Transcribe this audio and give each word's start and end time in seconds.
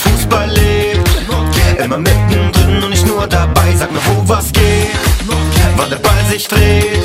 Fußball 0.00 0.48
lebt. 0.50 1.08
Immer 1.82 1.98
mittendrin 1.98 2.82
und 2.82 2.90
nicht 2.90 3.06
nur 3.06 3.26
dabei, 3.26 3.74
sag 3.74 3.90
mir, 3.92 4.00
wo 4.06 4.28
was 4.28 4.52
geht. 4.52 4.90
Wann 5.76 5.90
der 5.90 5.96
Ball 5.96 6.24
sich 6.28 6.46
dreht, 6.48 7.04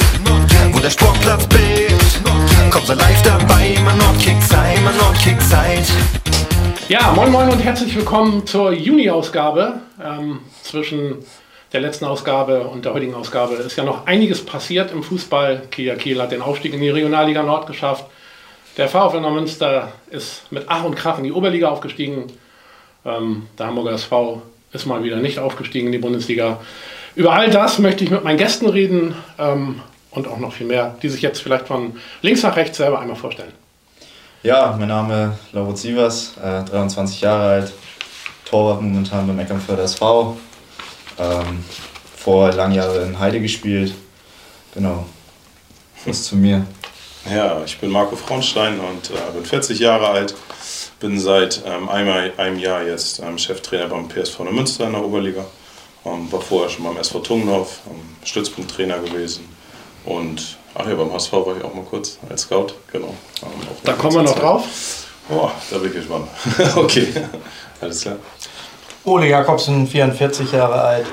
wo 0.71 0.79
der 0.79 0.89
Sportplatz 0.89 1.45
bebt. 1.47 2.21
Komm, 2.71 2.85
sei 2.85 2.95
live 2.95 3.21
dabei, 3.23 3.75
immer 3.77 3.93
Nordkick 3.95 4.41
sei, 4.41 4.75
immer 4.75 4.91
Nordkick 4.91 5.41
seid. 5.41 5.85
Ja, 6.87 7.13
moin 7.15 7.31
moin 7.31 7.49
und 7.49 7.59
herzlich 7.59 7.95
willkommen 7.95 8.45
zur 8.45 8.71
Juni-Ausgabe. 8.71 9.79
Ähm, 10.03 10.39
zwischen 10.61 11.25
der 11.73 11.81
letzten 11.81 12.05
Ausgabe 12.05 12.61
und 12.61 12.85
der 12.85 12.93
heutigen 12.93 13.15
Ausgabe 13.15 13.55
ist 13.55 13.75
ja 13.75 13.83
noch 13.83 14.05
einiges 14.07 14.45
passiert 14.45 14.91
im 14.91 15.03
Fußball. 15.03 15.63
Kia 15.71 15.95
Kiel 15.95 16.21
hat 16.21 16.31
den 16.31 16.41
Aufstieg 16.41 16.73
in 16.73 16.81
die 16.81 16.89
Regionalliga 16.89 17.43
Nord 17.43 17.67
geschafft. 17.67 18.05
Der 18.77 18.87
VfL 18.87 19.21
Neumünster 19.21 19.91
ist 20.09 20.51
mit 20.51 20.65
Ach 20.67 20.83
und 20.83 20.95
Krach 20.95 21.17
in 21.17 21.23
die 21.23 21.31
Oberliga 21.31 21.69
aufgestiegen. 21.69 22.25
Ähm, 23.05 23.47
der 23.57 23.67
Hamburger 23.67 23.91
SV 23.91 24.41
ist 24.71 24.85
mal 24.85 25.03
wieder 25.03 25.17
nicht 25.17 25.39
aufgestiegen 25.39 25.87
in 25.87 25.91
die 25.91 25.97
Bundesliga. 25.97 26.59
Über 27.15 27.33
all 27.33 27.49
das 27.49 27.79
möchte 27.79 28.03
ich 28.03 28.11
mit 28.11 28.23
meinen 28.23 28.37
Gästen 28.37 28.67
reden 28.67 29.15
ähm, 29.37 29.81
und 30.11 30.27
auch 30.27 30.39
noch 30.39 30.53
viel 30.53 30.67
mehr, 30.67 30.95
die 31.01 31.09
sich 31.09 31.21
jetzt 31.21 31.41
vielleicht 31.41 31.67
von 31.67 31.97
links 32.21 32.43
nach 32.43 32.55
rechts 32.55 32.77
selber 32.77 32.99
einmal 32.99 33.15
vorstellen. 33.15 33.53
Ja, 34.43 34.75
mein 34.77 34.89
Name 34.89 35.37
ist 35.45 35.53
Laurent 35.53 35.77
Sievers, 35.77 36.33
äh, 36.37 36.63
23 36.63 37.21
Jahre 37.21 37.49
alt, 37.49 37.73
Torwart 38.43 38.81
momentan 38.81 39.25
beim 39.25 39.39
Eckernförder 39.39 39.83
SV. 39.83 40.37
Ähm, 41.17 41.63
vor 42.25 42.51
langen 42.51 42.73
Jahren 42.73 43.09
in 43.09 43.19
Heide 43.19 43.39
gespielt. 43.39 43.93
Genau, 44.73 45.05
das 46.05 46.23
zu 46.23 46.35
mir. 46.35 46.65
Ja, 47.29 47.61
ich 47.63 47.77
bin 47.79 47.91
Marco 47.91 48.15
Fraunstein 48.15 48.79
und 48.79 49.11
äh, 49.11 49.31
bin 49.33 49.45
40 49.45 49.79
Jahre 49.79 50.07
alt. 50.07 50.35
Bin 50.99 51.19
seit 51.19 51.61
ähm, 51.65 51.89
einem, 51.89 52.31
einem 52.37 52.59
Jahr 52.59 52.83
jetzt 52.83 53.19
ähm, 53.19 53.37
Cheftrainer 53.37 53.87
beim 53.87 54.07
PSV 54.07 54.39
Neumünster 54.39 54.85
in 54.87 54.93
der 54.93 55.03
Oberliga. 55.03 55.45
Ähm, 56.05 56.31
war 56.31 56.41
vorher 56.41 56.69
schon 56.69 56.85
beim 56.85 56.97
SV 56.97 57.19
Tungenhof, 57.19 57.79
ähm, 57.89 57.99
Stützpunkttrainer 58.23 58.99
gewesen. 58.99 59.49
Und 60.05 60.57
ach 60.75 60.87
ja, 60.87 60.95
beim 60.95 61.11
HSV 61.11 61.33
war 61.33 61.57
ich 61.57 61.63
auch 61.63 61.73
mal 61.73 61.83
kurz 61.83 62.17
als 62.29 62.43
Scout. 62.43 62.67
Genau. 62.91 63.13
Ähm, 63.43 63.49
da 63.83 63.93
kommen 63.93 64.15
wir 64.15 64.23
noch 64.23 64.33
Zeit. 64.33 64.41
drauf. 64.41 64.63
Oh, 65.29 65.49
da 65.71 65.77
bin 65.79 65.87
ich 65.87 65.95
gespannt. 65.95 66.27
okay, 66.75 67.07
alles 67.81 68.01
klar. 68.01 68.17
Ole 69.03 69.27
Jakobsen, 69.27 69.87
44 69.87 70.51
Jahre 70.51 70.81
alt. 70.81 71.07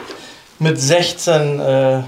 Mit 0.59 0.79
16 0.81 1.61
äh, 1.61 2.03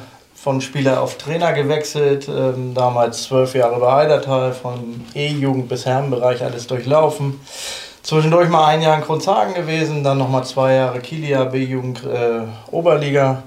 von 0.44 0.60
Spieler 0.60 1.00
auf 1.00 1.16
Trainer 1.16 1.54
gewechselt, 1.54 2.28
ähm, 2.28 2.74
damals 2.74 3.22
zwölf 3.22 3.54
Jahre 3.54 3.80
bei 3.80 3.90
Heidertal, 3.90 4.52
von 4.52 5.02
E-Jugend 5.14 5.70
bis 5.70 5.86
Herrenbereich 5.86 6.44
alles 6.44 6.66
durchlaufen. 6.66 7.40
Zwischendurch 8.02 8.50
mal 8.50 8.66
ein 8.66 8.82
Jahr 8.82 8.98
in 8.98 9.02
Kronzhagen 9.02 9.54
gewesen, 9.54 10.04
dann 10.04 10.18
nochmal 10.18 10.44
zwei 10.44 10.74
Jahre 10.74 11.00
Kilia, 11.00 11.44
B-Jugend, 11.44 12.04
äh, 12.04 12.42
Oberliga. 12.70 13.44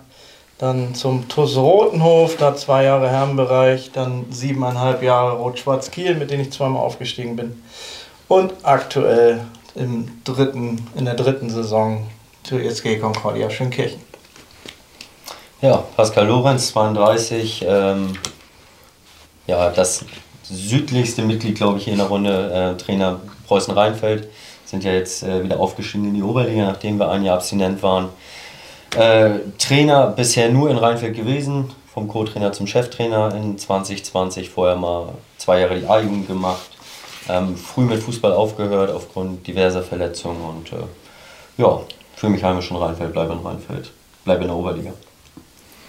Dann 0.57 0.95
zum 0.95 1.27
TUS 1.27 1.55
Rotenhof, 1.55 2.35
da 2.37 2.55
zwei 2.55 2.85
Jahre 2.85 3.07
Herrenbereich, 3.11 3.91
dann 3.93 4.25
siebeneinhalb 4.31 5.03
Jahre 5.03 5.37
Rot-Schwarz 5.37 5.91
Kiel, 5.91 6.15
mit 6.15 6.31
denen 6.31 6.41
ich 6.41 6.51
zweimal 6.51 6.81
aufgestiegen 6.81 7.35
bin. 7.35 7.61
Und 8.27 8.55
aktuell 8.63 9.41
im 9.75 10.19
dritten, 10.23 10.83
in 10.95 11.05
der 11.05 11.13
dritten 11.13 11.51
Saison 11.51 12.07
zur 12.41 12.59
SG 12.59 12.97
Concordia 12.97 13.51
Schönkirchen. 13.51 14.06
Ja, 15.59 15.77
Pascal 15.95 16.27
Lorenz, 16.27 16.67
32. 16.67 17.65
Ähm, 17.67 18.13
ja, 19.47 19.71
das 19.71 20.05
südlichste 20.43 21.23
Mitglied, 21.23 21.55
glaube 21.55 21.79
ich, 21.79 21.85
hier 21.85 21.93
in 21.93 21.99
der 21.99 22.09
Runde, 22.09 22.75
äh, 22.77 22.77
Trainer 22.77 23.19
Preußen-Rheinfeld. 23.47 24.29
Sind 24.65 24.83
ja 24.83 24.91
jetzt 24.91 25.23
äh, 25.23 25.43
wieder 25.43 25.59
aufgestiegen 25.59 26.05
in 26.05 26.13
die 26.13 26.21
Oberliga, 26.21 26.65
nachdem 26.65 26.99
wir 26.99 27.09
ein 27.09 27.23
Jahr 27.23 27.37
abstinent 27.37 27.81
waren. 27.81 28.09
Äh, 28.95 29.39
Trainer 29.57 30.07
bisher 30.07 30.49
nur 30.49 30.69
in 30.69 30.77
Rheinfeld 30.77 31.15
gewesen, 31.15 31.71
vom 31.91 32.07
Co-Trainer 32.07 32.53
zum 32.53 32.67
Cheftrainer 32.67 33.33
in 33.33 33.57
2020, 33.57 34.51
vorher 34.51 34.75
mal 34.75 35.09
zwei 35.39 35.61
Jahre 35.61 35.79
die 35.79 35.87
A-Jugend 35.87 36.27
gemacht. 36.27 36.69
Ähm, 37.29 37.57
früh 37.57 37.81
mit 37.81 38.03
Fußball 38.03 38.31
aufgehört 38.31 38.91
aufgrund 38.91 39.47
diverser 39.47 39.81
Verletzungen 39.81 40.39
und 40.39 40.71
äh, 40.71 40.85
ja, 41.57 41.81
fühle 42.15 42.33
mich 42.33 42.43
heimisch 42.43 42.69
in 42.69 42.77
Rheinfeld, 42.77 43.11
bleibe 43.11 43.33
in 43.33 43.39
Rheinfeld, 43.39 43.91
bleibe 44.23 44.43
in 44.43 44.49
der 44.49 44.55
Oberliga. 44.55 44.93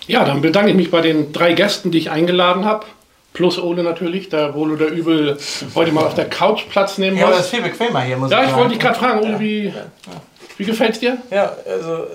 Ja, 0.08 0.24
dann 0.24 0.40
bedanke 0.40 0.70
ich 0.70 0.76
mich 0.76 0.90
bei 0.90 1.02
den 1.02 1.32
drei 1.32 1.52
Gästen, 1.52 1.90
die 1.90 1.98
ich 1.98 2.10
eingeladen 2.10 2.64
habe. 2.64 2.86
Plus 3.34 3.58
Ole 3.58 3.82
natürlich, 3.82 4.30
der 4.30 4.54
wohl 4.54 4.72
oder 4.72 4.86
übel 4.86 5.38
heute 5.74 5.92
mal 5.92 6.04
auf 6.04 6.14
der 6.14 6.28
Couch 6.28 6.64
Platz 6.68 6.98
nehmen 6.98 7.16
muss. 7.16 7.24
Ja, 7.24 7.30
das 7.30 7.40
ist 7.40 7.50
viel 7.50 7.62
bequemer 7.62 8.00
hier, 8.00 8.16
muss 8.16 8.30
ja, 8.30 8.38
ich 8.38 8.46
sagen. 8.46 8.48
Ja, 8.48 8.50
ich 8.50 8.56
wollte 8.56 8.70
dich 8.70 8.80
gerade 8.80 8.98
fragen, 8.98 9.20
Ole, 9.20 9.38
wie, 9.38 9.72
wie 10.56 10.64
gefällt 10.64 10.94
es 10.94 11.00
dir? 11.00 11.18
Ja, 11.30 11.52
also 11.64 12.06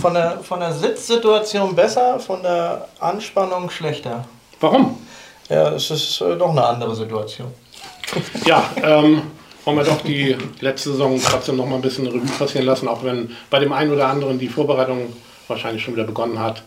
von 0.00 0.14
der, 0.14 0.38
von 0.42 0.60
der 0.60 0.72
Sitzsituation 0.72 1.74
besser, 1.74 2.18
von 2.20 2.42
der 2.42 2.86
Anspannung 3.00 3.68
schlechter. 3.68 4.24
Warum? 4.60 4.98
Ja, 5.48 5.70
es 5.70 5.90
ist 5.90 6.20
äh, 6.20 6.36
doch 6.36 6.50
eine 6.50 6.64
andere 6.64 6.94
Situation. 6.94 7.48
Ja, 8.46 8.64
ähm, 8.82 9.22
wollen 9.64 9.76
wir 9.76 9.84
doch 9.84 10.00
die 10.00 10.36
letzte 10.60 10.90
Saison 10.90 11.20
trotzdem 11.22 11.56
noch 11.56 11.66
mal 11.66 11.76
ein 11.76 11.82
bisschen 11.82 12.06
Revue 12.06 12.26
passieren 12.38 12.66
lassen, 12.66 12.88
auch 12.88 13.04
wenn 13.04 13.36
bei 13.50 13.60
dem 13.60 13.72
einen 13.72 13.92
oder 13.92 14.08
anderen 14.08 14.38
die 14.38 14.48
Vorbereitung 14.48 15.12
wahrscheinlich 15.46 15.82
schon 15.82 15.94
wieder 15.94 16.04
begonnen 16.04 16.40
hat. 16.40 16.62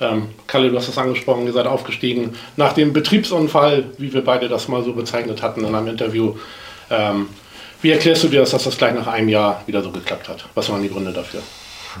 Ähm, 0.00 0.28
Kalle, 0.46 0.70
du 0.70 0.76
hast 0.76 0.88
das 0.88 0.98
angesprochen, 0.98 1.46
ihr 1.46 1.52
seid 1.52 1.66
aufgestiegen 1.66 2.34
nach 2.56 2.72
dem 2.72 2.92
Betriebsunfall, 2.92 3.84
wie 3.98 4.12
wir 4.12 4.24
beide 4.24 4.48
das 4.48 4.68
mal 4.68 4.82
so 4.82 4.92
bezeichnet 4.92 5.42
hatten 5.42 5.64
in 5.64 5.74
einem 5.74 5.88
Interview. 5.88 6.34
Ähm, 6.90 7.28
wie 7.80 7.90
erklärst 7.90 8.24
du 8.24 8.28
dir 8.28 8.40
das, 8.40 8.50
dass 8.50 8.64
das 8.64 8.76
gleich 8.76 8.94
nach 8.94 9.06
einem 9.06 9.28
Jahr 9.28 9.62
wieder 9.66 9.82
so 9.82 9.90
geklappt 9.90 10.28
hat? 10.28 10.46
Was 10.54 10.70
waren 10.70 10.82
die 10.82 10.88
Gründe 10.88 11.12
dafür? 11.12 11.40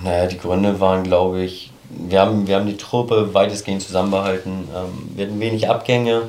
Naja, 0.02 0.26
die 0.26 0.38
Gründe 0.38 0.80
waren, 0.80 1.04
glaube 1.04 1.42
ich, 1.44 1.70
wir 1.90 2.20
haben, 2.20 2.46
wir 2.46 2.56
haben 2.56 2.66
die 2.66 2.76
Truppe 2.76 3.34
weitestgehend 3.34 3.82
zusammenbehalten. 3.82 4.68
Ähm, 4.74 5.10
wir 5.14 5.26
hatten 5.26 5.40
wenig 5.40 5.68
Abgänge. 5.68 6.22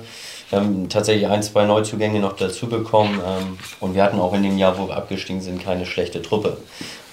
Wir 0.50 0.60
haben 0.60 0.90
tatsächlich 0.90 1.28
ein, 1.28 1.42
zwei 1.42 1.66
Neuzugänge 1.66 2.20
noch 2.20 2.34
dazu 2.34 2.68
bekommen. 2.68 3.20
Ähm, 3.26 3.58
und 3.80 3.96
wir 3.96 4.04
hatten 4.04 4.20
auch 4.20 4.34
in 4.34 4.44
dem 4.44 4.58
Jahr, 4.58 4.78
wo 4.78 4.88
wir 4.88 4.96
abgestiegen 4.96 5.42
sind, 5.42 5.64
keine 5.64 5.86
schlechte 5.86 6.22
Truppe. 6.22 6.58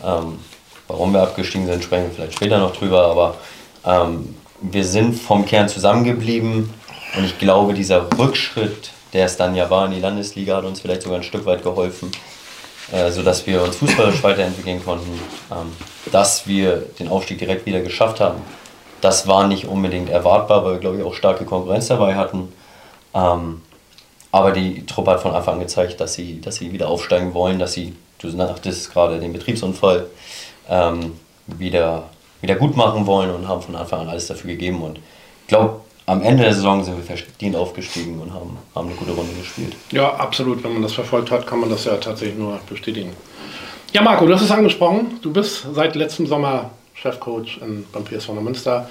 Ähm, 0.04 0.38
warum 0.88 1.12
wir 1.12 1.22
abgestiegen 1.22 1.66
sind, 1.66 1.82
sprechen 1.82 2.08
wir 2.08 2.14
vielleicht 2.14 2.34
später 2.34 2.58
noch 2.58 2.76
drüber. 2.76 3.06
Aber 3.06 3.36
ähm, 3.84 4.34
wir 4.62 4.84
sind 4.84 5.14
vom 5.14 5.44
Kern 5.44 5.68
zusammengeblieben 5.68 6.72
und 7.16 7.24
ich 7.24 7.38
glaube, 7.38 7.74
dieser 7.74 8.06
Rückschritt, 8.18 8.90
der 9.12 9.26
es 9.26 9.36
dann 9.36 9.54
ja 9.54 9.68
war 9.68 9.86
in 9.86 9.92
die 9.92 10.00
Landesliga, 10.00 10.56
hat 10.56 10.64
uns 10.64 10.80
vielleicht 10.80 11.02
sogar 11.02 11.18
ein 11.18 11.24
Stück 11.24 11.44
weit 11.44 11.62
geholfen, 11.62 12.10
äh, 12.92 13.10
sodass 13.10 13.46
wir 13.46 13.62
uns 13.62 13.76
fußballerisch 13.76 14.22
weiterentwickeln 14.22 14.82
konnten. 14.84 15.20
Ähm, 15.50 15.72
dass 16.10 16.46
wir 16.46 16.84
den 16.98 17.08
Aufstieg 17.08 17.38
direkt 17.38 17.66
wieder 17.66 17.80
geschafft 17.80 18.20
haben, 18.20 18.40
das 19.00 19.26
war 19.26 19.48
nicht 19.48 19.66
unbedingt 19.66 20.08
erwartbar, 20.08 20.64
weil 20.64 20.74
wir, 20.74 20.78
glaube 20.78 20.98
ich, 20.98 21.02
auch 21.02 21.14
starke 21.14 21.44
Konkurrenz 21.44 21.88
dabei 21.88 22.14
hatten. 22.14 22.52
Ähm, 23.14 23.60
aber 24.30 24.52
die 24.52 24.86
Truppe 24.86 25.10
hat 25.10 25.20
von 25.20 25.34
Anfang 25.34 25.54
an 25.54 25.60
gezeigt, 25.60 26.00
dass 26.00 26.14
sie, 26.14 26.40
dass 26.40 26.56
sie 26.56 26.72
wieder 26.72 26.88
aufsteigen 26.88 27.34
wollen, 27.34 27.58
dass 27.58 27.72
sie, 27.74 27.94
du 28.18 28.30
sagtest 28.30 28.92
gerade 28.92 29.18
den 29.18 29.32
Betriebsunfall, 29.32 30.06
ähm, 30.70 31.18
wieder 31.46 32.04
wieder 32.42 32.56
gut 32.56 32.76
machen 32.76 33.06
wollen 33.06 33.30
und 33.30 33.48
haben 33.48 33.62
von 33.62 33.74
Anfang 33.74 34.00
an 34.00 34.08
alles 34.08 34.26
dafür 34.26 34.50
gegeben. 34.50 34.82
Und 34.82 34.98
ich 34.98 35.48
glaube, 35.48 35.80
am 36.06 36.22
Ende 36.22 36.42
der 36.42 36.52
Saison 36.52 36.84
sind 36.84 36.96
wir 36.96 37.16
verdient 37.16 37.56
aufgestiegen 37.56 38.20
und 38.20 38.34
haben, 38.34 38.58
haben 38.74 38.88
eine 38.88 38.96
gute 38.96 39.12
Runde 39.12 39.32
gespielt. 39.40 39.74
Ja, 39.92 40.14
absolut. 40.16 40.62
Wenn 40.62 40.74
man 40.74 40.82
das 40.82 40.92
verfolgt 40.92 41.30
hat, 41.30 41.46
kann 41.46 41.60
man 41.60 41.70
das 41.70 41.84
ja 41.84 41.96
tatsächlich 41.96 42.36
nur 42.36 42.58
bestätigen. 42.68 43.12
Ja, 43.92 44.02
Marco, 44.02 44.26
du 44.26 44.34
hast 44.34 44.42
es 44.42 44.50
angesprochen. 44.50 45.18
Du 45.22 45.32
bist 45.32 45.66
seit 45.72 45.94
letztem 45.94 46.26
Sommer 46.26 46.70
Chefcoach 46.94 47.60
in, 47.62 47.86
beim 47.92 48.04
PSV 48.04 48.30
Münster. 48.40 48.88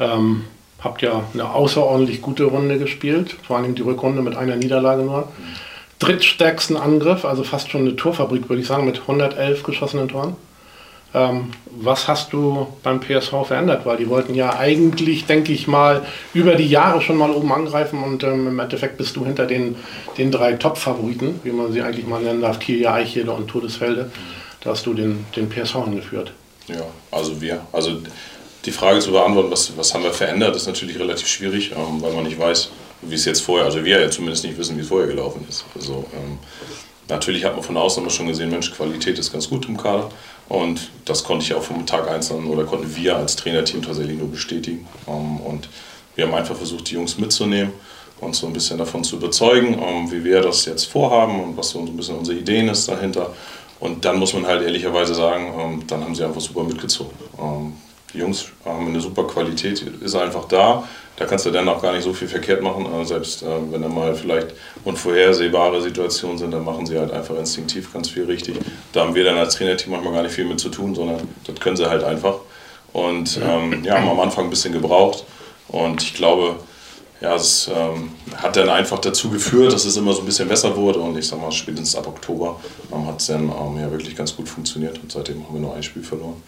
Ähm, 0.00 0.44
habt 0.80 1.02
ja 1.02 1.24
eine 1.34 1.50
außerordentlich 1.50 2.22
gute 2.22 2.44
Runde 2.44 2.78
gespielt, 2.78 3.36
vor 3.46 3.56
allem 3.56 3.74
die 3.74 3.82
Rückrunde 3.82 4.22
mit 4.22 4.36
einer 4.36 4.56
Niederlage 4.56 5.02
nur. 5.02 5.28
Drittstärksten 5.98 6.76
Angriff, 6.76 7.24
also 7.24 7.42
fast 7.42 7.70
schon 7.70 7.80
eine 7.80 7.96
Torfabrik, 7.96 8.48
würde 8.48 8.62
ich 8.62 8.68
sagen, 8.68 8.84
mit 8.84 9.00
111 9.00 9.64
geschossenen 9.64 10.08
Toren. 10.08 10.36
Ähm, 11.14 11.52
was 11.70 12.06
hast 12.06 12.32
du 12.32 12.66
beim 12.82 13.00
PSV 13.00 13.46
verändert? 13.46 13.86
Weil 13.86 13.96
die 13.96 14.08
wollten 14.08 14.34
ja 14.34 14.58
eigentlich, 14.58 15.26
denke 15.26 15.52
ich 15.52 15.66
mal, 15.66 16.04
über 16.34 16.54
die 16.54 16.68
Jahre 16.68 17.00
schon 17.00 17.16
mal 17.16 17.30
oben 17.30 17.50
angreifen 17.52 18.02
und 18.02 18.22
ähm, 18.24 18.46
im 18.46 18.58
Endeffekt 18.58 18.98
bist 18.98 19.16
du 19.16 19.24
hinter 19.24 19.46
den, 19.46 19.76
den 20.18 20.30
drei 20.30 20.52
Top-Favoriten, 20.54 21.40
wie 21.44 21.52
man 21.52 21.72
sie 21.72 21.80
eigentlich 21.80 22.06
mal 22.06 22.20
nennen 22.20 22.42
darf, 22.42 22.58
Kiel, 22.58 22.86
Eichele 22.86 23.32
und 23.32 23.48
Todesfelde. 23.48 24.10
Da 24.60 24.70
hast 24.70 24.84
du 24.84 24.92
den, 24.92 25.24
den 25.34 25.48
PSV 25.48 25.76
angeführt. 25.76 26.32
Ja, 26.66 26.82
also 27.10 27.40
wir. 27.40 27.62
Also 27.72 28.02
die 28.64 28.72
Frage 28.72 29.00
zu 29.00 29.12
beantworten, 29.12 29.50
was, 29.50 29.76
was 29.76 29.94
haben 29.94 30.04
wir 30.04 30.12
verändert, 30.12 30.56
ist 30.56 30.66
natürlich 30.66 30.98
relativ 30.98 31.26
schwierig, 31.26 31.72
ähm, 31.72 32.02
weil 32.02 32.12
man 32.12 32.24
nicht 32.24 32.38
weiß, 32.38 32.70
wie 33.02 33.14
es 33.14 33.24
jetzt 33.24 33.40
vorher, 33.40 33.64
also 33.64 33.84
wir 33.84 34.00
ja 34.00 34.10
zumindest 34.10 34.44
nicht 34.44 34.58
wissen, 34.58 34.76
wie 34.76 34.82
es 34.82 34.88
vorher 34.88 35.08
gelaufen 35.08 35.46
ist. 35.48 35.64
Also 35.74 36.04
ähm, 36.14 36.38
natürlich 37.08 37.44
hat 37.44 37.54
man 37.54 37.62
von 37.64 37.76
außen 37.76 38.02
immer 38.02 38.10
schon 38.10 38.26
gesehen, 38.26 38.50
Mensch, 38.50 38.72
Qualität 38.72 39.18
ist 39.18 39.32
ganz 39.32 39.48
gut 39.48 39.68
im 39.68 39.76
Kader. 39.76 40.10
Und 40.48 40.90
das 41.04 41.24
konnte 41.24 41.44
ich 41.44 41.54
auch 41.54 41.62
vom 41.62 41.84
Tag 41.84 42.08
1 42.08 42.32
an 42.32 42.46
oder 42.46 42.64
konnten 42.64 42.94
wir 42.96 43.16
als 43.16 43.36
Trainerteam 43.36 43.82
tatsächlich 43.82 44.18
nur 44.18 44.30
bestätigen. 44.30 44.86
Ähm, 45.06 45.40
und 45.40 45.68
wir 46.14 46.26
haben 46.26 46.34
einfach 46.34 46.56
versucht, 46.56 46.90
die 46.90 46.94
Jungs 46.94 47.18
mitzunehmen 47.18 47.72
und 48.20 48.34
so 48.34 48.46
ein 48.46 48.52
bisschen 48.52 48.78
davon 48.78 49.04
zu 49.04 49.16
überzeugen, 49.16 49.78
ähm, 49.80 50.10
wie 50.10 50.24
wir 50.24 50.40
das 50.40 50.64
jetzt 50.64 50.86
vorhaben 50.86 51.40
und 51.40 51.56
was 51.56 51.70
so 51.70 51.80
ein 51.80 51.96
bisschen 51.96 52.16
unsere 52.16 52.38
Ideen 52.38 52.68
ist 52.68 52.88
dahinter. 52.88 53.30
Und 53.80 54.04
dann 54.04 54.18
muss 54.18 54.32
man 54.32 54.46
halt 54.46 54.62
ehrlicherweise 54.62 55.14
sagen, 55.14 55.52
ähm, 55.58 55.86
dann 55.86 56.02
haben 56.02 56.14
sie 56.14 56.24
einfach 56.24 56.40
super 56.40 56.64
mitgezogen. 56.64 57.12
Die 58.14 58.18
Jungs 58.18 58.46
haben 58.64 58.86
eine 58.86 59.00
super 59.00 59.24
Qualität, 59.24 59.82
ist 59.82 60.14
einfach 60.14 60.46
da. 60.46 60.84
Da 61.16 61.26
kannst 61.26 61.46
du 61.46 61.50
dann 61.50 61.68
auch 61.68 61.82
gar 61.82 61.92
nicht 61.92 62.04
so 62.04 62.12
viel 62.12 62.28
verkehrt 62.28 62.62
machen, 62.62 62.86
äh, 62.86 63.04
selbst 63.04 63.42
äh, 63.42 63.46
wenn 63.70 63.82
da 63.82 63.88
mal 63.88 64.14
vielleicht 64.14 64.54
unvorhersehbare 64.84 65.82
Situationen 65.82 66.38
sind, 66.38 66.52
dann 66.52 66.64
machen 66.64 66.86
sie 66.86 66.96
halt 66.96 67.10
einfach 67.10 67.36
instinktiv 67.36 67.92
ganz 67.92 68.08
viel 68.08 68.24
richtig. 68.24 68.56
Da 68.92 69.00
haben 69.00 69.14
wir 69.14 69.24
dann 69.24 69.36
als 69.36 69.56
Trainerteam 69.56 69.90
manchmal 69.90 70.12
gar 70.14 70.22
nicht 70.22 70.32
viel 70.32 70.44
mit 70.44 70.60
zu 70.60 70.68
tun, 70.68 70.94
sondern 70.94 71.28
das 71.44 71.58
können 71.58 71.76
sie 71.76 71.90
halt 71.90 72.04
einfach. 72.04 72.36
Und 72.92 73.38
ähm, 73.42 73.84
ja, 73.84 73.98
haben 73.98 74.08
am 74.08 74.20
Anfang 74.20 74.44
ein 74.44 74.50
bisschen 74.50 74.72
gebraucht. 74.72 75.24
Und 75.66 76.02
ich 76.02 76.14
glaube, 76.14 76.56
ja, 77.20 77.34
es 77.34 77.68
ähm, 77.74 78.10
hat 78.36 78.56
dann 78.56 78.68
einfach 78.68 78.98
dazu 79.00 79.28
geführt, 79.28 79.72
dass 79.72 79.84
es 79.84 79.96
immer 79.96 80.12
so 80.12 80.20
ein 80.20 80.26
bisschen 80.26 80.48
besser 80.48 80.76
wurde. 80.76 81.00
Und 81.00 81.16
ich 81.18 81.26
sag 81.26 81.40
mal, 81.40 81.50
spätestens 81.50 81.96
ab 81.96 82.06
Oktober 82.06 82.60
ähm, 82.92 83.06
hat 83.06 83.20
es 83.20 83.26
dann 83.26 83.44
ähm, 83.44 83.80
ja 83.80 83.90
wirklich 83.90 84.14
ganz 84.14 84.36
gut 84.36 84.48
funktioniert. 84.48 84.98
Und 85.02 85.10
seitdem 85.10 85.44
haben 85.44 85.54
wir 85.54 85.60
nur 85.60 85.74
ein 85.74 85.82
Spiel 85.82 86.04
verloren. 86.04 86.40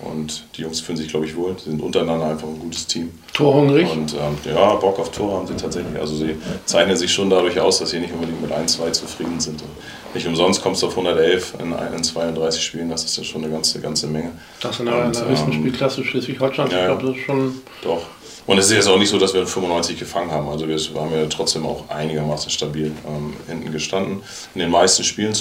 Und 0.00 0.44
die 0.56 0.62
Jungs 0.62 0.80
fühlen 0.80 0.96
sich, 0.96 1.08
glaube 1.08 1.26
ich, 1.26 1.36
wohl. 1.36 1.56
Sie 1.58 1.70
sind 1.70 1.82
untereinander 1.82 2.26
einfach 2.26 2.48
ein 2.48 2.58
gutes 2.58 2.86
Team. 2.86 3.10
Torhungrig? 3.32 3.90
Und 3.90 4.14
ähm, 4.14 4.36
ja, 4.44 4.74
Bock 4.76 4.98
auf 4.98 5.10
Tor 5.10 5.38
haben 5.38 5.46
sie 5.46 5.54
tatsächlich. 5.54 5.98
Also 5.98 6.16
sie 6.16 6.36
zeichnen 6.64 6.96
sich 6.96 7.12
schon 7.12 7.28
dadurch 7.28 7.58
aus, 7.60 7.78
dass 7.78 7.90
sie 7.90 8.00
nicht 8.00 8.12
unbedingt 8.12 8.40
mit 8.40 8.52
1, 8.52 8.76
2 8.76 8.90
zufrieden 8.90 9.40
sind. 9.40 9.60
Und 9.62 9.70
nicht 10.14 10.26
umsonst 10.26 10.62
kommst 10.62 10.82
du 10.82 10.86
auf 10.86 10.92
111 10.92 11.54
in, 11.60 11.72
in 11.72 12.04
32 12.04 12.64
Spielen. 12.64 12.88
Das 12.88 13.04
ist 13.04 13.16
ja 13.16 13.24
schon 13.24 13.44
eine 13.44 13.52
ganze, 13.52 13.80
ganze 13.80 14.06
Menge. 14.06 14.32
Das 14.60 14.80
in 14.80 14.86
der, 14.86 15.06
in 15.06 15.12
der 15.12 15.28
höchsten 15.28 15.52
ähm, 15.52 15.58
Spielklasse 15.58 16.04
Schleswig-Holstein. 16.04 16.70
Ja, 16.70 16.80
ich 16.80 16.86
glaube, 16.86 17.06
das 17.06 17.16
ist 17.16 17.22
schon... 17.24 17.54
Doch. 17.82 18.02
Und 18.46 18.58
es 18.58 18.66
ist 18.66 18.72
jetzt 18.72 18.88
auch 18.88 18.98
nicht 18.98 19.08
so, 19.08 19.18
dass 19.18 19.32
wir 19.32 19.46
95 19.46 19.98
gefangen 19.98 20.30
haben. 20.30 20.48
Also 20.48 20.68
wir 20.68 20.76
haben 21.00 21.12
ja 21.12 21.26
trotzdem 21.26 21.64
auch 21.66 21.88
einigermaßen 21.88 22.50
stabil 22.50 22.92
ähm, 23.06 23.34
hinten 23.48 23.72
gestanden. 23.72 24.22
In 24.54 24.60
den 24.60 24.70
meisten 24.70 25.02
Spielen 25.02 25.34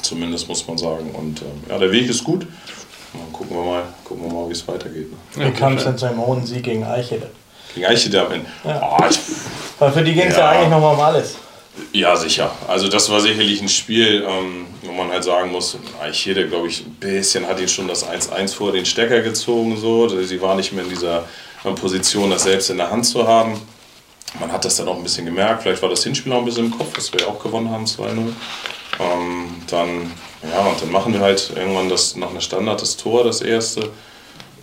zumindest, 0.00 0.48
muss 0.48 0.66
man 0.66 0.78
sagen. 0.78 1.10
Und 1.10 1.42
ähm, 1.42 1.64
ja, 1.68 1.78
der 1.78 1.92
Weg 1.92 2.08
ist 2.08 2.24
gut. 2.24 2.46
Dann 3.12 3.32
gucken 3.32 3.56
wir 3.56 3.64
mal, 3.64 3.82
gucken 4.04 4.24
wir 4.24 4.32
mal 4.32 4.48
wie 4.48 4.52
es 4.52 4.66
weitergeht. 4.66 5.08
Ne? 5.36 5.46
Wie 5.46 5.50
kam 5.50 5.76
es 5.76 5.84
denn 5.84 5.98
zu 5.98 6.06
einem 6.06 6.24
hohen 6.24 6.46
Sieg 6.46 6.62
gegen 6.62 6.84
Eichede? 6.84 7.28
Gegen 7.74 7.86
Eichede 7.86 8.24
am 8.24 8.32
Ende? 8.32 8.46
Ja. 8.64 8.96
Oh, 8.98 9.04
Weil 9.78 9.92
für 9.92 10.02
die 10.02 10.14
ging 10.14 10.28
es 10.28 10.36
ja. 10.36 10.40
ja. 10.40 10.50
eigentlich 10.50 10.70
nochmal 10.70 10.94
um 10.94 11.00
alles. 11.00 11.36
Ja, 11.92 12.16
sicher. 12.16 12.50
Also 12.68 12.88
das 12.88 13.10
war 13.10 13.20
sicherlich 13.20 13.60
ein 13.62 13.68
Spiel, 13.68 14.26
ähm, 14.28 14.66
wo 14.82 14.92
man 14.92 15.10
halt 15.10 15.24
sagen 15.24 15.50
muss, 15.50 15.76
Eichede, 16.02 16.46
glaube 16.46 16.68
ich, 16.68 16.84
ein 16.84 16.94
bisschen 16.94 17.46
hat 17.46 17.60
ihn 17.60 17.68
schon 17.68 17.88
das 17.88 18.06
1-1 18.06 18.54
vor 18.54 18.72
den 18.72 18.84
Stecker 18.84 19.20
gezogen. 19.20 19.76
So. 19.78 20.08
Sie 20.22 20.40
war 20.40 20.54
nicht 20.54 20.72
mehr 20.72 20.84
in 20.84 20.90
dieser 20.90 21.24
Position, 21.70 22.30
das 22.30 22.42
selbst 22.42 22.70
in 22.70 22.76
der 22.76 22.90
Hand 22.90 23.06
zu 23.06 23.26
haben. 23.26 23.60
Man 24.40 24.50
hat 24.50 24.64
das 24.64 24.76
dann 24.76 24.88
auch 24.88 24.96
ein 24.96 25.02
bisschen 25.02 25.26
gemerkt. 25.26 25.62
Vielleicht 25.62 25.82
war 25.82 25.88
das 25.88 26.02
Hinspiel 26.04 26.32
auch 26.32 26.38
ein 26.38 26.44
bisschen 26.44 26.66
im 26.66 26.76
Kopf, 26.76 26.92
dass 26.94 27.12
wir 27.12 27.28
auch 27.28 27.42
gewonnen 27.42 27.70
haben, 27.70 27.84
2-0. 27.84 28.32
Ähm, 29.00 29.50
dann, 29.68 30.10
ja, 30.42 30.66
und 30.66 30.80
dann 30.80 30.90
machen 30.90 31.12
wir 31.12 31.20
halt 31.20 31.52
irgendwann 31.54 31.88
das, 31.88 32.16
nach 32.16 32.30
einer 32.30 32.40
Standard 32.40 32.80
das 32.80 32.96
Tor, 32.96 33.24
das 33.24 33.40
erste. 33.42 33.90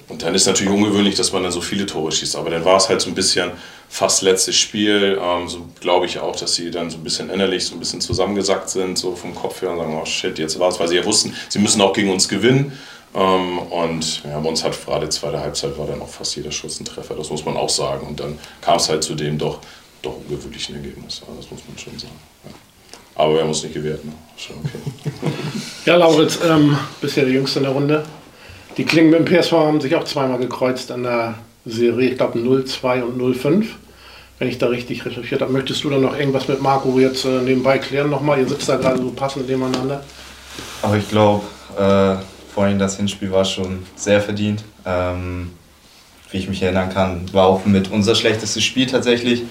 Und 0.08 0.24
dann 0.24 0.34
ist 0.34 0.48
natürlich 0.48 0.74
ungewöhnlich, 0.74 1.16
dass 1.16 1.32
man 1.32 1.44
dann 1.44 1.52
so 1.52 1.62
viele 1.62 1.86
Tore 1.86 2.12
schießt. 2.12 2.36
Aber 2.36 2.50
dann 2.50 2.66
war 2.66 2.78
es 2.78 2.90
halt 2.90 3.00
so 3.00 3.10
ein 3.10 3.16
bisschen 3.16 3.52
fast 3.90 4.24
letztes 4.24 4.56
Spiel. 4.56 5.20
Ähm, 5.22 5.48
so 5.48 5.68
glaube 5.80 6.08
ich 6.08 6.20
auch, 6.20 6.36
dass 6.36 6.56
sie 6.56 6.72
dann 6.72 6.90
so 6.90 6.98
ein 6.98 7.04
bisschen 7.04 7.30
innerlich 7.30 7.66
so 7.66 7.76
ein 7.76 7.80
bisschen 7.80 8.02
zusammengesackt 8.02 8.70
sind, 8.70 8.98
so 8.98 9.16
vom 9.16 9.36
Kopf 9.36 9.62
her 9.62 9.72
und 9.72 9.78
sagen, 9.78 10.00
oh 10.02 10.06
shit, 10.06 10.40
jetzt 10.40 10.60
war 10.60 10.70
es, 10.70 10.80
weil 10.80 10.88
sie 10.88 10.96
ja 10.96 11.06
wussten, 11.06 11.36
sie 11.48 11.60
müssen 11.60 11.80
auch 11.82 11.94
gegen 11.94 12.12
uns 12.12 12.28
gewinnen. 12.28 12.78
Ähm, 13.16 13.60
und 13.60 14.24
ja, 14.24 14.40
bei 14.40 14.50
uns 14.50 14.64
hat 14.64 14.86
gerade 14.86 15.10
zweite 15.10 15.40
Halbzeit 15.40 15.78
war 15.78 15.88
dann 15.88 16.02
auch 16.02 16.10
fast 16.10 16.36
jeder 16.36 16.52
Schuss 16.52 16.80
ein 16.80 16.86
Treffer, 16.86 17.16
das 17.16 17.30
muss 17.30 17.44
man 17.46 17.58
auch 17.58 17.70
sagen. 17.70 18.08
Und 18.08 18.20
dann 18.20 18.38
kam 18.62 18.78
es 18.78 18.90
halt 18.90 19.04
zu 19.04 19.16
dem 19.16 19.38
doch, 19.38 19.60
doch 20.02 20.16
ungewöhnlichen 20.18 20.76
Ergebnis. 20.76 21.22
Ja, 21.22 21.34
das 21.36 21.50
muss 21.50 21.62
man 21.68 21.78
schon 21.78 21.98
sagen. 21.98 22.14
Ja. 22.46 22.52
Aber 23.16 23.34
wir 23.34 23.42
haben 23.42 23.50
uns 23.50 23.64
nicht 23.64 23.74
gewehrt, 23.74 24.06
ne? 24.06 24.14
Schon 24.38 24.58
okay. 24.58 25.12
ja, 25.86 25.96
Lauritz, 25.96 26.40
ähm, 26.44 26.78
bist 27.02 27.18
ja 27.18 27.24
der 27.24 27.34
Jüngste 27.34 27.60
in 27.60 27.64
der 27.64 27.74
Runde. 27.74 28.06
Die 28.78 28.86
Klingen 28.86 29.10
mit 29.10 29.20
dem 29.20 29.26
PSV 29.26 29.52
haben 29.52 29.82
sich 29.82 29.96
auch 29.96 30.06
zweimal 30.06 30.38
gekreuzt 30.38 30.92
an 30.92 31.04
der 31.04 31.36
Serie, 31.66 32.12
ich 32.12 32.18
glaube 32.18 32.40
02 32.40 33.04
und 33.04 33.36
05 33.36 33.76
wenn 34.40 34.48
ich 34.48 34.58
da 34.58 34.68
richtig 34.68 35.06
recherchiert 35.06 35.42
habe. 35.42 35.52
Möchtest 35.52 35.84
du 35.84 35.90
dann 35.90 36.02
noch 36.02 36.18
irgendwas 36.18 36.48
mit 36.48 36.62
Marco 36.62 36.98
jetzt 36.98 37.26
äh, 37.26 37.42
nebenbei 37.42 37.78
klären 37.78 38.10
nochmal? 38.10 38.40
Ihr 38.40 38.48
sitzt 38.48 38.70
da 38.70 38.78
gerade 38.78 38.98
so 38.98 39.12
passend 39.12 39.48
nebeneinander. 39.48 40.02
Aber 40.82 40.98
ich 40.98 41.10
glaube, 41.10 41.44
äh, 41.78 42.16
vor 42.60 42.68
das 42.68 42.98
Hinspiel 42.98 43.32
war 43.32 43.46
schon 43.46 43.86
sehr 43.96 44.20
verdient. 44.20 44.66
Ähm, 44.86 45.52
wie 46.30 46.40
ich 46.40 46.50
mich 46.50 46.62
erinnern 46.62 46.90
kann, 46.90 47.22
war 47.32 47.46
auch 47.46 47.66
mit 47.66 47.90
unser 47.90 48.16
schlechtestes 48.16 48.66
Spiel 48.66 48.86
tatsächlich. 48.86 49.44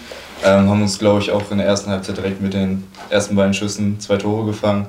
Ähm, 0.44 0.69
haben 0.69 0.82
uns, 0.82 0.99
glaube 0.99 1.20
ich, 1.20 1.31
auch 1.31 1.50
in 1.50 1.56
der 1.56 1.66
ersten 1.66 1.90
Halbzeit 1.90 2.19
direkt 2.19 2.43
mit 2.43 2.52
den 2.52 2.84
ersten 3.08 3.34
beiden 3.34 3.55
Schüssen 3.55 3.99
zwei 3.99 4.19
Tore 4.19 4.44
gefangen. 4.44 4.88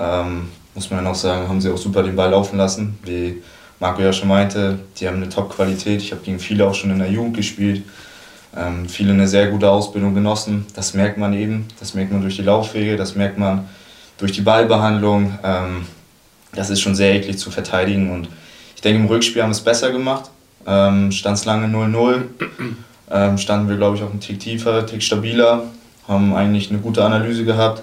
Ähm, 0.00 0.48
muss 0.74 0.90
man 0.90 1.04
ja 1.04 1.08
noch 1.08 1.14
sagen, 1.14 1.48
haben 1.48 1.60
sie 1.60 1.70
auch 1.70 1.78
super 1.78 2.02
den 2.02 2.16
Ball 2.16 2.30
laufen 2.30 2.58
lassen. 2.58 2.98
Wie 3.04 3.40
Marco 3.78 4.02
ja 4.02 4.12
schon 4.12 4.26
meinte, 4.26 4.80
die 4.98 5.06
haben 5.06 5.18
eine 5.18 5.28
Top-Qualität. 5.28 6.02
Ich 6.02 6.10
habe 6.10 6.22
gegen 6.22 6.40
viele 6.40 6.66
auch 6.66 6.74
schon 6.74 6.90
in 6.90 6.98
der 6.98 7.12
Jugend 7.12 7.36
gespielt. 7.36 7.84
Ähm, 8.56 8.88
viele 8.88 9.12
eine 9.12 9.28
sehr 9.28 9.46
gute 9.52 9.70
Ausbildung 9.70 10.14
genossen. 10.14 10.66
Das 10.74 10.94
merkt 10.94 11.16
man 11.16 11.32
eben. 11.32 11.68
Das 11.78 11.94
merkt 11.94 12.10
man 12.10 12.22
durch 12.22 12.34
die 12.34 12.42
Laufwege, 12.42 12.96
das 12.96 13.14
merkt 13.14 13.38
man 13.38 13.68
durch 14.18 14.32
die 14.32 14.42
Ballbehandlung. 14.42 15.38
Ähm, 15.44 15.86
das 16.54 16.70
ist 16.70 16.80
schon 16.80 16.94
sehr 16.94 17.14
eklig 17.14 17.38
zu 17.38 17.50
verteidigen. 17.50 18.10
Und 18.10 18.28
ich 18.74 18.80
denke, 18.80 19.00
im 19.00 19.06
Rückspiel 19.06 19.42
haben 19.42 19.50
wir 19.50 19.56
es 19.56 19.60
besser 19.60 19.90
gemacht. 19.90 20.30
Ähm, 20.66 21.12
Stand 21.12 21.38
es 21.38 21.44
lange 21.44 21.66
0-0. 21.66 22.22
Ähm, 23.08 23.38
standen 23.38 23.68
wir, 23.68 23.76
glaube 23.76 23.96
ich, 23.96 24.02
auch 24.02 24.10
einen 24.10 24.20
Tick 24.20 24.40
tiefer, 24.40 24.78
einen 24.78 24.86
Tick 24.86 25.02
stabiler. 25.02 25.64
Haben 26.08 26.34
eigentlich 26.34 26.70
eine 26.70 26.80
gute 26.80 27.04
Analyse 27.04 27.44
gehabt. 27.44 27.82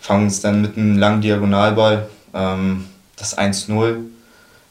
Fangen 0.00 0.24
uns 0.24 0.40
dann 0.40 0.62
mit 0.62 0.76
einem 0.76 0.98
langen 0.98 1.20
Diagonalball, 1.20 2.08
ähm, 2.34 2.86
das 3.16 3.36
1-0. 3.36 3.96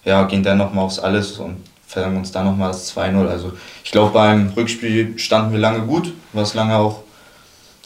Ja, 0.04 0.24
gehen 0.24 0.44
dann 0.44 0.58
nochmal 0.58 0.86
aufs 0.86 1.00
Alles 1.00 1.38
und 1.38 1.58
verlangen 1.88 2.18
uns 2.18 2.32
dann 2.32 2.46
nochmal 2.46 2.72
das 2.72 2.96
2-0. 2.96 3.28
Also 3.28 3.54
ich 3.84 3.92
glaube, 3.92 4.12
beim 4.12 4.50
Rückspiel 4.56 5.18
standen 5.18 5.52
wir 5.52 5.60
lange 5.60 5.86
gut, 5.86 6.14
was 6.34 6.54
lange 6.54 6.76
auch 6.76 7.04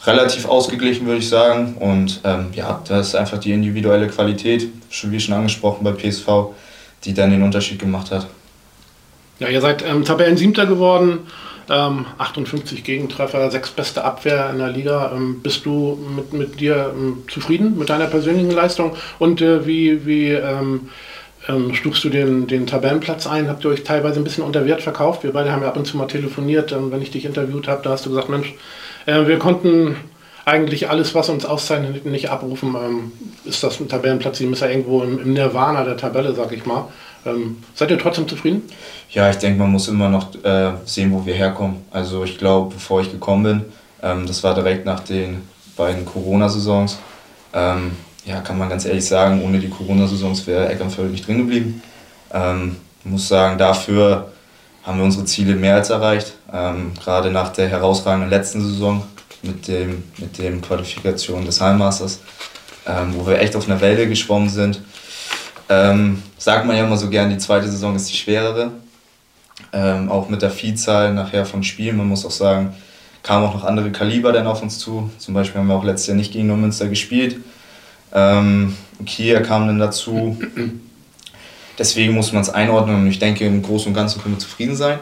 relativ 0.05 0.45
ausgeglichen, 0.45 1.05
würde 1.05 1.19
ich 1.19 1.29
sagen. 1.29 1.75
Und 1.79 2.21
ähm, 2.23 2.47
ja, 2.53 2.81
das 2.87 3.09
ist 3.09 3.15
einfach 3.15 3.39
die 3.39 3.51
individuelle 3.51 4.07
Qualität, 4.07 4.69
schon 4.95 5.11
wie 5.11 5.19
schon 5.19 5.33
angesprochen 5.33 5.83
bei 5.83 5.91
PSV, 5.91 6.27
die 7.03 7.13
dann 7.13 7.31
den 7.31 7.43
Unterschied 7.43 7.79
gemacht 7.79 8.11
hat. 8.11 8.27
Ja, 9.39 9.49
ihr 9.49 9.61
seid 9.61 9.83
ähm, 9.85 10.05
Tabellen-Siebter 10.05 10.65
geworden, 10.65 11.19
ähm, 11.69 12.05
58 12.17 12.83
Gegentreffer, 12.83 13.51
sechs 13.51 13.69
beste 13.71 14.03
Abwehr 14.03 14.49
in 14.51 14.59
der 14.59 14.69
Liga. 14.69 15.11
Ähm, 15.13 15.41
bist 15.41 15.65
du 15.65 15.99
mit, 16.15 16.31
mit 16.31 16.59
dir 16.59 16.93
ähm, 16.95 17.23
zufrieden 17.27 17.77
mit 17.77 17.89
deiner 17.89 18.05
persönlichen 18.05 18.51
Leistung? 18.51 18.95
Und 19.19 19.41
äh, 19.41 19.67
wie, 19.67 20.05
wie 20.05 20.29
ähm, 20.29 20.89
ähm, 21.49 21.75
stufst 21.75 22.03
du 22.05 22.09
den, 22.09 22.47
den 22.47 22.65
Tabellenplatz 22.65 23.27
ein? 23.27 23.49
Habt 23.49 23.65
ihr 23.65 23.71
euch 23.71 23.83
teilweise 23.83 24.21
ein 24.21 24.23
bisschen 24.23 24.45
unter 24.45 24.65
Wert 24.65 24.81
verkauft? 24.81 25.23
Wir 25.23 25.33
beide 25.33 25.51
haben 25.51 25.63
ja 25.63 25.67
ab 25.67 25.77
und 25.77 25.85
zu 25.85 25.97
mal 25.97 26.07
telefoniert, 26.07 26.73
wenn 26.73 27.01
ich 27.01 27.11
dich 27.11 27.25
interviewt 27.25 27.67
habe, 27.67 27.81
da 27.83 27.91
hast 27.91 28.05
du 28.05 28.11
gesagt, 28.11 28.29
Mensch, 28.29 28.53
äh, 29.05 29.27
wir 29.27 29.37
konnten 29.37 29.97
eigentlich 30.45 30.89
alles, 30.89 31.15
was 31.15 31.29
uns 31.29 31.43
auszeichnet, 31.43 32.05
nicht 32.05 32.29
abrufen. 32.29 32.75
Ähm, 32.75 33.11
ist 33.43 33.63
das 33.63 33.79
ein 33.79 33.89
Tabellenplatz, 33.89 34.37
die 34.37 34.45
ist 34.45 34.61
ja 34.61 34.69
irgendwo 34.69 35.01
im, 35.01 35.19
im, 35.19 35.33
Nirvana 35.33 35.83
der 35.83 35.97
Tabelle, 35.97 36.33
sag 36.35 36.51
ich 36.51 36.65
mal. 36.65 36.87
Ähm, 37.25 37.63
seid 37.73 37.89
ihr 37.89 37.97
trotzdem 37.97 38.27
zufrieden? 38.27 38.61
Ja, 39.09 39.29
ich 39.29 39.37
denke, 39.37 39.59
man 39.59 39.71
muss 39.71 39.87
immer 39.87 40.07
noch 40.07 40.35
äh, 40.43 40.73
sehen, 40.85 41.11
wo 41.11 41.25
wir 41.25 41.33
herkommen. 41.33 41.77
Also 41.91 42.23
ich 42.23 42.37
glaube, 42.37 42.75
bevor 42.75 43.01
ich 43.01 43.11
gekommen 43.11 43.43
bin, 43.43 43.65
ähm, 44.03 44.27
das 44.27 44.43
war 44.43 44.53
direkt 44.53 44.85
nach 44.85 44.99
den 44.99 45.41
beiden 45.75 46.05
Corona-Saisons, 46.05 46.99
ähm, 47.53 47.93
ja, 48.23 48.41
kann 48.41 48.57
man 48.57 48.69
ganz 48.69 48.85
ehrlich 48.85 49.05
sagen, 49.05 49.41
ohne 49.43 49.59
die 49.59 49.69
Corona-Saisons 49.69 50.45
wäre 50.47 50.69
Eckernförde 50.69 51.09
nicht 51.09 51.27
drin 51.27 51.39
geblieben. 51.39 51.81
Ähm, 52.31 52.75
ich 53.03 53.11
muss 53.11 53.27
sagen, 53.27 53.57
dafür 53.57 54.31
haben 54.83 54.99
wir 54.99 55.05
unsere 55.05 55.25
Ziele 55.25 55.55
mehr 55.55 55.75
als 55.75 55.89
erreicht. 55.89 56.33
Ähm, 56.53 56.93
gerade 57.01 57.31
nach 57.31 57.49
der 57.49 57.67
herausragenden 57.67 58.29
letzten 58.29 58.61
Saison 58.61 59.03
mit 59.43 59.67
dem, 59.67 60.03
mit 60.17 60.37
dem 60.37 60.61
Qualifikation 60.61 61.45
des 61.45 61.61
Heilmasters, 61.61 62.19
ähm, 62.87 63.13
wo 63.15 63.27
wir 63.27 63.39
echt 63.39 63.55
auf 63.55 63.67
einer 63.67 63.81
Welle 63.81 64.07
geschwommen 64.07 64.49
sind. 64.49 64.81
Ähm, 65.67 66.21
sagt 66.37 66.65
man 66.65 66.77
ja 66.77 66.85
immer 66.85 66.97
so 66.97 67.09
gern, 67.09 67.29
die 67.29 67.37
zweite 67.37 67.67
Saison 67.67 67.95
ist 67.95 68.09
die 68.09 68.15
schwerere. 68.15 68.71
Ähm, 69.73 70.09
auch 70.09 70.29
mit 70.29 70.41
der 70.41 70.51
Vielzahl 70.51 71.13
nachher 71.13 71.45
von 71.45 71.63
Spielen. 71.63 71.97
Man 71.97 72.07
muss 72.07 72.25
auch 72.25 72.31
sagen, 72.31 72.73
kamen 73.23 73.45
auch 73.45 73.53
noch 73.55 73.63
andere 73.63 73.91
Kaliber 73.91 74.31
dann 74.31 74.47
auf 74.47 74.61
uns 74.61 74.77
zu. 74.77 75.09
Zum 75.17 75.33
Beispiel 75.33 75.59
haben 75.59 75.67
wir 75.67 75.75
auch 75.75 75.83
letztes 75.83 76.07
Jahr 76.07 76.17
nicht 76.17 76.33
gegen 76.33 76.47
Neumünster 76.47 76.87
gespielt. 76.87 77.37
Ähm, 78.13 78.75
Kia 79.05 79.41
kam 79.41 79.67
dann 79.67 79.79
dazu. 79.79 80.37
Deswegen 81.77 82.13
muss 82.13 82.31
man 82.31 82.41
es 82.41 82.49
einordnen 82.49 82.95
und 82.95 83.07
ich 83.07 83.19
denke, 83.19 83.45
im 83.45 83.61
Großen 83.61 83.87
und 83.87 83.93
Ganzen 83.93 84.21
können 84.21 84.35
wir 84.35 84.39
zufrieden 84.39 84.75
sein. 84.75 84.99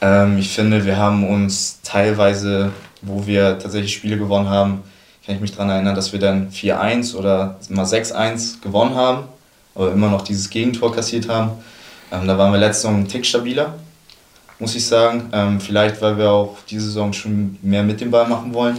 Ähm, 0.00 0.38
ich 0.38 0.52
finde, 0.54 0.84
wir 0.84 0.96
haben 0.96 1.28
uns 1.28 1.80
teilweise, 1.82 2.72
wo 3.02 3.26
wir 3.26 3.58
tatsächlich 3.58 3.92
Spiele 3.92 4.18
gewonnen 4.18 4.48
haben, 4.48 4.82
kann 5.24 5.34
ich 5.34 5.40
mich 5.40 5.52
daran 5.52 5.70
erinnern, 5.70 5.94
dass 5.94 6.12
wir 6.12 6.18
dann 6.18 6.50
4-1 6.50 7.14
oder 7.14 7.58
mal 7.68 7.84
6-1 7.84 8.62
gewonnen 8.62 8.94
haben, 8.94 9.24
aber 9.74 9.92
immer 9.92 10.08
noch 10.08 10.22
dieses 10.22 10.50
Gegentor 10.50 10.94
kassiert 10.94 11.28
haben. 11.28 11.50
Ähm, 12.12 12.26
da 12.26 12.36
waren 12.36 12.52
wir 12.52 12.58
letzte 12.58 12.82
Saison 12.82 12.96
einen 12.96 13.08
Tick 13.08 13.24
stabiler, 13.24 13.74
muss 14.58 14.74
ich 14.74 14.86
sagen. 14.86 15.28
Ähm, 15.32 15.60
vielleicht, 15.60 16.00
weil 16.02 16.18
wir 16.18 16.30
auch 16.30 16.58
diese 16.68 16.86
Saison 16.86 17.12
schon 17.12 17.58
mehr 17.62 17.82
mit 17.82 18.00
dem 18.00 18.10
Ball 18.10 18.26
machen 18.26 18.52
wollen, 18.54 18.78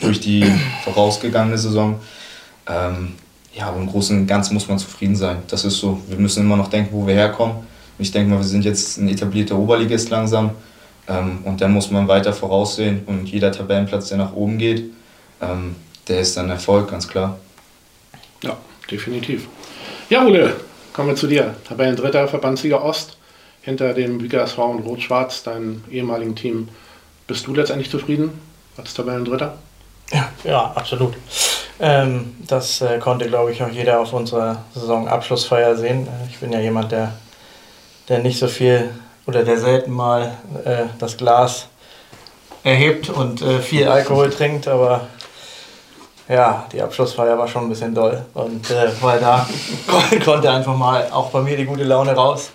durch 0.00 0.20
die 0.20 0.44
vorausgegangene 0.84 1.58
Saison. 1.58 2.00
Ähm, 2.66 3.14
ja, 3.54 3.66
aber 3.66 3.78
im 3.78 3.86
Großen 3.86 4.18
und 4.18 4.26
Ganzen 4.26 4.54
muss 4.54 4.68
man 4.68 4.78
zufrieden 4.78 5.16
sein. 5.16 5.38
Das 5.48 5.64
ist 5.64 5.78
so. 5.78 6.00
Wir 6.08 6.18
müssen 6.18 6.42
immer 6.42 6.56
noch 6.56 6.68
denken, 6.68 6.90
wo 6.92 7.06
wir 7.06 7.14
herkommen. 7.14 7.56
Ich 7.98 8.10
denke 8.10 8.30
mal, 8.30 8.38
wir 8.38 8.44
sind 8.44 8.64
jetzt 8.64 8.98
ein 8.98 9.08
etablierter 9.08 9.56
Oberligist 9.56 10.10
langsam. 10.10 10.50
Ähm, 11.08 11.40
und 11.44 11.60
dann 11.60 11.72
muss 11.72 11.90
man 11.90 12.08
weiter 12.08 12.32
voraussehen. 12.32 13.02
Und 13.06 13.26
jeder 13.28 13.52
Tabellenplatz, 13.52 14.08
der 14.08 14.18
nach 14.18 14.32
oben 14.34 14.58
geht, 14.58 14.84
ähm, 15.40 15.76
der 16.08 16.20
ist 16.20 16.36
dann 16.36 16.50
Erfolg, 16.50 16.90
ganz 16.90 17.08
klar. 17.08 17.38
Ja, 18.42 18.56
definitiv. 18.90 19.48
Ja, 20.08 20.24
Ole, 20.24 20.54
kommen 20.92 21.08
wir 21.08 21.16
zu 21.16 21.26
dir. 21.26 21.54
Tabellendritter, 21.66 22.28
Verbandsliga 22.28 22.76
Ost, 22.76 23.16
hinter 23.62 23.94
dem 23.94 24.18
Büger 24.18 24.42
SV 24.42 24.70
und 24.70 24.80
Rot-Schwarz, 24.80 25.42
deinem 25.42 25.84
ehemaligen 25.90 26.34
Team. 26.34 26.68
Bist 27.26 27.46
du 27.46 27.54
letztendlich 27.54 27.90
zufrieden 27.90 28.30
als 28.76 28.94
Tabellendritter? 28.94 29.58
Ja, 30.12 30.28
ja 30.44 30.72
absolut. 30.74 31.14
Ähm, 31.80 32.36
das 32.46 32.80
äh, 32.80 32.98
konnte, 32.98 33.26
glaube 33.28 33.52
ich, 33.52 33.62
auch 33.62 33.70
jeder 33.70 34.00
auf 34.00 34.12
unserer 34.12 34.64
Saisonabschlussfeier 34.74 35.76
sehen. 35.76 36.06
Äh, 36.06 36.30
ich 36.30 36.38
bin 36.38 36.52
ja 36.52 36.60
jemand, 36.60 36.92
der, 36.92 37.14
der 38.08 38.18
nicht 38.18 38.38
so 38.38 38.46
viel 38.46 38.90
oder 39.26 39.44
der 39.44 39.58
selten 39.58 39.92
mal 39.92 40.36
äh, 40.64 40.84
das 40.98 41.16
Glas 41.16 41.68
erhebt 42.64 43.08
und 43.10 43.42
äh, 43.42 43.60
viel 43.60 43.88
Alkohol 43.88 44.30
trinkt, 44.30 44.68
aber 44.68 45.02
ja, 46.28 46.66
die 46.72 46.80
Abschlussfeier 46.80 47.36
war 47.36 47.48
schon 47.48 47.64
ein 47.64 47.68
bisschen 47.68 47.94
doll. 47.94 48.24
Und 48.34 48.70
äh, 48.70 48.90
weil 49.00 49.20
da 49.20 49.46
konnte 50.24 50.50
einfach 50.50 50.76
mal 50.76 51.08
auch 51.12 51.30
bei 51.30 51.42
mir 51.42 51.56
die 51.56 51.64
gute 51.64 51.84
Laune 51.84 52.12
raus. 52.12 52.50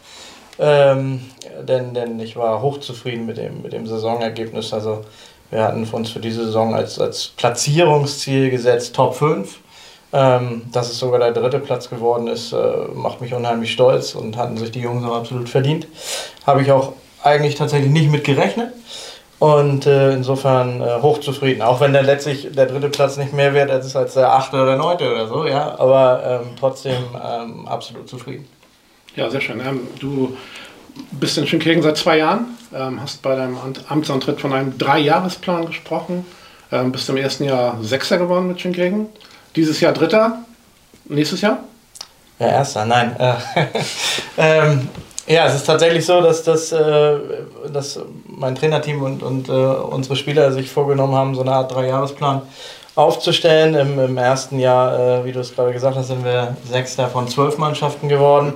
Ähm, 0.59 1.21
denn, 1.61 1.93
denn 1.93 2.19
ich 2.19 2.35
war 2.35 2.61
hochzufrieden 2.61 3.25
mit 3.25 3.37
dem, 3.37 3.61
mit 3.61 3.73
dem 3.73 3.85
Saisonergebnis. 3.85 4.73
Also 4.73 5.03
wir 5.51 5.63
hatten 5.63 5.85
uns 5.85 6.09
für 6.09 6.19
diese 6.19 6.45
Saison 6.45 6.73
als, 6.75 6.99
als 6.99 7.27
Platzierungsziel 7.27 8.49
gesetzt, 8.49 8.95
Top 8.95 9.15
5. 9.15 9.59
Ähm, 10.13 10.61
dass 10.71 10.89
es 10.89 10.99
sogar 10.99 11.19
der 11.19 11.31
dritte 11.31 11.59
Platz 11.59 11.89
geworden 11.89 12.27
ist, 12.27 12.53
äh, 12.53 12.57
macht 12.93 13.19
mich 13.19 13.33
unheimlich 13.33 13.73
stolz 13.73 14.15
und 14.15 14.37
hatten 14.37 14.55
sich 14.55 14.71
die 14.71 14.79
Jungs 14.79 15.03
auch 15.03 15.15
absolut 15.15 15.49
verdient. 15.49 15.87
Habe 16.45 16.61
ich 16.61 16.71
auch 16.71 16.93
eigentlich 17.23 17.55
tatsächlich 17.55 17.91
nicht 17.91 18.09
mit 18.09 18.23
gerechnet. 18.23 18.71
Und 19.39 19.85
äh, 19.85 20.13
insofern 20.13 20.81
äh, 20.81 21.01
hochzufrieden. 21.01 21.61
Auch 21.61 21.79
wenn 21.79 21.93
dann 21.93 22.05
letztlich 22.05 22.47
der 22.51 22.65
dritte 22.65 22.89
Platz 22.89 23.17
nicht 23.17 23.33
mehr 23.33 23.53
wert 23.53 23.69
ist 23.69 23.95
als 23.95 24.15
der 24.15 24.33
achte 24.33 24.55
oder 24.59 24.77
neunte 24.77 25.11
oder 25.11 25.27
so, 25.27 25.45
ja. 25.45 25.77
Aber 25.77 26.41
ähm, 26.41 26.55
trotzdem 26.59 27.03
ähm, 27.23 27.67
absolut 27.67 28.09
zufrieden. 28.09 28.47
Ja, 29.15 29.29
sehr 29.29 29.41
schön. 29.41 29.59
Ähm, 29.59 29.81
du 29.99 30.35
bist 31.11 31.37
in 31.37 31.45
Schönkirchen 31.45 31.83
seit 31.83 31.97
zwei 31.97 32.17
Jahren, 32.17 32.57
ähm, 32.73 32.99
hast 32.99 33.21
bei 33.21 33.35
deinem 33.35 33.57
Amtsantritt 33.89 34.41
von 34.41 34.53
einem 34.53 34.77
Dreijahresplan 34.77 35.67
gesprochen, 35.67 36.25
ähm, 36.71 36.91
bist 36.91 37.07
im 37.09 37.17
ersten 37.17 37.43
Jahr 37.43 37.77
Sechster 37.81 38.17
geworden 38.17 38.47
mit 38.47 38.59
Schönkirchen, 38.59 39.07
dieses 39.57 39.81
Jahr 39.81 39.91
Dritter, 39.91 40.39
nächstes 41.05 41.41
Jahr? 41.41 41.59
Ja, 42.39 42.47
Erster, 42.47 42.85
nein. 42.85 43.15
Äh, 43.19 43.33
ähm, 44.37 44.87
ja, 45.25 45.47
es 45.47 45.55
ist 45.55 45.65
tatsächlich 45.65 46.05
so, 46.05 46.21
dass, 46.21 46.43
das, 46.43 46.71
äh, 46.71 47.17
dass 47.73 47.99
mein 48.27 48.55
Trainerteam 48.55 49.01
und, 49.01 49.23
und 49.23 49.49
äh, 49.49 49.51
unsere 49.51 50.15
Spieler 50.15 50.51
sich 50.51 50.69
vorgenommen 50.69 51.15
haben, 51.15 51.35
so 51.35 51.41
eine 51.41 51.51
Art 51.51 51.73
Dreijahresplan 51.73 52.43
aufzustellen. 52.95 53.73
Im, 53.73 53.99
Im, 53.99 54.17
ersten 54.17 54.59
Jahr, 54.59 55.19
äh, 55.19 55.25
wie 55.25 55.31
du 55.31 55.39
es 55.39 55.53
gerade 55.53 55.73
gesagt 55.73 55.97
hast, 55.97 56.07
sind 56.07 56.23
wir 56.23 56.55
Sechster 56.69 57.07
von 57.09 57.27
zwölf 57.27 57.57
Mannschaften 57.57 58.07
geworden. 58.07 58.53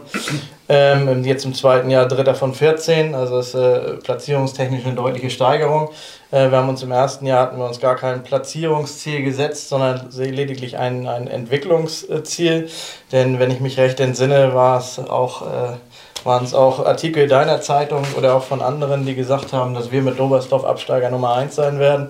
Ähm, 0.69 1.23
jetzt 1.23 1.43
im 1.43 1.53
zweiten 1.53 1.89
Jahr 1.89 2.07
Dritter 2.07 2.35
von 2.35 2.53
14, 2.53 3.13
also 3.13 3.39
ist 3.39 3.55
äh, 3.55 3.97
platzierungstechnisch 3.97 4.85
eine 4.85 4.95
deutliche 4.95 5.29
Steigerung. 5.29 5.89
Äh, 6.31 6.49
wir 6.49 6.57
haben 6.57 6.69
uns 6.69 6.81
im 6.81 6.91
ersten 6.91 7.25
Jahr 7.25 7.41
hatten 7.41 7.57
wir 7.57 7.65
uns 7.65 7.79
gar 7.79 7.95
kein 7.95 8.23
Platzierungsziel 8.23 9.23
gesetzt, 9.23 9.69
sondern 9.69 10.09
lediglich 10.11 10.77
ein, 10.77 11.07
ein 11.07 11.27
Entwicklungsziel. 11.27 12.69
Denn 13.11 13.39
wenn 13.39 13.51
ich 13.51 13.59
mich 13.59 13.77
recht 13.77 13.99
entsinne, 13.99 14.53
war 14.53 14.79
es 14.79 14.97
auch 14.99 15.41
äh, 15.41 15.75
waren 16.23 16.43
es 16.43 16.53
auch 16.53 16.85
Artikel 16.85 17.27
deiner 17.27 17.61
Zeitung 17.61 18.05
oder 18.15 18.35
auch 18.35 18.43
von 18.43 18.61
anderen, 18.61 19.05
die 19.05 19.15
gesagt 19.15 19.53
haben, 19.53 19.73
dass 19.73 19.91
wir 19.91 20.01
mit 20.01 20.19
Oberstdorf 20.19 20.63
Absteiger 20.65 21.09
Nummer 21.09 21.35
1 21.35 21.55
sein 21.55 21.79
werden. 21.79 22.09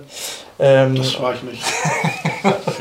Ähm, 0.58 0.96
das 0.96 1.20
war 1.20 1.34
ich 1.34 1.42
nicht. 1.42 1.62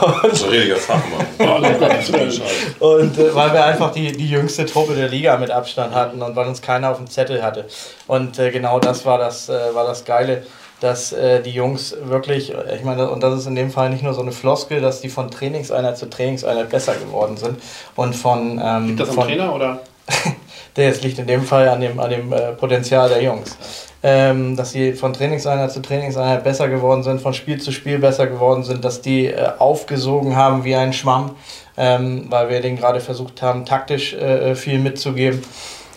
und, 0.00 0.36
so 0.36 0.46
richtiger 0.46 0.76
Fachmann. 0.76 1.26
und 2.80 3.18
äh, 3.18 3.34
weil 3.34 3.52
wir 3.52 3.64
einfach 3.64 3.92
die, 3.92 4.12
die 4.12 4.28
jüngste 4.28 4.66
Truppe 4.66 4.94
der 4.94 5.08
Liga 5.08 5.36
mit 5.36 5.50
Abstand 5.50 5.94
hatten 5.94 6.22
und 6.22 6.36
weil 6.36 6.48
uns 6.48 6.62
keiner 6.62 6.90
auf 6.90 6.98
dem 6.98 7.08
Zettel 7.08 7.42
hatte. 7.42 7.66
Und 8.06 8.38
äh, 8.38 8.50
genau 8.50 8.78
das 8.78 9.04
war 9.04 9.18
das, 9.18 9.48
äh, 9.48 9.74
war 9.74 9.86
das 9.86 10.04
Geile 10.04 10.44
dass 10.80 11.12
äh, 11.12 11.40
die 11.40 11.50
Jungs 11.50 11.96
wirklich, 12.02 12.52
ich 12.74 12.84
meine, 12.84 13.08
und 13.08 13.22
das 13.22 13.38
ist 13.38 13.46
in 13.46 13.54
dem 13.54 13.70
Fall 13.70 13.88
nicht 13.88 14.02
nur 14.02 14.12
so 14.12 14.20
eine 14.20 14.32
Floskel, 14.32 14.82
dass 14.82 15.00
die 15.00 15.08
von 15.08 15.30
Trainingseinheit 15.30 15.96
zu 15.96 16.10
Trainingseinheit 16.10 16.68
besser 16.68 16.94
geworden 16.94 17.38
sind. 17.38 17.58
Und 17.96 18.14
von. 18.14 18.60
Ähm, 18.62 18.88
Liegt 18.88 19.00
das 19.00 19.08
am 19.08 19.14
von, 19.14 19.26
Trainer 19.26 19.54
oder? 19.54 19.80
Das 20.74 21.02
liegt 21.02 21.20
in 21.20 21.28
dem 21.28 21.44
Fall 21.44 21.68
an 21.68 21.80
dem, 21.80 22.00
an 22.00 22.10
dem 22.10 22.32
äh, 22.32 22.50
Potenzial 22.52 23.08
der 23.08 23.22
Jungs. 23.22 23.56
Ähm, 24.06 24.54
dass 24.54 24.72
sie 24.72 24.92
von 24.92 25.14
Trainingseinheit 25.14 25.72
zu 25.72 25.80
Trainingseinheit 25.80 26.44
besser 26.44 26.68
geworden 26.68 27.02
sind, 27.02 27.22
von 27.22 27.32
Spiel 27.32 27.58
zu 27.58 27.72
Spiel 27.72 27.98
besser 27.98 28.26
geworden 28.26 28.62
sind, 28.62 28.84
dass 28.84 29.00
die 29.00 29.28
äh, 29.28 29.52
aufgesogen 29.56 30.36
haben 30.36 30.62
wie 30.64 30.76
ein 30.76 30.92
Schwamm, 30.92 31.30
ähm, 31.78 32.26
weil 32.28 32.50
wir 32.50 32.60
denen 32.60 32.76
gerade 32.76 33.00
versucht 33.00 33.40
haben, 33.40 33.64
taktisch 33.64 34.12
äh, 34.12 34.50
äh, 34.50 34.54
viel 34.56 34.78
mitzugeben. 34.78 35.42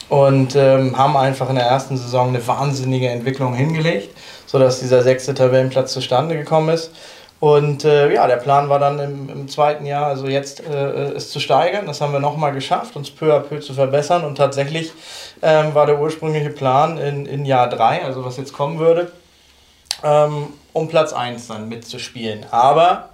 Und 0.07 0.55
ähm, 0.55 0.97
haben 0.97 1.17
einfach 1.17 1.49
in 1.49 1.55
der 1.55 1.65
ersten 1.65 1.97
Saison 1.97 2.29
eine 2.29 2.47
wahnsinnige 2.47 3.09
Entwicklung 3.09 3.53
hingelegt, 3.53 4.15
sodass 4.45 4.79
dieser 4.79 5.03
sechste 5.03 5.33
Tabellenplatz 5.33 5.91
zustande 5.91 6.37
gekommen 6.37 6.69
ist. 6.69 6.91
Und 7.39 7.85
äh, 7.85 8.11
ja, 8.11 8.25
der 8.25 8.37
Plan 8.37 8.67
war 8.67 8.79
dann 8.79 8.99
im, 8.99 9.29
im 9.29 9.47
zweiten 9.47 9.85
Jahr, 9.85 10.07
also 10.07 10.27
jetzt 10.27 10.65
äh, 10.65 11.11
es 11.11 11.29
zu 11.29 11.39
steigern. 11.39 11.85
Das 11.85 12.01
haben 12.01 12.11
wir 12.11 12.19
nochmal 12.19 12.51
geschafft, 12.51 12.95
uns 12.95 13.11
peu 13.11 13.35
à 13.35 13.39
peu 13.39 13.59
zu 13.59 13.73
verbessern. 13.73 14.25
Und 14.25 14.35
tatsächlich 14.35 14.91
ähm, 15.43 15.75
war 15.75 15.85
der 15.85 15.99
ursprüngliche 15.99 16.49
Plan 16.49 16.97
in, 16.97 17.27
in 17.27 17.45
Jahr 17.45 17.69
3, 17.69 18.05
also 18.05 18.25
was 18.25 18.37
jetzt 18.37 18.53
kommen 18.53 18.79
würde, 18.79 19.11
ähm, 20.03 20.47
um 20.73 20.87
Platz 20.87 21.13
1 21.13 21.47
dann 21.47 21.69
mitzuspielen. 21.69 22.47
Aber 22.49 23.09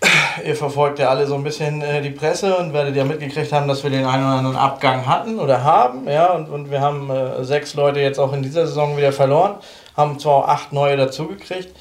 ihr 0.46 0.54
verfolgt 0.54 1.00
ja 1.00 1.08
alle 1.08 1.26
so 1.26 1.34
ein 1.34 1.42
bisschen 1.42 1.82
äh, 1.82 2.02
die 2.02 2.10
Presse 2.10 2.56
und 2.58 2.72
werdet 2.72 2.94
ja 2.94 3.02
mitgekriegt 3.02 3.52
haben, 3.52 3.66
dass 3.66 3.82
wir 3.82 3.90
den 3.90 4.06
einen 4.06 4.24
oder 4.24 4.36
anderen 4.36 4.56
Abgang 4.56 5.06
hatten 5.06 5.40
oder 5.40 5.64
haben. 5.64 6.08
Ja, 6.08 6.32
und, 6.32 6.48
und 6.48 6.70
wir 6.70 6.80
haben 6.80 7.10
äh, 7.10 7.42
sechs 7.42 7.74
Leute 7.74 7.98
jetzt 7.98 8.20
auch 8.20 8.32
in 8.32 8.44
dieser 8.44 8.68
Saison 8.68 8.96
wieder 8.96 9.12
verloren, 9.12 9.56
haben 9.96 10.20
zwar 10.20 10.48
acht 10.48 10.72
neue 10.72 10.96
dazugekriegt 10.96 11.74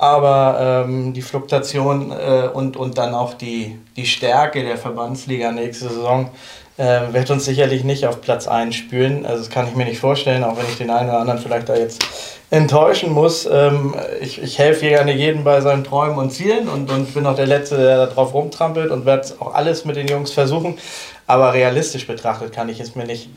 aber 0.00 0.86
ähm, 0.86 1.12
die 1.12 1.20
Fluktuation 1.20 2.10
äh, 2.10 2.48
und, 2.50 2.78
und 2.78 2.96
dann 2.96 3.14
auch 3.14 3.34
die, 3.34 3.78
die 3.96 4.06
Stärke 4.06 4.64
der 4.64 4.78
Verbandsliga 4.78 5.52
nächste 5.52 5.90
Saison 5.90 6.30
äh, 6.78 7.00
wird 7.12 7.30
uns 7.30 7.44
sicherlich 7.44 7.84
nicht 7.84 8.06
auf 8.06 8.22
Platz 8.22 8.48
1 8.48 8.74
spülen. 8.74 9.26
Also 9.26 9.40
das 9.40 9.50
kann 9.50 9.68
ich 9.68 9.74
mir 9.74 9.84
nicht 9.84 10.00
vorstellen, 10.00 10.42
auch 10.42 10.56
wenn 10.56 10.64
ich 10.64 10.78
den 10.78 10.88
einen 10.88 11.10
oder 11.10 11.18
anderen 11.18 11.38
vielleicht 11.38 11.68
da 11.68 11.76
jetzt 11.76 12.02
enttäuschen 12.48 13.12
muss. 13.12 13.44
Ähm, 13.44 13.94
ich, 14.22 14.42
ich 14.42 14.58
helfe 14.58 14.88
gerne 14.88 15.12
jedem 15.12 15.44
bei 15.44 15.60
seinen 15.60 15.84
Träumen 15.84 16.16
und 16.16 16.30
Zielen 16.30 16.70
und, 16.70 16.90
und 16.90 17.12
bin 17.12 17.26
auch 17.26 17.36
der 17.36 17.46
Letzte, 17.46 17.76
der 17.76 18.06
darauf 18.06 18.32
rumtrampelt 18.32 18.90
und 18.92 19.04
werde 19.04 19.28
auch 19.38 19.52
alles 19.52 19.84
mit 19.84 19.96
den 19.96 20.08
Jungs 20.08 20.32
versuchen. 20.32 20.78
Aber 21.26 21.52
realistisch 21.52 22.06
betrachtet 22.06 22.54
kann 22.54 22.70
ich 22.70 22.80
es 22.80 22.94
mir 22.94 23.04
nicht, 23.04 23.28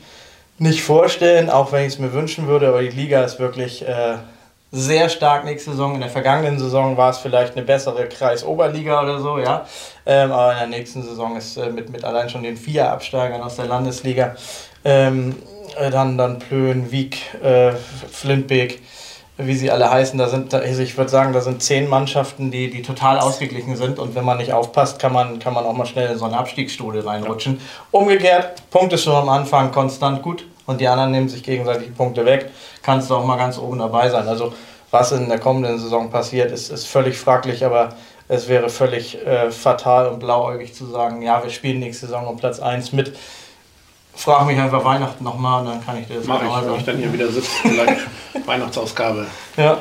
nicht 0.56 0.82
vorstellen, 0.82 1.50
auch 1.50 1.72
wenn 1.72 1.82
ich 1.82 1.92
es 1.92 1.98
mir 1.98 2.14
wünschen 2.14 2.46
würde. 2.46 2.68
Aber 2.68 2.80
die 2.80 2.88
Liga 2.88 3.22
ist 3.22 3.38
wirklich... 3.38 3.86
Äh, 3.86 4.14
sehr 4.74 5.08
stark 5.08 5.44
nächste 5.44 5.70
Saison. 5.70 5.94
In 5.94 6.00
der 6.00 6.10
vergangenen 6.10 6.58
Saison 6.58 6.96
war 6.96 7.10
es 7.10 7.18
vielleicht 7.18 7.56
eine 7.56 7.64
bessere 7.64 8.08
Kreisoberliga 8.08 9.02
oder 9.02 9.20
so, 9.20 9.38
ja. 9.38 9.64
Ähm, 10.04 10.32
aber 10.32 10.52
in 10.52 10.58
der 10.58 10.78
nächsten 10.78 11.02
Saison 11.02 11.36
ist 11.36 11.56
äh, 11.56 11.70
mit, 11.70 11.90
mit 11.90 12.04
allein 12.04 12.28
schon 12.28 12.42
den 12.42 12.56
vier 12.56 12.90
Absteigern 12.90 13.40
aus 13.40 13.56
der 13.56 13.66
Landesliga, 13.66 14.34
ähm, 14.84 15.36
äh, 15.78 15.90
dann, 15.90 16.18
dann 16.18 16.40
Plön, 16.40 16.90
Wieg, 16.90 17.20
äh, 17.42 17.72
Flintbeek, 18.10 18.82
wie 19.36 19.54
sie 19.54 19.70
alle 19.70 19.90
heißen, 19.90 20.18
da 20.18 20.28
sind, 20.28 20.52
also 20.52 20.82
ich 20.82 20.96
würde 20.96 21.10
sagen, 21.10 21.32
da 21.32 21.40
sind 21.40 21.62
zehn 21.62 21.88
Mannschaften, 21.88 22.50
die, 22.50 22.70
die 22.70 22.82
total 22.82 23.18
ausgeglichen 23.18 23.76
sind 23.76 23.98
und 23.98 24.14
wenn 24.14 24.24
man 24.24 24.38
nicht 24.38 24.52
aufpasst, 24.52 24.98
kann 24.98 25.12
man, 25.12 25.38
kann 25.38 25.54
man 25.54 25.64
auch 25.64 25.72
mal 25.72 25.86
schnell 25.86 26.10
in 26.10 26.18
so 26.18 26.24
eine 26.24 26.36
Abstiegsstuhle 26.36 27.04
reinrutschen. 27.04 27.60
Umgekehrt, 27.90 28.70
Punkte 28.70 28.98
schon 28.98 29.14
am 29.14 29.28
Anfang 29.28 29.70
konstant 29.72 30.22
gut 30.22 30.44
und 30.66 30.80
die 30.80 30.88
anderen 30.88 31.10
nehmen 31.10 31.28
sich 31.28 31.42
gegenseitig 31.42 31.94
Punkte 31.94 32.24
weg, 32.24 32.50
kannst 32.82 33.10
du 33.10 33.14
auch 33.14 33.24
mal 33.24 33.36
ganz 33.36 33.58
oben 33.58 33.78
dabei 33.78 34.08
sein. 34.10 34.28
Also 34.28 34.52
was 34.90 35.12
in 35.12 35.28
der 35.28 35.38
kommenden 35.38 35.78
Saison 35.78 36.10
passiert, 36.10 36.52
ist, 36.52 36.70
ist 36.70 36.86
völlig 36.86 37.16
fraglich, 37.18 37.64
aber 37.64 37.94
es 38.28 38.48
wäre 38.48 38.68
völlig 38.68 39.24
äh, 39.26 39.50
fatal 39.50 40.08
und 40.08 40.20
blauäugig 40.20 40.74
zu 40.74 40.86
sagen, 40.86 41.22
ja, 41.22 41.42
wir 41.42 41.50
spielen 41.50 41.80
nächste 41.80 42.06
Saison 42.06 42.26
um 42.26 42.36
Platz 42.36 42.60
1 42.60 42.92
mit. 42.92 43.16
Frag 44.14 44.46
mich 44.46 44.58
einfach 44.58 44.84
Weihnachten 44.84 45.24
nochmal 45.24 45.60
und 45.60 45.66
dann 45.66 45.84
kann 45.84 45.98
ich 45.98 46.06
dir 46.06 46.18
das 46.18 46.26
Mach 46.26 46.40
ich, 46.42 46.48
sagen. 46.48 46.66
wenn 46.68 46.76
ich 46.76 46.84
dann 46.84 46.96
hier 46.98 47.12
wieder 47.12 47.28
sitze, 47.28 47.50
vielleicht 47.62 48.00
Weihnachtsausgabe. 48.46 49.26
Ja. 49.56 49.78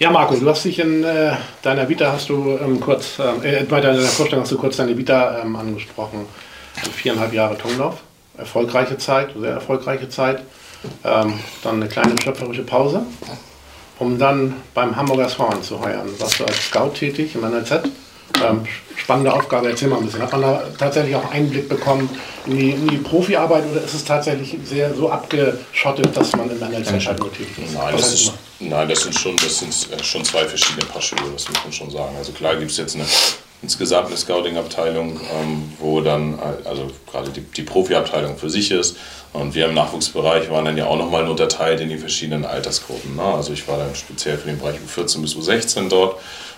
Ja, 0.00 0.10
Marco, 0.10 0.34
du 0.34 0.48
hast 0.48 0.64
dich 0.64 0.78
in 0.78 1.04
äh, 1.04 1.34
deiner 1.60 1.86
Vita 1.86 2.10
hast 2.10 2.30
du 2.30 2.58
ähm, 2.58 2.80
kurz, 2.80 3.18
ähm, 3.18 3.44
äh, 3.44 3.64
bei 3.64 3.82
deiner 3.82 4.00
Vorstellung 4.00 4.44
hast 4.44 4.52
du 4.52 4.56
kurz 4.56 4.78
deine 4.78 4.96
Vita 4.96 5.42
ähm, 5.42 5.54
angesprochen. 5.54 6.26
Also 6.78 6.90
viereinhalb 6.90 7.34
Jahre 7.34 7.58
Tunglauf, 7.58 7.98
erfolgreiche 8.40 8.98
Zeit, 8.98 9.30
sehr 9.38 9.52
erfolgreiche 9.52 10.08
Zeit. 10.08 10.42
Ähm, 11.04 11.38
dann 11.62 11.76
eine 11.76 11.88
kleine 11.88 12.14
schöpferische 12.22 12.62
Pause, 12.62 13.02
um 13.98 14.18
dann 14.18 14.56
beim 14.74 14.96
Hamburger 14.96 15.28
Swan 15.28 15.62
zu 15.62 15.78
heuern. 15.78 16.08
Warst 16.18 16.40
du 16.40 16.44
als 16.44 16.56
Scout 16.66 16.94
tätig 16.94 17.34
im 17.34 17.42
NLZ 17.42 17.82
Ähm, 18.42 18.66
spannende 18.96 19.32
Aufgabe, 19.32 19.68
erzähl 19.68 19.88
mal 19.88 19.98
ein 19.98 20.06
bisschen. 20.06 20.22
Hat 20.22 20.32
man 20.32 20.42
da 20.42 20.62
tatsächlich 20.78 21.14
auch 21.16 21.30
Einblick 21.30 21.68
bekommen 21.68 22.08
in 22.46 22.56
die, 22.56 22.70
in 22.70 22.88
die 22.88 22.96
Profiarbeit 22.96 23.64
oder 23.70 23.82
ist 23.82 23.92
es 23.92 24.04
tatsächlich 24.04 24.56
sehr 24.64 24.94
so 24.94 25.10
abgeschottet, 25.10 26.16
dass 26.16 26.34
man 26.36 26.48
in 26.50 26.58
der 26.58 26.68
NLZ 26.68 27.06
halt 27.06 27.18
nur 27.18 27.32
tätig 27.32 27.58
ist? 27.58 27.74
Nein, 27.74 27.94
das, 27.96 28.14
ist, 28.14 28.32
nein 28.60 28.88
das, 28.88 29.02
sind 29.02 29.18
schon, 29.18 29.36
das 29.36 29.58
sind 29.58 29.74
äh, 29.92 30.02
schon 30.02 30.24
zwei 30.24 30.46
verschiedene 30.46 30.86
Paar 30.86 31.02
Schuhe, 31.02 31.18
das 31.32 31.48
muss 31.48 31.62
man 31.64 31.72
schon 31.72 31.90
sagen. 31.90 32.14
Also 32.16 32.32
klar 32.32 32.56
gibt 32.56 32.70
es 32.70 32.76
jetzt 32.78 32.94
eine, 32.94 33.04
insgesamt 33.62 34.08
eine 34.08 34.16
Scouting-Abteilung, 34.16 35.20
ähm, 35.20 35.72
wo 35.78 36.00
dann, 36.00 36.38
äh, 36.38 36.68
also 36.68 36.90
gerade 37.10 37.30
die, 37.30 37.42
die 37.42 37.62
Profi-Abteilung 37.62 38.36
für 38.36 38.50
sich 38.50 38.70
ist. 38.70 38.96
Und 39.32 39.54
wir 39.54 39.66
im 39.66 39.74
Nachwuchsbereich 39.74 40.50
waren 40.50 40.64
dann 40.64 40.76
ja 40.76 40.86
auch 40.86 40.98
nochmal 40.98 41.28
unterteilt 41.28 41.80
in 41.80 41.88
die 41.88 41.98
verschiedenen 41.98 42.44
Altersgruppen. 42.44 43.14
Ne? 43.14 43.22
Also 43.22 43.52
ich 43.52 43.68
war 43.68 43.78
dann 43.78 43.94
speziell 43.94 44.36
für 44.38 44.48
den 44.48 44.58
Bereich 44.58 44.76
U14 44.76 45.20
bis 45.20 45.36
U16 45.36 45.88
dort. 45.88 46.16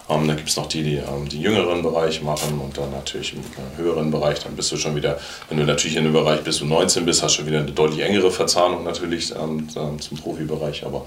Ähm, 0.08 0.26
da 0.26 0.34
gibt 0.34 0.48
es 0.48 0.56
noch 0.56 0.66
die, 0.66 0.82
die 0.82 0.96
ähm, 0.96 1.28
die 1.28 1.40
jüngeren 1.40 1.82
Bereich 1.82 2.22
machen 2.22 2.60
und 2.60 2.76
dann 2.76 2.90
natürlich 2.90 3.34
im 3.34 3.40
äh, 3.40 3.76
höheren 3.76 4.10
Bereich, 4.10 4.40
dann 4.40 4.56
bist 4.56 4.72
du 4.72 4.76
schon 4.76 4.96
wieder, 4.96 5.18
wenn 5.48 5.58
du 5.58 5.64
natürlich 5.64 5.96
in 5.96 6.04
dem 6.04 6.12
Bereich 6.12 6.40
bis 6.40 6.58
du 6.58 6.64
19 6.64 7.04
bist, 7.04 7.22
hast 7.22 7.32
du 7.32 7.36
schon 7.38 7.46
wieder 7.46 7.60
eine 7.60 7.70
deutlich 7.70 8.00
engere 8.00 8.30
Verzahnung 8.30 8.84
natürlich 8.84 9.32
ähm, 9.36 9.68
ähm, 9.76 10.00
zum 10.00 10.18
Profibereich. 10.18 10.84
Aber 10.84 11.06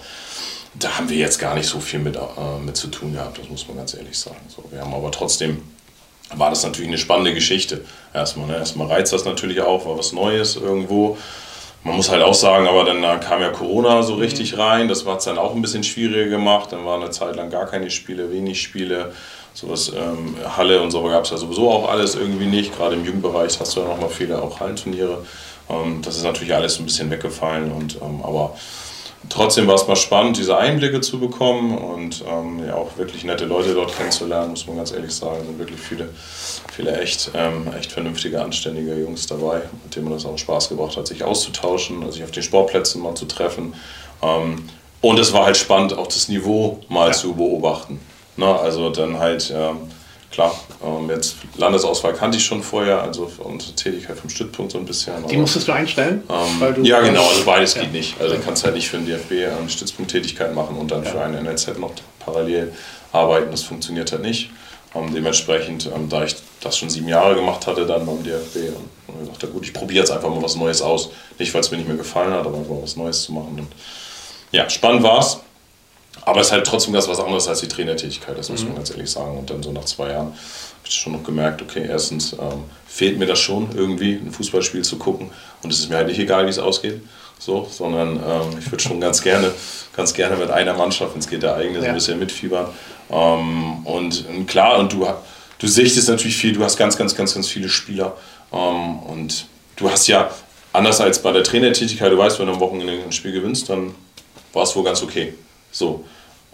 da 0.76 0.98
haben 0.98 1.10
wir 1.10 1.18
jetzt 1.18 1.40
gar 1.40 1.56
nicht 1.56 1.68
so 1.68 1.80
viel 1.80 2.00
mit, 2.00 2.16
äh, 2.16 2.20
mit 2.64 2.78
zu 2.78 2.88
tun 2.88 3.14
gehabt, 3.14 3.40
das 3.40 3.50
muss 3.50 3.68
man 3.68 3.78
ganz 3.78 3.94
ehrlich 3.94 4.18
sagen. 4.18 4.42
So, 4.48 4.64
wir 4.72 4.82
haben 4.82 4.94
aber 4.94 5.12
trotzdem, 5.12 5.62
war 6.34 6.50
das 6.50 6.64
natürlich 6.64 6.90
eine 6.90 6.98
spannende 6.98 7.34
Geschichte. 7.34 7.82
Erstmal, 8.14 8.48
ne? 8.48 8.58
erstmal 8.58 8.88
reizt 8.88 9.14
das 9.14 9.26
natürlich 9.26 9.62
auch, 9.62 9.86
war 9.86 9.98
was 9.98 10.12
Neues 10.12 10.56
irgendwo. 10.56 11.18
Man 11.84 11.98
muss 11.98 12.10
halt 12.10 12.24
auch 12.24 12.34
sagen, 12.34 12.68
aber 12.68 12.84
dann 12.84 13.20
kam 13.20 13.42
ja 13.42 13.50
Corona 13.50 14.02
so 14.02 14.16
richtig 14.16 14.58
rein, 14.58 14.88
das 14.88 15.06
hat 15.06 15.20
es 15.20 15.26
dann 15.26 15.38
auch 15.38 15.54
ein 15.54 15.62
bisschen 15.62 15.84
schwieriger 15.84 16.32
gemacht. 16.32 16.72
Dann 16.72 16.84
waren 16.84 17.04
eine 17.04 17.12
Zeit 17.12 17.36
lang 17.36 17.52
gar 17.52 17.68
keine 17.68 17.92
Spiele, 17.92 18.32
wenig 18.32 18.60
Spiele. 18.60 19.14
Sowas, 19.54 19.92
ähm, 19.96 20.36
Halle 20.58 20.82
und 20.82 20.90
so 20.90 21.04
gab 21.04 21.26
es 21.26 21.30
ja 21.30 21.38
sowieso 21.38 21.70
auch 21.70 21.88
alles 21.88 22.16
irgendwie 22.16 22.48
nicht. 22.48 22.76
Gerade 22.76 22.96
im 22.96 23.06
Jugendbereich 23.06 23.60
hast 23.60 23.76
du 23.76 23.82
ja 23.82 23.88
nochmal 23.88 24.10
viele 24.10 24.42
auch 24.42 24.60
Hallenturniere. 24.60 25.24
Ähm, 25.70 26.02
das 26.02 26.18
ist 26.18 26.24
natürlich 26.24 26.56
alles 26.56 26.80
ein 26.80 26.86
bisschen 26.86 27.12
weggefallen. 27.12 27.72
Und, 27.72 28.02
ähm, 28.02 28.22
aber 28.24 28.58
trotzdem 29.30 29.68
war 29.68 29.76
es 29.76 29.88
mal 29.88 29.96
spannend, 29.96 30.38
diese 30.38 30.58
Einblicke 30.58 31.02
zu 31.02 31.20
bekommen 31.20 31.78
und 31.78 32.24
ähm, 32.28 32.66
ja 32.66 32.76
auch 32.76 32.98
wirklich 32.98 33.24
nette 33.24 33.46
Leute 33.46 33.74
dort 33.74 33.96
kennenzulernen, 33.96 34.52
muss 34.52 34.68
man 34.68 34.78
ganz 34.78 34.92
ehrlich 34.92 35.12
sagen. 35.12 35.38
Es 35.42 35.48
sind 35.48 35.60
wirklich 35.60 35.80
viele, 35.80 36.10
viele 36.72 37.00
echt, 37.00 37.32
ähm, 37.34 37.68
echt 37.78 37.92
vernünftige, 37.92 38.42
anständige 38.42 38.96
Jungs 38.96 39.28
dabei, 39.28 39.62
mit 39.84 39.96
denen 39.96 40.10
das 40.10 40.26
auch 40.26 40.38
Spaß 40.38 40.70
gebracht 40.70 40.98
hat, 40.98 41.08
sich 41.08 41.24
auszutauschen, 41.24 42.12
sich 42.12 42.24
auf 42.24 42.32
den 42.32 42.44
Sportplätzen 42.44 43.02
mal 43.02 43.16
zu 43.16 43.26
treffen. 43.26 43.74
Ähm, 44.22 44.70
und 45.02 45.20
es 45.20 45.34
war 45.34 45.46
halt 45.46 45.58
spannend, 45.58 45.98
auch 45.98 46.08
das 46.08 46.30
Niveau 46.30 46.80
mal 46.90 47.14
zu 47.14 47.34
beobachten. 47.34 48.00
Na, 48.38 48.58
also 48.58 48.90
dann 48.90 49.20
halt, 49.20 49.54
ähm, 49.56 49.78
klar, 50.36 50.54
ähm, 50.84 51.10
jetzt 51.10 51.36
Landesauswahl 51.58 52.14
kannte 52.14 52.38
ich 52.38 52.46
schon 52.46 52.62
vorher, 52.62 53.02
also 53.02 53.32
unsere 53.40 53.74
Tätigkeit 53.74 54.18
vom 54.20 54.30
Stützpunkt 54.30 54.72
so 54.74 54.78
ein 54.78 54.86
bisschen. 54.86 55.26
Die 55.28 55.38
musstest 55.38 55.68
du 55.68 55.72
einstellen? 55.72 56.24
ähm, 56.30 56.60
weil 56.60 56.74
du- 56.74 56.84
ja, 56.84 57.02
genau, 57.02 57.28
also 57.28 57.44
beides 57.46 57.74
Ja. 57.76 57.82
geht 57.82 57.94
nicht. 57.94 58.20
Also 58.22 58.36
du 58.36 58.42
kannst 58.42 58.64
halt 58.64 58.76
nicht 58.76 58.88
für 58.90 58.98
den 58.98 59.08
DFB 59.08 59.32
ähm, 59.46 59.68
Stützpunkttätigkeit 59.70 60.54
machen 60.54 60.78
und 60.78 60.92
dann 60.92 61.04
für 61.04 61.20
eine 61.22 61.38
NLZ 61.42 61.80
noch 61.80 61.92
parallel 62.20 62.72
arbeiten. 63.12 63.50
Das 63.52 63.64
funktioniert 63.64 64.12
halt 64.12 64.22
nicht. 64.22 64.50
Ähm, 64.94 65.14
dementsprechend, 65.14 65.90
ähm, 65.94 66.08
da 66.10 66.24
ich 66.24 66.36
das 66.62 66.78
schon 66.78 66.90
sieben 66.90 67.08
Jahre 67.08 67.36
gemacht 67.36 67.66
hatte, 67.68 67.86
dann 67.86 68.06
beim 68.06 68.24
DFB, 68.24 68.56
und 69.08 69.24
ich 69.24 69.30
dachte, 69.30 69.48
gut, 69.48 69.66
ich 69.66 69.74
probiere 69.74 70.00
jetzt 70.00 70.12
einfach 70.12 70.30
mal 70.30 70.42
was 70.42 70.56
Neues 70.56 70.82
aus. 70.82 71.10
Nicht, 71.40 71.54
weil 71.54 71.62
es 71.62 71.72
mir 71.72 71.78
nicht 71.78 71.88
mehr 71.88 71.98
gefallen 71.98 72.32
hat, 72.34 72.46
aber 72.46 72.58
einfach 72.58 72.72
mal 72.72 72.84
was 72.84 72.96
Neues 72.96 73.24
zu 73.24 73.34
machen. 73.34 73.56
Und 73.60 73.68
ja, 74.52 74.70
spannend 74.70 75.04
war's. 75.04 75.40
Aber 76.26 76.42
es 76.42 76.48
ist 76.48 76.54
halt 76.54 76.66
trotzdem 76.66 76.94
ganz 76.94 77.08
was 77.08 77.20
anderes 77.20 77.48
als 77.48 77.62
die 77.62 77.68
Trainertätigkeit, 77.68 78.36
das 78.38 78.50
muss 78.50 78.64
man 78.64 78.76
ganz 78.76 78.90
ehrlich 78.90 79.10
sagen. 79.10 79.38
Und 79.38 79.50
dann 79.50 79.62
so 79.62 79.72
nach 79.72 79.86
zwei 79.86 80.10
Jahren 80.10 80.28
habe 80.28 80.84
ich 80.84 80.94
schon 80.94 81.14
noch 81.14 81.24
gemerkt, 81.24 81.62
okay, 81.62 81.86
erstens 81.88 82.34
ähm, 82.34 82.64
fehlt 82.88 83.20
mir 83.20 83.28
das 83.28 83.40
schon 83.40 83.70
irgendwie, 83.76 84.14
ein 84.14 84.32
Fußballspiel 84.32 84.84
zu 84.84 84.98
gucken. 84.98 85.30
Und 85.62 85.72
es 85.72 85.80
ist 85.80 85.90
mir 85.90 85.98
halt 85.98 86.08
nicht 86.08 86.20
egal, 86.20 86.46
wie 86.46 86.50
es 86.50 86.58
ausgeht. 86.58 87.02
So, 87.38 87.68
sondern 87.70 88.16
ähm, 88.16 88.58
ich 88.60 88.72
würde 88.72 88.82
schon 88.82 89.00
ganz 89.00 89.22
gerne, 89.22 89.52
ganz 89.96 90.14
gerne 90.14 90.36
mit 90.38 90.50
einer 90.50 90.74
Mannschaft, 90.74 91.14
wenn 91.14 91.20
es 91.20 91.28
geht, 91.28 91.44
der 91.44 91.56
eigene, 91.56 91.82
so 91.82 91.86
ein 91.86 91.94
bisschen 91.94 92.18
mitfiebern. 92.18 92.68
Ähm, 93.12 93.86
und 93.86 94.26
ähm, 94.28 94.48
klar, 94.48 94.80
und 94.80 94.94
du, 94.94 95.06
du 95.60 95.68
sichtest 95.68 96.10
natürlich 96.10 96.38
viel, 96.38 96.54
du 96.54 96.64
hast 96.64 96.78
ganz, 96.78 96.98
ganz, 96.98 97.14
ganz, 97.14 97.36
ganz 97.36 97.48
viele 97.48 97.70
Spieler. 97.70 98.16
Ähm, 98.52 99.00
und 99.00 99.46
du 99.76 99.92
hast 99.92 100.08
ja, 100.08 100.32
anders 100.74 101.02
als 101.02 101.22
bei 101.22 101.32
der 101.32 101.44
Trainertätigkeit, 101.44 102.12
du 102.12 102.18
weißt, 102.18 102.40
wenn 102.40 102.48
du 102.48 102.54
am 102.54 102.60
Wochenende 102.60 102.94
ein 103.04 103.12
Spiel 103.12 103.32
gewinnst, 103.32 103.70
dann 103.70 103.94
war 104.54 104.64
es 104.64 104.76
wohl 104.76 104.84
ganz 104.84 105.04
okay. 105.04 105.34
So. 105.72 106.04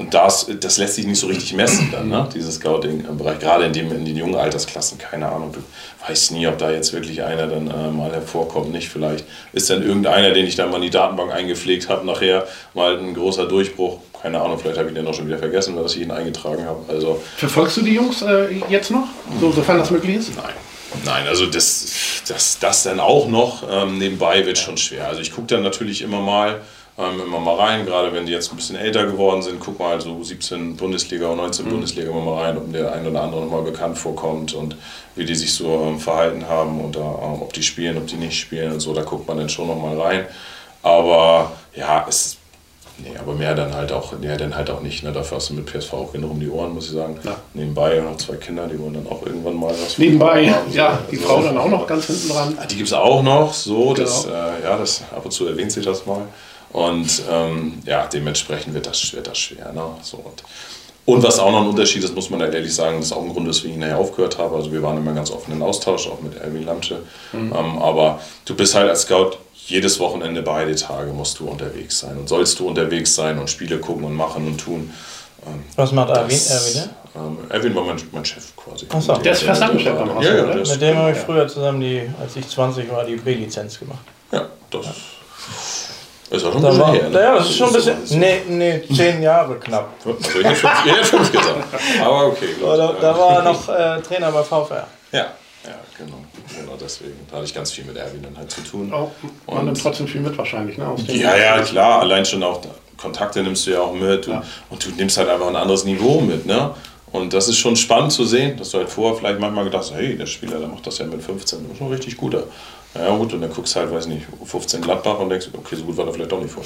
Und 0.02 0.14
das, 0.16 0.48
das 0.60 0.78
lässt 0.78 0.96
sich 0.96 1.06
nicht 1.06 1.20
so 1.20 1.28
richtig 1.28 1.54
messen 1.54 1.90
dann, 1.92 2.10
ne? 2.10 2.28
dieses 2.34 2.56
Scouting 2.56 3.06
im 3.08 3.18
Bereich, 3.18 3.38
gerade 3.38 3.66
in, 3.66 3.74
dem, 3.74 3.92
in 3.92 4.04
den 4.04 4.18
jungen 4.18 4.34
Altersklassen, 4.34 4.98
keine 4.98 5.32
Ahnung, 5.32 5.52
du 5.52 5.60
weißt 6.08 6.32
nie, 6.32 6.48
ob 6.48 6.58
da 6.58 6.72
jetzt 6.72 6.92
wirklich 6.92 7.22
einer 7.22 7.46
dann 7.46 7.68
äh, 7.68 7.92
mal 7.92 8.12
hervorkommt, 8.12 8.72
nicht 8.72 8.90
vielleicht. 8.90 9.26
Ist 9.54 9.70
dann 9.70 9.84
irgendeiner, 9.84 10.32
den 10.32 10.48
ich 10.48 10.56
dann 10.56 10.72
mal 10.72 10.78
in 10.78 10.84
die 10.84 10.90
Datenbank 10.90 11.32
eingepflegt 11.32 11.88
habe, 11.88 12.04
nachher 12.04 12.48
mal 12.74 12.98
ein 12.98 13.14
großer 13.14 13.46
Durchbruch, 13.46 14.00
keine 14.24 14.42
Ahnung, 14.42 14.58
vielleicht 14.58 14.80
habe 14.80 14.90
ich 14.90 14.96
den 14.96 15.06
auch 15.06 15.14
schon 15.14 15.28
wieder 15.28 15.38
vergessen, 15.38 15.76
weil 15.76 15.86
ich 15.86 16.00
ihn 16.00 16.10
eingetragen 16.10 16.66
habe. 16.66 16.80
Also 16.88 17.22
Verfolgst 17.38 17.78
du 17.78 17.84
die 17.84 17.94
Jungs 17.94 18.24
äh, 18.24 18.48
jetzt 18.70 18.90
noch, 18.90 19.08
so, 19.40 19.52
sofern 19.52 19.78
das 19.78 19.92
möglich 19.92 20.16
ist? 20.18 20.36
Nein. 20.36 20.54
Nein, 21.06 21.28
also 21.28 21.46
das, 21.46 21.86
das, 22.28 22.60
das 22.60 22.84
dann 22.84 23.00
auch 23.00 23.28
noch 23.28 23.64
ähm, 23.70 23.98
nebenbei 23.98 24.46
wird 24.46 24.58
schon 24.58 24.78
schwer. 24.78 25.08
Also 25.08 25.22
ich 25.22 25.32
gucke 25.32 25.48
dann 25.48 25.62
natürlich 25.62 26.02
immer 26.02 26.20
mal, 26.20 26.60
ähm, 26.98 27.22
immer 27.26 27.40
mal 27.40 27.56
rein, 27.56 27.86
gerade 27.86 28.14
wenn 28.14 28.26
die 28.26 28.32
jetzt 28.32 28.52
ein 28.52 28.58
bisschen 28.58 28.76
älter 28.76 29.06
geworden 29.06 29.42
sind, 29.42 29.60
guck 29.60 29.80
mal 29.80 30.00
so 30.02 30.22
17 30.24 30.76
Bundesliga 30.76 31.28
und 31.28 31.38
19 31.38 31.66
Bundesliga 31.70 32.12
immer 32.12 32.22
mal 32.22 32.44
rein, 32.44 32.58
ob 32.58 32.72
der 32.74 32.92
ein 32.94 33.08
oder 33.08 33.22
andere 33.24 33.42
noch 33.42 33.52
mal 33.52 33.64
bekannt 33.64 33.98
vorkommt 33.98 34.54
und 34.54 34.76
wie 35.16 35.26
die 35.26 35.36
sich 35.36 35.54
so 35.54 35.84
ähm, 35.88 36.00
verhalten 36.00 36.48
haben 36.48 36.80
und 36.82 36.96
ähm, 36.98 37.42
ob 37.42 37.54
die 37.54 37.64
spielen, 37.64 37.98
ob 37.98 38.08
die 38.08 38.16
nicht 38.18 38.38
spielen 38.40 38.74
und 38.74 38.80
so, 38.82 38.94
da 38.94 39.04
guckt 39.04 39.28
man 39.28 39.38
dann 39.38 39.50
schon 39.50 39.68
noch 39.68 39.82
mal 39.82 40.00
rein. 40.00 40.26
Aber 40.84 41.52
ja, 41.76 42.06
es 42.08 42.38
Nee, 43.04 43.18
aber 43.18 43.34
mehr 43.34 43.56
dann 43.56 43.74
halt 43.74 43.92
auch, 43.92 44.12
mehr 44.20 44.38
dann 44.38 44.56
halt 44.56 44.70
auch 44.70 44.82
nicht. 44.82 45.02
Ne? 45.02 45.12
Dafür 45.12 45.38
hast 45.38 45.50
du 45.50 45.56
mit 45.56 45.66
PSV 45.66 45.92
auch 45.94 46.12
genug 46.12 46.32
um 46.32 46.40
die 46.40 46.50
Ohren, 46.50 46.74
muss 46.74 46.86
ich 46.86 46.92
sagen. 46.92 47.18
Ja. 47.24 47.36
Nebenbei 47.56 47.96
noch 48.00 48.18
zwei 48.18 48.36
Kinder, 48.36 48.68
die 48.68 48.78
wollen 48.80 48.94
dann 48.94 49.08
auch 49.08 49.26
irgendwann 49.26 49.56
mal 49.56 49.72
was. 49.72 49.98
Nebenbei, 49.98 50.48
haben, 50.52 50.70
so. 50.72 50.78
ja, 50.78 51.00
die 51.10 51.16
Also, 51.18 51.28
Frau 51.28 51.42
dann 51.42 51.58
auch 51.58 51.70
noch 51.70 51.88
ganz 51.88 52.06
hinten 52.06 52.30
dran. 52.30 52.58
Ah, 52.62 52.66
Die 52.68 52.76
gibt 52.76 52.88
es 52.90 52.94
auch 52.94 53.24
noch, 53.24 53.54
so, 53.54 53.96
das, 53.96 54.26
Genau. 54.26 54.36
äh, 54.36 54.64
ja, 54.64 54.78
das, 54.78 55.02
ab 55.16 55.26
und 55.26 55.32
zu 55.32 55.48
erwähnt 55.48 55.72
sie 55.72 55.82
das 55.82 56.06
mal. 56.06 56.28
Und 56.74 57.24
ähm, 57.30 57.82
ja, 57.86 58.08
dementsprechend 58.08 58.74
wird 58.74 58.88
das, 58.88 59.14
wird 59.14 59.28
das 59.28 59.38
schwer. 59.38 59.72
Ne? 59.74 59.84
So, 60.02 60.18
und, 60.18 60.44
und 61.06 61.24
was 61.24 61.40
auch 61.40 61.52
noch 61.52 61.62
ein 61.62 61.68
Unterschied 61.68 62.04
ist, 62.04 62.16
muss 62.16 62.30
man 62.30 62.42
halt 62.42 62.54
ehrlich 62.54 62.74
sagen, 62.74 62.98
das 62.98 63.08
ist 63.08 63.12
auch 63.12 63.24
ein 63.24 63.34
Grund, 63.34 63.48
weswegen 63.48 63.74
ich 63.74 63.80
nachher 63.80 63.98
aufgehört 63.98 64.38
habe. 64.38 64.56
Also 64.56 64.72
wir 64.72 64.82
waren 64.82 64.98
immer 64.98 65.14
ganz 65.14 65.32
offen 65.32 65.54
in 65.54 65.62
Austausch, 65.62 66.08
auch 66.08 66.22
mit 66.22 66.36
Erwin 66.38 66.66
Lamsche. 66.66 67.00
Mhm. 67.34 67.54
Ähm, 67.58 67.80
aber 67.80 68.20
du 68.46 68.56
bist 68.56 68.76
halt 68.76 68.90
als 68.90 69.02
Scout 69.02 69.38
jedes 69.68 70.00
Wochenende 70.00 70.42
beide 70.42 70.76
Tage 70.76 71.12
musst 71.12 71.40
du 71.40 71.48
unterwegs 71.48 72.00
sein 72.00 72.18
und 72.18 72.28
sollst 72.28 72.60
du 72.60 72.68
unterwegs 72.68 73.16
sein 73.16 73.38
und 73.38 73.50
Spiele 73.50 73.80
gucken 73.80 74.04
und 74.04 74.14
machen 74.14 74.48
und 74.48 74.58
tun. 74.60 74.92
Ähm, 75.46 75.64
Was 75.76 75.92
macht 75.92 76.10
Erwin? 76.10 76.40
Erwin 76.50 76.90
Ähm, 77.16 77.38
Erwin 77.50 77.76
war 77.76 77.84
mein, 77.84 77.98
mein 78.12 78.26
Chef 78.26 78.56
quasi. 78.56 78.86
Ach 78.90 79.02
so. 79.02 79.14
Der 79.18 79.34
ist 79.34 79.46
beim 79.46 79.56
HSV, 79.58 79.86
Ja, 79.86 80.36
ja, 80.36 80.46
der 80.46 80.56
Mit 80.56 80.82
dem 80.82 80.98
habe 80.98 81.12
ich 81.12 81.18
ja. 81.18 81.24
früher 81.24 81.48
zusammen, 81.48 81.82
die, 81.82 82.10
als 82.20 82.36
ich 82.36 82.48
20 82.48 82.92
war, 82.92 83.04
die 83.06 83.16
B-Lizenz 83.16 83.80
gemacht. 83.80 84.00
Ja, 84.32 84.48
das 84.70 84.88
ist 86.38 86.46
auch 86.46 86.54
schon 86.54 86.64
ein 86.66 86.70
bisschen 86.72 86.82
war, 86.82 86.94
her. 86.94 87.10
ne? 87.10 87.20
ja, 87.22 87.36
das 87.36 87.50
ist 87.50 87.58
schon 87.58 87.68
ein 87.68 87.74
bisschen. 87.74 88.20
Nee, 88.20 88.42
nee, 88.48 88.82
zehn 88.96 89.22
Jahre 89.22 89.56
knapp. 89.60 89.90
Also 90.06 90.18
ich 90.40 90.46
hätte 90.46 90.56
fünf, 90.56 90.74
ich 90.86 90.92
hätte 90.94 91.04
fünf 91.06 91.32
gesagt. 91.32 91.58
Aber 92.02 92.28
okay, 92.28 92.48
gut. 92.60 92.70
Da, 92.70 92.94
da 93.02 93.18
war 93.18 93.36
er 93.38 93.44
noch 93.44 93.70
äh, 93.70 94.02
Trainer 94.02 94.32
bei 94.32 94.44
VfR. 94.44 94.88
Ja, 95.12 95.20
ja, 95.20 95.26
genau. 95.98 96.18
Genau 96.58 96.74
deswegen. 96.82 97.20
Da 97.30 97.38
hatte 97.38 97.46
ich 97.46 97.54
ganz 97.54 97.72
viel 97.72 97.84
mit 97.86 97.98
Erwin 97.98 98.24
dann 98.24 98.38
halt 98.38 98.50
zu 98.52 98.62
tun. 98.62 98.92
Oh, 98.94 99.10
man 99.48 99.58
Und- 99.60 99.66
nimmt 99.66 99.82
trotzdem 99.82 100.08
viel 100.08 100.22
mit 100.22 100.38
wahrscheinlich, 100.38 100.78
ne? 100.78 100.94
Ja, 101.08 101.36
ja, 101.38 101.62
klar. 101.62 102.00
Allein 102.02 102.26
schon 102.26 102.42
auch 102.44 102.62
Kontakte 102.98 103.42
nimmst 103.44 103.66
du 103.68 103.72
ja 103.72 103.82
auch 103.82 103.94
mit. 103.94 104.28
Und, 104.28 104.34
Ja. 104.34 104.44
und 104.70 104.86
du 104.86 104.90
nimmst 104.92 105.18
halt 105.18 105.28
einfach 105.30 105.48
ein 105.48 105.56
anderes 105.56 105.84
Niveau 105.86 106.22
mit, 106.22 106.46
ne? 106.46 106.72
Und 107.12 107.34
das 107.34 107.50
ist 107.50 107.58
schon 107.58 107.76
spannend 107.76 108.14
zu 108.14 108.24
sehen, 108.26 108.56
dass 108.58 108.70
du 108.70 108.78
halt 108.78 108.90
vorher 108.90 109.18
vielleicht 109.18 109.40
manchmal 109.40 109.66
gedacht 109.66 109.82
hast, 109.84 109.94
hey, 109.94 110.16
der 110.18 110.26
Spieler, 110.28 110.60
der 110.60 110.70
macht 110.70 110.88
das 110.88 110.98
ja 111.00 111.06
mit 111.06 111.22
15, 111.22 111.64
das 111.64 111.72
ist 111.74 111.78
schon 111.78 111.90
richtig 111.90 112.16
guter. 112.16 112.44
Ja 112.94 113.16
gut, 113.16 113.32
und 113.34 113.42
dann 113.42 113.52
guckst 113.54 113.74
du 113.76 113.80
halt, 113.80 113.92
weiß 113.92 114.08
nicht, 114.08 114.26
15 114.46 114.82
Gladbach 114.82 115.18
und 115.20 115.30
denkst, 115.30 115.48
okay, 115.58 115.76
so 115.78 115.84
gut 115.84 115.96
war 115.96 116.04
der 116.06 116.14
vielleicht 116.14 116.32
doch 116.32 116.42
nicht 116.42 116.52
vor. 116.52 116.64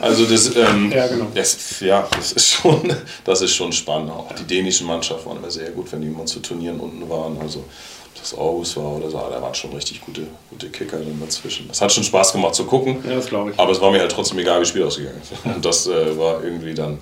Also 0.00 0.24
das, 0.24 0.54
ähm, 0.54 0.92
Ja, 0.94 1.06
genau. 1.08 1.26
das, 1.34 1.80
ja, 1.80 2.06
das 2.16 2.30
ist 2.32 2.48
schon, 2.52 2.92
das 3.24 3.40
ist 3.42 3.54
schon 3.54 3.72
spannend. 3.72 4.10
Auch 4.12 4.30
die 4.34 4.44
dänischen 4.44 4.86
Mannschaften 4.86 5.26
waren 5.28 5.38
immer 5.38 5.50
sehr 5.50 5.70
gut, 5.70 5.90
wenn 5.92 6.00
die 6.00 6.06
immer 6.06 6.26
zu 6.26 6.38
Turnieren 6.38 6.78
unten 6.78 7.08
waren. 7.10 7.36
Also 7.40 7.58
ob 7.60 8.20
das 8.20 8.34
Aarhus 8.38 8.76
war 8.76 8.92
oder 8.98 9.10
so, 9.10 9.16
da 9.18 9.42
waren 9.42 9.54
schon 9.54 9.72
richtig 9.72 10.00
gute, 10.00 10.22
gute 10.48 10.68
Kicker 10.68 10.98
dann 10.98 11.20
dazwischen. 11.20 11.66
Das 11.66 11.80
hat 11.80 11.92
schon 11.92 12.04
Spaß 12.04 12.32
gemacht 12.32 12.54
zu 12.54 12.64
gucken. 12.66 13.02
Ja, 13.04 13.16
das 13.16 13.26
glaube 13.26 13.50
ich. 13.50 13.58
Aber 13.58 13.72
es 13.72 13.80
war 13.80 13.90
mir 13.90 13.98
halt 13.98 14.12
trotzdem 14.12 14.38
egal, 14.38 14.58
wie 14.58 14.60
das 14.62 14.68
Spiel 14.68 14.84
ausgegangen 14.84 15.20
ist. 15.20 15.32
Und 15.56 15.64
das 15.64 15.88
äh, 15.88 16.16
war 16.16 16.44
irgendwie 16.44 16.74
dann, 16.74 16.98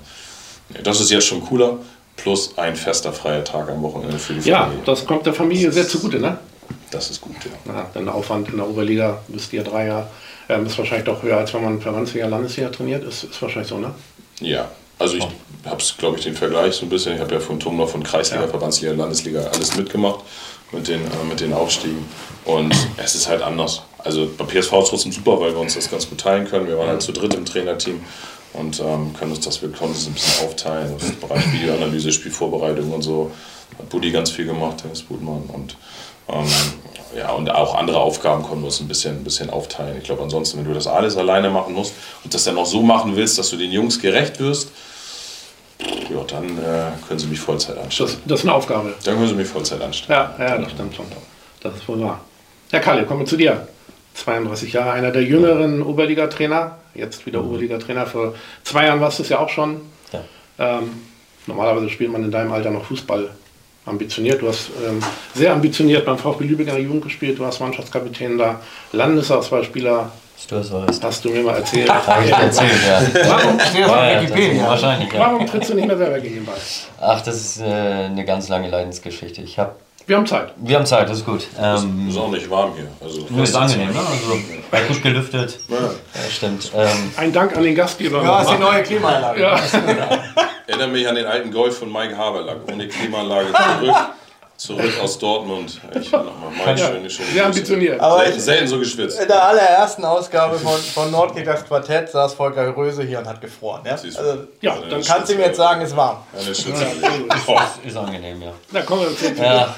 das 0.83 0.99
ist 0.99 1.11
jetzt 1.11 1.27
schon 1.27 1.45
cooler. 1.45 1.79
Plus 2.17 2.57
ein 2.57 2.75
fester 2.77 3.13
freier 3.13 3.43
Tag 3.45 3.69
am 3.71 3.83
Wochenende 3.83 4.19
für 4.19 4.35
die 4.35 4.49
Ja, 4.49 4.63
Familie. 4.65 4.83
das 4.87 5.05
kommt 5.07 5.27
der 5.27 5.35
Familie 5.35 5.71
sehr 5.73 5.87
zugute, 5.89 6.19
ne? 6.19 6.39
Das 6.93 7.11
ist 7.11 7.21
gut, 7.21 7.37
ja. 7.67 7.89
Ja, 7.95 8.13
Aufwand 8.13 8.49
in 8.51 8.59
der 8.59 8.69
Oberliga, 8.69 9.19
wisst 9.29 9.53
ihr, 9.53 9.65
Dreier, 9.65 10.09
ähm, 10.49 10.67
ist 10.67 10.79
wahrscheinlich 10.79 11.07
doch 11.07 11.23
höher, 11.23 11.39
als 11.39 11.53
wenn 11.55 11.65
man 11.65 11.81
Verbandsliga, 11.81 12.27
Landesliga 12.27 12.69
trainiert. 12.69 13.03
Ist, 13.03 13.25
ist 13.25 13.41
wahrscheinlich 13.41 13.69
so, 13.69 13.79
ne? 13.79 13.95
Ja, 14.41 14.71
Also 14.99 15.17
ich 15.17 15.27
habe 15.65 15.81
es, 15.81 15.97
glaube 15.97 16.19
ich, 16.19 16.25
den 16.25 16.35
Vergleich 16.35 16.75
so 16.75 16.87
ein 16.87 16.91
bisschen. 16.91 17.15
Ich 17.15 17.21
habe 17.21 17.35
ja 17.35 17.41
von 17.41 17.59
Tom 17.59 17.77
noch 17.77 17.89
von 17.89 18.03
Kreisliga, 18.03 18.47
Verbandsliga, 18.47 18.93
Landesliga 18.93 19.41
alles 19.55 19.77
mitgemacht 19.77 20.21
mit 20.71 20.87
den, 20.87 21.01
äh, 21.01 21.25
mit 21.29 21.41
den 21.41 21.53
Aufstiegen. 21.53 22.05
Und 22.45 22.75
es 22.99 23.15
ist 23.15 23.29
halt 23.29 23.43
anders. 23.43 23.83
Also 23.99 24.29
bei 24.37 24.45
PSV 24.45 24.73
ist 24.73 24.83
es 24.85 24.91
trotzdem 24.91 25.13
super, 25.13 25.41
weil 25.41 25.53
wir 25.53 25.61
uns 25.61 25.75
das 25.75 25.91
ganz 25.91 26.09
gut 26.09 26.21
teilen 26.21 26.47
können. 26.47 26.67
Wir 26.67 26.77
waren 26.79 26.89
halt 26.89 27.03
zu 27.03 27.13
dritt 27.13 27.35
im 27.35 27.45
Trainerteam 27.45 28.01
und 28.53 28.81
ähm, 28.81 29.15
können 29.15 29.31
uns 29.31 29.41
das, 29.41 29.63
wir 29.63 29.71
konnten 29.71 29.95
es 29.95 30.07
ein 30.07 30.13
bisschen 30.13 30.47
aufteilen. 30.47 30.95
Das 30.99 31.13
Bereich 31.13 31.53
Videoanalyse, 31.53 32.13
Spielvorbereitung 32.13 32.93
und 32.93 33.03
so 33.03 33.31
hat 33.79 33.89
Buddy 33.89 34.11
ganz 34.11 34.31
viel 34.31 34.47
gemacht, 34.47 34.83
Dennis 34.85 35.03
Budmann. 35.03 35.45
Und, 35.49 35.77
ähm, 36.29 36.47
ja, 37.17 37.31
und 37.33 37.51
auch 37.51 37.75
andere 37.75 37.99
Aufgaben 37.99 38.43
wir 38.43 38.65
uns 38.65 38.81
ein 38.81 38.89
bisschen, 38.89 39.19
ein 39.19 39.25
bisschen 39.25 39.51
aufteilen. 39.51 39.99
Ich 39.99 40.05
glaube, 40.05 40.23
ansonsten, 40.23 40.59
wenn 40.59 40.65
du 40.65 40.75
das 40.75 40.87
alles 40.87 41.17
alleine 41.17 41.51
machen 41.51 41.75
musst 41.75 41.95
und 42.25 42.33
das 42.33 42.45
dann 42.45 42.55
noch 42.55 42.67
so 42.67 42.83
machen 42.83 43.17
willst, 43.17 43.39
dass 43.39 43.51
du 43.51 43.57
den 43.57 43.71
Jungs 43.71 44.01
gerecht 44.01 44.41
wirst, 44.41 44.71
ja, 45.79 46.23
dann 46.27 46.59
äh, 46.59 46.93
können 47.07 47.19
sie 47.19 47.27
mich 47.27 47.41
Vollzeit 47.41 47.77
anstellen. 47.77 48.11
Das, 48.11 48.19
das 48.27 48.41
ist 48.41 48.47
eine 48.47 48.55
Aufgabe. 48.55 48.95
Dann 49.05 49.17
können 49.17 49.29
sie 49.29 49.35
mich 49.35 49.49
Vollzeit 49.49 49.81
anstellen. 49.81 50.31
Ja, 50.39 50.47
ja, 50.47 50.59
das 50.59 50.73
stimmt 50.73 50.95
schon. 50.95 51.07
Das 51.61 51.75
ist 51.75 51.89
wohl 51.89 52.01
wahr. 52.01 52.21
Herr 52.71 52.81
Kalle, 52.81 53.05
kommen 53.05 53.21
wir 53.21 53.27
zu 53.27 53.37
dir. 53.37 53.67
32 54.15 54.73
Jahre, 54.73 54.93
einer 54.93 55.11
der 55.11 55.23
jüngeren 55.23 55.83
Oberliga-Trainer, 55.83 56.79
jetzt 56.95 57.25
wieder 57.27 57.43
Oberliga-Trainer. 57.43 58.07
Vor 58.07 58.35
zwei 58.63 58.87
Jahren 58.87 59.01
warst 59.01 59.19
du 59.19 59.23
es 59.23 59.29
ja 59.29 59.39
auch 59.39 59.49
schon. 59.49 59.81
Ja. 60.13 60.21
Ähm, 60.59 60.91
normalerweise 61.47 61.89
spielt 61.89 62.13
man 62.13 62.23
in 62.23 62.31
deinem 62.31 62.53
Alter 62.53 62.71
noch 62.71 62.85
Fußball 62.85 63.31
ambitioniert. 63.87 64.40
Du 64.40 64.49
hast 64.49 64.71
ähm, 64.87 65.01
sehr 65.35 65.53
ambitioniert 65.53 66.05
beim 66.05 66.18
VfB 66.18 66.45
Lübeck 66.45 66.68
in 66.68 66.75
der 66.75 66.83
Jugend 66.83 67.03
gespielt. 67.05 67.38
Du 67.38 67.42
warst 67.42 67.61
Mannschaftskapitän 67.61 68.38
da, 68.38 68.61
Landesauswahlspieler. 68.92 70.11
Hast 71.03 71.25
du 71.25 71.31
mir 71.31 71.42
mal 71.42 71.57
erzählt. 71.57 71.88
Habe 72.07 72.25
ich 72.25 72.33
erzählt, 72.33 72.71
ja. 72.87 73.01
Warum, 73.29 73.59
Ja, 73.79 74.23
Wikipedia. 74.23 74.66
Wahrscheinlich, 74.66 75.12
ja. 75.12 75.21
warum 75.21 75.47
trittst 75.47 75.71
du 75.71 75.75
nicht 75.75 75.87
mehr 75.87 75.97
selber 75.97 76.18
gegen 76.18 76.35
den 76.37 76.47
Ball? 76.47 76.57
Ach, 77.01 77.21
das 77.21 77.37
ist 77.37 77.61
äh, 77.61 77.64
eine 77.64 78.25
ganz 78.25 78.49
lange 78.49 78.68
Leidensgeschichte. 78.68 79.40
Ich 79.42 79.59
hab, 79.61 79.77
Wir 80.07 80.16
haben 80.16 80.27
Zeit. 80.27 80.53
wir 80.57 80.77
haben 80.77 80.87
Zeit, 80.87 81.09
das 81.09 81.18
ist 81.18 81.27
gut. 81.27 81.47
Ähm, 81.61 82.09
Ist 82.09 82.18
auch 82.18 82.31
nicht 82.31 82.51
warm 82.51 82.73
hier. 82.75 82.88
Also, 83.01 83.25
nur 83.31 83.45
ist 83.45 83.55
angenehm, 83.55 83.92
ne? 83.92 84.01
Also, 84.01 84.38
war 84.71 84.81
gut 84.88 85.03
gelüftet. 85.03 85.61
Ja. 85.68 85.77
Ja, 85.77 86.31
stimmt. 86.31 86.73
Ähm, 86.75 86.88
Ein 87.16 87.33
Dank 87.33 87.57
an 87.57 87.62
den 87.62 87.77
Gastgeber. 87.77 88.23
Ja, 88.25 88.42
ist 88.42 88.51
die 88.51 88.59
neue 88.59 88.83
Klimaanlage. 88.83 89.42
Ja. 89.42 89.61
Erinnere 90.66 90.88
mich 90.88 91.09
an 91.09 91.14
den 91.14 91.27
alten 91.27 91.51
Golf 91.53 91.79
von 91.79 91.92
Mike 91.92 92.16
Haberlack. 92.16 92.59
Ohne 92.70 92.88
Klimaanlage 92.88 93.48
zurück. 93.81 93.96
Zurück 94.57 94.92
aus 95.03 95.18
Dortmund. 95.18 95.81
Ich 96.01 96.12
nochmal 96.12 96.33
mein 96.64 96.77
Ja, 96.77 96.87
schöne, 96.87 97.11
schöne 97.11 97.27
sehr 97.29 97.42
Grüße. 97.42 97.44
ambitioniert. 97.46 98.01
Aber 98.01 98.18
Selten, 98.22 98.40
selten 98.40 98.66
so 98.68 98.79
geschwitzt. 98.79 99.20
In 99.20 99.27
der 99.27 99.42
allerersten 99.44 100.05
Ausgabe 100.05 100.57
von, 100.57 100.79
von 100.79 101.11
Nordkickers 101.11 101.64
Quartett 101.66 102.11
saß 102.11 102.35
Volker 102.35 102.77
Röse 102.77 103.03
hier 103.03 103.18
und 103.18 103.27
hat 103.27 103.40
gefroren. 103.40 103.81
Ja? 103.85 103.92
Also, 103.92 104.44
Ja, 104.61 104.77
dann 104.88 105.03
kannst 105.03 105.31
du 105.31 105.35
ihm 105.35 105.40
jetzt 105.40 105.57
sagen, 105.57 105.81
ist 105.81 105.96
warm. 105.96 106.18
Eine 106.33 106.55
Schütze. 106.55 106.87
Oh. 107.48 107.59
ist 107.85 107.96
angenehm, 107.96 108.40
ja. 108.40 108.53
Da 108.72 108.83
kommen 108.83 109.03
wir 109.03 109.16
zu. 109.16 109.35
Ja, 109.42 109.75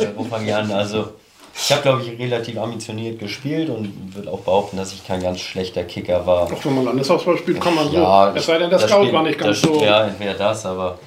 äh, 0.00 0.06
wo 0.14 0.22
fange 0.22 0.46
ich 0.48 0.54
an? 0.54 0.70
Also, 0.70 1.14
ich 1.60 1.72
habe, 1.72 1.82
glaube 1.82 2.02
ich, 2.02 2.18
relativ 2.18 2.56
ambitioniert 2.56 3.18
gespielt 3.18 3.68
und 3.68 4.14
würde 4.14 4.30
auch 4.30 4.40
behaupten, 4.40 4.76
dass 4.76 4.92
ich 4.92 5.04
kein 5.04 5.20
ganz 5.20 5.40
schlechter 5.40 5.82
Kicker 5.82 6.24
war. 6.24 6.44
Auch 6.44 6.64
wenn 6.64 6.76
man 6.76 6.84
Landesauswahl 6.84 7.36
spielt, 7.36 7.60
kann 7.60 7.74
man 7.74 7.92
Ja, 7.92 8.30
so. 8.30 8.38
Es 8.38 8.46
sei 8.46 8.58
denn, 8.58 8.70
der 8.70 8.78
das 8.78 8.88
Scout 8.88 9.12
war 9.12 9.22
nicht 9.22 9.38
ganz 9.38 9.60
das, 9.60 9.70
so. 9.70 9.82
Ja, 9.82 10.06
entweder 10.06 10.34
das, 10.34 10.64
aber 10.64 10.98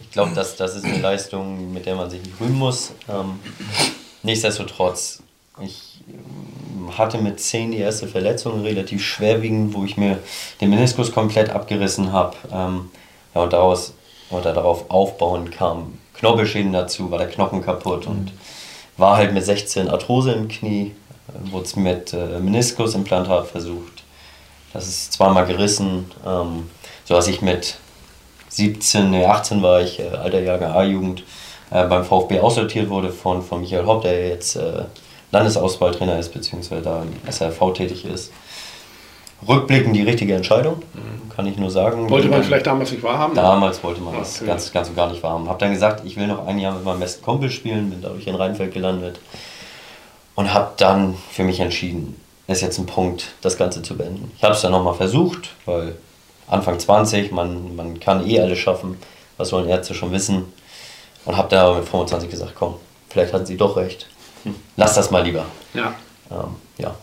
ich 0.00 0.10
glaube, 0.10 0.32
das, 0.34 0.56
das 0.56 0.76
ist 0.76 0.84
eine 0.84 0.98
Leistung, 0.98 1.72
mit 1.72 1.84
der 1.84 1.96
man 1.96 2.08
sich 2.08 2.22
nicht 2.22 2.40
rühmen 2.40 2.58
muss. 2.58 2.92
Ähm, 3.08 3.40
nichtsdestotrotz, 4.22 5.22
ich 5.62 6.00
ähm, 6.08 6.96
hatte 6.96 7.18
mit 7.18 7.38
10 7.38 7.72
die 7.72 7.78
erste 7.78 8.08
Verletzung, 8.08 8.62
relativ 8.62 9.04
schwerwiegend, 9.04 9.74
wo 9.74 9.84
ich 9.84 9.98
mir 9.98 10.18
den 10.62 10.70
Meniskus 10.70 11.12
komplett 11.12 11.50
abgerissen 11.50 12.12
habe. 12.12 12.36
Ähm, 12.50 12.90
ja, 13.34 13.42
und 13.42 13.52
daraus, 13.52 13.92
oder 14.30 14.54
darauf 14.54 14.90
aufbauen 14.90 15.50
kam 15.50 15.98
Knorpelschäden 16.14 16.72
dazu, 16.72 17.10
war 17.10 17.18
der 17.18 17.28
Knochen 17.28 17.62
kaputt 17.62 18.06
und 18.06 18.32
war 19.00 19.16
halt 19.16 19.32
mit 19.32 19.44
16 19.44 19.88
Arthrose 19.88 20.32
im 20.32 20.48
Knie, 20.48 20.92
wurde 21.50 21.64
es 21.64 21.76
mit 21.76 22.12
äh, 22.12 22.38
Meniskusimplantat 22.38 23.46
versucht. 23.46 24.04
Das 24.72 24.86
ist 24.86 25.12
zweimal 25.12 25.46
gerissen, 25.46 26.10
ähm, 26.26 26.68
so 27.04 27.14
dass 27.14 27.26
ich 27.26 27.42
mit 27.42 27.76
17, 28.50 29.10
nee, 29.10 29.24
18 29.24 29.62
war 29.62 29.80
ich, 29.80 30.00
äh, 30.00 30.08
alter 30.08 30.40
Jahrgang 30.40 30.72
A-Jugend, 30.72 31.24
äh, 31.70 31.86
beim 31.86 32.04
VfB 32.04 32.40
aussortiert 32.40 32.88
wurde 32.90 33.10
von, 33.10 33.42
von 33.42 33.60
Michael 33.60 33.86
Hopp, 33.86 34.02
der 34.02 34.28
jetzt 34.28 34.56
äh, 34.56 34.84
Landesauswahltrainer 35.32 36.18
ist, 36.18 36.32
beziehungsweise 36.32 36.82
da 36.82 37.02
im 37.02 37.32
SRV 37.32 37.72
tätig 37.72 38.04
ist. 38.04 38.32
Rückblickend 39.46 39.94
die 39.96 40.02
richtige 40.02 40.34
Entscheidung, 40.34 40.82
kann 41.34 41.46
ich 41.46 41.56
nur 41.56 41.70
sagen. 41.70 42.08
Wollte 42.10 42.28
man 42.28 42.42
vielleicht 42.42 42.66
damals 42.66 42.90
nicht 42.90 43.02
wahrhaben? 43.02 43.34
Damals 43.34 43.82
wollte 43.82 44.00
man 44.00 44.14
das 44.18 44.36
Okay. 44.36 44.46
ganz, 44.46 44.72
ganz 44.72 44.88
und 44.88 44.96
gar 44.96 45.10
nicht 45.10 45.22
wahrhaben. 45.22 45.48
Hab 45.48 45.58
dann 45.58 45.72
gesagt, 45.72 46.02
ich 46.04 46.16
will 46.16 46.26
noch 46.26 46.46
ein 46.46 46.58
Jahr 46.58 46.74
mit 46.74 46.84
meinem 46.84 47.00
besten 47.00 47.24
Kumpel 47.24 47.50
spielen, 47.50 47.90
bin 47.90 48.02
dadurch 48.02 48.26
in 48.26 48.34
Rheinfeld 48.34 48.72
gelandet 48.74 49.18
und 50.34 50.52
habe 50.52 50.72
dann 50.76 51.16
für 51.30 51.44
mich 51.44 51.60
entschieden, 51.60 52.20
es 52.46 52.58
ist 52.58 52.62
jetzt 52.62 52.78
ein 52.78 52.86
Punkt, 52.86 53.28
das 53.42 53.56
Ganze 53.56 53.82
zu 53.82 53.96
beenden. 53.96 54.30
Ich 54.36 54.42
habe 54.42 54.54
es 54.54 54.60
dann 54.60 54.72
nochmal 54.72 54.94
versucht, 54.94 55.50
weil 55.66 55.94
Anfang 56.48 56.78
20, 56.78 57.30
man, 57.32 57.76
man 57.76 58.00
kann 58.00 58.26
eh 58.28 58.40
alles 58.40 58.58
schaffen, 58.58 58.96
was 59.36 59.50
sollen 59.50 59.68
Ärzte 59.68 59.94
schon 59.94 60.10
wissen. 60.12 60.52
Und 61.24 61.36
habe 61.36 61.48
dann 61.48 61.60
aber 61.66 61.76
mit 61.76 61.84
25 61.88 62.28
gesagt, 62.30 62.52
komm, 62.58 62.74
vielleicht 63.08 63.32
hatten 63.32 63.46
sie 63.46 63.56
doch 63.56 63.76
recht. 63.76 64.06
Lass 64.76 64.94
das 64.94 65.10
mal 65.10 65.22
lieber. 65.22 65.44
Ja. 65.74 65.94
Ähm, 66.30 66.56
ja. 66.78 66.94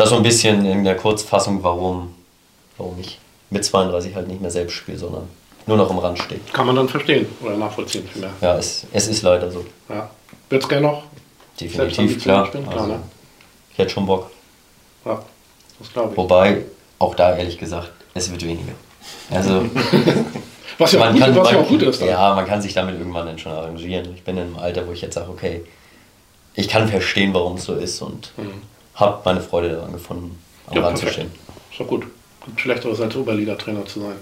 Das 0.00 0.10
so 0.10 0.16
ein 0.16 0.22
bisschen 0.22 0.64
in 0.64 0.84
der 0.84 0.96
Kurzfassung, 0.96 1.62
warum, 1.62 2.14
warum 2.76 2.98
ich 2.98 3.18
mit 3.50 3.64
32 3.64 4.14
halt 4.14 4.28
nicht 4.28 4.40
mehr 4.40 4.50
selbst 4.50 4.74
spiele, 4.74 4.98
sondern 4.98 5.28
nur 5.66 5.76
noch 5.76 5.90
im 5.90 5.98
Rand 5.98 6.18
stehe. 6.18 6.40
Kann 6.52 6.66
man 6.66 6.76
dann 6.76 6.88
verstehen 6.88 7.26
oder 7.42 7.56
nachvollziehen 7.56 8.08
vielmehr. 8.08 8.30
Ja, 8.40 8.56
es, 8.56 8.86
es 8.92 9.08
ist 9.08 9.22
leider 9.22 9.50
so. 9.50 9.64
Ja. 9.88 10.10
Wird 10.48 10.62
es 10.62 10.68
gerne 10.68 10.86
noch? 10.86 11.02
Definitiv, 11.60 12.22
klar. 12.22 12.46
spielen? 12.46 12.64
Klar, 12.64 12.78
Also, 12.78 12.92
ne? 12.92 13.02
ich 13.72 13.78
hätte 13.78 13.90
schon 13.90 14.06
Bock. 14.06 14.30
Ja, 15.04 15.22
das 15.78 15.92
glaube 15.92 16.12
ich. 16.12 16.16
Wobei, 16.16 16.64
auch 16.98 17.14
da 17.14 17.36
ehrlich 17.36 17.58
gesagt, 17.58 17.90
es 18.14 18.30
wird 18.30 18.42
weniger. 18.42 18.72
Also, 19.30 19.64
Was 20.78 20.92
ja, 20.92 21.00
auch 21.00 21.04
man 21.04 21.12
gut, 21.12 21.22
kann, 21.22 21.36
was 21.36 21.50
ja 21.50 21.56
man, 21.56 21.64
auch 21.64 21.68
gut 21.68 21.82
ist. 21.82 22.00
Dann. 22.00 22.08
ja, 22.08 22.34
man 22.34 22.46
kann 22.46 22.62
sich 22.62 22.72
damit 22.72 22.98
irgendwann 22.98 23.26
dann 23.26 23.38
schon 23.38 23.52
arrangieren. 23.52 24.14
Ich 24.14 24.24
bin 24.24 24.38
in 24.38 24.44
einem 24.44 24.58
Alter, 24.58 24.86
wo 24.86 24.92
ich 24.92 25.02
jetzt 25.02 25.14
sage, 25.14 25.28
okay, 25.30 25.62
ich 26.54 26.68
kann 26.68 26.88
verstehen, 26.88 27.34
warum 27.34 27.56
es 27.56 27.64
so 27.64 27.74
ist 27.74 28.00
und 28.00 28.32
habe 29.00 29.18
meine 29.24 29.40
Freude 29.40 29.70
daran 29.70 29.92
gefunden, 29.92 30.38
am 30.68 30.76
Ja, 30.76 30.82
Rand 30.82 30.98
zu 30.98 31.06
stehen. 31.08 31.30
Ist 31.70 31.80
doch 31.80 31.86
gut. 31.86 32.04
Gibt 32.46 32.60
Schlechteres 32.60 33.00
als 33.00 33.16
Oberliga-Trainer 33.16 33.84
zu 33.86 34.00
sein. 34.00 34.16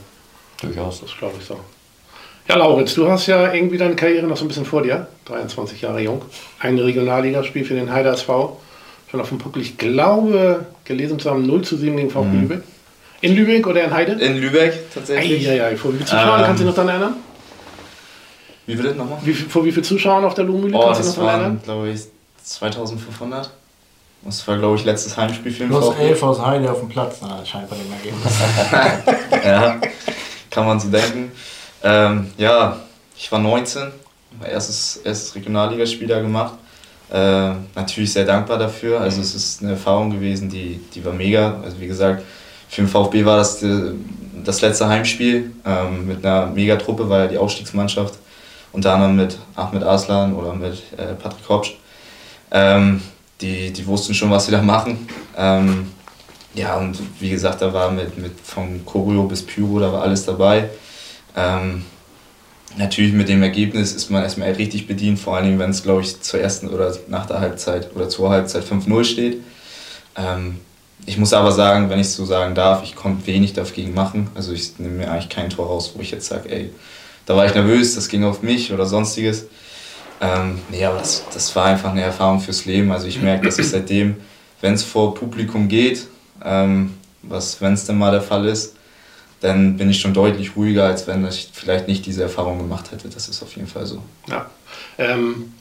Durchaus. 0.63 1.01
Das 1.01 1.11
glaube 1.17 1.35
ich 1.39 1.45
so. 1.47 1.59
Ja, 2.49 2.57
Lauritz, 2.57 2.95
du 2.95 3.09
hast 3.11 3.27
ja 3.27 3.53
irgendwie 3.53 3.77
deine 3.79 3.95
Karriere 3.95 4.27
noch 4.27 4.37
so 4.37 4.45
ein 4.45 4.49
bisschen 4.49 4.65
vor 4.65 4.83
dir. 4.83 5.07
23 5.27 5.83
Jahre 5.83 6.01
jung. 6.01 6.23
Ein 6.61 6.79
Regionalligaspiel 6.79 7.65
für 7.65 7.75
den 7.75 7.93
Heider 7.93 8.13
SV. 8.15 8.59
Schon 9.11 9.21
auf 9.21 9.29
dem 9.29 9.39
Puckel. 9.39 9.63
Ich 9.63 9.77
glaube, 9.79 10.67
gelesen 10.85 11.19
zu 11.19 11.31
haben, 11.31 11.47
0 11.47 11.63
zu 11.63 11.77
7 11.77 11.97
gegen 11.97 12.11
VfB 12.11 12.29
Mhm. 12.29 12.41
Lübeck. 12.41 12.63
In 13.21 13.35
Lübeck 13.37 13.67
oder 13.67 13.85
in 13.85 13.93
Heide? 13.93 14.13
In 14.13 14.39
Lübeck 14.41 14.93
tatsächlich. 14.95 15.49
Eieiei, 15.49 15.77
vor 15.77 15.93
wie 15.93 15.99
viel 15.99 16.07
Zuschauern 16.07 16.41
Ähm, 16.41 16.47
kannst 16.47 16.61
du 16.61 16.65
dich 16.65 16.71
noch 16.71 16.75
daran 16.77 16.89
erinnern? 16.91 17.15
Wie 18.67 18.77
wird 18.79 18.89
das 18.89 18.97
nochmal? 18.97 19.19
Wie, 19.23 19.33
vor 19.35 19.65
wie 19.65 19.73
viel 19.73 19.83
Zuschauern 19.85 20.25
auf 20.25 20.35
der 20.35 20.45
Lohmühle 20.45 20.77
Oh, 20.77 20.85
kannst 20.85 21.01
du 21.01 21.03
dich 21.05 21.11
das 21.13 21.17
noch 21.17 21.25
daran 21.25 21.41
waren, 21.41 21.59
erinnern? 21.59 21.63
glaube 21.65 21.91
ich, 21.91 22.01
2500. 22.45 23.51
Das 24.23 24.47
war, 24.47 24.59
glaube 24.59 24.77
ich, 24.77 24.85
letztes 24.85 25.17
Heimspiel 25.17 25.53
für 25.53 25.65
den 25.65 25.69
Plus 25.69 25.87
VfB. 25.87 26.09
11 26.09 26.23
aus 26.23 26.45
Heide 26.45 26.71
auf 26.71 26.81
dem 26.81 26.89
Platz. 26.89 27.19
Na, 27.23 27.45
scheint 27.45 27.71
bei 27.71 27.77
dem 27.77 27.93
Ergebnis. 27.93 28.33
ja, 29.45 29.81
kann 30.51 30.67
man 30.67 30.81
so 30.81 30.89
denken. 30.89 31.31
Ähm, 31.83 32.31
ja, 32.37 32.79
ich 33.17 33.31
war 33.31 33.39
19, 33.39 33.93
mein 34.41 34.51
erstes, 34.51 34.97
erstes 34.99 35.35
Regionalligaspiel 35.35 36.09
da 36.09 36.21
gemacht. 36.21 36.55
Äh, 37.11 37.53
natürlich 37.75 38.13
sehr 38.13 38.25
dankbar 38.25 38.59
dafür. 38.59 39.01
Also 39.01 39.21
es 39.21 39.35
ist 39.35 39.63
eine 39.63 39.73
Erfahrung 39.73 40.11
gewesen, 40.11 40.49
die, 40.49 40.81
die 40.95 41.05
war 41.05 41.13
mega. 41.13 41.61
Also 41.65 41.81
wie 41.81 41.87
gesagt, 41.87 42.23
für 42.69 42.83
den 42.83 42.89
VfB 42.89 43.25
war 43.25 43.39
das 43.39 43.61
die, 43.61 43.93
das 44.45 44.61
letzte 44.61 44.89
Heimspiel 44.89 45.53
ähm, 45.65 46.07
mit 46.07 46.25
einer 46.25 46.47
Megatruppe, 46.47 47.09
war 47.09 47.21
ja 47.21 47.27
die 47.29 47.39
Aufstiegsmannschaft. 47.39 48.15
Unter 48.73 48.93
anderem 48.93 49.17
mit 49.17 49.39
Ahmed 49.57 49.83
Aslan 49.83 50.35
oder 50.35 50.53
mit 50.53 50.75
äh, 50.97 51.15
Patrick 51.15 51.49
Hopsch. 51.49 51.79
Ähm, 52.51 53.01
die, 53.41 53.73
die 53.73 53.87
wussten 53.87 54.15
schon, 54.15 54.31
was 54.31 54.47
sie 54.47 54.53
da 54.53 54.63
machen. 54.63 55.09
Ähm, 55.37 55.93
ja, 56.55 56.77
und 56.77 56.99
wie 57.21 57.31
gesagt, 57.31 57.63
da 57.63 57.73
war 57.73 57.91
mit, 57.91 58.19
mit 58.19 58.33
von 58.41 58.85
Choreo 58.85 59.25
bis 59.25 59.45
Pyro, 59.45 59.79
da 59.79 59.93
war 59.93 60.03
alles 60.03 60.25
dabei. 60.25 60.71
Ähm, 61.37 61.85
natürlich 62.77 63.13
mit 63.13 63.29
dem 63.29 63.43
Ergebnis 63.43 63.93
ist 63.95 64.11
man 64.11 64.23
erstmal 64.23 64.51
richtig 64.53 64.87
bedient, 64.87 65.19
vor 65.19 65.41
Dingen, 65.41 65.59
wenn 65.59 65.71
es, 65.71 65.83
glaube 65.83 66.03
ich, 66.03 66.21
zur 66.21 66.41
ersten 66.41 66.69
oder 66.69 66.97
nach 67.09 67.27
der 67.27 67.41
Halbzeit 67.41 67.95
oder 67.95 68.09
zur 68.09 68.31
Halbzeit 68.31 68.65
5-0 68.65 69.05
steht. 69.05 69.43
Ähm, 70.17 70.59
ich 71.07 71.17
muss 71.17 71.33
aber 71.33 71.53
sagen, 71.53 71.91
wenn 71.91 72.01
ich 72.01 72.11
so 72.11 72.25
sagen 72.25 72.55
darf, 72.55 72.83
ich 72.83 72.97
konnte 72.97 73.27
wenig 73.27 73.53
dagegen 73.53 73.95
machen. 73.95 74.29
Also 74.35 74.53
ich 74.53 74.79
nehme 74.79 74.95
mir 74.95 75.11
eigentlich 75.11 75.29
kein 75.29 75.49
Tor 75.49 75.67
raus, 75.67 75.93
wo 75.95 76.03
ich 76.03 76.11
jetzt 76.11 76.27
sage, 76.27 76.51
ey, 76.51 76.71
da 77.25 77.37
war 77.37 77.47
ich 77.47 77.55
nervös, 77.55 77.95
das 77.95 78.09
ging 78.09 78.25
auf 78.25 78.43
mich 78.43 78.73
oder 78.73 78.85
sonstiges. 78.87 79.47
Ähm, 80.21 80.59
nee, 80.71 80.85
aber 80.85 80.99
das, 80.99 81.25
das 81.33 81.55
war 81.55 81.67
einfach 81.67 81.91
eine 81.91 82.03
Erfahrung 82.03 82.41
fürs 82.41 82.65
Leben. 82.65 82.91
Also 82.91 83.07
ich 83.07 83.21
merke, 83.21 83.47
dass 83.47 83.59
ich 83.59 83.69
seitdem, 83.69 84.17
wenn 84.61 84.75
es 84.75 84.83
vor 84.83 85.15
Publikum 85.15 85.69
geht, 85.69 86.07
ähm, 86.45 86.95
was, 87.23 87.61
wenn 87.61 87.73
es 87.73 87.85
denn 87.85 87.99
mal 87.99 88.11
der 88.11 88.23
Fall 88.23 88.47
ist, 88.47 88.77
dann 89.41 89.77
bin 89.77 89.89
ich 89.89 90.01
schon 90.01 90.15
deutlich 90.15 90.57
ruhiger, 90.57 90.85
als 90.85 91.07
wenn 91.07 91.27
ich 91.27 91.51
vielleicht 91.53 91.87
nicht 91.87 92.05
diese 92.07 92.23
Erfahrung 92.23 92.59
gemacht 92.59 92.91
hätte. 92.91 93.09
Das 93.09 93.29
ist 93.29 93.43
auf 93.43 93.55
jeden 93.55 93.69
Fall 93.69 93.87
so. 93.87 94.03
Ja. 94.29 94.47
Ähm, 94.99 95.53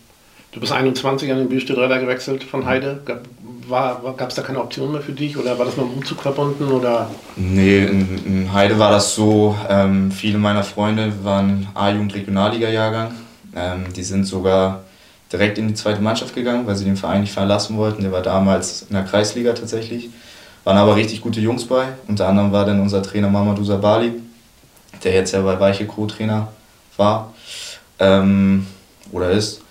du 0.52 0.60
bist 0.60 0.72
21 0.72 1.32
an 1.32 1.38
den 1.38 1.50
Bierstedträder 1.50 2.00
gewechselt 2.00 2.44
von 2.44 2.66
Heide. 2.66 3.02
Gab 3.06 4.30
es 4.30 4.36
da 4.36 4.42
keine 4.42 4.62
Option 4.62 4.92
mehr 4.92 5.02
für 5.02 5.12
dich 5.12 5.38
oder 5.38 5.60
war 5.60 5.66
das 5.66 5.78
mit 5.78 5.86
dem 5.86 5.94
Umzug 5.94 6.22
verbunden? 6.22 6.72
Oder? 6.72 7.12
Nee, 7.36 7.86
in, 7.86 8.26
in 8.26 8.54
Heide 8.54 8.80
war 8.80 8.92
das 8.92 9.14
so, 9.14 9.56
ähm, 9.70 10.12
viele 10.12 10.40
meiner 10.40 10.64
Freunde 10.64 11.14
waren 11.24 11.68
A-Jugend-Regionalliga-Jahrgang. 11.76 13.14
Ähm, 13.58 13.86
die 13.96 14.04
sind 14.04 14.26
sogar 14.26 14.84
direkt 15.32 15.58
in 15.58 15.68
die 15.68 15.74
zweite 15.74 16.02
Mannschaft 16.02 16.36
gegangen, 16.36 16.68
weil 16.68 16.76
sie 16.76 16.86
den 16.86 16.96
Verein 16.96 17.22
nicht 17.22 17.34
verlassen 17.34 17.78
wollten. 17.78 18.04
Der 18.04 18.12
war 18.12 18.22
damals 18.22 18.84
in 18.84 18.96
der 18.96 19.04
Kreisliga 19.04 19.54
tatsächlich. 19.54 20.10
Waren 20.64 20.78
aber 20.78 20.96
richtig 20.96 21.22
gute 21.22 21.40
Jungs 21.40 21.66
bei. 21.66 21.88
Unter 22.08 22.28
anderem 22.28 22.52
war 22.52 22.66
dann 22.66 22.80
unser 22.82 23.02
Trainer 23.02 23.30
Mamadou 23.30 23.64
Sabali, 23.64 24.14
der 25.04 25.14
jetzt 25.14 25.32
ja 25.32 25.42
bei 25.42 25.60
Weiche 25.60 25.86
Co-Trainer 25.86 26.50
war 26.98 27.34
ähm, 28.00 28.68
oder 29.12 29.32
ist. 29.32 29.62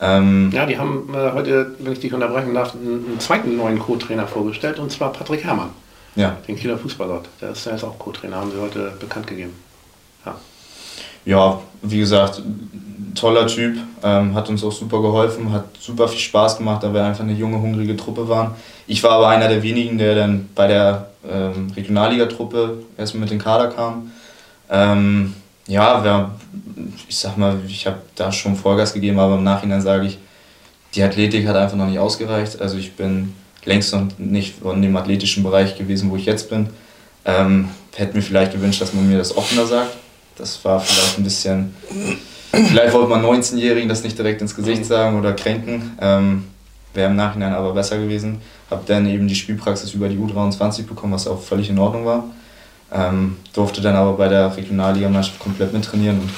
Ähm, 0.00 0.50
ja, 0.52 0.66
die 0.66 0.78
haben 0.78 1.08
äh, 1.14 1.32
heute, 1.32 1.74
wenn 1.78 1.92
ich 1.92 2.00
dich 2.00 2.12
unterbrechen 2.12 2.52
darf, 2.52 2.74
einen, 2.74 3.06
einen 3.06 3.20
zweiten 3.20 3.56
neuen 3.56 3.78
Co-Trainer 3.78 4.26
vorgestellt 4.26 4.78
und 4.78 4.90
zwar 4.90 5.12
Patrick 5.12 5.44
Herrmann. 5.44 5.70
Ja. 6.16 6.36
Den 6.48 6.56
Kieler 6.56 6.78
Fußballgott. 6.78 7.28
Der 7.40 7.50
ist, 7.50 7.64
der 7.64 7.74
ist 7.74 7.84
auch 7.84 7.98
Co-Trainer, 7.98 8.36
haben 8.36 8.50
sie 8.50 8.60
heute 8.60 8.92
bekannt 8.98 9.26
gegeben. 9.26 9.54
Ja. 11.26 11.60
Wie 11.82 11.98
gesagt, 11.98 12.42
toller 13.14 13.46
Typ, 13.46 13.76
ähm, 14.02 14.34
hat 14.34 14.48
uns 14.48 14.64
auch 14.64 14.72
super 14.72 15.00
geholfen, 15.02 15.52
hat 15.52 15.64
super 15.78 16.08
viel 16.08 16.18
Spaß 16.18 16.58
gemacht, 16.58 16.82
da 16.82 16.92
wir 16.92 17.04
einfach 17.04 17.22
eine 17.22 17.32
junge, 17.32 17.60
hungrige 17.60 17.96
Truppe 17.96 18.28
waren. 18.28 18.54
Ich 18.86 19.02
war 19.02 19.12
aber 19.12 19.28
einer 19.28 19.48
der 19.48 19.62
wenigen, 19.62 19.98
der 19.98 20.14
dann 20.14 20.48
bei 20.54 20.66
der 20.68 21.08
ähm, 21.28 21.72
Regionalliga-Truppe 21.76 22.78
erstmal 22.96 23.22
mit 23.22 23.30
dem 23.30 23.38
Kader 23.38 23.68
kam. 23.68 24.10
Ähm, 24.70 25.34
ja, 25.66 26.02
wir, 26.02 26.30
ich 27.08 27.16
sag 27.16 27.36
mal, 27.36 27.58
ich 27.66 27.86
habe 27.86 27.98
da 28.14 28.32
schon 28.32 28.56
Vollgas 28.56 28.92
gegeben, 28.94 29.18
aber 29.18 29.36
im 29.36 29.44
Nachhinein 29.44 29.82
sage 29.82 30.06
ich, 30.06 30.18
die 30.94 31.02
Athletik 31.02 31.46
hat 31.46 31.56
einfach 31.56 31.76
noch 31.76 31.86
nicht 31.86 31.98
ausgereicht. 31.98 32.60
Also 32.60 32.78
ich 32.78 32.94
bin 32.94 33.34
längst 33.64 33.92
noch 33.92 34.06
nicht 34.18 34.54
in 34.62 34.82
dem 34.82 34.96
athletischen 34.96 35.42
Bereich 35.42 35.76
gewesen, 35.76 36.10
wo 36.10 36.16
ich 36.16 36.24
jetzt 36.24 36.48
bin. 36.48 36.68
Ähm, 37.24 37.68
hätte 37.96 38.16
mir 38.16 38.22
vielleicht 38.22 38.52
gewünscht, 38.52 38.80
dass 38.80 38.94
man 38.94 39.08
mir 39.08 39.18
das 39.18 39.36
offener 39.36 39.66
sagt. 39.66 39.96
Das 40.36 40.64
war 40.64 40.80
vielleicht 40.80 41.18
ein 41.18 41.24
bisschen 41.24 41.74
Vielleicht 42.64 42.94
wollte 42.94 43.10
man 43.10 43.22
19-Jährigen 43.22 43.88
das 43.88 44.02
nicht 44.02 44.16
direkt 44.18 44.40
ins 44.40 44.56
Gesicht 44.56 44.86
sagen 44.86 45.18
oder 45.18 45.34
kränken. 45.34 45.96
Ähm, 46.00 46.44
Wäre 46.94 47.10
im 47.10 47.16
Nachhinein 47.16 47.52
aber 47.52 47.74
besser 47.74 47.98
gewesen. 47.98 48.40
Habe 48.70 48.82
dann 48.86 49.06
eben 49.06 49.28
die 49.28 49.34
Spielpraxis 49.34 49.92
über 49.92 50.08
die 50.08 50.16
U23 50.16 50.86
bekommen, 50.86 51.12
was 51.12 51.26
auch 51.26 51.42
völlig 51.42 51.68
in 51.68 51.78
Ordnung 51.78 52.06
war. 52.06 52.24
Ähm, 52.90 53.36
durfte 53.52 53.82
dann 53.82 53.94
aber 53.94 54.14
bei 54.14 54.28
der 54.28 54.56
Regionalligamannschaft 54.56 55.38
komplett 55.38 55.74
mittrainieren 55.74 56.20
und 56.20 56.30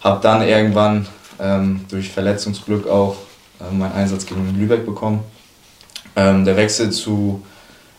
habe 0.00 0.20
dann 0.20 0.42
irgendwann 0.42 1.06
ähm, 1.40 1.86
durch 1.88 2.10
Verletzungsglück 2.10 2.86
auch 2.86 3.16
äh, 3.60 3.74
meinen 3.74 3.92
Einsatz 3.92 4.26
gegen 4.26 4.58
Lübeck 4.58 4.84
bekommen. 4.84 5.20
Ähm, 6.16 6.44
der 6.44 6.56
Wechsel 6.56 6.90
zu 6.90 7.42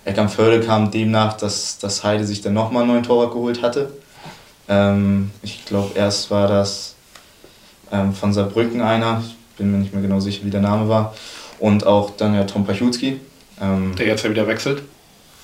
Eckernförde 0.05 0.59
kam 0.61 0.91
demnach, 0.91 1.33
dass, 1.33 1.79
dass 1.79 2.03
Heide 2.03 2.25
sich 2.25 2.41
dann 2.41 2.53
nochmal 2.53 2.83
einen 2.83 2.91
neuen 2.91 3.03
Torwart 3.03 3.31
geholt 3.31 3.63
hatte. 3.63 3.89
Ähm, 4.69 5.31
ich 5.41 5.65
glaube, 5.65 5.91
erst 5.95 6.29
war 6.31 6.47
das 6.47 6.95
ähm, 7.91 8.13
von 8.13 8.33
Saarbrücken 8.33 8.81
einer, 8.81 9.23
ich 9.25 9.57
bin 9.57 9.71
mir 9.71 9.77
nicht 9.77 9.93
mehr 9.93 10.01
genau 10.01 10.19
sicher, 10.19 10.43
wie 10.43 10.49
der 10.49 10.61
Name 10.61 10.87
war, 10.89 11.13
und 11.59 11.85
auch 11.85 12.11
dann 12.17 12.33
ja 12.33 12.43
Tom 12.43 12.65
Pachutski. 12.65 13.19
Ähm, 13.61 13.95
der 13.95 14.07
jetzt 14.07 14.23
ja 14.23 14.29
wieder 14.29 14.47
wechselt. 14.47 14.83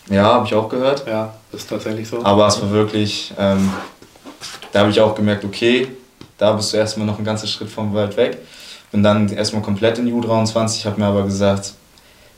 Ja, 0.09 0.25
habe 0.25 0.45
ich 0.45 0.53
auch 0.53 0.69
gehört. 0.69 1.07
Ja, 1.07 1.33
ist 1.51 1.69
tatsächlich 1.69 2.07
so. 2.07 2.23
Aber 2.23 2.47
es 2.47 2.61
war 2.61 2.69
wirklich, 2.71 3.33
ähm, 3.39 3.71
da 4.71 4.81
habe 4.81 4.89
ich 4.89 4.99
auch 4.99 5.15
gemerkt, 5.15 5.45
okay, 5.45 5.87
da 6.37 6.51
bist 6.53 6.73
du 6.73 6.77
erstmal 6.77 7.07
noch 7.07 7.17
ein 7.17 7.25
ganzer 7.25 7.47
Schritt 7.47 7.69
vom 7.69 7.93
weit 7.93 8.17
weg. 8.17 8.37
Bin 8.91 9.01
dann 9.01 9.29
erstmal 9.29 9.61
komplett 9.61 9.97
in 9.97 10.05
die 10.05 10.11
U23, 10.11 10.85
habe 10.85 10.99
mir 10.99 11.07
aber 11.07 11.23
gesagt, 11.23 11.73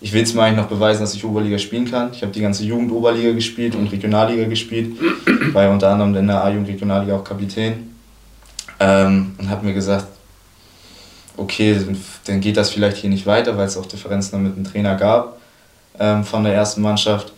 ich 0.01 0.13
will 0.13 0.23
es 0.23 0.33
mir 0.33 0.43
eigentlich 0.43 0.57
noch 0.57 0.69
beweisen, 0.69 1.01
dass 1.01 1.15
ich 1.15 1.23
Oberliga 1.25 1.57
spielen 1.57 1.89
kann. 1.89 2.11
Ich 2.11 2.21
habe 2.21 2.31
die 2.31 2.41
ganze 2.41 2.63
Jugend-Oberliga 2.63 3.31
gespielt 3.31 3.75
und 3.75 3.87
Regionalliga 3.87 4.47
gespielt, 4.47 4.97
war 5.53 5.69
unter 5.69 5.89
anderem 5.89 6.15
in 6.15 6.27
der 6.27 6.43
A-Jugend 6.43 6.67
Regionalliga 6.67 7.15
auch 7.15 7.23
Kapitän. 7.23 7.95
Ähm, 8.79 9.35
und 9.37 9.49
habe 9.49 9.65
mir 9.65 9.73
gesagt, 9.73 10.07
okay, 11.37 11.77
dann 12.25 12.41
geht 12.41 12.57
das 12.57 12.69
vielleicht 12.69 12.97
hier 12.97 13.09
nicht 13.09 13.25
weiter, 13.25 13.57
weil 13.57 13.67
es 13.67 13.77
auch 13.77 13.85
Differenzen 13.85 14.43
mit 14.43 14.55
dem 14.55 14.63
Trainer 14.63 14.95
gab 14.95 15.37
ähm, 15.99 16.23
von 16.23 16.43
der 16.43 16.53
ersten 16.53 16.81
Mannschaft. 16.81 17.31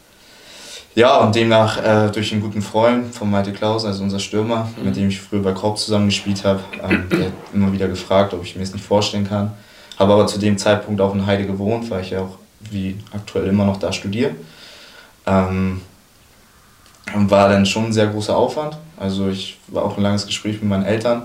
Ja, 0.96 1.18
und 1.18 1.36
demnach 1.36 1.78
äh, 1.78 2.10
durch 2.12 2.32
einen 2.32 2.42
guten 2.42 2.64
Freund 2.64 3.14
von 3.14 3.30
Malte 3.30 3.54
Klaus, 3.54 3.86
also 3.86 4.04
unser 4.04 4.20
Stürmer, 4.20 4.68
mhm. 4.78 4.86
mit 4.86 4.96
dem 4.96 5.10
ich 5.10 5.22
früher 5.22 5.44
bei 5.44 5.52
Korb 5.52 5.78
zusammen 5.78 6.08
gespielt 6.08 6.44
habe, 6.44 6.62
ähm, 6.84 7.08
der 7.12 7.28
hat 7.28 7.34
immer 7.54 7.72
wieder 7.72 7.88
gefragt, 7.88 8.34
ob 8.34 8.44
ich 8.44 8.56
mir 8.56 8.62
das 8.62 8.74
nicht 8.74 8.84
vorstellen 8.84 9.28
kann. 9.28 9.52
Habe 10.00 10.14
aber 10.14 10.26
zu 10.26 10.40
dem 10.40 10.58
Zeitpunkt 10.58 11.00
auch 11.00 11.14
in 11.14 11.26
Heide 11.26 11.46
gewohnt, 11.46 11.90
weil 11.92 12.02
ich 12.02 12.12
ja 12.12 12.22
auch 12.22 12.40
wie 12.72 12.98
aktuell 13.14 13.48
immer 13.48 13.66
noch 13.66 13.78
da 13.78 13.92
studiere. 13.92 14.32
Ähm, 15.26 15.82
war 17.14 17.50
dann 17.50 17.66
schon 17.66 17.86
ein 17.86 17.94
sehr 17.94 18.08
großer 18.08 18.36
Aufwand. 18.36 18.78
Also 18.98 19.30
ich 19.30 19.60
war 19.68 19.84
auch 19.84 19.98
ein 19.98 20.04
langes 20.04 20.26
Gespräch 20.26 20.62
mit 20.62 20.70
meinen 20.70 20.86
Eltern. 20.86 21.24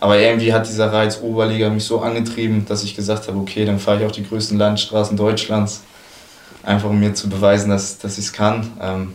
Aber 0.00 0.18
irgendwie 0.18 0.52
hat 0.52 0.66
dieser 0.66 0.92
Reiz 0.92 1.20
Oberliga 1.22 1.70
mich 1.70 1.84
so 1.84 2.00
angetrieben, 2.00 2.66
dass 2.66 2.82
ich 2.82 2.96
gesagt 2.96 3.28
habe, 3.28 3.38
okay, 3.38 3.64
dann 3.64 3.78
fahre 3.78 4.00
ich 4.00 4.06
auf 4.06 4.12
die 4.12 4.26
größten 4.26 4.58
Landstraßen 4.58 5.16
Deutschlands, 5.16 5.82
einfach 6.64 6.90
um 6.90 6.98
mir 6.98 7.14
zu 7.14 7.28
beweisen, 7.28 7.70
dass, 7.70 7.98
dass 7.98 8.18
ich 8.18 8.24
es 8.24 8.32
kann. 8.32 8.72
Ähm, 8.80 9.12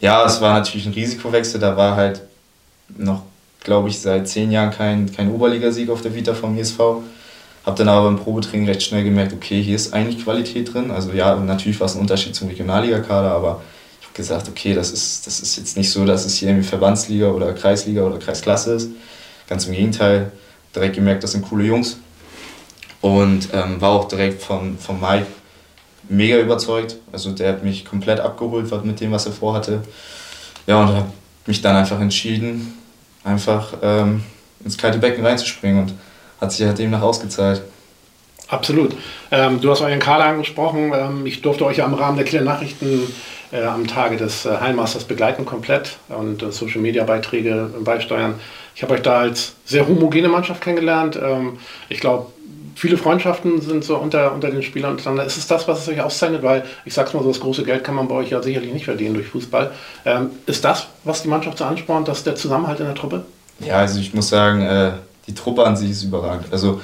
ja, 0.00 0.24
es 0.24 0.40
war 0.40 0.54
natürlich 0.54 0.86
ein 0.86 0.92
Risikowechsel, 0.92 1.58
da 1.58 1.76
war 1.76 1.96
halt 1.96 2.22
noch, 2.96 3.22
glaube 3.60 3.88
ich, 3.88 3.98
seit 3.98 4.28
zehn 4.28 4.52
Jahren 4.52 4.70
kein, 4.70 5.12
kein 5.12 5.32
Oberligasieg 5.32 5.90
auf 5.90 6.02
der 6.02 6.14
Vita 6.14 6.32
vom 6.32 6.56
ISV. 6.56 6.78
Habe 7.64 7.78
dann 7.78 7.88
aber 7.88 8.10
beim 8.10 8.18
Probetraining 8.18 8.66
recht 8.66 8.82
schnell 8.82 9.04
gemerkt, 9.04 9.32
okay, 9.32 9.62
hier 9.62 9.76
ist 9.76 9.94
eigentlich 9.94 10.22
Qualität 10.22 10.74
drin. 10.74 10.90
Also 10.90 11.12
ja, 11.12 11.34
natürlich 11.36 11.80
war 11.80 11.86
es 11.86 11.94
ein 11.94 12.00
Unterschied 12.00 12.34
zum 12.34 12.48
Regionalligakader, 12.48 13.30
aber 13.30 13.62
gesagt, 14.14 14.48
okay, 14.48 14.74
das 14.74 14.92
ist, 14.92 15.26
das 15.26 15.40
ist 15.40 15.56
jetzt 15.56 15.76
nicht 15.76 15.90
so, 15.90 16.04
dass 16.04 16.24
es 16.24 16.36
hier 16.36 16.48
irgendwie 16.48 16.66
Verbandsliga 16.66 17.28
oder 17.28 17.52
Kreisliga 17.52 18.02
oder 18.02 18.18
Kreisklasse 18.18 18.74
ist. 18.74 18.90
Ganz 19.48 19.66
im 19.66 19.72
Gegenteil, 19.72 20.32
direkt 20.74 20.94
gemerkt, 20.94 21.24
das 21.24 21.32
sind 21.32 21.46
coole 21.46 21.64
Jungs. 21.64 21.98
Und 23.00 23.48
ähm, 23.52 23.80
war 23.80 23.90
auch 23.90 24.08
direkt 24.08 24.42
von, 24.42 24.78
von 24.78 25.00
Mike 25.00 25.26
mega 26.08 26.38
überzeugt. 26.38 26.96
Also 27.12 27.32
der 27.32 27.50
hat 27.50 27.64
mich 27.64 27.84
komplett 27.84 28.20
abgeholt 28.20 28.70
mit 28.84 29.00
dem, 29.00 29.10
was 29.10 29.26
er 29.26 29.32
vorhatte. 29.32 29.82
Ja, 30.66 30.80
und 30.80 30.88
habe 30.88 31.06
mich 31.46 31.60
dann 31.60 31.76
einfach 31.76 32.00
entschieden, 32.00 32.78
einfach 33.24 33.74
ähm, 33.82 34.22
ins 34.64 34.78
kalte 34.78 34.98
Becken 34.98 35.26
reinzuspringen 35.26 35.82
und 35.82 35.94
hat 36.40 36.52
sich 36.52 36.66
halt 36.66 36.78
demnach 36.78 37.02
ausgezahlt. 37.02 37.62
Absolut. 38.48 38.94
Ähm, 39.30 39.60
du 39.60 39.70
hast 39.70 39.80
euren 39.80 39.98
Kader 39.98 40.26
angesprochen. 40.26 40.92
Ähm, 40.94 41.26
ich 41.26 41.42
durfte 41.42 41.64
euch 41.64 41.78
ja 41.78 41.86
im 41.86 41.94
Rahmen 41.94 42.16
der 42.16 42.26
Killer 42.26 42.44
Nachrichten 42.44 43.00
äh, 43.52 43.62
am 43.62 43.86
Tage 43.86 44.16
des 44.16 44.44
äh, 44.44 44.56
Heilmasters 44.60 45.04
begleiten 45.04 45.46
komplett 45.46 45.96
und 46.08 46.42
äh, 46.42 46.52
Social 46.52 46.80
Media 46.80 47.04
Beiträge 47.04 47.70
beisteuern. 47.80 48.34
Ich 48.74 48.82
habe 48.82 48.94
euch 48.94 49.02
da 49.02 49.20
als 49.20 49.54
sehr 49.64 49.86
homogene 49.86 50.28
Mannschaft 50.28 50.60
kennengelernt. 50.60 51.18
Ähm, 51.20 51.58
ich 51.88 52.00
glaube, 52.00 52.26
viele 52.74 52.96
Freundschaften 52.96 53.60
sind 53.60 53.84
so 53.84 53.96
unter, 53.96 54.32
unter 54.32 54.50
den 54.50 54.62
Spielern 54.62 54.92
untereinander. 54.92 55.24
Ist 55.24 55.36
es 55.36 55.46
das, 55.46 55.66
was 55.68 55.82
es 55.82 55.88
euch 55.88 56.00
auszeichnet? 56.00 56.42
Weil 56.42 56.64
ich 56.84 56.92
sag's 56.92 57.14
mal 57.14 57.22
so, 57.22 57.28
das 57.28 57.40
große 57.40 57.64
Geld 57.64 57.84
kann 57.84 57.94
man 57.94 58.08
bei 58.08 58.16
euch 58.16 58.30
ja 58.30 58.42
sicherlich 58.42 58.72
nicht 58.72 58.84
verdienen 58.84 59.14
durch 59.14 59.28
Fußball. 59.28 59.72
Ähm, 60.04 60.30
ist 60.46 60.64
das, 60.64 60.88
was 61.04 61.22
die 61.22 61.28
Mannschaft 61.28 61.58
so 61.58 61.64
anspornt, 61.64 62.08
dass 62.08 62.24
der 62.24 62.34
Zusammenhalt 62.34 62.80
in 62.80 62.86
der 62.86 62.94
Truppe? 62.94 63.24
Ja, 63.60 63.76
also 63.76 64.00
ich 64.00 64.12
muss 64.12 64.28
sagen, 64.28 64.62
äh, 64.62 64.92
die 65.26 65.34
Truppe 65.34 65.64
an 65.64 65.76
sich 65.76 65.90
ist 65.90 66.02
überragend. 66.02 66.52
Also 66.52 66.80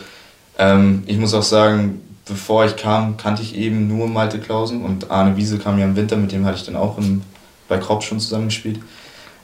ähm, 0.59 1.03
ich 1.07 1.18
muss 1.18 1.35
auch 1.35 1.42
sagen, 1.42 2.00
bevor 2.26 2.64
ich 2.64 2.76
kam, 2.76 3.16
kannte 3.16 3.42
ich 3.42 3.57
eben 3.57 3.88
nur 3.88 4.09
Malte 4.09 4.38
Klausen 4.38 4.85
und 4.85 5.11
Arne 5.11 5.37
Wiese 5.37 5.59
kam 5.59 5.79
ja 5.79 5.85
im 5.85 5.96
Winter, 5.96 6.16
mit 6.16 6.33
dem 6.33 6.44
hatte 6.44 6.59
ich 6.59 6.64
dann 6.64 6.76
auch 6.76 6.98
im, 6.98 7.22
bei 7.68 7.79
Kropp 7.79 8.03
schon 8.03 8.20
zusammengespielt. 8.20 8.81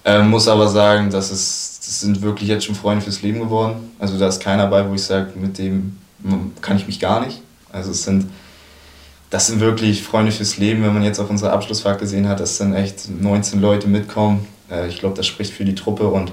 Ähm, 0.05 0.31
muss 0.31 0.47
aber 0.47 0.69
sagen, 0.69 1.11
dass 1.11 1.31
es, 1.31 1.81
das 1.85 2.01
sind 2.01 2.23
wirklich 2.23 2.49
jetzt 2.49 2.65
schon 2.65 2.77
Freunde 2.77 3.05
fürs 3.05 3.23
Leben 3.23 3.41
geworden. 3.41 3.91
Also 3.99 4.19
da 4.19 4.29
ist 4.29 4.41
keiner 4.41 4.67
bei, 4.69 4.89
wo 4.89 4.95
ich 4.95 5.03
sage, 5.03 5.33
mit 5.35 5.59
dem 5.59 5.99
kann 6.61 6.77
ich 6.77 6.87
mich 6.87 7.01
gar 7.01 7.25
nicht. 7.25 7.43
Also 7.73 7.91
es 7.91 8.05
sind, 8.05 8.27
das 9.31 9.49
sind 9.49 9.61
wirklich 9.61 10.03
Freunde 10.03 10.33
fürs 10.33 10.59
Leben, 10.59 10.83
wenn 10.83 10.95
man 10.95 11.03
jetzt 11.03 11.19
auf 11.19 11.29
unserer 11.29 11.53
Abschlussfahrt 11.53 11.99
gesehen 11.99 12.29
hat, 12.29 12.41
dass 12.41 12.59
dann 12.59 12.75
echt 12.75 13.09
19 13.11 13.61
Leute 13.61 13.89
mitkommen. 13.89 14.47
Äh, 14.71 14.89
ich 14.89 14.99
glaube, 14.99 15.17
das 15.17 15.27
spricht 15.27 15.53
für 15.53 15.65
die 15.65 15.75
Truppe 15.75 16.07
und 16.07 16.31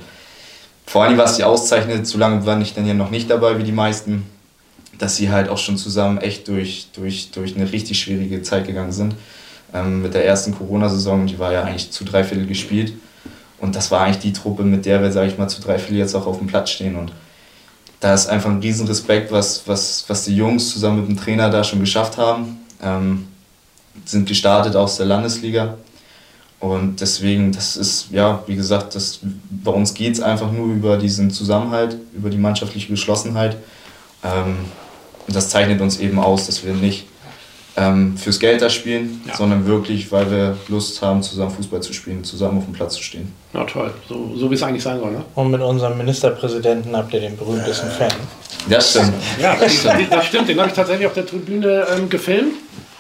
vor 0.86 1.04
allem, 1.04 1.18
was 1.18 1.38
die 1.38 1.44
auszeichnet, 1.44 2.06
so 2.08 2.18
lange 2.18 2.46
war 2.46 2.60
ich 2.62 2.74
dann 2.74 2.86
ja 2.86 2.94
noch 2.94 3.10
nicht 3.10 3.30
dabei 3.30 3.58
wie 3.58 3.64
die 3.64 3.72
meisten, 3.72 4.24
dass 4.98 5.16
sie 5.16 5.32
halt 5.32 5.50
auch 5.50 5.58
schon 5.58 5.78
zusammen 5.78 6.20
echt 6.20 6.48
durch, 6.48 6.88
durch, 6.94 7.32
durch 7.32 7.56
eine 7.56 7.72
richtig 7.72 8.00
schwierige 8.00 8.42
Zeit 8.42 8.68
gegangen 8.68 8.92
sind. 8.92 9.16
Ähm, 9.74 10.02
mit 10.02 10.14
der 10.14 10.26
ersten 10.26 10.56
Corona-Saison, 10.56 11.26
die 11.26 11.40
war 11.40 11.52
ja 11.52 11.64
eigentlich 11.64 11.92
zu 11.92 12.04
dreiviertel 12.04 12.46
gespielt. 12.46 12.94
Und 13.60 13.76
das 13.76 13.92
war 13.92 14.02
eigentlich 14.02 14.20
die 14.20 14.34
Truppe, 14.34 14.64
mit 14.64 14.86
der 14.86 15.02
wir, 15.02 15.12
sage 15.12 15.30
ich 15.30 15.38
mal, 15.38 15.48
zu 15.48 15.62
dreiviertel 15.62 15.98
jetzt 15.98 16.16
auch 16.16 16.28
auf 16.28 16.38
dem 16.38 16.48
Platz 16.48 16.70
stehen. 16.70 16.96
Und 16.96 17.12
da 18.00 18.14
ist 18.14 18.28
einfach 18.28 18.50
ein 18.50 18.60
Riesenrespekt, 18.60 19.32
was, 19.32 19.64
was, 19.66 20.04
was 20.08 20.26
die 20.26 20.36
Jungs 20.36 20.70
zusammen 20.70 21.00
mit 21.00 21.10
dem 21.10 21.18
Trainer 21.18 21.50
da 21.50 21.64
schon 21.64 21.80
geschafft 21.80 22.18
haben. 22.18 22.60
Ähm, 22.82 23.28
sind 24.06 24.28
gestartet 24.28 24.76
aus 24.76 24.98
der 24.98 25.06
Landesliga 25.06 25.78
Und 26.64 27.02
deswegen, 27.02 27.52
das 27.52 27.76
ist, 27.76 28.08
ja, 28.12 28.42
wie 28.48 28.56
gesagt, 28.56 28.96
das, 28.96 29.20
bei 29.50 29.72
uns 29.72 29.94
geht 29.94 30.14
es 30.14 30.22
einfach 30.22 30.50
nur 30.50 30.68
über 30.68 30.96
diesen 30.96 31.30
Zusammenhalt, 31.30 31.98
über 32.16 32.30
die 32.30 32.38
mannschaftliche 32.38 32.88
Geschlossenheit. 32.88 33.58
Ähm, 34.24 34.60
und 35.28 35.36
das 35.36 35.50
zeichnet 35.50 35.82
uns 35.82 36.00
eben 36.00 36.20
aus, 36.20 36.46
dass 36.46 36.64
wir 36.64 36.72
nicht 36.74 37.06
ähm, 37.76 38.16
fürs 38.16 38.40
Geld 38.40 38.62
da 38.62 38.70
spielen, 38.70 39.22
ja. 39.28 39.36
sondern 39.36 39.66
wirklich, 39.68 40.10
weil 40.14 40.32
wir 40.32 40.58
Lust 40.70 41.02
haben, 41.02 41.22
zusammen 41.22 41.52
Fußball 41.52 41.82
zu 41.82 41.92
spielen, 41.92 42.24
zusammen 42.24 42.60
auf 42.60 42.64
dem 42.64 42.72
Platz 42.72 42.94
zu 42.94 43.04
stehen. 43.04 43.34
Na 43.52 43.66
toll, 43.66 43.94
so, 44.08 44.34
so 44.38 44.50
wie 44.50 44.56
es 44.56 44.64
eigentlich 44.64 44.84
sein 44.84 45.02
soll. 45.02 45.12
Ne? 45.12 45.26
Und 45.36 45.52
mit 45.52 45.60
unserem 45.60 45.98
Ministerpräsidenten 45.98 46.96
habt 46.96 47.14
ihr 47.14 47.20
den 47.20 47.36
berühmtesten 47.36 47.90
äh, 47.90 47.92
Fan. 47.92 48.14
Das 48.70 48.92
stimmt. 48.92 49.16
Ja, 49.38 49.58
das, 49.58 49.84
das 49.84 50.26
stimmt. 50.28 50.48
Den 50.48 50.58
habe 50.60 50.70
ich 50.70 50.76
tatsächlich 50.76 51.08
auf 51.08 51.14
der 51.14 51.26
Tribüne 51.26 51.86
ähm, 51.94 52.10
gefilmt. 52.10 52.54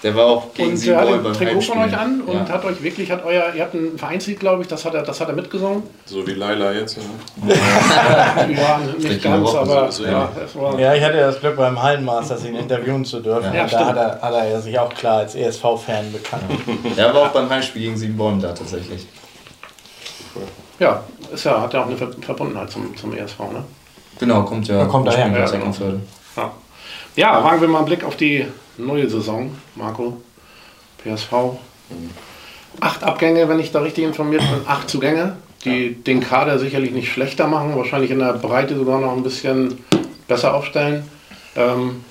Der 0.03 0.13
war 0.15 0.25
auch 0.25 0.53
gegen 0.53 0.73
und 0.73 0.85
der 0.85 0.97
hat 0.97 1.07
ein 1.07 1.33
Trikot 1.33 1.61
von 1.61 1.77
euch 1.77 1.97
an 1.97 2.21
und 2.21 2.35
ja. 2.35 2.49
hat 2.49 2.65
euch 2.65 2.83
wirklich, 2.83 3.09
hat 3.09 3.23
euer, 3.23 3.53
ihr 3.55 3.61
habt 3.63 3.73
ein 3.73 3.97
Vereinslied, 3.97 4.37
glaube 4.37 4.61
ich, 4.61 4.67
das 4.67 4.83
hat 4.83 4.93
er, 4.93 5.01
das 5.01 5.21
hat 5.21 5.29
er 5.29 5.33
mitgesungen. 5.33 5.83
So 6.05 6.27
wie 6.27 6.33
Laila 6.33 6.73
jetzt. 6.73 6.97
Ja, 7.47 7.53
ja 8.49 8.79
nicht 8.97 9.23
ganz, 9.23 9.55
aber 9.55 9.89
so, 9.89 10.03
ja. 10.03 10.29
Ja, 10.55 10.79
ja, 10.79 10.93
ich 10.95 11.03
hatte 11.03 11.17
das 11.17 11.39
Glück 11.39 11.55
beim 11.55 11.81
Hallenmasters 11.81 12.43
ihn 12.43 12.55
interviewen 12.55 13.05
zu 13.05 13.21
dürfen. 13.21 13.53
Ja, 13.53 13.65
da 13.65 13.85
hat 13.85 13.95
er, 13.95 14.21
hat 14.21 14.33
er 14.33 14.61
sich 14.61 14.77
auch 14.77 14.93
klar 14.93 15.19
als 15.19 15.35
ESV-Fan 15.35 16.11
bekannt. 16.11 16.43
Er 16.97 17.13
war 17.13 17.21
auch 17.23 17.29
beim 17.29 17.49
Heimspiel 17.49 17.83
gegen 17.83 17.95
Siebenborn 17.95 18.41
da 18.41 18.51
tatsächlich. 18.51 19.07
Ja, 20.79 21.01
ist 21.33 21.45
ja, 21.45 21.61
hat 21.61 21.73
ja 21.73 21.81
auch 21.81 21.87
eine 21.87 21.95
Verbundenheit 21.95 22.69
zum, 22.69 22.95
zum 22.97 23.15
ESV, 23.15 23.39
ne? 23.39 23.63
Genau, 24.19 24.43
kommt 24.43 24.67
ja, 24.67 24.85
kommt 24.85 25.07
daher. 25.07 25.27
Ja, 25.27 25.45
genau. 25.45 25.71
ja. 26.35 26.51
ja, 27.15 27.43
wagen 27.43 27.61
wir 27.61 27.67
mal 27.69 27.79
einen 27.79 27.87
Blick 27.87 28.03
auf 28.03 28.17
die 28.17 28.45
neue 28.77 29.09
Saison, 29.09 29.55
Marco. 29.75 30.21
PSV. 31.03 31.57
Acht 32.79 33.03
Abgänge, 33.03 33.47
wenn 33.49 33.59
ich 33.59 33.71
da 33.71 33.81
richtig 33.81 34.03
informiert 34.05 34.41
bin, 34.41 34.67
acht 34.67 34.89
Zugänge, 34.89 35.37
die 35.65 35.87
ja. 35.87 35.93
den 36.07 36.21
Kader 36.21 36.59
sicherlich 36.59 36.91
nicht 36.91 37.11
schlechter 37.11 37.47
machen, 37.47 37.75
wahrscheinlich 37.75 38.11
in 38.11 38.19
der 38.19 38.33
Breite 38.33 38.75
sogar 38.75 38.99
noch 38.99 39.15
ein 39.15 39.23
bisschen 39.23 39.79
besser 40.27 40.53
aufstellen. 40.55 41.07
Ähm, 41.55 42.03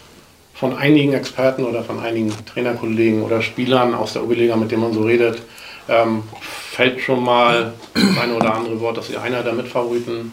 von 0.55 0.77
einigen 0.77 1.13
Experten 1.13 1.65
oder 1.65 1.83
von 1.83 1.99
einigen 1.99 2.33
Trainerkollegen 2.47 3.23
oder 3.23 3.43
Spielern 3.43 3.95
aus 3.95 4.13
der 4.13 4.23
Oberliga, 4.23 4.55
mit 4.55 4.71
denen 4.71 4.83
man 4.83 4.93
so 4.93 5.03
redet, 5.03 5.43
ähm, 5.89 6.23
fällt 6.41 7.01
schon 7.01 7.25
mal 7.25 7.73
das 7.95 8.19
eine 8.23 8.35
oder 8.35 8.55
andere 8.55 8.79
Wort, 8.81 8.97
dass 8.97 9.11
ihr 9.11 9.21
einer 9.21 9.43
der 9.43 9.55
Mitfavoriten 9.55 10.33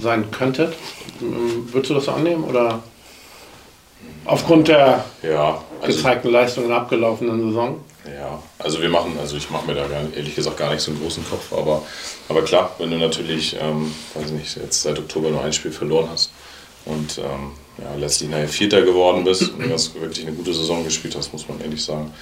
sein 0.00 0.30
könntet. 0.30 0.74
Ähm, 1.20 1.68
würdest 1.70 1.90
du 1.90 1.94
das 1.94 2.06
so 2.06 2.12
annehmen 2.12 2.44
oder? 2.44 2.82
Aufgrund 4.24 4.68
der 4.68 5.04
ja, 5.22 5.62
also, 5.80 5.96
gezeigten 5.96 6.30
Leistungen 6.30 6.66
in 6.66 6.70
der 6.72 6.80
abgelaufenen 6.80 7.48
Saison? 7.48 7.80
Ja, 8.06 8.42
also 8.58 8.82
wir 8.82 8.88
machen, 8.88 9.16
also 9.18 9.36
ich 9.36 9.48
mache 9.50 9.66
mir 9.66 9.74
da 9.74 9.86
gar, 9.86 10.02
ehrlich 10.14 10.34
gesagt 10.34 10.58
gar 10.58 10.72
nicht 10.72 10.82
so 10.82 10.90
einen 10.90 11.00
großen 11.00 11.24
Kopf, 11.28 11.52
aber, 11.52 11.82
aber 12.28 12.42
klar, 12.42 12.74
wenn 12.78 12.90
du 12.90 12.98
natürlich, 12.98 13.56
ähm, 13.60 13.94
weiß 14.14 14.30
nicht, 14.32 14.56
jetzt 14.56 14.82
seit 14.82 14.98
Oktober 14.98 15.30
nur 15.30 15.42
ein 15.42 15.52
Spiel 15.52 15.72
verloren 15.72 16.08
hast 16.10 16.30
und 16.84 17.18
ähm, 17.18 17.52
ja, 17.78 17.94
letztlich 17.98 18.28
nachher 18.28 18.48
Vierter 18.48 18.82
geworden 18.82 19.24
bist 19.24 19.50
und 19.50 19.66
du 19.66 19.72
hast 19.72 19.94
wirklich 19.94 20.26
eine 20.26 20.36
gute 20.36 20.52
Saison 20.52 20.84
gespielt 20.84 21.16
hast, 21.16 21.32
muss 21.32 21.48
man 21.48 21.60
ehrlich 21.60 21.82
sagen. 21.82 22.12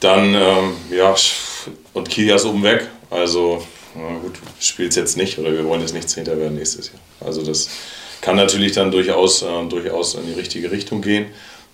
Dann, 0.00 0.34
ähm, 0.34 0.76
ja, 0.90 1.14
und 1.92 2.08
Kiel 2.08 2.30
ist 2.30 2.44
oben 2.44 2.62
weg, 2.62 2.88
also 3.10 3.62
na 3.94 4.18
gut, 4.18 4.34
spielt 4.60 4.94
jetzt 4.96 5.16
nicht 5.16 5.38
oder 5.38 5.52
wir 5.52 5.64
wollen 5.64 5.80
jetzt 5.80 5.94
nicht 5.94 6.08
Zehnter 6.08 6.36
werden 6.36 6.56
nächstes 6.56 6.88
Jahr. 6.88 7.00
Also 7.20 7.42
das 7.42 7.68
kann 8.20 8.36
natürlich 8.36 8.72
dann 8.72 8.90
durchaus, 8.90 9.42
äh, 9.42 9.64
durchaus 9.68 10.14
in 10.14 10.26
die 10.26 10.32
richtige 10.32 10.70
Richtung 10.70 11.00
gehen. 11.00 11.26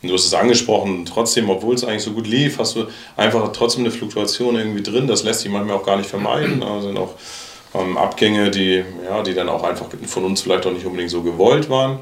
Und 0.02 0.08
du 0.08 0.14
hast 0.14 0.26
es 0.26 0.34
angesprochen, 0.34 1.06
trotzdem, 1.06 1.48
obwohl 1.48 1.74
es 1.74 1.84
eigentlich 1.84 2.02
so 2.02 2.12
gut 2.12 2.26
lief, 2.26 2.58
hast 2.58 2.76
du 2.76 2.86
einfach 3.16 3.50
trotzdem 3.52 3.84
eine 3.84 3.90
Fluktuation 3.90 4.56
irgendwie 4.56 4.82
drin. 4.82 5.06
Das 5.06 5.24
lässt 5.24 5.40
sich 5.40 5.50
manchmal 5.50 5.76
auch 5.76 5.86
gar 5.86 5.96
nicht 5.96 6.10
vermeiden. 6.10 6.60
Da 6.60 6.82
sind 6.82 6.98
auch 6.98 7.14
ähm, 7.74 7.96
Abgänge, 7.96 8.50
die, 8.50 8.84
ja, 9.04 9.22
die 9.22 9.34
dann 9.34 9.48
auch 9.48 9.62
einfach 9.62 9.86
von 10.06 10.24
uns 10.24 10.42
vielleicht 10.42 10.66
auch 10.66 10.72
nicht 10.72 10.84
unbedingt 10.84 11.10
so 11.10 11.22
gewollt 11.22 11.70
waren. 11.70 12.00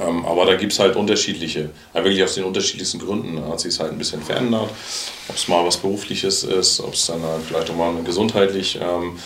Ähm, 0.00 0.24
aber 0.26 0.46
da 0.46 0.54
gibt 0.54 0.72
es 0.72 0.78
halt 0.78 0.96
unterschiedliche, 0.96 1.70
ja, 1.94 2.04
wirklich 2.04 2.22
aus 2.22 2.34
den 2.34 2.44
unterschiedlichsten 2.44 2.98
Gründen 2.98 3.44
hat 3.48 3.60
sich 3.60 3.74
es 3.74 3.80
halt 3.80 3.92
ein 3.92 3.98
bisschen 3.98 4.22
verändert. 4.22 4.70
Ob 5.28 5.34
es 5.34 5.48
mal 5.48 5.66
was 5.66 5.76
Berufliches 5.76 6.44
ist, 6.44 6.80
ob 6.80 6.94
es 6.94 7.06
dann 7.06 7.22
halt 7.22 7.42
vielleicht 7.46 7.70
auch 7.70 7.76
mal 7.76 7.92
gesundheitlich 8.04 8.78
ähm, 8.80 9.18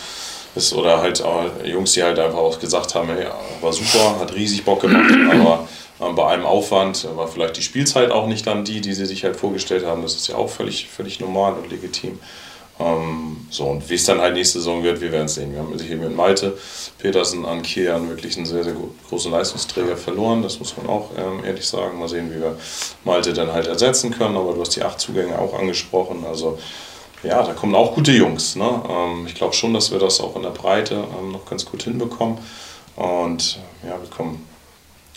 ist 0.55 0.73
oder 0.73 1.01
halt 1.01 1.21
auch 1.23 1.45
Jungs, 1.63 1.93
die 1.93 2.03
halt 2.03 2.19
einfach 2.19 2.37
auch 2.37 2.59
gesagt 2.59 2.95
haben, 2.95 3.09
hey, 3.09 3.27
war 3.61 3.73
super, 3.73 4.19
hat 4.19 4.33
riesig 4.35 4.63
Bock 4.63 4.81
gemacht, 4.81 5.13
aber 5.31 5.67
ähm, 6.01 6.15
bei 6.15 6.27
einem 6.27 6.45
Aufwand 6.45 7.07
war 7.15 7.27
vielleicht 7.27 7.57
die 7.57 7.61
Spielzeit 7.61 8.11
auch 8.11 8.27
nicht 8.27 8.45
dann 8.47 8.65
die, 8.65 8.81
die 8.81 8.93
sie 8.93 9.05
sich 9.05 9.23
halt 9.23 9.35
vorgestellt 9.35 9.85
haben. 9.85 10.01
Das 10.01 10.15
ist 10.15 10.27
ja 10.27 10.35
auch 10.35 10.49
völlig, 10.49 10.89
völlig 10.89 11.19
normal 11.19 11.53
und 11.53 11.69
legitim. 11.69 12.19
Ähm, 12.79 13.37
so, 13.51 13.65
und 13.65 13.87
wie 13.89 13.95
es 13.95 14.05
dann 14.05 14.19
halt 14.19 14.33
nächste 14.33 14.59
Saison 14.59 14.83
wird, 14.83 14.99
wir 14.99 15.11
werden 15.11 15.25
es 15.25 15.35
sehen. 15.35 15.51
Wir 15.53 15.59
haben 15.59 15.77
hier 15.77 15.97
mit 15.97 16.15
Malte 16.15 16.57
Petersen 16.97 17.45
an 17.45 17.61
Kian 17.61 18.09
wirklich 18.09 18.35
einen 18.35 18.47
sehr, 18.47 18.63
sehr 18.63 18.75
großen 19.09 19.31
Leistungsträger 19.31 19.95
verloren. 19.95 20.41
Das 20.41 20.59
muss 20.59 20.75
man 20.77 20.87
auch 20.87 21.11
ähm, 21.17 21.43
ehrlich 21.45 21.67
sagen. 21.67 21.99
Mal 21.99 22.09
sehen, 22.09 22.31
wie 22.33 22.41
wir 22.41 22.57
Malte 23.03 23.33
dann 23.33 23.51
halt 23.51 23.67
ersetzen 23.67 24.11
können. 24.11 24.35
Aber 24.35 24.53
du 24.53 24.61
hast 24.61 24.75
die 24.75 24.81
acht 24.81 24.99
Zugänge 24.99 25.37
auch 25.37 25.53
angesprochen. 25.57 26.25
Also 26.27 26.57
ja, 27.23 27.41
da 27.43 27.53
kommen 27.53 27.75
auch 27.75 27.95
gute 27.95 28.11
Jungs. 28.11 28.55
Ne? 28.55 28.83
Ähm, 28.89 29.25
ich 29.27 29.35
glaube 29.35 29.53
schon, 29.53 29.73
dass 29.73 29.91
wir 29.91 29.99
das 29.99 30.19
auch 30.19 30.35
in 30.35 30.43
der 30.43 30.49
Breite 30.49 31.05
ähm, 31.19 31.31
noch 31.31 31.45
ganz 31.45 31.65
gut 31.65 31.83
hinbekommen. 31.83 32.37
Und 32.95 33.59
ja, 33.83 33.99
wir 33.99 34.09
kommen, 34.09 34.45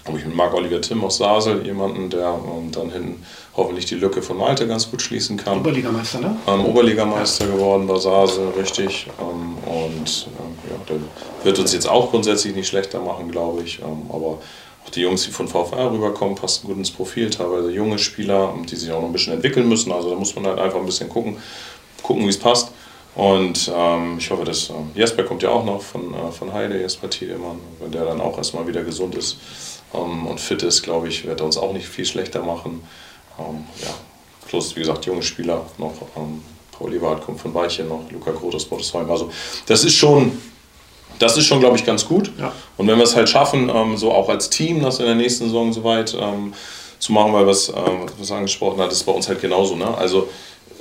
habe 0.07 0.19
ich 0.19 0.25
mit 0.25 0.35
Marc-Oliver 0.35 0.81
Tim 0.81 1.05
aus 1.05 1.19
Sasel, 1.19 1.66
jemanden, 1.66 2.09
der 2.09 2.29
ähm, 2.29 2.71
dann 2.73 2.90
hinten 2.90 3.25
hoffentlich 3.57 3.87
die 3.87 3.97
Lücke 3.97 4.23
von 4.23 4.38
Malte 4.38 4.66
ganz 4.66 4.90
gut 4.90 5.03
schließen 5.03 5.37
kann. 5.37 5.61
Oberligameister, 5.61 6.21
ne? 6.21 6.37
Ähm, 6.47 6.64
Oberligameister 6.64 7.47
geworden 7.47 7.87
bei 7.87 7.99
Sasel, 7.99 8.51
richtig. 8.59 9.09
Ähm, 9.21 9.59
und 9.66 10.29
ähm, 10.38 10.71
ja, 10.71 10.77
der 10.88 10.97
wird 11.45 11.59
uns 11.59 11.73
jetzt 11.73 11.88
auch 11.88 12.11
grundsätzlich 12.11 12.55
nicht 12.55 12.69
schlechter 12.69 13.01
machen, 13.01 13.31
glaube 13.31 13.62
ich. 13.62 13.81
aber 13.83 14.38
auch 14.87 14.90
die 14.90 15.01
Jungs, 15.01 15.25
die 15.25 15.33
von 15.33 15.49
VfR 15.49 15.90
rüberkommen, 15.90 16.37
passen 16.37 16.69
gut 16.69 16.77
ins 16.77 16.92
Profil. 16.92 17.29
Teilweise 17.31 17.73
junge 17.73 17.99
Spieler, 17.99 18.55
die 18.71 18.77
sich 18.77 18.90
auch 18.92 19.01
noch 19.01 19.09
ein 19.09 19.12
bisschen 19.12 19.33
entwickeln 19.33 19.69
müssen. 19.69 19.90
Also 19.90 20.11
da 20.11 20.16
muss 20.16 20.35
man 20.37 20.47
halt 20.47 20.61
einfach 20.61 20.79
ein 20.79 20.87
bisschen 20.87 21.09
gucken, 21.09 21.38
gucken, 22.03 22.25
wie 22.25 22.31
es 22.31 22.39
passt. 22.39 22.71
Und 23.15 23.73
ähm, 23.75 24.17
ich 24.19 24.31
hoffe, 24.31 24.45
dass 24.45 24.69
äh, 24.69 24.73
Jesper 24.95 25.23
kommt 25.23 25.43
ja 25.43 25.49
auch 25.49 25.65
noch 25.65 25.81
von, 25.81 26.13
äh, 26.13 26.31
von 26.33 26.53
Heide, 26.53 26.79
Jesper 26.79 27.09
Tiedemann, 27.09 27.61
wenn 27.81 27.91
der 27.91 28.05
dann 28.05 28.21
auch 28.21 28.37
erstmal 28.37 28.67
wieder 28.67 28.83
gesund 28.83 29.15
ist 29.15 29.39
ähm, 29.95 30.27
und 30.27 30.41
fit 30.41 30.63
ist, 30.63 30.83
glaube 30.83 31.09
ich, 31.09 31.27
wird 31.27 31.41
er 31.41 31.47
uns 31.47 31.57
auch 31.57 31.73
nicht 31.73 31.89
viel 31.89 32.05
schlechter 32.05 32.43
machen. 32.43 32.83
Ähm, 33.39 33.65
ja, 33.83 33.95
plus, 34.47 34.77
wie 34.77 34.81
gesagt, 34.81 35.07
junge 35.07 35.23
Spieler 35.23 35.65
noch. 35.79 35.95
Ähm, 36.17 36.43
Paul 36.73 36.93
Eberhardt 36.93 37.25
kommt 37.25 37.41
von 37.41 37.55
Weichen 37.55 37.89
noch, 37.89 38.03
Luca 38.11 38.33
Groth 38.33 38.55
aus. 38.55 38.95
Also, 38.95 39.31
das 39.67 39.85
ist 39.85 39.95
schon, 39.95 40.39
das 41.19 41.37
ist 41.37 41.47
schon, 41.47 41.61
glaube 41.61 41.77
ich, 41.77 41.87
ganz 41.87 42.07
gut. 42.07 42.31
Ja. 42.39 42.53
Und 42.77 42.87
wenn 42.87 42.99
wir 42.99 43.05
es 43.05 43.17
halt 43.17 43.29
schaffen, 43.29 43.71
ähm, 43.75 43.97
so 43.97 44.13
auch 44.13 44.29
als 44.29 44.51
Team, 44.51 44.83
das 44.83 44.99
in 44.99 45.07
der 45.07 45.15
nächsten 45.15 45.45
Saison 45.45 45.73
soweit 45.73 46.15
ähm, 46.21 46.53
zu 46.99 47.13
machen, 47.13 47.33
weil 47.33 47.47
was, 47.47 47.71
ähm, 47.71 48.07
was 48.19 48.31
angesprochen 48.31 48.81
hat, 48.81 48.93
ist 48.93 49.05
bei 49.05 49.13
uns 49.13 49.29
halt 49.29 49.41
genauso. 49.41 49.75
Ne? 49.75 49.97
Also, 49.97 50.29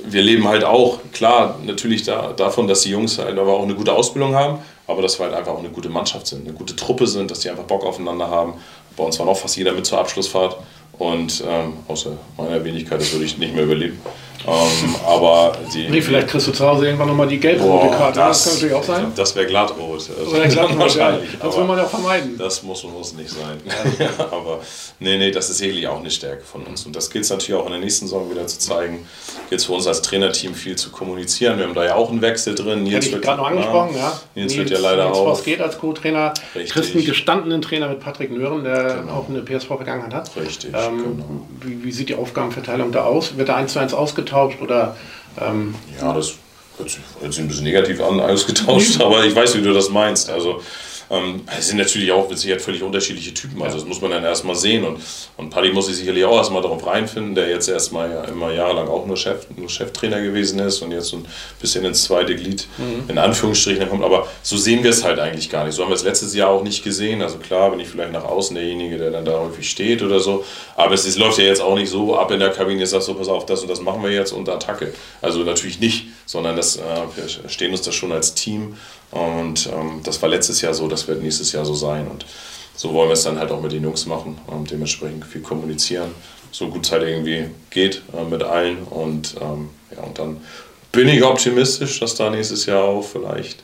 wir 0.08 0.22
leben 0.22 0.48
halt 0.48 0.64
auch, 0.64 1.00
klar, 1.12 1.60
natürlich 1.64 2.04
da, 2.04 2.34
davon, 2.34 2.68
dass 2.68 2.82
die 2.82 2.92
Jungs 2.92 3.18
halt 3.18 3.38
aber 3.38 3.54
auch 3.54 3.64
eine 3.64 3.76
gute 3.76 3.94
Ausbildung 3.94 4.36
haben, 4.36 4.60
aber 4.88 5.02
dass 5.02 5.20
wir 5.20 5.26
halt 5.26 5.36
einfach 5.36 5.54
auch 5.54 5.60
eine 5.60 5.70
gute 5.70 5.90
Mannschaft 5.90 6.28
sind, 6.28 6.48
eine 6.48 6.56
gute 6.56 6.76
Truppe 6.76 7.08
sind, 7.08 7.32
dass 7.32 7.40
die 7.40 7.50
einfach 7.50 7.64
Bock 7.64 7.84
aufeinander 7.86 8.30
haben. 8.30 8.56
Bei 8.96 9.04
uns 9.04 9.18
war 9.20 9.26
noch 9.26 9.38
fast 9.38 9.58
jeder 9.58 9.74
mit 9.74 9.86
zur 9.86 10.00
Abschlussfahrt 10.00 10.58
und 10.98 11.44
ähm, 11.48 11.74
außer 11.88 12.12
meiner 12.38 12.64
Wenigkeit, 12.64 13.02
das 13.02 13.12
würde 13.12 13.26
ich 13.26 13.38
nicht 13.38 13.54
mehr 13.54 13.64
überleben. 13.64 14.00
Ähm, 14.48 14.96
aber 15.06 15.54
die. 15.74 15.88
Nee, 15.90 16.02
vielleicht 16.02 16.28
kriegst 16.28 16.48
du 16.48 16.52
zu 16.52 16.66
Hause 16.66 16.86
irgendwann 16.86 17.08
nochmal 17.08 17.28
die 17.28 17.40
gelb-rote 17.40 17.96
Karte. 17.96 18.20
Das, 18.20 18.44
das, 18.44 18.46
kann 18.46 18.54
natürlich 18.54 18.76
auch 18.76 18.84
sein. 18.84 19.12
Das 19.16 19.36
wäre 19.36 19.48
glattrot. 19.48 20.10
Oder 20.30 20.48
glattrot, 20.48 20.80
wahrscheinlich. 20.80 21.34
Ja. 21.34 21.40
Das 21.42 21.58
will 21.58 21.64
man 21.64 21.78
ja 21.78 21.86
vermeiden. 21.86 22.38
Das 22.38 22.62
muss, 22.62 22.84
muss 22.84 23.14
nicht 23.14 23.30
sein. 23.30 23.60
aber 24.32 24.60
nee, 25.00 25.18
nee, 25.18 25.32
das 25.32 25.50
ist 25.50 25.58
sicherlich 25.58 25.88
auch 25.88 26.00
eine 26.00 26.12
Stärke 26.12 26.44
von 26.44 26.64
uns. 26.64 26.86
Und 26.86 26.96
das 26.96 27.10
gilt 27.10 27.24
es 27.24 27.32
natürlich 27.32 27.60
auch 27.60 27.66
in 27.66 27.72
der 27.72 27.82
nächsten 27.82 28.06
Saison 28.06 28.30
wieder 28.30 28.46
zu 28.46 28.60
zeigen. 28.60 29.08
Gilt 29.50 29.62
es 29.62 29.66
für 29.66 29.74
uns 29.74 29.88
als 29.88 30.02
Trainerteam 30.04 30.54
viel 30.54 30.76
zu 30.76 30.92
kommunizieren. 30.92 31.58
Wir 31.58 31.66
haben 31.66 31.74
da 31.74 31.86
ja 31.86 31.96
auch 31.96 32.12
einen 32.12 32.22
Wechsel 32.22 32.54
drin. 32.54 32.84
Nils 32.84 33.06
Hätte 33.06 33.16
ich 33.16 33.22
gerade 33.22 33.42
noch 33.42 33.48
angesprochen, 33.48 33.96
ja. 33.96 34.20
Nils, 34.36 34.54
Nils 34.54 34.58
wird 34.58 34.70
ja 34.70 34.80
leider 34.80 35.06
Nils 35.06 35.18
auch. 35.18 35.44
Geht 35.44 35.62
als 35.62 35.80
Co-Trainer. 35.80 36.34
Christen 36.70 37.04
gestandenen 37.04 37.62
Trainer 37.62 37.90
mit 37.90 38.00
Patrick 38.00 38.32
Nören, 38.32 38.64
der 38.64 38.96
genau. 39.02 39.14
auch 39.14 39.30
eine 39.30 39.42
PSV-Vergangenheit 39.42 40.14
hat. 40.14 40.32
Richtig. 40.36 40.72
Ähm, 40.74 40.98
genau. 40.98 41.26
wie, 41.62 41.84
wie 41.84 41.92
sieht 41.92 42.10
die 42.10 42.16
Aufgabenverteilung 42.16 42.92
da 42.92 43.06
aus? 43.06 43.38
Wird 43.38 43.50
da 43.50 43.56
eins 43.56 43.74
zu 43.74 43.80
eins 43.80 43.94
ausgetauscht 43.94 44.35
oder 44.62 44.96
ähm, 45.40 45.76
ja, 46.00 46.14
das 46.14 46.34
hört 46.78 46.90
sich, 46.90 47.00
hört 47.22 47.34
sich 47.34 47.42
ein 47.42 47.48
bisschen 47.48 47.64
negativ 47.64 48.02
an, 48.02 48.20
ausgetauscht, 48.20 49.02
aber 49.02 49.26
ich 49.26 49.36
weiß, 49.36 49.58
wie 49.58 49.62
du 49.62 49.74
das 49.74 49.90
meinst. 49.90 50.30
Also 50.30 50.62
ähm, 51.10 51.42
es 51.58 51.68
sind 51.68 51.78
natürlich 51.78 52.12
auch 52.12 52.30
mit 52.30 52.38
Sicherheit 52.38 52.62
völlig 52.62 52.84
unterschiedliche 52.84 53.34
Typen. 53.34 53.62
Also 53.62 53.78
das 53.78 53.88
muss 53.88 54.02
man 54.02 54.12
dann 54.12 54.24
erstmal 54.24 54.56
sehen. 54.56 54.84
Und, 54.84 55.00
und 55.38 55.50
Paddy 55.50 55.72
muss 55.72 55.88
sich 55.88 55.98
sicherlich 55.98 56.26
auch 56.26 56.38
erstmal 56.38 56.62
darauf 56.62 56.86
reinfinden, 56.86 57.36
der 57.36 57.50
jetzt 57.50 57.68
erstmal 57.68 58.12
ja 58.12 58.24
immer 58.26 58.52
jahrelang 58.52 58.88
auch 58.88 59.06
nur, 59.06 59.18
Chef, 59.18 59.48
nur 59.56 59.70
Cheftrainer 59.70 60.22
gewesen 60.22 60.60
ist 60.60 60.82
und 60.82 60.92
jetzt 60.92 61.08
so 61.08 61.18
ein 61.18 61.26
bisschen 61.60 61.86
ins 61.86 62.04
zweite 62.04 62.36
Glied 62.36 62.68
mhm. 62.78 63.10
in 63.10 63.18
Anführungsstrichen 63.18 63.90
kommt. 63.90 64.04
Aber 64.04 64.28
so 64.42 64.58
sehen 64.58 64.84
wir 64.84 64.92
es 64.92 65.04
halt 65.04 65.20
eigentlich 65.20 65.50
gar 65.50 65.66
nicht. 65.66 65.76
So 65.76 65.84
haben 65.84 65.90
wir 65.90 65.96
es 65.96 66.04
letztes 66.04 66.34
Jahr 66.34 66.50
auch 66.50 66.64
nicht 66.64 66.84
gesehen. 66.84 67.22
Also 67.22 67.38
klar 67.38 67.72
bin 67.72 67.80
ich 67.80 67.88
vielleicht 67.88 68.12
nach 68.12 68.26
außen 68.26 68.56
derjenige, 68.56 68.98
der 68.98 69.12
dann 69.12 69.26
da 69.26 69.40
häufig 69.40 69.70
steht 69.70 70.02
oder 70.02 70.20
so. 70.20 70.44
Aber 70.76 70.94
es, 70.94 71.06
es 71.06 71.18
läuft 71.18 71.38
ja 71.38 71.46
jetzt 71.46 71.62
auch 71.62 71.76
nicht 71.76 71.90
so 71.90 72.18
ab 72.18 72.32
in 72.32 72.40
der 72.40 72.50
Kabine, 72.50 72.86
sagst 72.86 73.08
so, 73.08 73.14
pass 73.14 73.28
auf, 73.28 73.46
das 73.46 73.62
und 73.62 73.70
das 73.70 73.82
machen 73.82 74.04
wir 74.04 74.12
jetzt 74.12 74.32
und 74.32 74.50
Attacke. 74.50 74.94
Also 75.22 75.40
natürlich 75.40 75.80
nicht 75.80 76.06
sondern 76.26 76.56
das, 76.56 76.78
äh, 76.78 76.82
wir 77.16 77.50
stehen 77.50 77.72
uns 77.72 77.82
das 77.82 77.96
schon 77.96 78.12
als 78.12 78.34
Team 78.34 78.78
und 79.12 79.68
ähm, 79.68 80.02
das 80.04 80.22
war 80.22 80.30
letztes 80.30 80.62
Jahr 80.62 80.74
so, 80.74 80.88
das 80.88 81.08
wird 81.08 81.22
nächstes 81.22 81.52
Jahr 81.52 81.66
so 81.66 81.74
sein 81.74 82.08
und 82.08 82.26
so 82.76 82.94
wollen 82.94 83.10
wir 83.10 83.14
es 83.14 83.24
dann 83.24 83.40
halt 83.40 83.52
auch 83.52 83.62
mit 83.62 83.72
den 83.72 83.84
Jungs 83.84 84.06
machen 84.06 84.38
und 84.48 84.70
dementsprechend 84.70 85.26
viel 85.26 85.42
kommunizieren, 85.42 86.12
so 86.52 86.68
gut 86.70 86.86
es 86.86 86.92
halt 86.92 87.04
irgendwie 87.04 87.46
geht 87.70 88.02
äh, 88.14 88.24
mit 88.24 88.44
allen 88.44 88.84
und 88.84 89.36
ähm, 89.42 89.70
ja, 89.96 90.04
und 90.04 90.20
dann 90.20 90.42
bin 90.92 91.10
ich 91.10 91.24
optimistisch, 91.24 92.00
dass 92.00 92.16
da 92.16 92.30
nächstes 92.30 92.66
Jahr 92.66 92.84
auch 92.84 93.04
vielleicht 93.04 93.64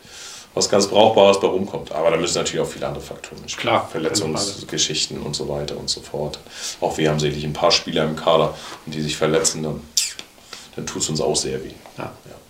was 0.53 0.69
ganz 0.69 0.87
Brauchbares 0.87 1.39
bei 1.39 1.47
rumkommt. 1.47 1.91
Aber 1.91 2.11
da 2.11 2.17
müssen 2.17 2.37
natürlich 2.37 2.59
auch 2.59 2.69
viele 2.69 2.87
andere 2.87 3.03
Faktoren 3.03 3.47
spielen. 3.47 3.69
Klar. 3.69 3.87
Verletzungsgeschichten 3.89 5.21
und 5.21 5.35
so 5.35 5.47
weiter 5.47 5.77
und 5.77 5.89
so 5.89 6.01
fort. 6.01 6.39
Auch 6.81 6.97
wir 6.97 7.09
haben 7.09 7.19
sicherlich 7.19 7.45
ein 7.45 7.53
paar 7.53 7.71
Spieler 7.71 8.03
im 8.03 8.15
Kader, 8.15 8.53
die 8.85 9.01
sich 9.01 9.15
verletzen, 9.15 9.63
dann, 9.63 9.81
dann 10.75 10.85
tut 10.85 11.01
es 11.01 11.09
uns 11.09 11.21
auch 11.21 11.35
sehr 11.35 11.63
weh. 11.63 11.71
Ja. 11.97 12.11
ja. 12.25 12.40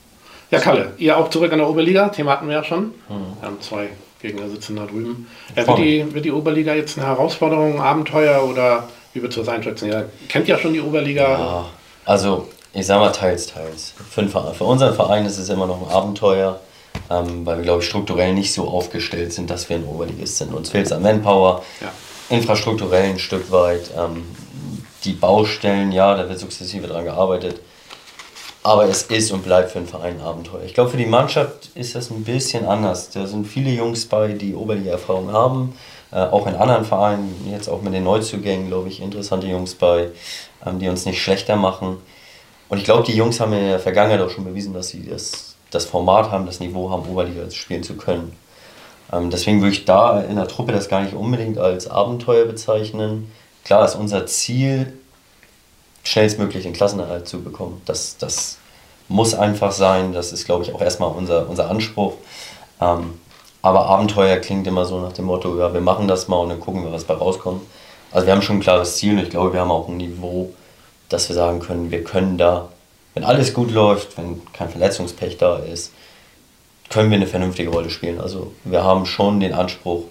Ja, 0.51 0.59
Kalle, 0.59 0.93
ihr 0.97 1.17
auch 1.17 1.29
zurück 1.29 1.51
an 1.53 1.59
der 1.59 1.69
Oberliga. 1.69 2.09
Thema 2.09 2.33
hatten 2.33 2.47
wir 2.47 2.55
ja 2.55 2.63
schon. 2.63 2.93
Wir 3.07 3.47
haben 3.47 3.61
zwei 3.61 3.89
Gegner 4.21 4.49
sitzen 4.49 4.75
da 4.75 4.85
drüben. 4.85 5.27
Äh, 5.55 5.65
wird, 5.65 5.77
die, 5.77 6.13
wird 6.13 6.25
die 6.25 6.31
Oberliga 6.31 6.73
jetzt 6.73 6.97
eine 6.97 7.07
Herausforderung, 7.07 7.75
ein 7.75 7.79
Abenteuer 7.79 8.43
oder 8.43 8.87
wie 9.13 9.21
wird 9.21 9.35
es 9.35 9.47
einschätzen? 9.47 9.87
Ihr 9.87 10.09
kennt 10.27 10.47
ja 10.47 10.57
schon 10.57 10.73
die 10.73 10.81
Oberliga. 10.81 11.23
Ja, 11.23 11.65
also 12.05 12.49
ich 12.73 12.85
sag 12.85 12.99
mal 12.99 13.11
teils, 13.11 13.47
teils. 13.47 13.93
Für, 14.09 14.27
für 14.27 14.63
unseren 14.63 14.93
Verein 14.93 15.25
ist 15.25 15.37
es 15.37 15.49
immer 15.49 15.67
noch 15.67 15.81
ein 15.87 15.93
Abenteuer, 15.93 16.59
ähm, 17.09 17.45
weil 17.45 17.57
wir, 17.57 17.63
glaube 17.63 17.81
ich, 17.81 17.87
strukturell 17.87 18.33
nicht 18.33 18.53
so 18.53 18.67
aufgestellt 18.67 19.33
sind, 19.33 19.49
dass 19.49 19.69
wir 19.69 19.77
ein 19.77 19.85
Oberligist 19.85 20.37
sind. 20.37 20.53
Uns 20.53 20.69
fehlt 20.69 20.85
es 20.85 20.91
an 20.91 21.01
Manpower, 21.01 21.63
ja. 21.81 21.91
infrastrukturell 22.29 23.11
ein 23.11 23.19
Stück 23.19 23.51
weit. 23.51 23.91
Ähm, 23.97 24.25
die 25.03 25.13
Baustellen, 25.13 25.91
ja, 25.91 26.13
da 26.15 26.29
wird 26.29 26.39
sukzessive 26.39 26.87
dran 26.87 27.05
gearbeitet. 27.05 27.59
Aber 28.63 28.85
es 28.85 29.03
ist 29.03 29.31
und 29.31 29.43
bleibt 29.43 29.71
für 29.71 29.79
den 29.79 29.87
Verein 29.87 30.19
ein 30.19 30.21
Abenteuer. 30.21 30.63
Ich 30.63 30.75
glaube, 30.75 30.91
für 30.91 30.97
die 30.97 31.07
Mannschaft 31.07 31.69
ist 31.73 31.95
das 31.95 32.11
ein 32.11 32.23
bisschen 32.23 32.65
anders. 32.65 33.09
Da 33.09 33.25
sind 33.25 33.47
viele 33.47 33.71
Jungs 33.71 34.05
bei, 34.05 34.33
die 34.33 34.53
Oberliga-Erfahrung 34.53 35.31
haben. 35.31 35.75
Äh, 36.11 36.17
auch 36.17 36.45
in 36.45 36.55
anderen 36.55 36.85
Vereinen, 36.85 37.33
jetzt 37.49 37.69
auch 37.69 37.81
mit 37.81 37.93
den 37.93 38.03
Neuzugängen, 38.03 38.67
glaube 38.67 38.89
ich, 38.89 39.01
interessante 39.01 39.47
Jungs 39.47 39.73
bei, 39.75 40.09
ähm, 40.65 40.77
die 40.77 40.89
uns 40.89 41.05
nicht 41.05 41.21
schlechter 41.21 41.55
machen. 41.55 41.97
Und 42.69 42.77
ich 42.77 42.83
glaube, 42.83 43.03
die 43.03 43.15
Jungs 43.15 43.39
haben 43.39 43.53
in 43.53 43.67
der 43.67 43.79
Vergangenheit 43.79 44.21
auch 44.21 44.29
schon 44.29 44.43
bewiesen, 44.43 44.73
dass 44.73 44.89
sie 44.89 45.07
das, 45.07 45.55
das 45.71 45.85
Format 45.85 46.29
haben, 46.29 46.45
das 46.45 46.59
Niveau 46.59 46.89
haben, 46.89 47.07
Oberliga 47.09 47.49
spielen 47.49 47.83
zu 47.83 47.95
können. 47.95 48.35
Ähm, 49.11 49.29
deswegen 49.29 49.61
würde 49.61 49.73
ich 49.73 49.85
da 49.85 50.21
in 50.21 50.35
der 50.35 50.47
Truppe 50.47 50.71
das 50.71 50.87
gar 50.87 51.01
nicht 51.01 51.15
unbedingt 51.15 51.57
als 51.57 51.89
Abenteuer 51.89 52.45
bezeichnen. 52.45 53.31
Klar 53.63 53.85
ist 53.85 53.95
unser 53.95 54.25
Ziel, 54.25 54.93
schnellstmöglich 56.03 56.63
den 56.63 56.73
Klassenerhalt 56.73 57.27
zu 57.27 57.41
bekommen. 57.41 57.81
Das, 57.85 58.17
das 58.17 58.57
muss 59.07 59.33
einfach 59.33 59.71
sein. 59.71 60.13
Das 60.13 60.31
ist, 60.31 60.45
glaube 60.45 60.63
ich, 60.63 60.73
auch 60.73 60.81
erstmal 60.81 61.11
unser, 61.11 61.49
unser 61.49 61.69
Anspruch. 61.69 62.13
Ähm, 62.79 63.19
aber 63.61 63.85
Abenteuer 63.85 64.37
klingt 64.37 64.65
immer 64.65 64.85
so 64.85 64.99
nach 64.99 65.13
dem 65.13 65.25
Motto, 65.25 65.57
ja, 65.57 65.73
wir 65.73 65.81
machen 65.81 66.07
das 66.07 66.27
mal 66.27 66.37
und 66.37 66.49
dann 66.49 66.59
gucken 66.59 66.83
wir, 66.83 66.91
was 66.91 67.03
bei 67.03 67.13
rauskommt. 67.13 67.61
Also 68.11 68.25
wir 68.25 68.33
haben 68.33 68.41
schon 68.41 68.57
ein 68.57 68.61
klares 68.61 68.97
Ziel 68.97 69.13
und 69.13 69.23
ich 69.23 69.29
glaube, 69.29 69.53
wir 69.53 69.61
haben 69.61 69.71
auch 69.71 69.87
ein 69.87 69.97
Niveau, 69.97 70.51
dass 71.09 71.29
wir 71.29 71.35
sagen 71.35 71.59
können, 71.59 71.91
wir 71.91 72.03
können 72.03 72.37
da, 72.37 72.69
wenn 73.13 73.23
alles 73.23 73.53
gut 73.53 73.71
läuft, 73.71 74.17
wenn 74.17 74.41
kein 74.53 74.69
Verletzungspech 74.69 75.37
da 75.37 75.57
ist, 75.57 75.91
können 76.89 77.09
wir 77.09 77.17
eine 77.17 77.27
vernünftige 77.27 77.69
Rolle 77.69 77.89
spielen. 77.89 78.19
Also 78.19 78.51
wir 78.63 78.83
haben 78.83 79.05
schon 79.05 79.39
den 79.39 79.53
Anspruch, 79.53 80.03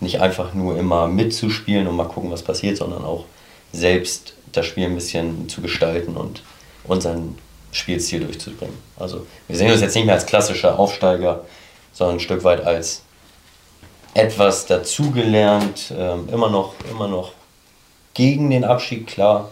nicht 0.00 0.20
einfach 0.20 0.54
nur 0.54 0.78
immer 0.78 1.08
mitzuspielen 1.08 1.88
und 1.88 1.96
mal 1.96 2.04
gucken, 2.04 2.30
was 2.30 2.42
passiert, 2.42 2.76
sondern 2.76 3.04
auch 3.04 3.24
selbst 3.72 4.34
das 4.52 4.66
Spiel 4.66 4.86
ein 4.86 4.94
bisschen 4.94 5.48
zu 5.48 5.60
gestalten 5.60 6.16
und 6.16 6.42
unseren 6.84 7.36
Spielstil 7.72 8.20
durchzubringen. 8.20 8.76
Also 8.96 9.26
wir 9.46 9.56
sehen 9.56 9.70
uns 9.70 9.80
jetzt 9.80 9.94
nicht 9.94 10.06
mehr 10.06 10.14
als 10.14 10.26
klassischer 10.26 10.78
Aufsteiger, 10.78 11.44
sondern 11.92 12.16
ein 12.16 12.20
Stück 12.20 12.44
weit 12.44 12.64
als 12.64 13.02
etwas 14.14 14.66
dazugelernt, 14.66 15.92
ähm, 15.96 16.28
immer, 16.32 16.50
noch, 16.50 16.74
immer 16.90 17.08
noch 17.08 17.32
gegen 18.14 18.50
den 18.50 18.64
Abschied, 18.64 19.06
klar, 19.06 19.50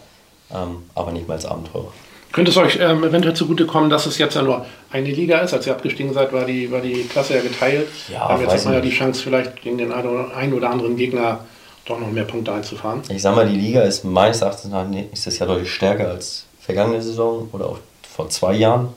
ähm, 0.53 0.85
aber 0.95 1.13
nicht 1.13 1.29
mehr 1.29 1.37
als 1.37 1.47
Abenteurer. 1.47 1.93
Könnte 2.33 2.51
es 2.51 2.57
euch 2.57 2.79
ähm, 2.81 3.05
eventuell 3.05 3.35
zugutekommen, 3.35 3.89
dass 3.89 4.07
es 4.07 4.19
jetzt 4.19 4.35
ja 4.35 4.43
nur 4.43 4.67
eine 4.91 5.11
Liga 5.11 5.39
ist? 5.39 5.55
Als 5.55 5.67
ihr 5.67 5.73
abgestiegen 5.73 6.13
seid, 6.13 6.33
war 6.33 6.45
die, 6.45 6.71
war 6.71 6.81
die 6.81 7.05
Klasse 7.05 7.37
ja 7.37 7.43
geteilt. 7.43 7.89
Ja, 8.13 8.23
Aber 8.23 8.43
jetzt 8.43 8.53
hat 8.55 8.65
man 8.65 8.75
ja 8.75 8.81
die 8.81 8.91
Chance, 8.91 9.23
vielleicht 9.23 9.63
gegen 9.63 9.79
den 9.79 9.93
einen 9.93 10.53
oder 10.53 10.71
anderen 10.71 10.97
Gegner 10.97 11.41
doch 11.87 11.99
noch 11.99 12.11
mehr 12.11 12.25
Punkte 12.25 12.53
einzufahren. 12.53 13.03
Ich 13.09 13.23
sag 13.23 13.35
mal, 13.35 13.49
die 13.49 13.57
Liga 13.57 13.83
ist 13.83 14.05
meines 14.05 14.43
Erachtens 14.43 14.71
nach 14.71 14.87
nächstes 14.87 15.39
Jahr 15.39 15.49
deutlich 15.49 15.73
stärker 15.73 16.09
als 16.09 16.45
vergangene 16.61 17.01
Saison 17.01 17.49
oder 17.53 17.67
auch 17.67 17.79
vor 18.03 18.29
zwei 18.29 18.55
Jahren. 18.55 18.89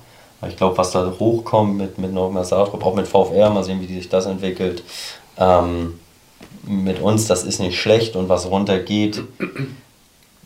Ich 0.47 0.57
glaube, 0.57 0.77
was 0.77 0.91
da 0.91 1.13
hochkommt 1.19 1.77
mit, 1.77 1.97
mit 1.97 2.13
Norma 2.13 2.43
Saatrup, 2.43 2.85
auch 2.85 2.95
mit 2.95 3.07
VfR, 3.07 3.49
mal 3.49 3.63
sehen, 3.63 3.81
wie 3.81 3.93
sich 3.93 4.09
das 4.09 4.25
entwickelt. 4.25 4.83
Ähm, 5.37 5.99
mit 6.63 7.01
uns, 7.01 7.27
das 7.27 7.43
ist 7.43 7.59
nicht 7.59 7.79
schlecht 7.79 8.15
und 8.15 8.29
was 8.29 8.49
runtergeht, 8.49 9.23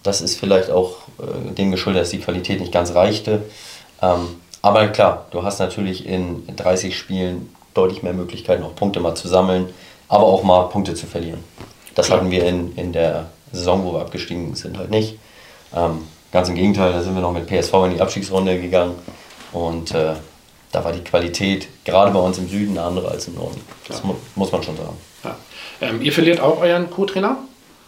das 0.04 0.22
ist 0.22 0.38
vielleicht 0.40 0.70
auch 0.70 0.98
äh, 1.20 1.54
dem 1.54 1.72
geschuldet, 1.72 2.02
dass 2.02 2.10
die 2.10 2.20
Qualität 2.20 2.60
nicht 2.60 2.74
ganz 2.74 2.94
reichte. 2.94 3.44
Ähm, 4.02 4.28
aber 4.62 4.88
klar, 4.88 5.28
du 5.32 5.44
hast 5.44 5.60
natürlich 5.60 6.06
in 6.06 6.44
30 6.56 6.98
Spielen 6.98 7.54
deutlich 7.74 8.04
mehr 8.04 8.14
Möglichkeiten, 8.14 8.64
auch 8.64 8.76
Punkte 8.76 9.00
mal 9.00 9.16
zu 9.16 9.28
sammeln, 9.28 9.70
aber 10.08 10.24
auch 10.24 10.44
mal 10.44 10.64
Punkte 10.70 10.94
zu 10.94 11.06
verlieren. 11.06 11.44
Das 11.96 12.10
hatten 12.10 12.32
wir 12.32 12.46
in, 12.46 12.76
in 12.76 12.94
der 12.94 13.28
Saison, 13.52 13.84
wo 13.84 13.94
wir 13.94 14.02
abgestiegen 14.02 14.56
sind, 14.56 14.78
halt 14.78 14.90
nicht. 14.90 15.20
Ähm, 15.76 16.04
ganz 16.32 16.50
im 16.50 16.56
Gegenteil, 16.56 16.92
da 16.92 17.02
sind 17.02 17.16
wir 17.16 17.22
noch 17.22 17.34
mit 17.34 17.48
PSV 17.48 17.74
in 17.86 17.92
die 17.96 18.02
Abstiegsrunde 18.02 18.60
gegangen 18.60 18.96
und 19.52 19.94
äh, 19.94 20.14
da 20.72 20.84
war 20.84 20.92
die 20.92 21.04
Qualität 21.04 21.68
gerade 21.86 22.12
bei 22.12 22.20
uns 22.20 22.40
im 22.40 22.50
Süden 22.50 22.78
eine 22.78 22.88
andere 22.88 23.10
als 23.10 23.28
im 23.28 23.36
Norden. 23.36 23.62
Das 23.88 24.04
mu 24.04 24.16
muss 24.36 24.52
man 24.52 24.64
schon 24.64 24.76
sagen. 24.76 24.98
Ja. 25.24 25.38
Ähm, 25.82 26.02
ihr 26.02 26.12
verliert 26.12 26.40
auch 26.40 26.60
euren 26.60 26.90
Co-Trainer? 26.90 27.38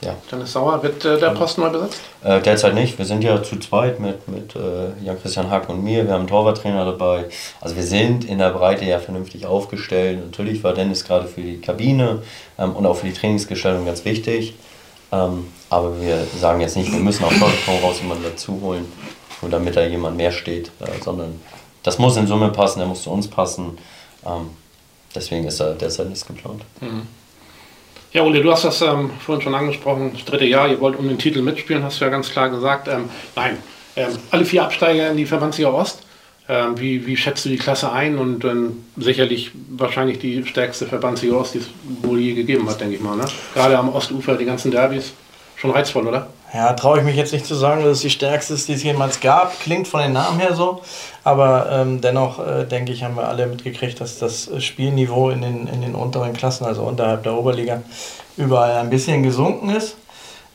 Ja. 0.01 0.15
Dennis 0.31 0.51
Sauer, 0.51 0.83
wird 0.83 1.03
äh, 1.05 1.17
der 1.19 1.29
Posten 1.29 1.61
neu 1.61 1.69
besetzt? 1.69 1.99
Äh, 2.23 2.41
derzeit 2.41 2.73
nicht. 2.73 2.97
Wir 2.97 3.05
sind 3.05 3.23
ja 3.23 3.41
zu 3.41 3.57
zweit 3.59 3.99
mit, 3.99 4.27
mit 4.27 4.55
äh, 4.55 5.03
Jan-Christian 5.03 5.49
Hack 5.49 5.69
und 5.69 5.83
mir. 5.83 6.05
Wir 6.05 6.13
haben 6.13 6.21
einen 6.21 6.27
Torwarttrainer 6.27 6.85
dabei. 6.85 7.25
Also 7.61 7.75
wir 7.75 7.83
sind 7.83 8.25
in 8.25 8.37
der 8.37 8.51
Breite 8.51 8.85
ja 8.85 8.99
vernünftig 8.99 9.45
aufgestellt. 9.45 10.19
Natürlich 10.23 10.63
war 10.63 10.73
Dennis 10.73 11.05
gerade 11.05 11.27
für 11.27 11.41
die 11.41 11.59
Kabine 11.59 12.21
ähm, 12.59 12.75
und 12.75 12.85
auch 12.85 12.97
für 12.97 13.07
die 13.07 13.13
Trainingsgestaltung 13.13 13.85
ganz 13.85 14.05
wichtig. 14.05 14.55
Ähm, 15.11 15.47
aber 15.69 15.99
wir 16.01 16.25
sagen 16.39 16.61
jetzt 16.61 16.75
nicht, 16.75 16.91
wir 16.91 16.99
müssen 16.99 17.23
auf 17.23 17.37
Teufel 17.37 17.75
raus 17.81 17.99
jemanden 18.01 18.23
dazu 18.23 18.59
holen, 18.61 18.85
nur 19.41 19.51
damit 19.51 19.75
da 19.75 19.85
jemand 19.85 20.17
mehr 20.17 20.31
steht, 20.31 20.67
äh, 20.79 21.03
sondern 21.03 21.39
das 21.83 21.99
muss 21.99 22.17
in 22.17 22.27
Summe 22.27 22.49
passen, 22.49 22.79
er 22.79 22.87
muss 22.87 23.03
zu 23.03 23.11
uns 23.11 23.27
passen. 23.27 23.77
Ähm, 24.25 24.49
deswegen 25.13 25.45
ist 25.45 25.59
da 25.59 25.73
derzeit 25.73 26.09
nichts 26.09 26.25
geplant. 26.25 26.63
Mhm. 26.81 27.07
Ja, 28.15 28.23
Uli, 28.23 28.41
du 28.41 28.49
hast 28.49 28.63
das 28.63 28.81
ähm, 28.81 29.09
vorhin 29.19 29.41
schon 29.41 29.55
angesprochen, 29.55 30.11
das 30.13 30.23
dritte 30.23 30.45
Jahr, 30.45 30.69
ihr 30.69 30.79
wollt 30.79 30.97
um 30.97 31.05
den 31.05 31.17
Titel 31.17 31.41
mitspielen, 31.41 31.83
hast 31.83 31.99
du 31.99 32.05
ja 32.05 32.09
ganz 32.09 32.29
klar 32.29 32.49
gesagt. 32.49 32.87
Ähm, 32.87 33.09
nein, 33.35 33.57
ähm, 33.97 34.13
alle 34.31 34.45
vier 34.45 34.63
Absteiger 34.63 35.11
in 35.11 35.17
die 35.17 35.25
Verbandsliga 35.25 35.69
Ost. 35.69 36.01
Ähm, 36.47 36.79
wie, 36.79 37.05
wie 37.05 37.17
schätzt 37.17 37.43
du 37.43 37.49
die 37.49 37.57
Klasse 37.57 37.91
ein? 37.91 38.17
Und 38.17 38.45
ähm, 38.45 38.85
sicherlich 38.95 39.51
wahrscheinlich 39.67 40.19
die 40.19 40.45
stärkste 40.45 40.85
Verbandsliga 40.85 41.35
Ost, 41.35 41.55
die 41.55 41.57
es 41.57 41.67
wohl 42.03 42.21
je 42.21 42.35
gegeben 42.35 42.69
hat, 42.69 42.79
denke 42.79 42.95
ich 42.95 43.01
mal. 43.01 43.17
Ne? 43.17 43.25
Gerade 43.53 43.77
am 43.77 43.89
Ostufer, 43.89 44.35
die 44.37 44.45
ganzen 44.45 44.71
Derbys. 44.71 45.11
Schon 45.55 45.71
reizvoll, 45.71 46.07
oder? 46.07 46.27
Ja, 46.53 46.73
traue 46.73 46.99
ich 46.99 47.03
mich 47.03 47.15
jetzt 47.15 47.33
nicht 47.33 47.45
zu 47.45 47.55
sagen, 47.55 47.83
dass 47.83 47.97
es 47.97 48.01
die 48.01 48.09
stärkste 48.09 48.53
ist, 48.53 48.67
die 48.67 48.73
es 48.73 48.83
jemals 48.83 49.19
gab. 49.19 49.59
Klingt 49.59 49.87
von 49.87 50.01
den 50.01 50.13
Namen 50.13 50.39
her 50.39 50.53
so. 50.53 50.81
Aber 51.23 51.69
ähm, 51.71 51.99
dennoch, 51.99 52.39
äh, 52.39 52.65
denke 52.65 52.93
ich, 52.93 53.03
haben 53.03 53.15
wir 53.15 53.27
alle 53.27 53.47
mitgekriegt, 53.47 53.99
dass 53.99 54.19
das 54.19 54.49
Spielniveau 54.63 55.31
in 55.31 55.41
den, 55.41 55.67
in 55.67 55.81
den 55.81 55.95
unteren 55.95 56.33
Klassen, 56.33 56.65
also 56.65 56.83
unterhalb 56.83 57.23
der 57.23 57.33
Oberliga, 57.33 57.81
überall 58.37 58.77
ein 58.77 58.89
bisschen 58.89 59.23
gesunken 59.23 59.69
ist. 59.69 59.97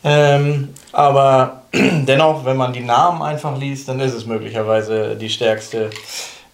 Ähm, 0.02 0.70
aber 0.92 1.62
dennoch, 1.72 2.44
wenn 2.44 2.56
man 2.56 2.72
die 2.72 2.80
Namen 2.80 3.22
einfach 3.22 3.58
liest, 3.58 3.88
dann 3.88 4.00
ist 4.00 4.14
es 4.14 4.26
möglicherweise 4.26 5.16
die 5.16 5.28
stärkste 5.28 5.90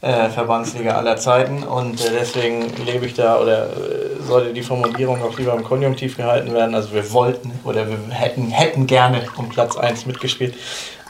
äh, 0.07 0.30
Verbandsliga 0.30 0.96
aller 0.96 1.16
Zeiten 1.16 1.64
und 1.64 2.00
äh, 2.00 2.11
deswegen 2.12 2.72
lebe 2.84 3.07
ich 3.07 3.14
da 3.14 3.40
oder 3.40 3.64
äh, 3.64 4.22
sollte 4.24 4.52
die 4.52 4.62
Formulierung 4.62 5.20
auch 5.22 5.36
lieber 5.36 5.52
im 5.52 5.64
Konjunktiv 5.64 6.16
gehalten 6.16 6.54
werden. 6.54 6.76
Also 6.76 6.92
wir 6.92 7.12
wollten 7.12 7.50
oder 7.64 7.88
wir 7.88 7.98
hätten, 8.11 8.50
hätten 8.50 8.86
gerne 8.86 9.22
um 9.36 9.48
Platz 9.48 9.76
1 9.76 10.07
mitgespielt. 10.07 10.54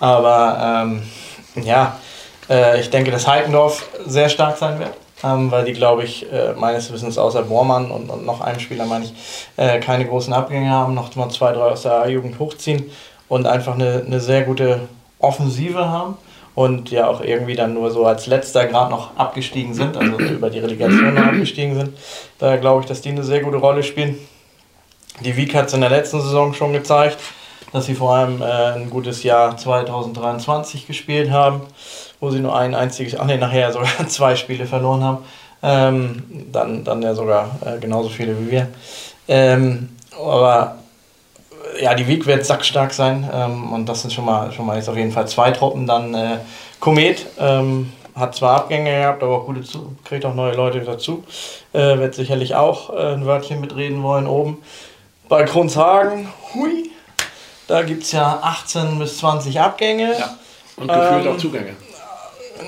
Aber 0.00 0.86
ähm, 0.86 1.02
ja, 1.62 1.98
äh, 2.48 2.80
ich 2.80 2.88
denke, 2.88 3.10
dass 3.10 3.26
Heikendorf 3.26 3.86
sehr 4.06 4.30
stark 4.30 4.56
sein 4.56 4.78
wird. 4.78 4.92
Ähm, 5.24 5.50
weil 5.50 5.64
die, 5.64 5.72
glaube 5.72 6.04
ich, 6.04 6.30
äh, 6.30 6.52
meines 6.52 6.92
Wissens 6.92 7.16
außer 7.16 7.42
Bormann 7.42 7.90
und, 7.90 8.10
und 8.10 8.26
noch 8.26 8.42
einem 8.42 8.60
Spieler, 8.60 8.84
meine 8.84 9.06
ich, 9.06 9.14
äh, 9.56 9.80
keine 9.80 10.04
großen 10.04 10.32
Abgänge 10.32 10.70
haben, 10.70 10.92
noch 10.92 11.14
mal 11.16 11.30
zwei, 11.30 11.52
drei 11.52 11.62
aus 11.62 11.82
der 11.82 12.02
A-Jugend 12.02 12.38
hochziehen 12.38 12.90
und 13.28 13.46
einfach 13.46 13.74
eine, 13.74 14.04
eine 14.06 14.20
sehr 14.20 14.42
gute 14.42 14.80
Offensive 15.18 15.88
haben 15.88 16.18
und 16.56 16.90
ja 16.90 17.06
auch 17.06 17.20
irgendwie 17.20 17.54
dann 17.54 17.74
nur 17.74 17.90
so 17.90 18.06
als 18.06 18.26
letzter 18.26 18.66
gerade 18.66 18.90
noch 18.90 19.14
abgestiegen 19.16 19.74
sind, 19.74 19.96
also 19.96 20.16
über 20.18 20.48
die 20.48 20.58
Relegation 20.58 21.14
noch 21.14 21.26
abgestiegen 21.26 21.76
sind. 21.76 21.90
Da 22.38 22.56
glaube 22.56 22.80
ich, 22.80 22.86
dass 22.86 23.02
die 23.02 23.10
eine 23.10 23.22
sehr 23.22 23.42
gute 23.42 23.58
Rolle 23.58 23.82
spielen. 23.82 24.18
Die 25.20 25.36
Wieg 25.36 25.54
hat 25.54 25.66
es 25.66 25.74
in 25.74 25.82
der 25.82 25.90
letzten 25.90 26.20
Saison 26.22 26.54
schon 26.54 26.72
gezeigt, 26.72 27.18
dass 27.72 27.84
sie 27.84 27.94
vor 27.94 28.14
allem 28.14 28.40
äh, 28.40 28.72
ein 28.74 28.88
gutes 28.88 29.22
Jahr 29.22 29.54
2023 29.56 30.86
gespielt 30.86 31.30
haben. 31.30 31.60
wo 32.20 32.30
sie 32.30 32.40
nur 32.40 32.56
ein 32.56 32.74
einziges, 32.74 33.18
ach 33.18 33.26
nee, 33.26 33.36
nachher 33.36 33.70
sogar 33.70 33.90
zwei 34.08 34.34
Spiele 34.34 34.64
verloren 34.64 35.04
haben. 35.04 35.18
Ähm, 35.62 36.22
dann, 36.52 36.84
dann 36.84 37.02
ja 37.02 37.14
sogar 37.14 37.50
äh, 37.66 37.78
genauso 37.78 38.08
viele 38.08 38.38
wie 38.40 38.50
wir. 38.50 38.68
Ähm, 39.28 39.90
aber 40.18 40.78
ja, 41.80 41.94
die 41.94 42.06
Wieg 42.06 42.26
wird 42.26 42.44
sackstark 42.44 42.92
sein 42.92 43.28
ähm, 43.32 43.72
und 43.72 43.86
das 43.86 44.02
sind 44.02 44.12
schon 44.12 44.24
mal, 44.24 44.52
schon 44.52 44.66
mal 44.66 44.76
jetzt 44.76 44.88
auf 44.88 44.96
jeden 44.96 45.12
Fall 45.12 45.28
zwei 45.28 45.50
Truppen. 45.50 45.86
Dann 45.86 46.14
äh, 46.14 46.38
Komet 46.80 47.26
ähm, 47.38 47.92
hat 48.14 48.34
zwar 48.34 48.56
Abgänge 48.56 48.90
gehabt, 48.90 49.22
aber 49.22 49.38
auch 49.38 49.46
gute 49.46 49.62
zu, 49.62 49.94
kriegt 50.04 50.24
auch 50.24 50.34
neue 50.34 50.54
Leute 50.54 50.80
dazu. 50.80 51.24
Äh, 51.72 51.98
wird 51.98 52.14
sicherlich 52.14 52.54
auch 52.54 52.90
äh, 52.90 53.14
ein 53.14 53.26
Wörtchen 53.26 53.60
mitreden 53.60 54.02
wollen 54.02 54.26
oben. 54.26 54.58
Bei 55.28 55.44
Kronshagen, 55.44 56.28
hui, 56.54 56.90
da 57.66 57.82
gibt 57.82 58.04
es 58.04 58.12
ja 58.12 58.38
18 58.42 58.98
bis 58.98 59.18
20 59.18 59.60
Abgänge. 59.60 60.18
Ja. 60.18 60.36
Und 60.76 60.88
gefühlt 60.88 61.26
ähm, 61.26 61.32
auch 61.32 61.38
Zugänge. 61.38 61.76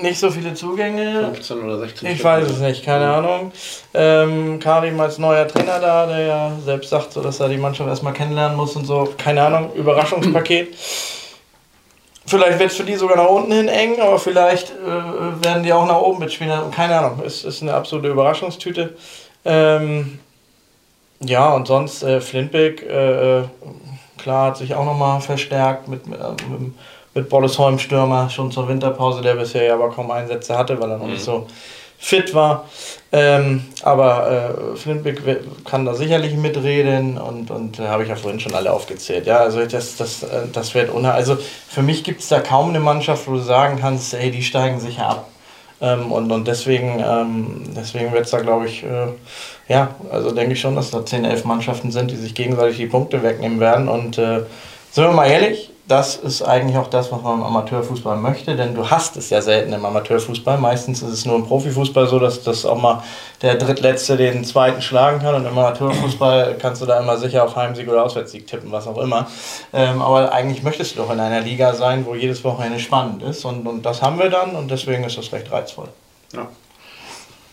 Nicht 0.01 0.19
so 0.19 0.29
viele 0.29 0.53
Zugänge. 0.53 1.25
15 1.33 1.63
oder 1.63 1.79
16. 1.79 2.11
Ich 2.11 2.23
weiß 2.23 2.49
es 2.49 2.59
nicht, 2.59 2.83
keine. 2.83 3.09
Ahnung. 3.09 3.51
Ähm, 3.93 4.59
Karim 4.59 4.99
als 4.99 5.17
neuer 5.17 5.47
Trainer 5.47 5.79
da, 5.79 6.05
der 6.05 6.19
ja 6.19 6.51
selbst 6.63 6.89
sagt, 6.89 7.13
so, 7.13 7.21
dass 7.21 7.39
er 7.39 7.49
die 7.49 7.57
Mannschaft 7.57 7.89
erstmal 7.89 8.13
kennenlernen 8.13 8.55
muss 8.55 8.75
und 8.75 8.85
so. 8.85 9.13
Keine 9.17 9.43
Ahnung, 9.43 9.73
Überraschungspaket. 9.73 10.75
Vielleicht 12.29 12.59
wird 12.59 12.69
es 12.69 12.77
für 12.77 12.83
die 12.83 12.95
sogar 12.95 13.17
nach 13.17 13.29
unten 13.29 13.51
hin 13.51 13.67
eng, 13.67 13.99
aber 13.99 14.19
vielleicht 14.19 14.69
äh, 14.69 15.43
werden 15.43 15.63
die 15.63 15.73
auch 15.73 15.87
nach 15.87 15.99
oben 15.99 16.19
mitspielen. 16.19 16.69
Keine 16.69 16.99
Ahnung, 16.99 17.23
es 17.25 17.43
ist 17.43 17.63
eine 17.63 17.73
absolute 17.73 18.09
Überraschungstüte. 18.09 18.95
Ähm, 19.45 20.19
ja, 21.21 21.51
und 21.53 21.67
sonst 21.67 22.03
äh, 22.03 22.21
Flintbeck, 22.21 22.83
äh, 22.83 23.39
äh 23.39 23.43
klar, 24.17 24.47
hat 24.47 24.57
sich 24.57 24.75
auch 24.75 24.85
nochmal 24.85 25.21
verstärkt 25.21 25.87
mit, 25.87 26.05
mit, 26.05 26.19
äh, 26.19 26.31
mit 26.49 26.73
mit 27.13 27.29
Bollesholm 27.29 27.79
Stürmer 27.79 28.29
schon 28.29 28.51
zur 28.51 28.67
Winterpause, 28.67 29.21
der 29.21 29.35
bisher 29.35 29.63
ja 29.63 29.73
aber 29.73 29.89
kaum 29.89 30.11
Einsätze 30.11 30.57
hatte, 30.57 30.79
weil 30.79 30.91
er 30.91 30.97
noch 30.97 31.05
mhm. 31.05 31.13
nicht 31.13 31.23
so 31.23 31.47
fit 31.99 32.33
war. 32.33 32.65
Ähm, 33.11 33.65
aber 33.83 34.55
äh, 34.73 34.77
Flintbeck 34.77 35.21
kann 35.65 35.85
da 35.85 35.93
sicherlich 35.93 36.33
mitreden 36.35 37.17
und, 37.17 37.51
und 37.51 37.79
äh, 37.79 37.87
habe 37.87 38.03
ich 38.03 38.09
ja 38.09 38.15
vorhin 38.15 38.39
schon 38.39 38.55
alle 38.55 38.71
aufgezählt. 38.71 39.25
Ja, 39.25 39.39
also 39.39 39.65
das, 39.65 39.97
das, 39.97 40.23
äh, 40.23 40.47
das 40.53 40.73
wird 40.73 40.89
unheimlich. 40.91 41.17
Also 41.17 41.37
für 41.67 41.81
mich 41.81 42.03
gibt 42.03 42.21
es 42.21 42.29
da 42.29 42.39
kaum 42.39 42.69
eine 42.69 42.79
Mannschaft, 42.79 43.27
wo 43.27 43.33
du 43.33 43.39
sagen 43.39 43.79
kannst, 43.81 44.13
ey, 44.13 44.31
die 44.31 44.43
steigen 44.43 44.79
sicher 44.79 45.07
ab. 45.09 45.27
Ähm, 45.81 46.11
und, 46.11 46.31
und 46.31 46.47
deswegen, 46.47 47.03
ähm, 47.05 47.63
deswegen 47.75 48.13
wird 48.13 48.25
es 48.25 48.31
da, 48.31 48.39
glaube 48.39 48.67
ich, 48.67 48.83
äh, 48.83 49.07
ja, 49.67 49.95
also 50.11 50.31
denke 50.31 50.53
ich 50.53 50.61
schon, 50.61 50.75
dass 50.75 50.91
da 50.91 51.05
10, 51.05 51.25
11 51.25 51.45
Mannschaften 51.45 51.91
sind, 51.91 52.11
die 52.11 52.15
sich 52.15 52.33
gegenseitig 52.33 52.77
die 52.77 52.87
Punkte 52.87 53.23
wegnehmen 53.23 53.59
werden. 53.59 53.89
Und 53.89 54.17
äh, 54.17 54.41
sind 54.91 55.03
wir 55.03 55.11
mal 55.11 55.27
ehrlich, 55.27 55.69
das 55.89 56.17
ist 56.17 56.43
eigentlich 56.43 56.77
auch 56.77 56.87
das, 56.87 57.11
was 57.11 57.23
man 57.23 57.39
im 57.39 57.43
Amateurfußball 57.43 58.15
möchte, 58.15 58.55
denn 58.55 58.75
du 58.75 58.91
hast 58.91 59.17
es 59.17 59.31
ja 59.31 59.41
selten 59.41 59.73
im 59.73 59.83
Amateurfußball. 59.83 60.59
Meistens 60.59 61.01
ist 61.01 61.09
es 61.11 61.25
nur 61.25 61.35
im 61.35 61.47
Profifußball 61.47 62.07
so, 62.07 62.19
dass 62.19 62.43
das 62.43 62.63
auch 62.63 62.79
mal 62.79 63.03
der 63.41 63.55
Drittletzte 63.55 64.15
den 64.15 64.45
Zweiten 64.45 64.83
schlagen 64.83 65.19
kann 65.19 65.33
und 65.33 65.45
im 65.45 65.57
Amateurfußball 65.57 66.57
kannst 66.61 66.83
du 66.83 66.85
da 66.85 66.99
immer 66.99 67.17
sicher 67.17 67.43
auf 67.43 67.55
Heimsieg 67.55 67.89
oder 67.89 68.03
Auswärtssieg 68.03 68.45
tippen, 68.45 68.71
was 68.71 68.85
auch 68.85 68.99
immer. 68.99 69.27
Ähm, 69.73 70.03
aber 70.03 70.31
eigentlich 70.31 70.61
möchtest 70.61 70.93
du 70.93 71.01
doch 71.01 71.11
in 71.11 71.19
einer 71.19 71.41
Liga 71.41 71.73
sein, 71.73 72.05
wo 72.05 72.13
jedes 72.13 72.43
Wochenende 72.43 72.79
spannend 72.79 73.23
ist 73.23 73.43
und, 73.43 73.65
und 73.65 73.83
das 73.83 74.03
haben 74.03 74.19
wir 74.19 74.29
dann 74.29 74.51
und 74.51 74.69
deswegen 74.69 75.03
ist 75.05 75.17
das 75.17 75.31
recht 75.31 75.51
reizvoll. 75.51 75.87
Ja. 76.33 76.47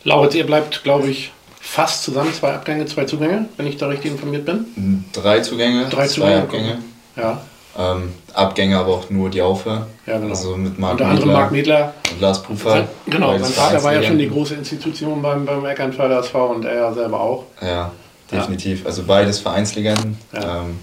Lauritz, 0.05 0.35
ihr 0.35 0.45
bleibt, 0.45 0.85
glaube 0.85 1.09
ich, 1.09 1.33
fast 1.59 2.03
zusammen, 2.03 2.35
zwei 2.35 2.53
Abgänge, 2.53 2.85
zwei 2.85 3.07
Zugänge, 3.07 3.49
wenn 3.57 3.67
ich 3.67 3.79
da 3.79 3.87
richtig 3.87 4.11
informiert 4.11 4.45
bin. 4.45 5.07
Drei 5.15 5.41
Zugänge, 5.41 5.87
Drei 5.87 6.07
zwei 6.07 6.09
Zugänge. 6.09 6.43
Abgänge. 6.43 6.79
Ja. 7.17 7.41
Ähm, 7.79 8.15
Abgänge 8.33 8.79
aber 8.79 8.95
auch 8.95 9.11
nur 9.11 9.29
die 9.29 9.43
Aufhörer. 9.43 9.87
Ja, 10.07 10.19
genau. 10.19 10.31
Also 10.31 10.57
mit 10.57 10.79
Marc 10.79 10.93
Unter 10.93 11.07
anderem 11.07 11.33
Marc 11.33 11.53
Medler. 11.53 11.95
Und 12.11 12.21
Lars 12.21 12.43
Puffer. 12.43 12.89
Genau, 13.07 13.39
sein 13.39 13.53
Vater 13.53 13.83
war 13.83 13.95
ja 13.95 14.03
schon 14.03 14.19
die 14.19 14.31
große 14.31 14.55
Institution 14.55 15.21
beim, 15.21 15.45
beim 15.45 15.65
Eckernförder 15.65 16.21
SV 16.21 16.47
und 16.47 16.65
er 16.65 16.75
ja 16.75 16.93
selber 16.95 17.21
auch. 17.21 17.45
Ja, 17.61 17.93
definitiv. 18.33 18.81
Ja. 18.81 18.87
Also 18.87 19.03
beides 19.03 19.41
Vereinslegenden. 19.41 20.17
Ja. 20.33 20.61
Ähm, 20.61 20.79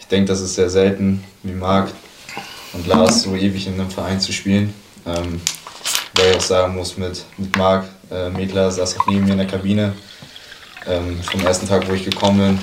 ich 0.00 0.06
denke, 0.06 0.28
das 0.28 0.40
ist 0.40 0.54
sehr 0.54 0.70
selten, 0.70 1.22
wie 1.42 1.52
Marc 1.52 1.90
und 2.72 2.86
Lars 2.86 3.22
so 3.22 3.34
ewig 3.34 3.66
in 3.66 3.74
einem 3.74 3.90
Verein 3.90 4.20
zu 4.20 4.32
spielen. 4.32 4.72
Ähm, 5.06 5.40
weil 6.14 6.30
ich 6.30 6.36
auch 6.36 6.40
sagen 6.40 6.76
muss, 6.76 6.96
mit, 6.96 7.24
mit 7.36 7.56
Marc 7.56 7.84
äh, 8.10 8.30
Medler 8.30 8.70
saß 8.70 8.98
auch 8.98 9.06
neben 9.06 9.24
mir 9.24 9.32
in 9.32 9.38
der 9.38 9.46
Kabine. 9.46 9.94
Ähm, 10.86 11.20
vom 11.22 11.40
ersten 11.40 11.68
Tag, 11.68 11.88
wo 11.88 11.92
ich 11.92 12.04
gekommen 12.04 12.38
bin, 12.38 12.58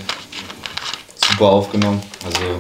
super 1.15 1.51
aufgenommen. 1.51 2.01
Also 2.25 2.59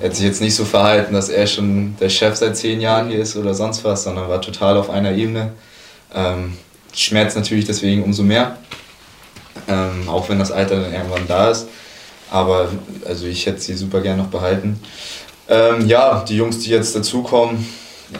er 0.00 0.08
hat 0.08 0.16
sich 0.16 0.26
jetzt 0.26 0.40
nicht 0.40 0.54
so 0.54 0.64
verhalten, 0.64 1.14
dass 1.14 1.28
er 1.28 1.46
schon 1.46 1.96
der 1.98 2.08
Chef 2.08 2.36
seit 2.36 2.56
zehn 2.56 2.80
Jahren 2.80 3.08
hier 3.08 3.18
ist 3.18 3.36
oder 3.36 3.54
sonst 3.54 3.84
was, 3.84 4.04
sondern 4.04 4.28
war 4.28 4.40
total 4.40 4.76
auf 4.76 4.90
einer 4.90 5.12
Ebene. 5.12 5.52
Ähm, 6.14 6.54
schmerzt 6.94 7.36
natürlich 7.36 7.64
deswegen 7.64 8.02
umso 8.02 8.22
mehr, 8.22 8.58
ähm, 9.68 10.08
auch 10.08 10.28
wenn 10.28 10.38
das 10.38 10.52
Alter 10.52 10.80
dann 10.80 10.92
irgendwann 10.92 11.26
da 11.26 11.50
ist. 11.50 11.68
Aber 12.30 12.68
also 13.06 13.26
ich 13.26 13.46
hätte 13.46 13.60
sie 13.60 13.74
super 13.74 14.00
gern 14.00 14.18
noch 14.18 14.26
behalten. 14.28 14.80
Ähm, 15.48 15.86
ja, 15.86 16.24
die 16.28 16.36
Jungs, 16.36 16.58
die 16.58 16.70
jetzt 16.70 16.96
dazukommen, 16.96 17.66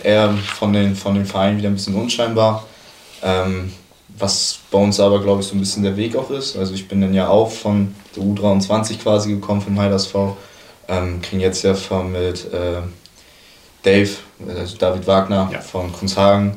eher 0.03 0.35
von 0.59 0.73
den, 0.73 0.95
von 0.95 1.15
den 1.15 1.27
Vereinen 1.27 1.59
wieder 1.59 1.69
ein 1.69 1.75
bisschen 1.75 1.95
unscheinbar. 1.95 2.67
Ähm, 3.23 3.73
was 4.19 4.59
bei 4.71 4.79
uns 4.79 4.99
aber, 5.01 5.21
glaube 5.21 5.43
ich, 5.43 5.47
so 5.47 5.55
ein 5.55 5.61
bisschen 5.61 5.83
der 5.83 5.97
Weg 5.97 6.17
auch 6.17 6.31
ist. 6.31 6.57
Also 6.57 6.75
ich 6.75 6.89
bin 6.89 7.01
dann 7.01 7.13
ja 7.13 7.29
auch 7.29 7.51
von 7.51 7.95
der 8.15 8.23
U23 8.23 8.99
quasi 8.99 9.31
gekommen, 9.31 9.61
vom 9.61 9.79
Heiders 9.79 10.07
V 10.07 10.37
ähm, 10.89 11.21
kriegen 11.23 11.41
jetzt 11.41 11.63
ja 11.63 11.75
von 11.75 12.13
mit 12.13 12.53
äh, 12.53 12.83
Dave, 13.83 14.11
also 14.49 14.77
David 14.77 15.07
Wagner 15.07 15.49
ja. 15.53 15.61
von 15.61 15.93
Kunzhagen, 15.93 16.57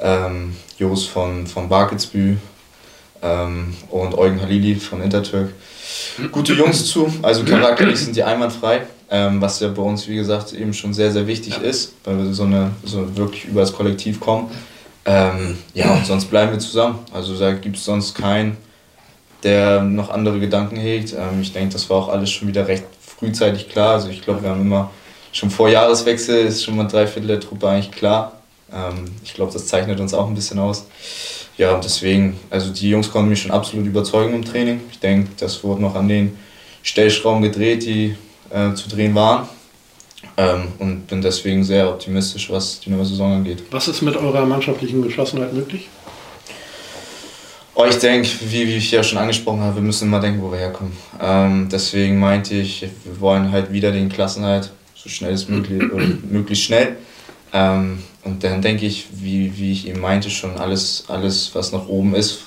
ähm, 0.00 0.56
Jos 0.78 1.06
von, 1.06 1.46
von 1.46 1.68
Barkelsbü 1.68 2.36
ähm, 3.22 3.74
und 3.90 4.16
Eugen 4.16 4.40
Halili 4.40 4.74
von 4.76 5.02
Intertürk. 5.02 5.52
Gute 6.32 6.54
Jungs 6.54 6.86
zu, 6.86 7.12
also 7.22 7.44
charakterlich 7.44 7.98
sind 7.98 8.16
die 8.16 8.22
einwandfrei, 8.22 8.82
ähm, 9.10 9.40
was 9.40 9.60
ja 9.60 9.68
bei 9.68 9.82
uns, 9.82 10.08
wie 10.08 10.16
gesagt, 10.16 10.52
eben 10.52 10.72
schon 10.72 10.94
sehr, 10.94 11.12
sehr 11.12 11.26
wichtig 11.26 11.54
ja. 11.56 11.62
ist, 11.62 11.94
weil 12.04 12.18
wir 12.18 12.34
so, 12.34 12.44
eine, 12.44 12.70
so 12.84 13.16
wirklich 13.16 13.44
über 13.44 13.60
das 13.60 13.72
Kollektiv 13.72 14.18
kommen. 14.18 14.50
Ähm, 15.04 15.58
ja, 15.72 15.94
und 15.94 16.04
sonst 16.04 16.24
bleiben 16.26 16.52
wir 16.52 16.58
zusammen. 16.58 16.98
Also 17.12 17.38
da 17.38 17.52
gibt 17.52 17.76
es 17.76 17.84
sonst 17.84 18.14
keinen, 18.14 18.56
der 19.44 19.82
noch 19.82 20.10
andere 20.10 20.40
Gedanken 20.40 20.76
hegt. 20.76 21.12
Ähm, 21.12 21.40
ich 21.40 21.52
denke, 21.52 21.74
das 21.74 21.88
war 21.88 21.98
auch 21.98 22.08
alles 22.08 22.30
schon 22.30 22.48
wieder 22.48 22.66
recht 22.66 22.84
frühzeitig 23.18 23.68
klar. 23.68 23.94
Also 23.94 24.08
ich 24.08 24.22
glaube, 24.22 24.42
wir 24.42 24.50
haben 24.50 24.60
immer 24.60 24.90
schon 25.32 25.50
vor 25.50 25.68
Jahreswechsel 25.68 26.46
ist 26.46 26.64
schon 26.64 26.76
mal 26.76 26.84
drei 26.84 27.06
Viertel 27.06 27.28
der 27.28 27.40
Truppe 27.40 27.68
eigentlich 27.68 27.90
klar. 27.90 28.32
Ähm, 28.72 29.04
ich 29.22 29.34
glaube, 29.34 29.52
das 29.52 29.66
zeichnet 29.66 30.00
uns 30.00 30.14
auch 30.14 30.28
ein 30.28 30.34
bisschen 30.34 30.58
aus. 30.58 30.86
Ja, 31.58 31.78
deswegen, 31.78 32.38
also 32.50 32.72
die 32.72 32.90
Jungs 32.90 33.10
konnten 33.10 33.30
mich 33.30 33.42
schon 33.42 33.50
absolut 33.50 33.86
überzeugen 33.86 34.34
im 34.34 34.44
Training. 34.44 34.80
Ich 34.90 34.98
denke, 34.98 35.30
das 35.38 35.62
wurde 35.64 35.80
noch 35.82 35.94
an 35.94 36.08
den 36.08 36.36
Stellschrauben 36.82 37.42
gedreht, 37.42 37.84
die 37.84 38.16
äh, 38.50 38.74
zu 38.74 38.88
drehen 38.88 39.14
waren. 39.14 39.48
Ähm, 40.38 40.68
und 40.78 41.06
bin 41.06 41.22
deswegen 41.22 41.64
sehr 41.64 41.88
optimistisch, 41.88 42.50
was 42.50 42.80
die 42.80 42.90
neue 42.90 43.06
Saison 43.06 43.32
angeht. 43.32 43.62
Was 43.70 43.88
ist 43.88 44.02
mit 44.02 44.16
eurer 44.16 44.44
mannschaftlichen 44.44 45.02
Geschlossenheit 45.02 45.54
möglich? 45.54 45.88
Oh, 47.78 47.84
ich 47.84 47.98
denke, 47.98 48.26
wie, 48.40 48.66
wie, 48.66 48.76
ich 48.76 48.90
ja 48.90 49.02
schon 49.02 49.18
angesprochen 49.18 49.60
habe, 49.60 49.74
wir 49.74 49.82
müssen 49.82 50.08
immer 50.08 50.18
denken, 50.18 50.40
wo 50.40 50.50
wir 50.50 50.58
herkommen. 50.58 50.96
Ähm, 51.20 51.68
deswegen 51.70 52.18
meinte 52.18 52.54
ich, 52.54 52.86
wir 53.04 53.20
wollen 53.20 53.52
halt 53.52 53.70
wieder 53.70 53.92
den 53.92 54.08
Klassenhalt 54.08 54.72
so 54.94 55.10
schnell 55.10 55.32
als 55.32 55.46
möglich 55.46 55.82
oder 55.92 56.06
möglichst 56.30 56.64
schnell. 56.64 56.96
Ähm, 57.52 58.02
und 58.24 58.42
dann 58.42 58.62
denke 58.62 58.86
ich, 58.86 59.08
wie, 59.12 59.58
wie 59.58 59.72
ich 59.72 59.88
eben 59.88 60.00
meinte, 60.00 60.30
schon 60.30 60.56
alles, 60.56 61.04
alles, 61.08 61.54
was 61.54 61.72
nach 61.72 61.86
oben 61.86 62.14
ist 62.14 62.44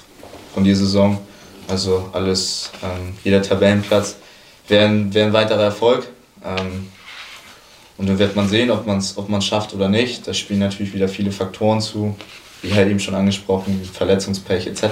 von 0.55 0.63
dieser 0.63 0.79
Saison, 0.79 1.19
also 1.67 2.09
alles, 2.11 2.71
ähm, 2.81 3.13
jeder 3.23 3.43
Tabellenplatz, 3.43 4.15
wäre 4.67 4.85
ein, 4.85 5.13
wär 5.13 5.27
ein 5.27 5.33
weiterer 5.33 5.65
Erfolg. 5.65 6.07
Ähm, 6.43 6.87
und 7.97 8.09
dann 8.09 8.17
wird 8.17 8.35
man 8.35 8.49
sehen, 8.49 8.71
ob 8.71 8.87
man 8.87 8.97
es 8.97 9.15
ob 9.15 9.43
schafft 9.43 9.75
oder 9.75 9.89
nicht. 9.89 10.27
Da 10.27 10.33
spielen 10.33 10.61
natürlich 10.61 10.95
wieder 10.95 11.07
viele 11.07 11.31
Faktoren 11.31 11.81
zu 11.81 12.15
wie 12.61 12.73
halt 12.73 12.89
eben 12.89 12.99
schon 12.99 13.15
angesprochen, 13.15 13.87
Verletzungspech 13.91 14.67
etc. 14.67 14.83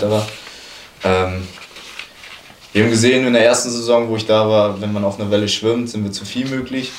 Ähm, 1.04 1.48
wir 2.74 2.84
haben 2.84 2.92
gesehen 2.92 3.26
in 3.26 3.34
der 3.34 3.46
ersten 3.46 3.70
Saison, 3.70 4.10
wo 4.10 4.18
ich 4.18 4.26
da 4.26 4.48
war, 4.48 4.80
wenn 4.82 4.94
man 4.94 5.04
auf 5.04 5.20
einer 5.20 5.32
Welle 5.32 5.48
schwimmt, 5.48 5.90
sind 5.90 6.04
wir 6.04 6.12
zu 6.12 6.26
viel 6.26 6.48
möglich. 6.48 6.92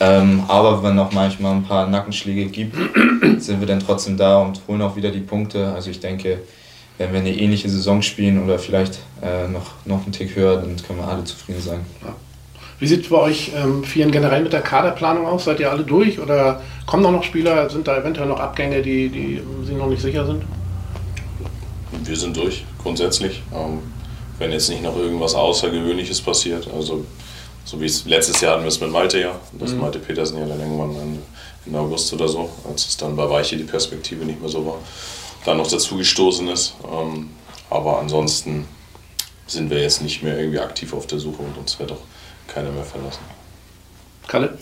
Ähm, 0.00 0.44
aber 0.48 0.82
wenn 0.82 0.98
auch 0.98 1.12
manchmal 1.12 1.54
ein 1.54 1.64
paar 1.64 1.86
Nackenschläge 1.86 2.46
gibt, 2.46 2.74
sind 3.38 3.60
wir 3.60 3.66
dann 3.66 3.80
trotzdem 3.80 4.16
da 4.16 4.38
und 4.38 4.62
holen 4.66 4.80
auch 4.80 4.96
wieder 4.96 5.10
die 5.10 5.20
Punkte. 5.20 5.72
Also 5.74 5.90
ich 5.90 6.00
denke, 6.00 6.40
wenn 6.96 7.12
wir 7.12 7.20
eine 7.20 7.36
ähnliche 7.36 7.68
Saison 7.68 8.00
spielen 8.00 8.42
oder 8.42 8.58
vielleicht 8.58 8.98
äh, 9.22 9.46
noch, 9.48 9.72
noch 9.84 10.04
einen 10.04 10.12
Tick 10.12 10.34
höher, 10.34 10.56
dann 10.56 10.76
können 10.76 11.00
wir 11.00 11.08
alle 11.08 11.24
zufrieden 11.24 11.60
sein. 11.60 11.80
Ja. 12.02 12.14
Wie 12.80 12.86
sieht 12.86 13.02
es 13.04 13.10
bei 13.10 13.18
euch 13.18 13.52
ähm, 13.54 13.84
Vieren 13.84 14.10
generell 14.10 14.42
mit 14.42 14.54
der 14.54 14.62
Kaderplanung 14.62 15.26
aus? 15.26 15.44
Seid 15.44 15.60
ihr 15.60 15.70
alle 15.70 15.84
durch 15.84 16.18
oder 16.18 16.62
kommen 16.86 17.02
da 17.02 17.10
noch 17.10 17.22
Spieler? 17.22 17.68
Sind 17.68 17.86
da 17.86 17.98
eventuell 17.98 18.26
noch 18.26 18.40
Abgänge, 18.40 18.80
die, 18.80 19.10
die 19.10 19.42
sich 19.66 19.76
noch 19.76 19.86
nicht 19.86 20.00
sicher 20.00 20.24
sind? 20.26 20.42
Wir 22.02 22.16
sind 22.16 22.36
durch, 22.36 22.64
grundsätzlich. 22.82 23.42
Ähm, 23.54 23.80
wenn 24.38 24.50
jetzt 24.50 24.70
nicht 24.70 24.82
noch 24.82 24.96
irgendwas 24.96 25.34
Außergewöhnliches 25.34 26.22
passiert. 26.22 26.66
Also 26.74 27.04
So 27.66 27.78
wie 27.80 27.84
es 27.84 28.06
letztes 28.06 28.40
Jahr 28.40 28.54
hatten 28.54 28.62
wir 28.62 28.68
es 28.68 28.80
mit 28.80 28.90
Malte 28.90 29.20
ja. 29.20 29.38
Das 29.52 29.72
mhm. 29.72 29.80
Malte 29.80 29.98
Petersen 29.98 30.38
ja 30.38 30.46
dann 30.46 30.58
irgendwann 30.58 30.90
in, 30.96 31.18
in 31.66 31.76
August 31.76 32.12
oder 32.14 32.26
so, 32.26 32.48
als 32.68 32.88
es 32.88 32.96
dann 32.96 33.14
bei 33.14 33.28
Weiche 33.28 33.58
die 33.58 33.64
Perspektive 33.64 34.24
nicht 34.24 34.40
mehr 34.40 34.48
so 34.48 34.64
war, 34.64 34.78
dann 35.44 35.58
noch 35.58 35.68
dazu 35.68 35.96
gestoßen 35.98 36.48
ist. 36.48 36.74
Ähm, 36.90 37.28
aber 37.68 37.98
ansonsten 37.98 38.66
sind 39.46 39.68
wir 39.68 39.82
jetzt 39.82 40.00
nicht 40.00 40.22
mehr 40.22 40.38
irgendwie 40.38 40.60
aktiv 40.60 40.94
auf 40.94 41.06
der 41.06 41.18
Suche 41.18 41.42
und 41.42 41.58
uns 41.58 41.78
wird 41.78 41.92
auch 41.92 42.00
keiner 42.52 42.70
mehr 42.70 42.84
verlassen. 42.84 43.22
Kalle? 44.26 44.58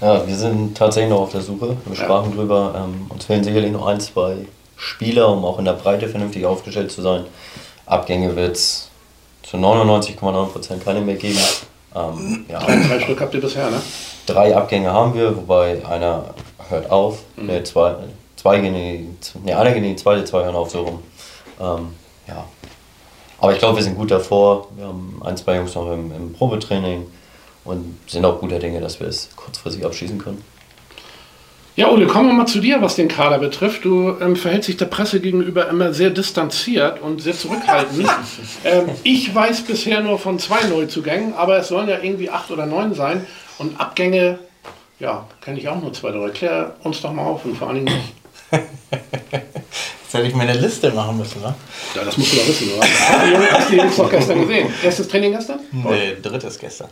Ja, 0.00 0.26
wir 0.26 0.36
sind 0.36 0.76
tatsächlich 0.76 1.10
noch 1.10 1.20
auf 1.20 1.32
der 1.32 1.42
Suche. 1.42 1.76
Wir 1.84 1.96
sprachen 1.96 2.30
ja. 2.30 2.36
drüber. 2.36 2.74
Ähm, 2.76 3.06
uns 3.08 3.24
fehlen 3.24 3.44
sicherlich 3.44 3.70
noch 3.70 3.86
ein, 3.86 4.00
zwei 4.00 4.46
Spieler, 4.76 5.28
um 5.28 5.44
auch 5.44 5.58
in 5.58 5.64
der 5.64 5.74
Breite 5.74 6.08
vernünftig 6.08 6.44
aufgestellt 6.44 6.90
zu 6.90 7.02
sein. 7.02 7.24
Abgänge 7.86 8.34
wird 8.34 8.56
es 8.56 8.90
zu 9.42 9.56
99,9% 9.56 10.78
keine 10.84 11.02
mehr 11.02 11.16
geben. 11.16 11.38
Ähm, 11.94 12.46
ja. 12.48 12.58
Drei 12.58 13.00
Stück 13.00 13.20
habt 13.20 13.34
ihr 13.34 13.40
bisher, 13.40 13.70
ne? 13.70 13.80
Drei 14.26 14.56
Abgänge 14.56 14.92
haben 14.92 15.14
wir, 15.14 15.36
wobei 15.36 15.84
einer 15.86 16.34
hört 16.68 16.90
auf. 16.90 17.20
Mhm. 17.36 17.46
Ne, 17.46 17.64
zwei, 17.64 17.94
zwei 18.36 18.60
gehen 18.60 18.74
in 18.74 19.16
die, 19.20 19.38
ne, 19.44 19.56
einer 19.56 19.70
geht 19.70 19.82
in 19.82 19.90
die 19.90 19.96
zweite, 19.96 20.24
zwei 20.24 20.44
hören 20.44 20.56
auf 20.56 20.70
so 20.70 20.82
rum. 20.82 21.02
Ähm, 21.60 21.94
ja. 22.26 22.44
Aber 23.38 23.52
ich 23.52 23.58
glaube, 23.58 23.76
wir 23.76 23.82
sind 23.82 23.96
gut 23.96 24.10
davor. 24.10 24.68
Wir 24.76 24.86
haben 24.86 25.20
ein, 25.24 25.36
zwei 25.36 25.56
Jungs 25.56 25.74
noch 25.74 25.92
im, 25.92 26.12
im 26.12 26.32
Probetraining 26.32 27.06
und 27.64 27.98
sind 28.06 28.24
auch 28.24 28.40
guter 28.40 28.58
Dinge, 28.58 28.80
dass 28.80 29.00
wir 29.00 29.06
es 29.06 29.30
kurzfristig 29.36 29.84
abschließen 29.84 30.18
können. 30.18 30.42
Ja, 31.74 31.88
Ole, 31.88 32.06
kommen 32.06 32.28
wir 32.28 32.34
mal 32.34 32.46
zu 32.46 32.60
dir, 32.60 32.82
was 32.82 32.96
den 32.96 33.08
Kader 33.08 33.38
betrifft. 33.38 33.86
Du 33.86 34.14
ähm, 34.20 34.36
verhältst 34.36 34.68
dich 34.68 34.76
der 34.76 34.86
Presse 34.86 35.20
gegenüber 35.20 35.68
immer 35.70 35.94
sehr 35.94 36.10
distanziert 36.10 37.00
und 37.00 37.22
sehr 37.22 37.34
zurückhaltend. 37.34 38.06
ähm, 38.64 38.90
ich 39.04 39.34
weiß 39.34 39.62
bisher 39.62 40.02
nur 40.02 40.18
von 40.18 40.38
zwei 40.38 40.64
Neuzugängen, 40.64 41.32
aber 41.32 41.58
es 41.58 41.68
sollen 41.68 41.88
ja 41.88 41.98
irgendwie 42.02 42.28
acht 42.28 42.50
oder 42.50 42.66
neun 42.66 42.94
sein. 42.94 43.26
Und 43.56 43.80
Abgänge, 43.80 44.38
ja, 44.98 45.26
kenne 45.40 45.58
ich 45.58 45.68
auch 45.68 45.80
nur 45.80 45.94
zwei, 45.94 46.10
drei. 46.10 46.28
Klär 46.28 46.74
uns 46.82 47.00
doch 47.00 47.12
mal 47.12 47.24
auf 47.24 47.46
und 47.46 47.56
vor 47.56 47.68
allen 47.68 47.86
Dingen 47.86 48.02
Jetzt 48.52 50.12
hätte 50.12 50.26
ich 50.28 50.34
mir 50.34 50.42
eine 50.42 50.60
Liste 50.60 50.90
machen 50.90 51.16
müssen, 51.16 51.40
ne? 51.40 51.54
Ja, 51.94 52.04
das 52.04 52.18
musst 52.18 52.34
du 52.34 52.36
doch 52.36 52.48
wissen, 52.48 52.68
oder? 52.74 52.82
Hast 52.86 53.22
du 53.22 53.26
die 53.26 53.32
Jungs, 53.32 53.50
hast 53.50 53.70
die 53.70 53.76
Jungs 53.76 53.96
doch 53.96 54.10
gestern 54.10 54.40
gesehen? 54.42 54.68
Erstes 54.82 55.08
Training 55.08 55.32
gestern? 55.32 55.60
Nee, 55.70 56.16
drittes 56.20 56.58
gestern 56.58 56.90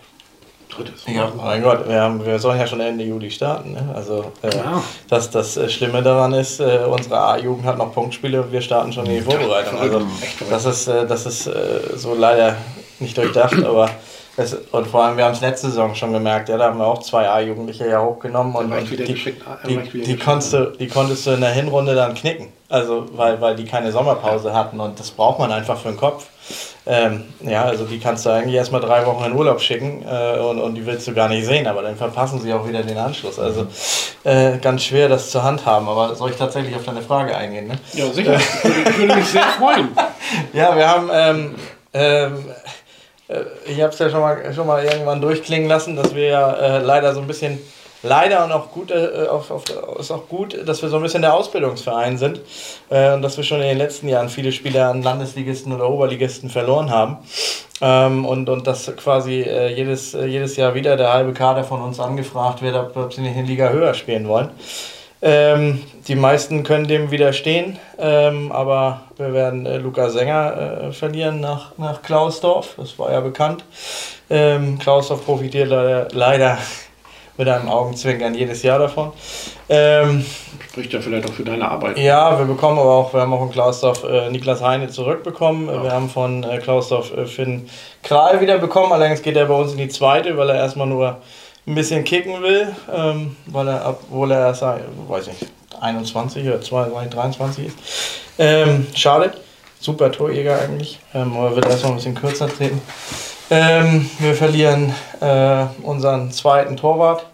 drittes. 0.80 1.04
Ja, 1.06 1.30
mein 1.36 1.62
Gott, 1.62 1.88
wir, 1.88 2.00
haben, 2.00 2.24
wir 2.24 2.38
sollen 2.38 2.58
ja 2.58 2.66
schon 2.66 2.80
Ende 2.80 3.04
Juli 3.04 3.30
starten. 3.30 3.72
Ne? 3.72 3.92
Also 3.94 4.32
äh, 4.42 4.56
ja. 4.56 4.82
das, 5.08 5.30
das 5.30 5.56
äh, 5.56 5.68
Schlimme 5.68 6.02
daran 6.02 6.32
ist, 6.34 6.60
äh, 6.60 6.80
unsere 6.88 7.18
A-Jugend 7.20 7.64
hat 7.64 7.78
noch 7.78 7.92
Punktspiele 7.92 8.42
und 8.42 8.52
wir 8.52 8.60
starten 8.60 8.92
schon 8.92 9.06
in 9.06 9.16
die 9.16 9.20
Vorbereitung. 9.20 9.78
Also 9.78 10.02
das 10.48 10.64
ist, 10.64 10.88
äh, 10.88 11.06
das 11.06 11.26
ist 11.26 11.46
äh, 11.46 11.96
so 11.96 12.14
leider 12.14 12.56
nicht 12.98 13.16
durchdacht, 13.16 13.62
aber 13.64 13.90
es, 14.36 14.54
und 14.54 14.86
vor 14.86 15.04
allem, 15.04 15.16
wir 15.16 15.24
haben 15.24 15.34
es 15.34 15.40
letzte 15.40 15.68
Saison 15.68 15.94
schon 15.94 16.12
gemerkt, 16.12 16.48
ja, 16.48 16.56
da 16.56 16.66
haben 16.66 16.78
wir 16.78 16.86
auch 16.86 17.00
zwei 17.00 17.28
A-Jugendliche 17.28 17.88
ja 17.88 18.02
hochgenommen 18.02 18.54
und, 18.54 18.72
und 18.72 18.90
die, 18.90 18.96
die, 18.96 20.02
die, 20.02 20.16
konntest 20.16 20.52
du, 20.52 20.72
die 20.78 20.88
konntest 20.88 21.26
du 21.26 21.32
in 21.32 21.40
der 21.40 21.50
Hinrunde 21.50 21.94
dann 21.94 22.14
knicken. 22.14 22.48
Also 22.68 23.06
weil, 23.12 23.40
weil 23.40 23.56
die 23.56 23.64
keine 23.64 23.90
Sommerpause 23.90 24.54
hatten 24.54 24.78
und 24.78 24.98
das 24.98 25.10
braucht 25.10 25.40
man 25.40 25.50
einfach 25.50 25.78
für 25.78 25.88
den 25.88 25.96
Kopf. 25.96 26.28
Ähm, 26.86 27.24
ja, 27.40 27.64
also 27.64 27.84
die 27.84 27.98
kannst 27.98 28.24
du 28.24 28.30
eigentlich 28.30 28.54
erstmal 28.54 28.80
drei 28.80 29.04
Wochen 29.04 29.24
in 29.24 29.34
Urlaub 29.34 29.60
schicken 29.60 30.02
äh, 30.08 30.38
und, 30.38 30.58
und 30.60 30.74
die 30.74 30.86
willst 30.86 31.06
du 31.06 31.12
gar 31.12 31.28
nicht 31.28 31.44
sehen, 31.44 31.66
aber 31.66 31.82
dann 31.82 31.94
verpassen 31.94 32.40
sie 32.40 32.52
auch 32.52 32.66
wieder 32.66 32.82
den 32.82 32.96
Anschluss. 32.96 33.38
Also 33.38 33.66
äh, 34.24 34.56
ganz 34.58 34.84
schwer, 34.84 35.08
das 35.08 35.30
zur 35.30 35.42
Hand 35.42 35.66
haben. 35.66 35.88
Aber 35.88 36.14
soll 36.14 36.30
ich 36.30 36.36
tatsächlich 36.36 36.74
auf 36.74 36.84
deine 36.84 37.02
Frage 37.02 37.36
eingehen? 37.36 37.68
Ne? 37.68 37.78
Ja, 37.92 38.06
sicher. 38.10 38.36
ich 38.36 38.98
würde 38.98 39.14
mich 39.14 39.26
sehr 39.26 39.44
freuen. 39.58 39.88
Ja, 40.52 40.76
wir 40.76 40.88
haben. 40.88 41.10
Ähm, 41.12 41.54
ähm, 41.92 42.44
äh, 43.26 43.40
ich 43.66 43.80
habe 43.80 43.92
es 43.92 43.98
ja 43.98 44.10
schon 44.10 44.20
mal, 44.20 44.54
schon 44.54 44.66
mal 44.66 44.84
irgendwann 44.84 45.20
durchklingen 45.20 45.68
lassen, 45.68 45.96
dass 45.96 46.14
wir 46.14 46.28
ja 46.28 46.52
äh, 46.52 46.78
leider 46.78 47.14
so 47.14 47.20
ein 47.20 47.26
bisschen 47.26 47.58
leider 48.02 48.44
und 48.44 48.52
auch 48.52 48.70
gut, 48.70 48.92
auf, 48.92 49.50
auf, 49.50 49.64
ist 49.98 50.10
auch 50.10 50.28
gut, 50.28 50.56
dass 50.66 50.82
wir 50.82 50.88
so 50.88 50.96
ein 50.96 51.02
bisschen 51.02 51.22
der 51.22 51.34
Ausbildungsverein 51.34 52.18
sind 52.18 52.40
äh, 52.90 53.12
und 53.12 53.22
dass 53.22 53.36
wir 53.36 53.44
schon 53.44 53.60
in 53.60 53.68
den 53.68 53.78
letzten 53.78 54.08
Jahren 54.08 54.28
viele 54.28 54.52
Spieler 54.52 54.88
an 54.88 55.02
Landesligisten 55.02 55.72
oder 55.72 55.88
Oberligisten 55.88 56.50
verloren 56.50 56.90
haben. 56.90 57.18
Ähm, 57.82 58.26
und, 58.26 58.48
und 58.48 58.66
dass 58.66 58.94
quasi 58.96 59.40
äh, 59.40 59.72
jedes, 59.74 60.14
äh, 60.14 60.26
jedes 60.26 60.56
Jahr 60.56 60.74
wieder 60.74 60.96
der 60.96 61.12
halbe 61.12 61.32
Kader 61.32 61.64
von 61.64 61.80
uns 61.80 61.98
angefragt 61.98 62.60
wird, 62.62 62.76
ob, 62.76 62.96
ob 62.96 63.12
sie 63.12 63.22
nicht 63.22 63.36
in 63.36 63.46
Liga 63.46 63.70
höher 63.70 63.94
spielen 63.94 64.28
wollen. 64.28 64.50
Ähm, 65.22 65.82
die 66.08 66.14
meisten 66.14 66.62
können 66.62 66.88
dem 66.88 67.10
widerstehen, 67.10 67.78
ähm, 67.98 68.50
aber 68.52 69.02
wir 69.18 69.34
werden 69.34 69.66
äh, 69.66 69.76
Lukas 69.76 70.14
Sänger 70.14 70.88
äh, 70.88 70.92
verlieren 70.92 71.40
nach, 71.40 71.76
nach 71.76 72.00
Klausdorf, 72.00 72.74
das 72.78 72.98
war 72.98 73.12
ja 73.12 73.20
bekannt. 73.20 73.62
Ähm, 74.30 74.78
Klausdorf 74.78 75.26
profitiert 75.26 75.68
leider, 75.68 76.08
leider 76.12 76.58
mit 77.40 77.48
einem 77.48 77.70
Augenzwinkern 77.70 78.34
jedes 78.34 78.62
Jahr 78.62 78.78
davon. 78.78 79.12
Ähm, 79.70 80.24
Spricht 80.68 80.92
ja 80.92 81.00
vielleicht 81.00 81.26
auch 81.26 81.32
für 81.32 81.42
deine 81.42 81.68
Arbeit. 81.68 81.98
Ja, 81.98 82.38
wir 82.38 82.44
bekommen 82.44 82.78
aber 82.78 82.90
auch, 82.90 83.14
wir 83.14 83.22
haben 83.22 83.32
auch 83.32 83.42
in 83.42 83.50
Klausdorf 83.50 84.04
äh, 84.04 84.30
Niklas 84.30 84.62
Heine 84.62 84.90
zurückbekommen. 84.90 85.66
Ja. 85.66 85.82
Wir 85.82 85.90
haben 85.90 86.10
von 86.10 86.44
äh, 86.44 86.58
Klausdorf 86.58 87.16
äh, 87.16 87.24
Finn 87.24 87.66
Kral 88.02 88.42
wieder 88.42 88.58
bekommen. 88.58 88.92
Allerdings 88.92 89.22
geht 89.22 89.36
er 89.36 89.46
bei 89.46 89.54
uns 89.54 89.72
in 89.72 89.78
die 89.78 89.88
zweite, 89.88 90.36
weil 90.36 90.50
er 90.50 90.56
erstmal 90.56 90.86
nur 90.86 91.16
ein 91.66 91.74
bisschen 91.74 92.04
kicken 92.04 92.42
will, 92.42 92.74
ähm, 92.94 93.36
weil 93.46 93.68
er, 93.68 93.88
obwohl 93.88 94.30
er 94.32 94.48
erst, 94.48 94.60
weiß 94.62 95.28
ich, 95.28 95.48
21 95.80 96.46
oder 96.46 96.60
22, 96.60 97.10
23 97.10 97.66
ist. 97.66 97.76
Ähm, 98.38 98.86
schade. 98.94 99.32
Super 99.80 100.12
Torjäger 100.12 100.60
eigentlich. 100.60 101.00
Ähm, 101.14 101.34
aber 101.34 101.56
wird 101.56 101.64
erstmal 101.64 101.92
ein 101.92 101.96
bisschen 101.96 102.14
kürzer 102.14 102.48
treten. 102.48 102.82
Ähm, 103.52 104.08
wir 104.20 104.34
verlieren 104.34 104.94
äh, 105.20 105.64
unseren 105.82 106.30
zweiten 106.30 106.76
Torwart 106.76 107.26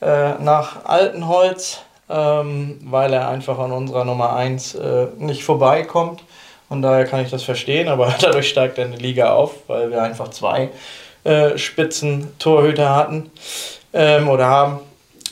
äh, 0.00 0.32
nach 0.40 0.84
Altenholz, 0.86 1.82
ähm, 2.10 2.80
weil 2.82 3.12
er 3.12 3.28
einfach 3.28 3.60
an 3.60 3.70
unserer 3.70 4.04
Nummer 4.04 4.34
1 4.34 4.74
äh, 4.74 5.06
nicht 5.18 5.44
vorbeikommt. 5.44 6.24
Und 6.68 6.82
daher 6.82 7.04
kann 7.04 7.22
ich 7.22 7.30
das 7.30 7.44
verstehen, 7.44 7.86
aber 7.86 8.12
dadurch 8.20 8.48
steigt 8.48 8.78
er 8.78 8.86
in 8.86 8.92
die 8.92 9.02
Liga 9.02 9.34
auf, 9.34 9.52
weil 9.68 9.92
wir 9.92 10.02
einfach 10.02 10.30
zwei 10.30 10.70
äh, 11.22 11.56
Spitzen-Torhüter 11.56 12.96
hatten 12.96 13.30
ähm, 13.92 14.28
oder 14.28 14.46
haben. 14.46 14.80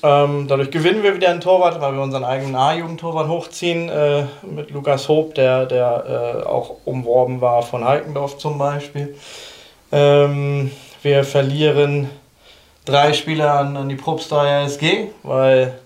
Ähm, 0.05 0.47
dadurch 0.47 0.71
gewinnen 0.71 1.03
wir 1.03 1.17
wieder 1.17 1.31
einen 1.31 1.41
Torwart, 1.41 1.81
weil 1.81 1.95
wir 1.95 2.03
unseren 2.03 2.25
eigenen 2.25 2.55
A-Jugendtorwart 2.55 3.27
hochziehen 3.27 3.89
äh, 3.89 4.27
mit 4.43 4.71
Lukas 4.71 5.09
Hob, 5.09 5.35
der, 5.35 5.67
der 5.67 6.45
äh, 6.45 6.47
auch 6.47 6.77
umworben 6.85 7.41
war 7.41 7.63
von 7.63 7.85
Heikendorf 7.85 8.39
zum 8.39 8.59
Beispiel. 8.59 9.17
Ähm, 9.93 10.71
wir 11.03 11.25
verlieren 11.25 12.09
drei 12.85 13.13
Spieler 13.13 13.55
an, 13.55 13.77
an 13.77 13.89
die 13.89 13.97
Probsteier 13.97 14.65
SG, 14.65 15.09
weil 15.23 15.79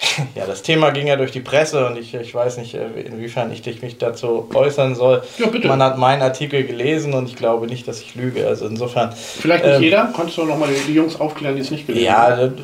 ja, 0.34 0.46
das 0.46 0.62
Thema 0.62 0.90
ging 0.90 1.06
ja 1.06 1.16
durch 1.16 1.30
die 1.30 1.40
Presse 1.40 1.86
und 1.86 1.98
ich, 1.98 2.14
ich 2.14 2.34
weiß 2.34 2.56
nicht, 2.56 2.74
äh, 2.74 2.86
inwiefern 3.04 3.52
ich 3.52 3.82
mich 3.82 3.98
dazu 3.98 4.48
äußern 4.54 4.94
soll. 4.94 5.22
Ja, 5.38 5.46
bitte. 5.48 5.68
Man 5.68 5.82
hat 5.82 5.98
meinen 5.98 6.22
Artikel 6.22 6.64
gelesen 6.64 7.12
und 7.12 7.28
ich 7.28 7.36
glaube 7.36 7.66
nicht, 7.66 7.86
dass 7.86 8.00
ich 8.00 8.14
lüge. 8.14 8.46
Also 8.46 8.66
insofern. 8.66 9.12
Vielleicht 9.12 9.64
nicht 9.64 9.76
ähm, 9.76 9.82
jeder? 9.82 10.06
Konntest 10.14 10.38
du 10.38 10.44
nochmal 10.44 10.70
die 10.86 10.94
Jungs 10.94 11.20
aufklären, 11.20 11.56
die 11.56 11.62
es 11.62 11.70
nicht 11.70 11.86
gelesen 11.86 12.10
haben? 12.10 12.58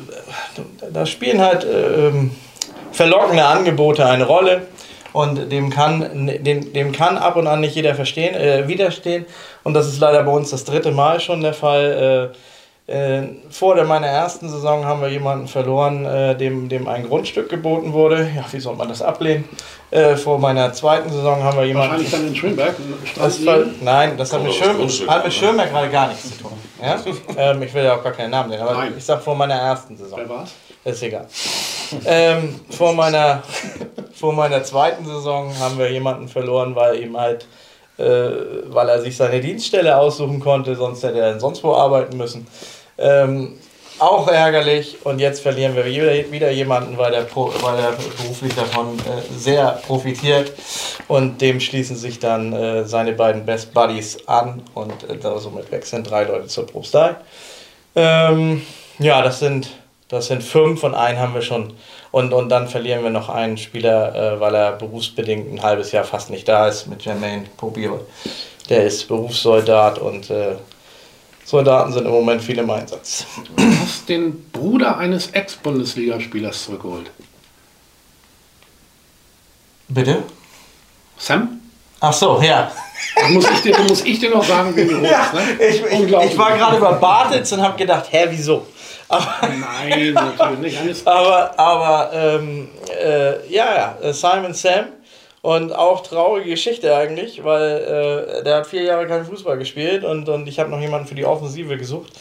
Ja, 0.55 0.67
da, 0.91 1.05
spielen 1.05 1.41
halt 1.41 1.65
ähm, 1.65 2.31
verlockende 2.91 3.45
Angebote 3.45 4.05
eine 4.05 4.25
Rolle 4.25 4.63
und 5.13 5.51
dem 5.51 5.69
kann, 5.69 6.27
dem, 6.43 6.73
dem 6.73 6.91
kann 6.91 7.17
ab 7.17 7.35
und 7.35 7.47
an 7.47 7.61
nicht 7.61 7.75
jeder 7.75 7.95
verstehen, 7.95 8.35
äh, 8.35 8.67
widerstehen. 8.67 9.25
Und 9.63 9.73
das 9.73 9.87
ist 9.87 9.99
leider 9.99 10.23
bei 10.23 10.31
uns 10.31 10.49
das 10.49 10.63
dritte 10.63 10.91
Mal 10.91 11.19
schon 11.19 11.41
der 11.41 11.53
Fall. 11.53 12.31
Äh, 12.33 12.37
äh, 12.87 13.23
vor 13.49 13.75
der, 13.75 13.83
meiner 13.83 14.07
ersten 14.07 14.47
Saison 14.47 14.85
haben 14.85 15.01
wir 15.01 15.09
jemanden 15.09 15.49
verloren, 15.49 16.05
äh, 16.05 16.37
dem, 16.37 16.69
dem 16.69 16.87
ein 16.87 17.05
Grundstück 17.05 17.49
geboten 17.49 17.91
wurde. 17.91 18.29
Ja, 18.33 18.45
wie 18.49 18.59
soll 18.61 18.77
man 18.77 18.87
das 18.87 19.01
ablehnen? 19.01 19.43
Äh, 19.91 20.15
vor 20.15 20.39
meiner 20.39 20.71
zweiten 20.71 21.09
Saison 21.09 21.43
haben 21.43 21.57
wir 21.57 21.65
jemanden. 21.65 21.91
Wahrscheinlich 21.91 22.11
dann 22.11 22.27
in 22.27 22.35
Schönberg. 22.35 22.75
Das 23.17 23.45
war, 23.45 23.59
nein, 23.81 24.15
das 24.15 24.31
hat 24.31 24.41
mit, 24.41 24.53
Schön, 24.53 25.09
hat 25.09 25.25
mit 25.25 25.33
Schönberg 25.33 25.69
gerade 25.69 25.89
gar 25.89 26.07
nichts 26.07 26.37
zu 26.37 26.43
tun. 26.43 26.53
Ja? 26.81 26.97
ähm, 27.37 27.61
ich 27.61 27.73
will 27.73 27.83
ja 27.83 27.95
auch 27.95 28.03
gar 28.03 28.13
keinen 28.13 28.31
Namen 28.31 28.51
nennen, 28.51 28.61
aber 28.61 28.75
nein. 28.75 28.93
ich 28.97 29.03
sag 29.03 29.21
vor 29.21 29.35
meiner 29.35 29.55
ersten 29.55 29.97
Saison. 29.97 30.19
Wer 30.19 30.29
war's? 30.29 30.53
Ist 30.85 31.03
egal. 31.03 31.27
Ähm, 32.05 32.59
vor, 32.69 32.93
meiner, 32.93 33.43
vor 34.13 34.33
meiner 34.33 34.63
zweiten 34.63 35.05
Saison 35.05 35.57
haben 35.59 35.77
wir 35.77 35.91
jemanden 35.91 36.27
verloren, 36.27 36.75
weil 36.75 37.01
ihm 37.01 37.17
halt, 37.17 37.45
äh, 37.97 38.03
weil 38.67 38.89
er 38.89 39.01
sich 39.01 39.17
seine 39.17 39.41
Dienststelle 39.41 39.97
aussuchen 39.97 40.39
konnte, 40.39 40.75
sonst 40.75 41.03
hätte 41.03 41.19
er 41.19 41.39
sonst 41.39 41.63
wo 41.63 41.73
arbeiten 41.73 42.17
müssen. 42.17 42.47
Ähm, 42.97 43.57
auch 43.99 44.27
ärgerlich 44.27 44.97
und 45.05 45.19
jetzt 45.19 45.41
verlieren 45.41 45.75
wir 45.75 45.85
wieder, 45.85 46.31
wieder 46.31 46.51
jemanden, 46.51 46.97
weil 46.97 47.23
Pro, 47.25 47.51
weil 47.61 47.77
der 47.77 47.93
beruflich 48.21 48.53
davon 48.53 48.99
äh, 48.99 49.37
sehr 49.37 49.71
profitiert 49.87 50.51
und 51.07 51.41
dem 51.41 51.59
schließen 51.59 51.95
sich 51.95 52.19
dann 52.19 52.53
äh, 52.53 52.85
seine 52.85 53.13
beiden 53.13 53.45
Best 53.45 53.73
Buddies 53.73 54.27
an 54.27 54.61
und 54.75 54.91
äh, 55.09 55.39
somit 55.39 55.71
wechseln 55.71 56.03
drei 56.03 56.25
Leute 56.25 56.47
zur 56.47 56.67
Propstei. 56.67 57.15
Ähm, 57.95 58.61
ja, 58.99 59.21
das 59.23 59.39
sind 59.39 59.69
das 60.09 60.27
sind 60.27 60.43
fünf 60.43 60.83
und 60.83 60.95
einen 60.95 61.19
haben 61.19 61.33
wir 61.33 61.41
schon. 61.41 61.73
Und, 62.11 62.33
und 62.33 62.49
dann 62.49 62.67
verlieren 62.67 63.03
wir 63.03 63.09
noch 63.09 63.29
einen 63.29 63.57
Spieler, 63.57 64.15
äh, 64.15 64.39
weil 64.39 64.55
er 64.55 64.71
berufsbedingt 64.73 65.51
ein 65.51 65.61
halbes 65.61 65.91
Jahr 65.91 66.05
fast 66.05 66.29
nicht 66.29 66.47
da 66.47 66.67
ist, 66.67 66.87
mit 66.87 67.03
Jermaine 67.03 67.45
Pobiol. 67.57 68.05
Der 68.69 68.85
ist 68.85 69.07
Berufssoldat 69.07 69.99
und 69.99 70.29
äh, 70.29 70.55
Soldaten 71.45 71.93
sind 71.93 72.05
im 72.05 72.11
Moment 72.11 72.41
viel 72.41 72.57
im 72.57 72.69
Einsatz. 72.69 73.25
Du 73.55 73.63
hast 73.81 74.09
den 74.09 74.49
Bruder 74.51 74.97
eines 74.97 75.27
Ex-Bundesligaspielers 75.31 76.65
zurückgeholt. 76.65 77.09
Bitte? 79.89 80.23
Sam? 81.17 81.61
Ach 81.99 82.13
so, 82.13 82.41
ja. 82.41 82.71
Da 83.15 83.29
muss 83.29 83.49
ich 83.49 83.61
dir, 83.61 83.77
muss 83.79 84.03
ich 84.03 84.19
dir 84.19 84.29
noch 84.29 84.43
sagen, 84.43 84.75
wen 84.75 84.89
du 84.89 84.95
holst. 84.99 85.11
ja 85.11 85.33
Ne? 85.33 85.65
ich, 85.69 85.83
ich, 85.83 86.31
ich 86.31 86.37
war 86.37 86.57
gerade 86.57 86.79
bei 86.79 86.91
Bartels 86.93 87.51
und 87.53 87.61
habe 87.61 87.77
gedacht, 87.77 88.07
hä, 88.11 88.27
wieso? 88.29 88.65
Aber, 89.09 89.35
Nein, 89.41 90.13
natürlich 90.13 90.83
nicht. 90.83 91.07
Aber, 91.07 91.57
aber 91.57 92.11
ähm, 92.13 92.69
äh, 93.01 93.47
ja, 93.49 93.95
ja, 94.01 94.13
Simon 94.13 94.53
Sam. 94.53 94.85
Und 95.43 95.71
auch 95.71 96.01
traurige 96.01 96.49
Geschichte 96.49 96.93
eigentlich, 96.93 97.43
weil 97.43 98.39
äh, 98.39 98.43
der 98.43 98.57
hat 98.57 98.67
vier 98.67 98.81
Jahre 98.81 99.07
keinen 99.07 99.23
Fußball 99.23 99.57
gespielt 99.57 100.03
und, 100.03 100.27
und 100.27 100.47
ich 100.47 100.59
habe 100.59 100.69
noch 100.69 100.81
jemanden 100.81 101.07
für 101.07 101.15
die 101.15 101.25
Offensive 101.25 101.77
gesucht 101.77 102.11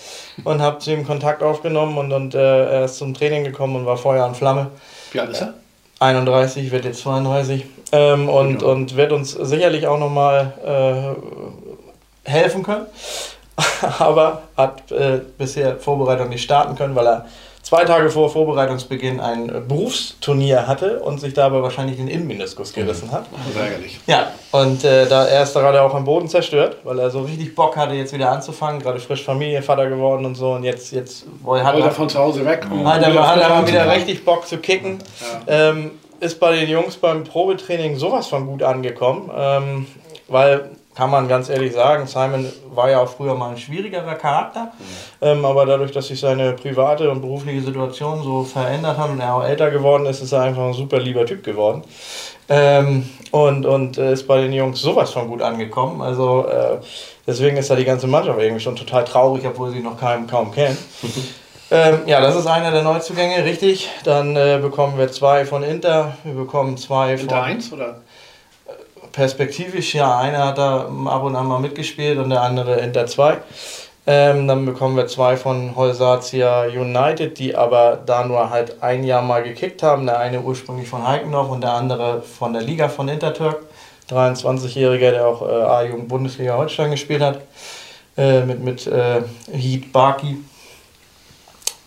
und 0.45 0.61
habe 0.61 0.79
zu 0.79 0.93
ihm 0.93 1.05
Kontakt 1.05 1.43
aufgenommen 1.43 1.99
und, 1.99 2.13
und 2.13 2.35
äh, 2.37 2.39
er 2.39 2.85
ist 2.85 2.99
zum 2.99 3.15
Training 3.15 3.43
gekommen 3.43 3.75
und 3.75 3.87
war 3.87 3.97
Feuer 3.97 4.27
und 4.27 4.37
Flamme. 4.37 4.71
wie 5.11 5.19
alt 5.19 5.31
ist 5.31 5.41
er? 5.41 5.55
31, 5.99 6.71
wird 6.71 6.85
jetzt 6.85 7.01
32 7.01 7.65
ähm, 7.93 8.29
und, 8.29 8.63
und 8.63 8.97
wird 8.97 9.13
uns 9.13 9.33
sicherlich 9.33 9.87
auch 9.87 9.99
nochmal 9.99 11.17
äh, 12.25 12.31
helfen 12.31 12.63
können. 12.63 12.87
Aber 13.99 14.43
hat 14.57 14.91
äh, 14.93 15.21
bisher 15.39 15.77
Vorbereitung 15.77 16.29
nicht 16.29 16.43
starten 16.43 16.77
können, 16.77 16.95
weil 16.95 17.07
er 17.07 17.27
zwei 17.63 17.85
Tage 17.85 18.11
vor 18.11 18.31
Vorbereitungsbeginn 18.31 19.19
ein 19.19 19.49
äh, 19.49 19.61
Berufsturnier 19.67 20.67
hatte 20.69 21.01
und 21.01 21.21
sich 21.21 21.35
dabei 21.35 21.63
wahrscheinlich 21.63 21.97
den 21.97 22.07
Innenmeniskus 22.07 22.73
gerissen 22.73 23.11
hat. 23.11 23.27
Das 23.33 23.55
ist 23.55 23.61
ärgerlich. 23.61 24.01
Ja, 24.07 24.31
und 24.53 24.85
äh, 24.85 25.09
da, 25.09 25.25
er 25.27 25.43
ist 25.43 25.55
gerade 25.55 25.83
auch 25.83 25.95
am 25.95 26.05
Boden 26.05 26.29
zerstört, 26.29 26.77
weil 26.85 26.99
er 26.99 27.11
so 27.11 27.23
richtig 27.23 27.55
Bock 27.55 27.77
hatte, 27.77 27.95
jetzt 27.95 28.13
wieder 28.13 28.31
anzufangen, 28.31 28.81
gerade 28.81 29.01
frisch 29.01 29.25
Familienvater 29.25 29.89
geworden 29.89 30.25
und 30.27 30.37
so 30.37 30.53
und 30.53 30.63
jetzt, 30.63 30.93
jetzt 30.93 31.25
wohl 31.43 31.63
hat 31.63 31.75
Wollte 31.75 31.89
er 31.89 31.91
er 31.91 31.95
von 31.95 32.09
zu 32.09 32.19
Hause 32.19 32.45
weg. 32.45 32.67
um 32.71 32.87
hat 32.87 33.03
er, 33.03 33.11
mal, 33.11 33.27
hat 33.27 33.41
er 33.41 33.49
mal 33.49 33.67
wieder 33.67 33.91
richtig 33.91 34.25
Bock 34.25 34.47
zu 34.47 34.59
kicken. 34.59 34.99
Ähm, 35.49 35.93
ist 36.21 36.39
bei 36.39 36.55
den 36.55 36.69
Jungs 36.69 36.97
beim 36.97 37.25
Probetraining 37.25 37.97
sowas 37.97 38.29
von 38.29 38.47
gut 38.47 38.63
angekommen. 38.63 39.31
Ähm, 39.37 39.87
weil, 40.29 40.71
kann 40.97 41.11
man 41.11 41.29
ganz 41.29 41.51
ehrlich 41.51 41.75
sagen, 41.75 42.07
Simon 42.07 42.51
war 42.75 42.91
ja 42.91 43.01
auch 43.01 43.09
früher 43.09 43.35
mal 43.35 43.51
ein 43.51 43.59
schwierigerer 43.59 44.15
Charakter. 44.15 44.73
Ähm, 45.21 45.45
aber 45.45 45.67
dadurch, 45.67 45.93
dass 45.93 46.07
sich 46.07 46.19
seine 46.19 46.53
private 46.53 47.11
und 47.11 47.21
berufliche 47.21 47.61
Situation 47.61 48.23
so 48.23 48.45
verändert 48.45 48.97
hat 48.97 49.11
und 49.11 49.21
er 49.21 49.35
auch 49.35 49.45
älter 49.45 49.71
geworden 49.71 50.07
ist, 50.07 50.23
ist 50.23 50.33
er 50.33 50.41
einfach 50.41 50.63
ein 50.63 50.73
super 50.73 50.99
lieber 50.99 51.27
Typ 51.27 51.45
geworden. 51.45 51.83
Ähm, 52.49 53.09
und 53.31 53.67
und 53.67 53.99
äh, 53.99 54.13
ist 54.13 54.27
bei 54.27 54.41
den 54.41 54.53
Jungs 54.53 54.81
sowas 54.81 55.11
von 55.11 55.29
gut 55.29 55.43
angekommen. 55.43 56.01
Also 56.01 56.47
äh, 56.47 56.79
deswegen 57.27 57.59
ist 57.59 57.69
da 57.69 57.77
die 57.77 57.85
ganze 57.85 58.07
Mannschaft 58.07 58.39
irgendwie 58.41 58.63
schon 58.63 58.77
total 58.77 59.05
traurig, 59.05 59.45
obwohl 59.47 59.71
sie 59.71 59.81
noch 59.81 60.01
keinem 60.01 60.27
kaum 60.27 60.51
kennen. 60.51 60.79
Ähm, 61.69 62.03
ja, 62.07 62.21
das 62.21 62.37
ist 62.37 62.47
einer 62.47 62.71
der 62.71 62.85
Neuzugänge, 62.85 63.45
richtig. 63.45 63.91
Dann 64.05 64.37
äh, 64.37 64.61
bekommen 64.63 64.99
wir 64.99 65.11
zwei 65.11 65.45
von 65.45 65.65
Inter, 65.65 66.17
wir 66.23 66.35
bekommen 66.35 66.77
zwei 66.77 67.17
von 67.17 67.23
Inter 67.23 67.43
1 67.43 67.73
oder? 67.73 68.03
Perspektivisch, 69.17 69.95
ja, 69.95 70.19
einer 70.19 70.49
hat 70.49 70.59
da 70.59 70.91
ab 71.07 71.23
und 71.23 71.35
an 71.35 71.47
mal 71.47 71.59
mitgespielt 71.59 72.19
und 72.19 72.29
der 72.29 72.43
andere 72.43 72.81
Inter 72.81 73.07
2. 73.07 73.39
Ähm, 74.07 74.47
dann 74.47 74.67
bekommen 74.67 74.95
wir 74.97 75.09
zwei 75.09 75.37
von 75.37 75.75
Holsatia 75.75 76.67
United, 76.67 77.39
die 77.39 77.57
aber 77.57 77.99
da 78.05 78.25
nur 78.25 78.51
halt 78.51 78.81
ein 78.83 79.03
Jahr 79.03 79.23
mal 79.23 79.43
gekickt 79.43 79.83
haben. 79.83 80.07
Der 80.07 80.21
eine 80.21 80.41
ursprünglich 80.43 80.89
von 80.89 81.05
Heikendorf 81.05 81.51
und 81.51 81.63
der 81.63 81.73
andere 81.73 82.23
von 82.23 82.53
der 82.53 82.63
Liga 82.63 82.89
von 82.89 83.09
Intertürk. 83.09 83.65
23-Jähriger, 84.11 85.11
der 85.11 85.27
auch 85.27 85.43
äh, 85.43 85.51
A-Jugend 85.51 86.09
Bundesliga 86.09 86.57
Holstein 86.57 86.93
gespielt 86.93 87.23
hat. 87.23 87.41
Äh, 88.17 88.43
mit 88.43 88.63
mit 88.63 88.87
äh, 88.87 89.23
Heat 89.51 89.93
Barki. 89.93 90.37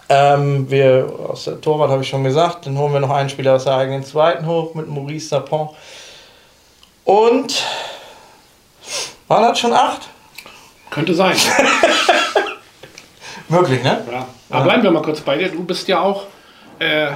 Ähm, 0.09 0.69
wir, 0.69 1.07
aus 1.29 1.45
der 1.45 1.61
Torwart 1.61 1.91
habe 1.91 2.01
ich 2.01 2.09
schon 2.09 2.23
gesagt, 2.23 2.65
dann 2.65 2.77
holen 2.77 2.91
wir 2.91 2.99
noch 2.99 3.11
einen 3.11 3.29
Spieler 3.29 3.55
aus 3.55 3.65
der 3.65 3.77
eigenen 3.77 4.03
zweiten 4.03 4.47
hoch 4.47 4.73
mit 4.73 4.89
Maurice 4.89 5.29
Sapon. 5.29 5.69
Und 7.09 7.63
waren 9.27 9.41
das 9.41 9.57
schon 9.57 9.73
acht? 9.73 10.01
Könnte 10.91 11.15
sein. 11.15 11.35
Möglich, 13.49 13.81
ne? 13.83 14.05
Ja. 14.11 14.27
Aber 14.51 14.63
bleiben 14.65 14.83
wir 14.83 14.91
mal 14.91 15.01
kurz 15.01 15.19
bei 15.21 15.35
dir. 15.35 15.49
Du 15.49 15.63
bist 15.63 15.87
ja 15.87 16.01
auch, 16.01 16.25
äh, 16.77 17.07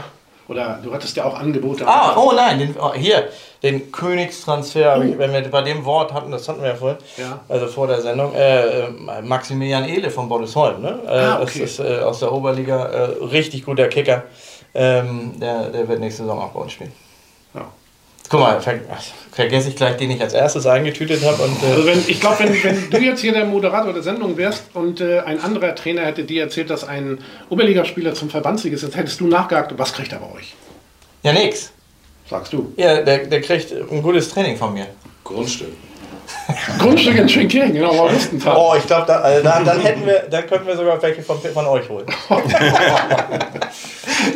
oder 0.48 0.80
du 0.84 0.92
hattest 0.92 1.16
ja 1.16 1.26
auch 1.26 1.38
Angebote. 1.40 1.88
Ah, 1.88 2.16
oh 2.18 2.32
nein, 2.36 2.58
den, 2.58 2.76
oh, 2.80 2.92
hier, 2.96 3.30
den 3.62 3.92
Königstransfer, 3.92 5.00
ich, 5.04 5.16
wenn 5.20 5.32
wir 5.32 5.42
bei 5.52 5.62
dem 5.62 5.86
Wort 5.86 6.12
hatten, 6.12 6.32
das 6.32 6.50
hatten 6.50 6.64
wir 6.64 6.70
ja 6.70 6.76
vorhin, 6.76 6.98
Ja. 7.18 7.42
also 7.48 7.68
vor 7.68 7.86
der 7.86 8.02
Sendung, 8.02 8.34
äh, 8.34 8.86
äh, 8.86 9.22
Maximilian 9.22 9.88
Ehle 9.88 10.10
von 10.10 10.28
Boddesholm, 10.28 10.82
ne? 10.82 11.02
Äh, 11.06 11.10
Ah, 11.12 11.36
okay. 11.36 11.60
Das 11.62 11.70
ist 11.70 11.80
äh, 11.80 12.00
aus 12.00 12.20
der 12.20 12.32
Oberliga, 12.32 12.86
äh, 12.86 13.04
richtig 13.26 13.64
guter 13.64 13.88
Kicker. 13.90 14.24
Ähm, 14.74 15.40
der, 15.40 15.70
der 15.70 15.88
wird 15.88 16.00
nächste 16.00 16.24
Saison 16.24 16.42
auch 16.42 16.50
bei 16.50 16.62
uns 16.62 16.72
spielen. 16.72 16.92
Guck 18.30 18.40
mal, 18.40 18.62
ver 18.62 18.80
vergesse 19.32 19.70
ich 19.70 19.76
gleich, 19.76 19.98
den 19.98 20.12
ich 20.12 20.22
als 20.22 20.34
erstes 20.34 20.66
eingetütet 20.66 21.24
habe. 21.26 21.42
Und, 21.44 21.58
Also 21.64 21.82
äh, 21.82 21.86
wenn, 21.86 22.04
ich 22.08 22.20
glaube, 22.20 22.40
wenn, 22.40 22.64
wenn 22.64 22.90
du 22.92 22.98
jetzt 23.00 23.22
hier 23.22 23.34
der 23.34 23.46
Moderator 23.46 23.94
der 23.94 24.04
Sendung 24.04 24.38
wärst 24.38 24.66
und 24.74 25.02
äh, 25.02 25.20
ein 25.22 25.40
anderer 25.40 25.76
Trainer 25.76 26.06
hätte 26.06 26.24
dir 26.24 26.44
erzählt, 26.44 26.70
dass 26.70 26.84
ein 26.84 27.20
Oberligaspieler 27.50 28.14
zum 28.14 28.30
Verbandssieg 28.30 28.74
ist, 28.74 28.84
jetzt 28.84 28.96
hättest 28.96 29.20
du 29.20 29.28
nachgehakt, 29.28 29.78
was 29.78 29.94
kriegt 29.94 30.12
er 30.12 30.20
bei 30.20 30.32
euch? 30.38 30.54
ja, 31.24 31.34
nix. 31.34 31.72
Sagst 32.30 32.54
du. 32.54 32.74
Ja, 32.78 33.02
der, 33.02 33.26
der 33.26 33.42
kriegt 33.42 33.72
ein 33.72 34.02
gutes 34.02 34.30
Training 34.30 34.58
von 34.58 34.74
mir. 34.74 34.88
Grundstück. 35.24 35.74
Grundstück 36.80 37.18
in 37.18 37.30
Schönkirchen, 37.30 37.74
genau, 37.74 37.92
Augustentag. 38.06 38.58
Oh, 38.58 38.74
ich 38.78 38.86
glaube, 38.86 39.06
da, 39.08 39.20
also 39.20 39.44
dann, 39.44 39.66
dann 39.66 39.80
hätten 39.82 40.06
wir, 40.06 40.24
dann 40.30 40.48
könnten 40.48 40.68
wir 40.68 40.76
sogar 40.76 41.02
welche 41.02 41.22
von, 41.22 41.40
von 41.40 41.66
euch 41.66 41.90
holen. 41.90 42.06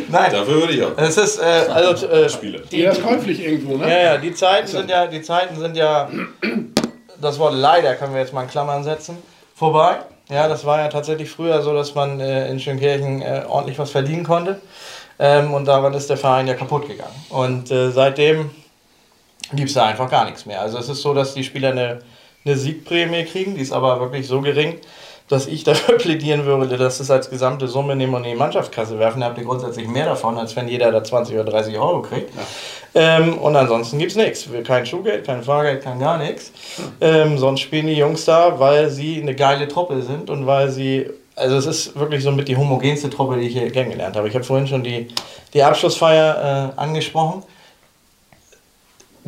Nein, 0.08 0.32
Dafür 0.32 0.54
würde 0.54 0.72
ich 0.72 0.82
auch 0.82 0.96
es 0.96 1.16
ist, 1.16 1.38
äh, 1.38 1.66
also, 1.70 2.06
äh, 2.06 2.28
Spiele. 2.28 2.60
Die 2.70 2.82
ist 2.82 3.02
käuflich 3.02 3.44
irgendwo, 3.44 3.76
ne? 3.76 3.90
ja, 3.90 3.98
ja, 3.98 4.18
die 4.18 4.34
Zeiten 4.34 4.66
sind 4.66 4.90
ja, 4.90 5.06
die 5.06 5.22
Zeiten 5.22 5.58
sind 5.58 5.76
ja, 5.76 6.08
das 7.20 7.38
Wort 7.38 7.54
leider 7.54 7.94
können 7.94 8.14
wir 8.14 8.20
jetzt 8.20 8.32
mal 8.32 8.42
in 8.42 8.48
Klammern 8.48 8.84
setzen, 8.84 9.18
vorbei. 9.54 9.98
Ja, 10.30 10.46
das 10.46 10.64
war 10.66 10.80
ja 10.80 10.88
tatsächlich 10.88 11.30
früher 11.30 11.62
so, 11.62 11.72
dass 11.72 11.94
man 11.94 12.20
äh, 12.20 12.50
in 12.50 12.60
Schönkirchen 12.60 13.22
äh, 13.22 13.44
ordentlich 13.48 13.78
was 13.78 13.90
verdienen 13.90 14.24
konnte. 14.24 14.60
Ähm, 15.18 15.54
und 15.54 15.64
daran 15.66 15.94
ist 15.94 16.10
der 16.10 16.16
Verein 16.16 16.46
ja 16.46 16.54
kaputt 16.54 16.86
gegangen. 16.86 17.14
Und 17.30 17.70
äh, 17.70 17.90
seitdem 17.90 18.50
gibt 19.52 19.68
es 19.68 19.74
da 19.74 19.86
einfach 19.86 20.10
gar 20.10 20.24
nichts 20.24 20.46
mehr. 20.46 20.60
Also 20.60 20.78
es 20.78 20.88
ist 20.88 21.02
so, 21.02 21.14
dass 21.14 21.34
die 21.34 21.44
Spieler 21.44 21.70
eine, 21.70 22.00
eine 22.44 22.56
Siegprämie 22.56 23.24
kriegen, 23.24 23.54
die 23.54 23.62
ist 23.62 23.72
aber 23.72 24.00
wirklich 24.00 24.26
so 24.26 24.40
gering, 24.40 24.78
dass 25.28 25.46
ich 25.46 25.64
dafür 25.64 25.96
plädieren 25.98 26.44
würde, 26.44 26.76
dass 26.76 27.00
es 27.00 27.10
als 27.10 27.30
gesamte 27.30 27.68
Summe 27.68 27.96
nehmen 27.96 28.14
und 28.14 28.24
in 28.24 28.32
die 28.32 28.36
Mannschaftskasse 28.36 28.98
werfen. 28.98 29.20
Da 29.20 29.26
habt 29.26 29.38
ihr 29.38 29.44
grundsätzlich 29.44 29.88
mehr 29.88 30.06
davon, 30.06 30.38
als 30.38 30.56
wenn 30.56 30.68
jeder 30.68 30.90
da 30.90 31.02
20 31.02 31.34
oder 31.34 31.44
30 31.44 31.78
Euro 31.78 32.02
kriegt. 32.02 32.30
Ähm, 32.94 33.38
und 33.38 33.54
ansonsten 33.56 33.98
gibt 33.98 34.12
es 34.12 34.16
nichts. 34.16 34.48
Kein 34.64 34.86
Schuhgeld, 34.86 35.26
kein 35.26 35.42
Fahrgeld, 35.42 35.82
kein 35.82 35.98
gar 35.98 36.18
nichts. 36.18 36.52
Ähm, 37.00 37.38
sonst 37.38 37.60
spielen 37.60 37.86
die 37.86 37.94
Jungs 37.94 38.24
da, 38.24 38.58
weil 38.58 38.90
sie 38.90 39.20
eine 39.20 39.34
geile 39.34 39.68
Truppe 39.68 40.02
sind 40.02 40.30
und 40.30 40.46
weil 40.46 40.70
sie. 40.70 41.08
Also 41.36 41.56
es 41.56 41.66
ist 41.66 41.96
wirklich 41.96 42.24
so 42.24 42.32
mit 42.32 42.48
die 42.48 42.56
homogenste 42.56 43.10
Truppe, 43.10 43.36
die 43.36 43.46
ich 43.46 43.52
hier 43.52 43.70
kennengelernt 43.70 44.16
habe. 44.16 44.26
Ich 44.26 44.34
habe 44.34 44.42
vorhin 44.42 44.66
schon 44.66 44.82
die, 44.82 45.06
die 45.54 45.62
Abschlussfeier 45.62 46.72
äh, 46.76 46.80
angesprochen 46.80 47.44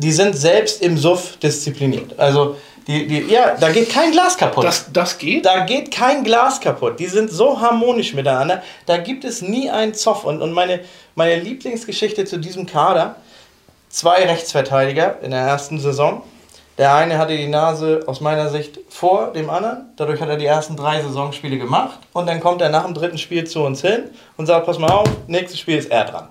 die 0.01 0.11
sind 0.11 0.35
selbst 0.35 0.81
im 0.81 0.97
Suff 0.97 1.37
diszipliniert. 1.37 2.17
Also, 2.17 2.55
die, 2.87 3.07
die, 3.07 3.19
ja, 3.31 3.55
da 3.59 3.71
geht 3.71 3.89
kein 3.89 4.11
Glas 4.11 4.35
kaputt. 4.35 4.63
Das, 4.63 4.91
das 4.91 5.19
geht? 5.19 5.45
da 5.45 5.65
geht 5.65 5.91
kein 5.91 6.23
Glas 6.23 6.59
kaputt. 6.59 6.99
Die 6.99 7.05
sind 7.05 7.29
so 7.29 7.61
harmonisch 7.61 8.13
miteinander. 8.13 8.63
Da 8.87 8.97
gibt 8.97 9.23
es 9.23 9.43
nie 9.43 9.69
einen 9.69 9.93
Zoff. 9.93 10.23
Und, 10.23 10.41
und 10.41 10.51
meine, 10.51 10.79
meine 11.13 11.39
Lieblingsgeschichte 11.39 12.25
zu 12.25 12.39
diesem 12.39 12.65
Kader: 12.65 13.17
zwei 13.89 14.25
Rechtsverteidiger 14.25 15.19
in 15.21 15.29
der 15.31 15.41
ersten 15.41 15.79
Saison. 15.79 16.23
Der 16.79 16.95
eine 16.95 17.19
hatte 17.19 17.37
die 17.37 17.47
Nase 17.47 18.03
aus 18.07 18.21
meiner 18.21 18.49
Sicht 18.49 18.79
vor 18.89 19.33
dem 19.33 19.51
anderen. 19.51 19.93
Dadurch 19.97 20.19
hat 20.19 20.29
er 20.29 20.37
die 20.37 20.47
ersten 20.47 20.75
drei 20.75 21.03
Saisonspiele 21.03 21.59
gemacht. 21.59 21.99
Und 22.13 22.27
dann 22.27 22.39
kommt 22.39 22.61
er 22.61 22.69
nach 22.69 22.85
dem 22.85 22.95
dritten 22.95 23.19
Spiel 23.19 23.45
zu 23.45 23.61
uns 23.61 23.81
hin 23.81 24.05
und 24.37 24.47
sagt: 24.47 24.65
Pass 24.65 24.79
mal 24.79 24.89
auf, 24.89 25.07
nächstes 25.27 25.59
Spiel 25.59 25.77
ist 25.77 25.91
er 25.91 26.05
dran. 26.05 26.29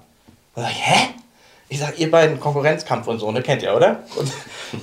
Dann 0.57 0.65
sag 0.65 0.73
ich, 0.73 0.87
hä? 0.87 1.15
Ich 1.71 1.79
sag, 1.79 1.99
ihr 2.01 2.11
beiden 2.11 2.41
Konkurrenzkampf 2.41 3.07
und 3.07 3.21
so, 3.21 3.31
ne? 3.31 3.43
Kennt 3.43 3.63
ihr, 3.63 3.75
oder? 3.75 4.01
Und, 4.17 4.31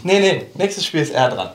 nee, 0.03 0.19
nee, 0.19 0.45
nächstes 0.53 0.85
Spiel 0.85 1.01
ist 1.01 1.13
er 1.13 1.29
dran. 1.29 1.49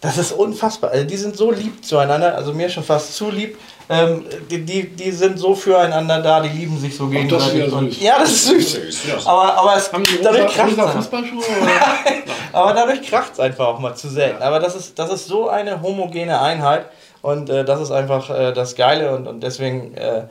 Das 0.00 0.16
ist 0.16 0.30
unfassbar. 0.30 0.92
Also 0.92 1.04
die 1.04 1.16
sind 1.16 1.36
so 1.36 1.50
lieb 1.50 1.84
zueinander, 1.84 2.36
also 2.36 2.52
mir 2.52 2.70
schon 2.70 2.84
fast 2.84 3.16
zu 3.16 3.28
lieb. 3.30 3.58
Ähm, 3.90 4.24
die, 4.48 4.64
die, 4.64 4.88
die 4.88 5.10
sind 5.10 5.36
so 5.38 5.56
füreinander 5.56 6.22
da, 6.22 6.40
die 6.40 6.50
lieben 6.50 6.78
sich 6.78 6.96
so 6.96 7.06
das 7.06 7.46
ist 7.46 7.52
gegenseitig. 7.54 7.72
ja 7.72 7.78
und, 7.78 8.00
ja, 8.00 8.18
das 8.20 8.30
ist 8.30 8.46
süß. 8.46 9.02
süß. 9.02 9.26
Aber, 9.26 9.54
aber 9.54 9.76
es, 9.76 9.92
Haben 9.92 10.04
die 10.04 10.22
dadurch 10.22 10.54
kracht? 10.54 10.78
Aber 12.52 12.72
dadurch 12.72 13.02
kracht 13.02 13.32
es 13.32 13.40
einfach 13.40 13.66
auch 13.66 13.80
mal 13.80 13.96
zu 13.96 14.08
selten. 14.08 14.42
Aber 14.42 14.60
das 14.60 14.76
ist, 14.76 14.96
das 14.98 15.10
ist 15.10 15.26
so 15.26 15.48
eine 15.48 15.82
homogene 15.82 16.40
Einheit 16.40 16.86
und 17.22 17.50
äh, 17.50 17.64
das 17.64 17.80
ist 17.80 17.90
einfach 17.90 18.30
äh, 18.30 18.52
das 18.52 18.76
Geile 18.76 19.16
und, 19.16 19.26
und 19.26 19.40
deswegen 19.40 19.94
äh, 19.96 20.22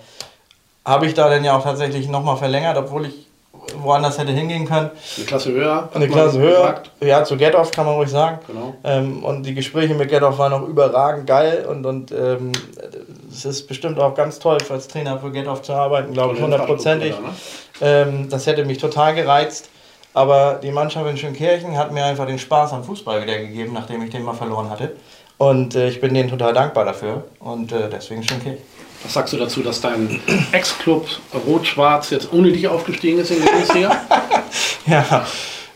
habe 0.86 1.06
ich 1.06 1.14
da 1.14 1.30
dann 1.30 1.44
ja 1.44 1.58
auch 1.58 1.64
tatsächlich 1.64 2.08
nochmal 2.08 2.38
verlängert, 2.38 2.78
obwohl 2.78 3.08
ich 3.08 3.27
woanders 3.78 4.18
hätte 4.18 4.32
hingehen 4.32 4.68
können. 4.68 4.90
Eine 5.18 5.26
Klasse 5.26 5.52
höher. 5.52 5.90
Eine 5.94 6.08
Klasse 6.08 6.40
höher. 6.40 6.62
gesagt. 6.62 6.92
Ja, 7.02 7.24
zu 7.24 7.38
Getoff 7.38 7.72
kann 7.72 7.86
man 7.86 7.96
ruhig 7.96 8.10
sagen. 8.10 8.40
Genau. 8.48 8.76
Ähm, 8.84 9.24
und 9.24 9.44
die 9.44 9.54
Gespräche 9.54 9.94
mit 9.94 10.10
Getoff 10.10 10.38
waren 10.38 10.54
auch 10.54 10.68
überragend 10.68 11.28
geil 11.28 11.66
und, 11.70 11.86
und 11.86 12.12
ähm, 12.12 12.52
es 13.32 13.46
ist 13.46 13.68
bestimmt 13.68 14.00
auch 14.00 14.16
ganz 14.16 14.40
toll, 14.40 14.58
als 14.70 14.88
Trainer 14.88 15.20
für 15.20 15.32
Get 15.32 15.48
Off 15.48 15.62
zu 15.62 15.74
arbeiten, 15.74 16.14
glaube 16.14 16.36
ich, 16.36 16.42
hundertprozentig. 16.42 17.12
Ne? 17.12 17.30
Ähm, 17.82 18.30
das 18.30 18.48
hätte 18.48 18.66
mich 18.66 18.78
total 18.78 19.16
gereizt. 19.16 19.70
Aber 20.14 20.56
die 20.56 20.72
Mannschaft 20.72 21.08
in 21.08 21.16
Schönkirchen 21.18 21.78
hat 21.78 21.92
mir 21.92 22.04
einfach 22.04 22.26
den 22.26 22.40
Spaß 22.40 22.74
am 22.74 22.84
Fußball 22.84 23.22
wiedergegeben, 23.22 23.74
nachdem 23.74 24.02
ich 24.02 24.10
den 24.10 24.24
mal 24.24 24.34
verloren 24.34 24.70
hatte. 24.70 24.96
Und 25.38 25.76
äh, 25.76 25.90
ich 25.90 26.02
bin 26.02 26.16
denen 26.16 26.30
total 26.30 26.54
dankbar 26.54 26.86
dafür. 26.86 27.26
Und 27.40 27.72
äh, 27.72 27.88
deswegen 27.88 28.24
Schönkirchen. 28.24 28.64
Was 29.04 29.14
sagst 29.14 29.34
du 29.34 29.38
dazu, 29.38 29.62
dass 29.62 29.80
dein 29.82 30.20
Ex-Club 30.52 31.08
Rot-Schwarz 31.48 32.10
jetzt 32.10 32.32
ohne 32.34 32.52
dich 32.52 32.68
aufgestiegen 32.68 33.20
ist 33.20 33.32
in 33.32 33.42
die 33.42 33.48
Bundesliga? 33.50 34.02
Ja, 34.88 35.26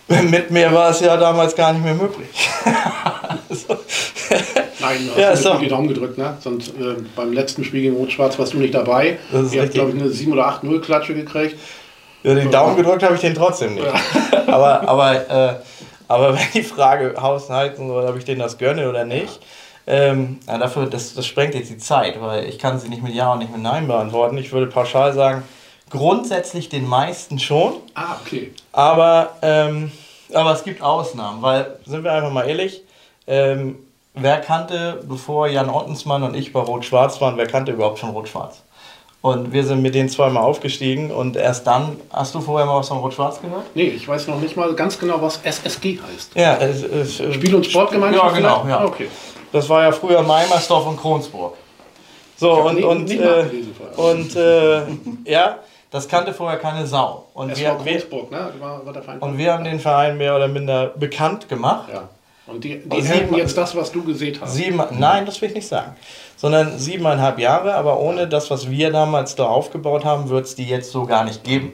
mit 0.07 0.51
mir 0.51 0.72
war 0.74 0.89
es 0.91 1.01
ja 1.01 1.17
damals 1.17 1.53
gar 1.53 1.74
nicht 1.74 1.84
mehr 1.84 1.93
möglich. 1.93 2.30
also, 3.49 3.65
Nein, 4.80 5.05
du 5.05 5.11
hast 5.11 5.17
Ja, 5.17 5.34
ja, 5.34 5.53
doch- 5.53 5.59
die 5.59 5.67
Daumen 5.67 5.89
gedrückt, 5.89 6.17
ne? 6.17 6.38
Sonst 6.39 6.69
äh, 6.69 6.95
beim 7.15 7.34
letzten 7.34 7.65
Spiel 7.65 7.82
gegen 7.82 7.95
Rot-Schwarz 7.97 8.39
warst 8.39 8.53
du 8.53 8.57
nicht 8.57 8.74
dabei. 8.74 9.17
Ihr 9.51 9.61
habt, 9.61 9.74
glaube 9.74 9.91
ich, 9.91 10.01
eine 10.01 10.09
7 10.09 10.32
oder 10.32 10.47
8-0 10.47 10.80
Klatsche 10.80 11.13
gekriegt. 11.13 11.57
Ja, 12.24 12.34
den 12.36 12.49
Daumen 12.51 12.78
gedrückt 12.78 13.03
habe 13.03 13.15
ich 13.15 13.22
den 13.22 13.36
trotzdem 13.36 13.76
nicht. 13.76 13.88
aber, 14.47 14.88
aber, 14.88 15.30
äh, 15.30 15.55
aber 16.07 16.34
wenn 16.36 16.45
die 16.53 16.63
Frage 16.63 17.15
Haushalten 17.19 17.88
soll, 17.89 18.05
ob 18.05 18.17
ich 18.17 18.24
denen 18.26 18.39
das 18.39 18.57
gönne 18.57 18.88
oder 18.89 19.03
nicht, 19.05 19.39
ähm, 19.88 20.40
ja, 20.48 20.58
dafür, 20.58 20.86
das, 20.86 21.14
das 21.14 21.26
sprengt 21.26 21.56
jetzt 21.56 21.70
die 21.70 21.78
Zeit, 21.78 22.22
weil 22.22 22.46
ich 22.46 22.60
kann 22.60 22.80
sie 22.80 22.90
nicht 22.90 23.02
mit 23.04 23.14
Ja 23.14 23.32
und 23.34 23.40
nicht 23.40 23.52
mit 23.52 23.62
Nein 23.62 23.88
beantworten. 23.88 24.38
Ich 24.38 24.52
würde 24.52 24.68
pauschal 24.68 25.14
sagen, 25.14 25.44
grundsätzlich 25.90 26.70
den 26.70 26.88
meisten 26.88 27.40
schon, 27.40 27.74
Ah, 27.96 28.16
okay. 28.22 28.54
aber, 28.72 29.32
ähm, 29.42 29.92
aber 30.34 30.54
es 30.54 30.64
gibt 30.64 30.82
Ausnahmen, 30.82 31.42
weil, 31.42 31.78
sind 31.86 32.04
wir 32.04 32.14
einfach 32.14 32.32
mal 32.32 32.48
ehrlich, 32.48 32.82
ähm, 33.28 33.78
wer 34.14 34.40
kannte, 34.40 35.04
bevor 35.08 35.48
Jan 35.48 35.70
Ottensmann 35.70 36.24
und 36.24 36.36
ich 36.36 36.54
bei 36.54 36.60
Rot-Schwarz 36.62 37.20
waren, 37.22 37.38
wer 37.38 37.48
kannte 37.48 37.72
überhaupt 37.74 38.00
schon 38.00 38.10
Rot-Schwarz? 38.12 38.62
Und 39.22 39.54
wir 39.54 39.64
sind 39.64 39.84
mit 39.84 39.94
denen 39.94 40.10
zweimal 40.10 40.42
aufgestiegen 40.42 41.12
und 41.12 41.36
erst 41.36 41.68
dann, 41.68 41.98
hast 42.12 42.34
du 42.34 42.42
vorher 42.42 42.66
mal 42.66 42.80
was 42.80 42.88
von 42.88 42.98
Rot-Schwarz 42.98 43.40
gehört? 43.40 43.66
Nee, 43.76 43.84
ich 43.90 44.08
weiß 44.08 44.28
noch 44.28 44.40
nicht 44.40 44.58
mal 44.58 44.74
ganz 44.74 44.98
genau, 44.98 45.22
was 45.22 45.40
SSG 45.44 46.00
heißt. 46.00 46.32
Ja, 46.34 46.56
es, 46.58 46.82
es, 46.82 47.18
Spiel- 47.36 47.54
und 47.54 47.66
Sportgemeinschaft? 47.68 48.26
Ja, 48.26 48.32
genau, 48.36 48.66
ja. 48.68 48.84
Okay. 48.84 49.10
Das 49.52 49.68
war 49.70 49.84
ja 49.84 49.91
früher 49.91 50.22
Meimersdorf 50.22 50.88
und 50.88 50.99
Kronsburg. 50.99 51.56
So, 52.38 52.54
und, 52.54 52.76
nie- 52.76 52.84
und, 52.84 53.06
nie 53.06 53.18
äh, 53.18 53.45
und 53.97 54.36
äh, 54.36 54.82
ja, 55.26 55.60
das 55.91 56.08
kannte 56.08 56.34
vorher 56.34 56.58
keine 56.58 56.88
Sau. 56.88 57.26
Und 57.34 57.56
wir, 57.58 57.78
wir, 57.84 57.93
Großburg, 57.93 58.32
ne? 58.32 58.52
War, 58.60 58.86
war 58.86 59.22
und 59.22 59.38
wir 59.38 59.54
haben 59.54 59.64
den 59.64 59.80
Verein 59.80 60.18
mehr 60.18 60.36
oder 60.36 60.47
minder 60.47 60.88
bekannt 60.95 61.47
gemacht. 61.49 61.89
Ja. 61.93 62.10
Und 62.47 62.64
die, 62.64 62.80
die 62.80 63.04
hätten 63.04 63.28
sieben- 63.28 63.36
jetzt 63.36 63.58
das, 63.58 63.76
was 63.76 63.91
du 63.91 64.04
gesehen 64.04 64.38
hast. 64.41 64.56
Sieben, 64.56 64.82
nein, 64.97 65.26
das 65.26 65.39
will 65.41 65.49
ich 65.49 65.56
nicht 65.56 65.68
sagen. 65.68 65.95
Sondern 66.36 66.80
siebeneinhalb 66.80 67.38
Jahre, 67.38 67.76
aber 67.76 67.99
ohne 67.99 68.28
das, 68.28 68.49
was 68.49 68.70
wir 68.70 68.91
damals 68.91 69.36
da 69.36 69.45
aufgebaut 69.45 70.04
haben, 70.04 70.30
wird 70.30 70.45
es 70.45 70.56
die 70.56 70.66
jetzt 70.66 70.91
so 70.91 71.06
gar 71.06 71.24
nicht 71.24 71.43
geben. 71.43 71.74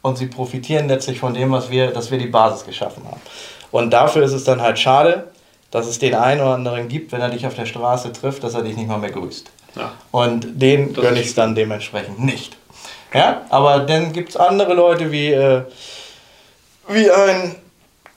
Und 0.00 0.16
sie 0.16 0.26
profitieren 0.26 0.88
letztlich 0.88 1.18
von 1.18 1.34
dem, 1.34 1.52
was 1.52 1.70
wir, 1.70 1.90
dass 1.90 2.10
wir 2.10 2.18
die 2.18 2.28
Basis 2.28 2.64
geschaffen 2.64 3.02
haben. 3.04 3.20
Und 3.70 3.90
dafür 3.90 4.22
ist 4.22 4.32
es 4.32 4.44
dann 4.44 4.62
halt 4.62 4.78
schade, 4.78 5.28
dass 5.70 5.86
es 5.86 5.98
den 5.98 6.14
einen 6.14 6.40
oder 6.40 6.54
anderen 6.54 6.88
gibt, 6.88 7.12
wenn 7.12 7.20
er 7.20 7.28
dich 7.28 7.46
auf 7.46 7.54
der 7.54 7.66
Straße 7.66 8.12
trifft, 8.12 8.42
dass 8.44 8.54
er 8.54 8.62
dich 8.62 8.76
nicht 8.76 8.88
mal 8.88 8.98
mehr 8.98 9.10
grüßt. 9.10 9.50
Ja. 9.76 9.92
Und 10.10 10.60
den 10.60 10.94
gönne 10.94 11.20
ich 11.20 11.28
es 11.28 11.34
dann 11.34 11.54
dementsprechend 11.54 12.20
nicht. 12.20 12.56
Ja, 13.12 13.42
aber 13.50 13.80
dann 13.80 14.12
gibt 14.12 14.30
es 14.30 14.36
andere 14.36 14.74
Leute 14.74 15.10
wie, 15.12 15.32
äh, 15.32 15.62
wie 16.88 17.10
ein 17.10 17.56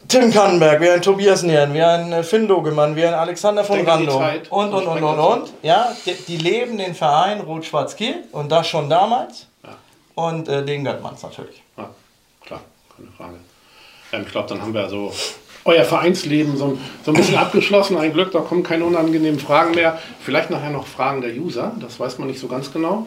Tim 0.07 0.31
Kannenberg, 0.31 0.81
wie 0.81 0.89
ein 0.89 1.01
Tobias 1.01 1.43
Nieren, 1.43 1.73
wie 1.73 1.81
ein 1.81 2.11
äh, 2.11 2.23
Finn 2.23 2.47
Dogemann, 2.47 2.95
wie 2.95 3.05
ein 3.05 3.13
Alexander 3.13 3.63
von 3.63 3.85
Rando 3.87 4.17
und, 4.49 4.73
und, 4.73 4.87
und, 4.87 5.03
und, 5.03 5.19
und. 5.19 5.53
Ja, 5.61 5.89
die, 6.05 6.13
die 6.13 6.37
leben 6.37 6.77
den 6.77 6.95
Verein 6.95 7.41
Rot-Schwarz-Kiel 7.41 8.23
und 8.31 8.51
das 8.51 8.67
schon 8.67 8.89
damals. 8.89 9.47
Ja. 9.63 9.69
Und 10.15 10.49
äh, 10.49 10.65
den 10.65 10.83
gönnt 10.83 11.01
man 11.01 11.13
es 11.13 11.23
natürlich. 11.23 11.61
Ja, 11.77 11.89
klar, 12.43 12.61
keine 12.97 13.11
Frage. 13.11 13.35
Ähm, 14.11 14.23
ich 14.25 14.31
glaube, 14.31 14.49
dann 14.49 14.61
haben 14.61 14.73
wir 14.73 14.89
so 14.89 15.13
euer 15.65 15.83
Vereinsleben 15.85 16.57
so, 16.57 16.65
ein- 16.65 16.77
so 17.05 17.11
ein 17.11 17.17
bisschen 17.17 17.37
abgeschlossen. 17.37 17.97
Ein 17.97 18.13
Glück, 18.13 18.31
da 18.31 18.39
kommen 18.39 18.63
keine 18.63 18.85
unangenehmen 18.85 19.39
Fragen 19.39 19.75
mehr. 19.75 19.99
Vielleicht 20.23 20.49
nachher 20.49 20.71
noch 20.71 20.87
Fragen 20.87 21.21
der 21.21 21.31
User, 21.35 21.71
das 21.79 21.99
weiß 21.99 22.17
man 22.19 22.27
nicht 22.27 22.39
so 22.39 22.47
ganz 22.47 22.71
genau. 22.71 23.05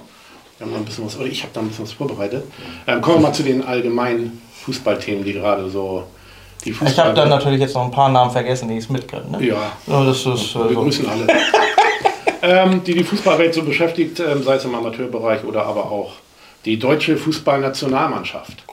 Wir 0.59 0.67
haben 0.67 0.73
da 0.73 0.79
ein 0.79 0.85
bisschen 0.85 1.05
was, 1.07 1.17
oder 1.17 1.27
ich 1.27 1.43
habe 1.43 1.51
da 1.53 1.61
ein 1.61 1.69
bisschen 1.69 1.85
was 1.85 1.93
vorbereitet. 1.93 2.45
Ähm, 2.87 3.01
kommen 3.01 3.17
wir 3.17 3.23
mal 3.23 3.33
zu 3.33 3.43
den 3.43 3.65
allgemeinen 3.65 4.41
Fußballthemen, 4.65 5.25
die 5.25 5.33
gerade 5.33 5.69
so 5.69 6.05
die 6.65 6.71
Fußball. 6.73 6.93
Ich 6.93 6.99
habe 6.99 7.13
dann 7.15 7.29
natürlich 7.29 7.61
jetzt 7.61 7.75
noch 7.75 7.85
ein 7.85 7.91
paar 7.91 8.09
Namen 8.09 8.31
vergessen, 8.31 8.69
die 8.69 8.75
ich 8.79 8.85
es 8.85 8.89
mitkriege. 8.91 9.25
Ne? 9.31 9.45
Ja, 9.45 9.73
So, 9.87 10.05
das 10.05 10.19
ist, 10.19 10.27
wir 10.27 10.69
so. 10.69 10.69
grüßen 10.69 11.09
alle. 11.09 11.27
ähm, 12.43 12.85
die 12.85 12.95
die 12.95 13.03
Fußballwelt 13.05 13.53
so 13.53 13.63
beschäftigt, 13.63 14.21
ähm, 14.21 14.43
sei 14.45 14.55
es 14.55 14.65
im 14.65 14.75
Amateurbereich 14.75 15.43
oder 15.45 15.67
aber 15.67 15.91
auch 15.91 16.13
die 16.65 16.79
deutsche 16.79 17.17
Fußballnationalmannschaft. 17.17 18.65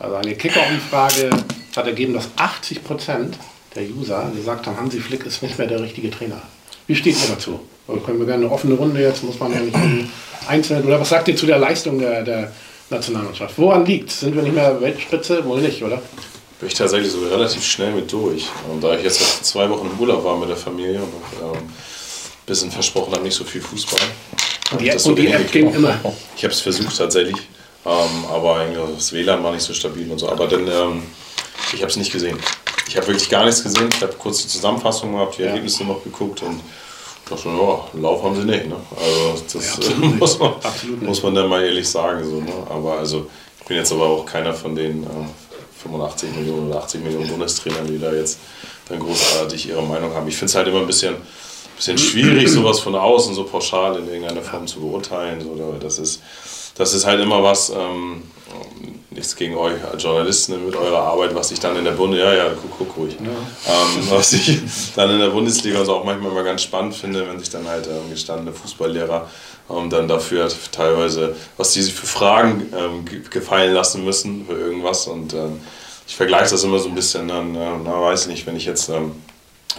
Also 0.00 0.16
eine 0.16 0.34
Kicker-Umfrage 0.34 1.30
hat 1.78 1.86
ergeben, 1.86 2.14
dass 2.14 2.28
80 2.36 2.84
Prozent 2.84 3.38
der 3.74 3.84
User 3.84 4.30
gesagt 4.34 4.66
haben, 4.66 4.76
Hansi 4.76 5.00
Flick 5.00 5.24
ist 5.24 5.42
nicht 5.42 5.58
mehr 5.58 5.66
der 5.66 5.80
richtige 5.80 6.10
Trainer. 6.10 6.42
Wie 6.86 6.94
steht 6.94 7.16
ihr 7.16 7.28
dazu? 7.28 7.60
Also 7.86 8.00
können 8.00 8.18
wir 8.18 8.26
gerne 8.26 8.44
eine 8.44 8.52
offene 8.52 8.74
Runde 8.74 9.00
jetzt, 9.00 9.22
muss 9.22 9.38
man 9.38 9.52
ja 9.52 9.60
nicht 9.60 9.76
einzeln. 10.48 10.84
Oder 10.84 11.00
was 11.00 11.08
sagt 11.08 11.28
ihr 11.28 11.36
zu 11.36 11.46
der 11.46 11.58
Leistung 11.58 11.98
der, 11.98 12.22
der 12.22 12.52
Nationalmannschaft? 12.90 13.54
Woran 13.58 13.84
liegt 13.86 14.10
Sind 14.10 14.34
wir 14.34 14.42
nicht 14.42 14.54
mehr 14.54 14.80
Weltspitze? 14.80 15.44
Wohl 15.44 15.60
nicht, 15.60 15.82
oder? 15.82 16.00
Bin 16.60 16.68
ich 16.68 16.74
tatsächlich 16.74 17.12
so 17.12 17.20
relativ 17.20 17.64
schnell 17.64 17.92
mit 17.92 18.10
durch. 18.12 18.46
Und 18.70 18.82
da 18.82 18.94
ich 18.96 19.04
jetzt 19.04 19.44
zwei 19.44 19.68
Wochen 19.70 19.88
im 19.92 20.00
Urlaub 20.00 20.24
war 20.24 20.36
mit 20.36 20.48
der 20.48 20.56
Familie 20.56 21.00
und 21.00 21.12
ähm, 21.40 21.52
ein 21.52 22.46
bisschen 22.46 22.70
versprochen 22.70 23.12
habe, 23.12 23.22
nicht 23.22 23.36
so 23.36 23.44
viel 23.44 23.60
Fußball. 23.60 24.00
hab 24.72 24.78
Die 24.78 24.88
App, 24.88 24.98
so 24.98 25.10
und 25.10 25.16
die 25.18 25.28
App 25.28 25.50
ging 25.52 25.72
immer. 25.72 25.94
Ich 26.36 26.42
habe 26.42 26.52
es 26.52 26.60
versucht 26.60 26.96
tatsächlich, 26.96 27.36
ähm, 27.86 28.24
aber 28.30 28.66
das 28.94 29.12
WLAN 29.12 29.42
war 29.44 29.52
nicht 29.52 29.62
so 29.62 29.72
stabil 29.72 30.10
und 30.10 30.18
so. 30.18 30.28
Aber 30.28 30.48
dann, 30.48 30.66
ähm, 30.66 31.02
ich 31.72 31.80
habe 31.80 31.90
es 31.90 31.96
nicht 31.96 32.12
gesehen. 32.12 32.38
Ich 32.88 32.96
habe 32.96 33.06
wirklich 33.08 33.28
gar 33.28 33.44
nichts 33.44 33.62
gesehen. 33.62 33.88
Ich 33.94 34.00
habe 34.02 34.14
kurz 34.14 34.42
die 34.42 34.48
Zusammenfassung 34.48 35.12
gehabt, 35.12 35.36
die 35.38 35.42
Ja. 35.42 35.48
Ergebnisse 35.48 35.84
noch 35.84 36.02
geguckt 36.02 36.42
und 36.42 36.60
dachte, 37.28 37.48
ja, 37.48 38.00
Lauf 38.00 38.22
haben 38.22 38.34
sie 38.36 38.44
nicht. 38.46 38.66
Ne? 38.66 38.76
Also 38.96 39.42
das 39.52 39.78
Ja, 39.88 39.92
äh, 39.92 39.94
muss, 40.18 40.38
man, 40.38 40.52
muss 41.00 41.22
man 41.22 41.34
dann 41.34 41.48
mal 41.48 41.62
ehrlich 41.62 41.88
sagen. 41.88 42.24
So, 42.24 42.40
ne? 42.40 42.52
Aber 42.70 42.98
also 42.98 43.26
ich 43.60 43.66
bin 43.66 43.76
jetzt 43.76 43.92
aber 43.92 44.06
auch 44.06 44.24
keiner 44.24 44.54
von 44.54 44.74
den 44.74 45.02
äh, 45.04 45.06
85 45.82 46.30
Millionen 46.36 46.70
oder 46.70 46.78
80 46.82 47.02
Millionen 47.04 47.28
Bundestrainern, 47.28 47.86
die 47.86 47.98
da 47.98 48.12
jetzt 48.12 48.38
dann 48.88 48.98
großartig 49.00 49.68
ihre 49.68 49.82
Meinung 49.82 50.14
haben. 50.14 50.26
Ich 50.26 50.36
finde 50.36 50.50
es 50.50 50.54
halt 50.54 50.66
immer 50.68 50.80
ein 50.80 50.86
bisschen, 50.86 51.16
bisschen 51.76 51.98
schwierig, 51.98 52.50
sowas 52.50 52.80
von 52.80 52.94
außen 52.94 53.34
so 53.34 53.44
pauschal 53.44 53.96
in 53.98 54.08
irgendeiner 54.08 54.40
Form 54.42 54.66
zu 54.66 54.80
beurteilen. 54.80 55.42
So, 55.42 55.50
oder 55.50 55.78
das, 55.78 55.98
ist, 55.98 56.22
das 56.76 56.94
ist 56.94 57.04
halt 57.04 57.20
immer 57.20 57.42
was, 57.42 57.68
ähm, 57.70 58.22
nichts 59.10 59.34
gegen 59.36 59.56
euch 59.56 59.82
als 59.90 60.02
Journalisten 60.02 60.64
mit 60.64 60.76
eurer 60.76 61.00
Arbeit, 61.02 61.34
was 61.34 61.50
ich 61.50 61.58
dann 61.60 61.76
in 61.76 61.84
der 61.84 61.92
Bundesliga, 61.92 62.32
ja, 62.34 62.44
ja, 62.48 62.50
guck, 62.60 62.78
guck 62.78 62.96
ruhig, 62.96 63.16
ähm, 63.20 64.06
was 64.10 64.32
ich 64.32 64.58
dann 64.94 65.10
in 65.10 65.18
der 65.18 65.30
Bundesliga 65.30 65.84
so 65.84 65.94
auch 65.96 66.04
manchmal 66.04 66.30
mal 66.32 66.44
ganz 66.44 66.62
spannend 66.62 66.94
finde, 66.94 67.26
wenn 67.28 67.38
sich 67.38 67.50
dann 67.50 67.66
halt 67.66 67.86
ähm, 67.86 68.10
gestandene 68.10 68.52
Fußballlehrer 68.52 69.28
ähm, 69.70 69.90
dann 69.90 70.06
dafür 70.08 70.48
teilweise, 70.72 71.34
was 71.56 71.72
die 71.72 71.82
sich 71.82 71.94
für 71.94 72.06
Fragen 72.06 72.72
ähm, 72.76 73.04
ge- 73.04 73.22
gefallen 73.28 73.74
lassen 73.74 74.04
müssen 74.04 74.46
für 74.46 74.54
irgendwas. 74.58 75.06
Und 75.08 75.34
ähm, 75.34 75.60
ich 76.06 76.14
vergleiche 76.16 76.50
das 76.50 76.62
immer 76.64 76.78
so 76.78 76.88
ein 76.88 76.94
bisschen, 76.94 77.28
dann, 77.28 77.52
na 77.52 78.00
weiß 78.00 78.28
nicht, 78.28 78.46
wenn 78.46 78.56
ich 78.56 78.64
jetzt 78.66 78.88
ähm, 78.88 79.12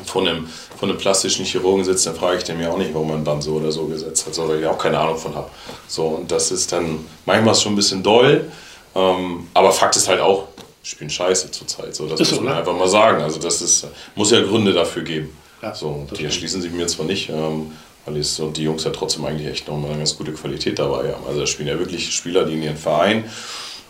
von 0.06 0.28
einem, 0.28 0.48
von 0.78 0.90
einem 0.90 0.98
plastischen 0.98 1.46
Chirurgen 1.46 1.84
sitze, 1.84 2.10
dann 2.10 2.20
frage 2.20 2.38
ich 2.38 2.44
den 2.44 2.62
ja 2.62 2.72
auch 2.72 2.78
nicht, 2.78 2.94
warum 2.94 3.10
man 3.10 3.18
ein 3.18 3.24
Band 3.24 3.44
so 3.44 3.56
oder 3.56 3.72
so 3.72 3.86
gesetzt 3.86 4.26
hat, 4.26 4.48
weil 4.48 4.62
ich 4.62 4.68
auch 4.68 4.78
keine 4.78 5.00
Ahnung 5.00 5.18
von 5.18 5.36
habe. 5.36 5.50
So, 5.88 6.06
und 6.08 6.32
das 6.32 6.52
ist 6.52 6.72
dann 6.72 7.06
manchmal 7.26 7.56
schon 7.56 7.74
ein 7.74 7.76
bisschen 7.76 8.04
doll, 8.04 8.50
ähm, 8.96 9.48
aber 9.54 9.72
Fakt 9.72 9.96
ist 9.96 10.08
halt 10.08 10.22
auch, 10.22 10.48
die 10.84 10.90
spielen 10.90 11.10
scheiße 11.10 11.52
zurzeit. 11.52 11.96
So, 11.96 12.08
das 12.08 12.20
Ist 12.20 12.30
muss 12.32 12.38
so, 12.38 12.44
man 12.44 12.54
ne? 12.54 12.60
einfach 12.60 12.74
mal 12.74 12.88
sagen. 12.88 13.22
Also 13.22 13.40
das 13.40 13.62
ist, 13.62 13.88
muss 14.16 14.32
ja 14.32 14.42
Gründe 14.42 14.74
dafür 14.74 15.04
geben. 15.04 15.36
Ja, 15.62 15.76
so, 15.76 16.08
die 16.18 16.24
erschließen 16.24 16.62
sich 16.62 16.72
mir 16.72 16.88
zwar 16.88 17.06
nicht, 17.06 17.30
ähm, 17.30 17.74
weil 18.06 18.18
es, 18.18 18.40
und 18.40 18.56
die 18.56 18.64
Jungs 18.64 18.86
ja 18.86 18.92
trotzdem 18.92 19.26
eigentlich 19.26 19.48
echt 19.48 19.68
noch 19.68 19.78
mal 19.78 19.90
eine 19.90 19.98
ganz 19.98 20.18
gute 20.18 20.32
Qualität 20.32 20.80
dabei 20.80 21.14
haben. 21.14 21.26
Also 21.28 21.42
da 21.42 21.48
spielen 21.48 21.68
ja 21.68 21.78
wirklich 21.78 22.14
Spieler, 22.16 22.46
die 22.46 22.54
in 22.54 22.64
ihren 22.64 22.78
Verein 22.78 23.26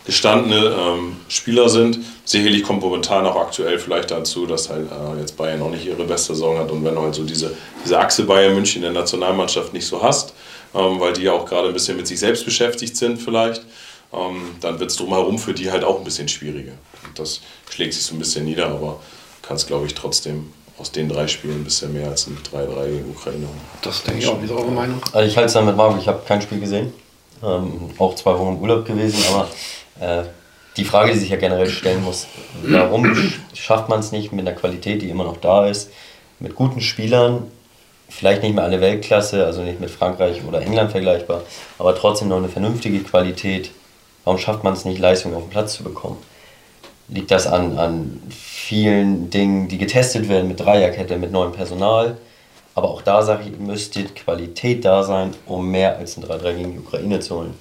gestandene 0.05 0.75
ähm, 0.79 1.17
Spieler 1.27 1.69
sind. 1.69 1.99
Sicherlich 2.25 2.63
kommt 2.63 2.81
momentan 2.81 3.25
auch 3.25 3.35
aktuell 3.35 3.79
vielleicht 3.79 4.11
dazu, 4.11 4.45
dass 4.45 4.69
halt 4.69 4.87
äh, 4.91 5.19
jetzt 5.19 5.37
Bayern 5.37 5.59
noch 5.59 5.69
nicht 5.69 5.85
ihre 5.85 6.03
beste 6.03 6.33
Saison 6.33 6.57
hat 6.57 6.71
und 6.71 6.83
wenn 6.83 6.95
du 6.95 7.01
halt 7.01 7.15
so 7.15 7.23
diese, 7.23 7.55
diese 7.83 7.99
Achse 7.99 8.23
Bayern 8.23 8.53
München 8.53 8.83
in 8.83 8.93
der 8.93 9.01
Nationalmannschaft 9.01 9.73
nicht 9.73 9.85
so 9.85 10.01
hast, 10.01 10.33
ähm, 10.73 10.99
weil 10.99 11.13
die 11.13 11.23
ja 11.23 11.33
auch 11.33 11.45
gerade 11.45 11.67
ein 11.67 11.73
bisschen 11.73 11.97
mit 11.97 12.07
sich 12.07 12.19
selbst 12.19 12.45
beschäftigt 12.45 12.95
sind 12.97 13.17
vielleicht, 13.17 13.61
ähm, 14.13 14.55
dann 14.61 14.79
wird 14.79 14.91
es 14.91 14.97
drumherum 14.97 15.37
für 15.37 15.53
die 15.53 15.71
halt 15.71 15.83
auch 15.83 15.97
ein 15.97 16.03
bisschen 16.03 16.27
schwieriger. 16.27 16.73
Und 17.05 17.17
das 17.17 17.41
schlägt 17.69 17.93
sich 17.93 18.03
so 18.03 18.15
ein 18.15 18.19
bisschen 18.19 18.45
nieder, 18.45 18.67
aber 18.67 18.99
kannst 19.41 19.67
glaube 19.67 19.85
ich 19.85 19.93
trotzdem 19.93 20.51
aus 20.79 20.91
den 20.91 21.09
drei 21.09 21.27
Spielen 21.27 21.61
ein 21.61 21.63
bisschen 21.63 21.93
mehr 21.93 22.07
als 22.07 22.27
ein 22.27 22.37
3-3 22.37 22.85
gegen 22.87 23.09
Ukraine. 23.11 23.47
Das 23.81 24.03
denke 24.03 24.19
ich 24.19 24.27
auch. 24.27 24.39
Wie 24.39 24.45
ist 24.45 24.51
eure 24.51 24.71
Meinung? 24.71 25.01
Also 25.11 25.27
ich 25.27 25.35
halte 25.35 25.47
es 25.47 25.53
damit 25.53 25.77
wahr, 25.77 25.97
ich 25.99 26.07
habe 26.07 26.21
kein 26.25 26.41
Spiel 26.41 26.59
gesehen. 26.59 26.93
Ähm, 27.43 27.91
auch 27.97 28.15
zwei 28.15 28.37
Wochen 28.37 28.55
im 28.55 28.61
Urlaub 28.61 28.85
gewesen, 28.85 29.23
aber 29.29 29.47
äh, 29.99 30.23
die 30.77 30.85
Frage, 30.85 31.11
die 31.13 31.19
sich 31.19 31.29
ja 31.29 31.37
generell 31.37 31.69
stellen 31.69 32.03
muss, 32.03 32.27
warum 32.63 33.05
sch- 33.05 33.33
schafft 33.53 33.89
man 33.89 33.99
es 33.99 34.11
nicht 34.11 34.31
mit 34.31 34.47
einer 34.47 34.55
Qualität, 34.55 35.01
die 35.01 35.09
immer 35.09 35.23
noch 35.25 35.37
da 35.37 35.67
ist, 35.67 35.91
mit 36.39 36.55
guten 36.55 36.79
Spielern 36.81 37.43
vielleicht 38.07 38.41
nicht 38.43 38.55
mehr 38.55 38.63
alle 38.63 38.81
Weltklasse, 38.81 39.45
also 39.45 39.61
nicht 39.61 39.79
mit 39.79 39.91
Frankreich 39.91 40.41
oder 40.47 40.61
England 40.61 40.91
vergleichbar, 40.91 41.43
aber 41.77 41.95
trotzdem 41.95 42.29
noch 42.29 42.37
eine 42.37 42.49
vernünftige 42.49 42.99
Qualität. 42.99 43.71
Warum 44.23 44.39
schafft 44.39 44.63
man 44.63 44.73
es 44.73 44.85
nicht, 44.85 44.99
Leistung 44.99 45.35
auf 45.35 45.43
den 45.43 45.49
Platz 45.49 45.73
zu 45.73 45.83
bekommen? 45.83 46.17
Liegt 47.07 47.31
das 47.31 47.47
an, 47.47 47.77
an 47.77 48.21
vielen 48.29 49.29
Dingen, 49.29 49.67
die 49.67 49.77
getestet 49.79 50.29
werden 50.29 50.47
mit 50.47 50.59
Dreierkette, 50.59 51.17
mit 51.17 51.31
neuem 51.31 51.51
Personal? 51.51 52.17
Aber 52.75 52.89
auch 52.89 53.01
da 53.01 53.21
sage 53.23 53.43
ich, 53.49 53.59
müsste 53.59 54.03
Qualität 54.05 54.85
da 54.85 55.03
sein, 55.03 55.31
um 55.45 55.69
mehr 55.69 55.97
als 55.97 56.17
ein 56.17 56.23
3-3 56.23 56.53
gegen 56.53 56.71
die 56.73 56.79
Ukraine 56.79 57.19
zu 57.19 57.37
holen. 57.37 57.53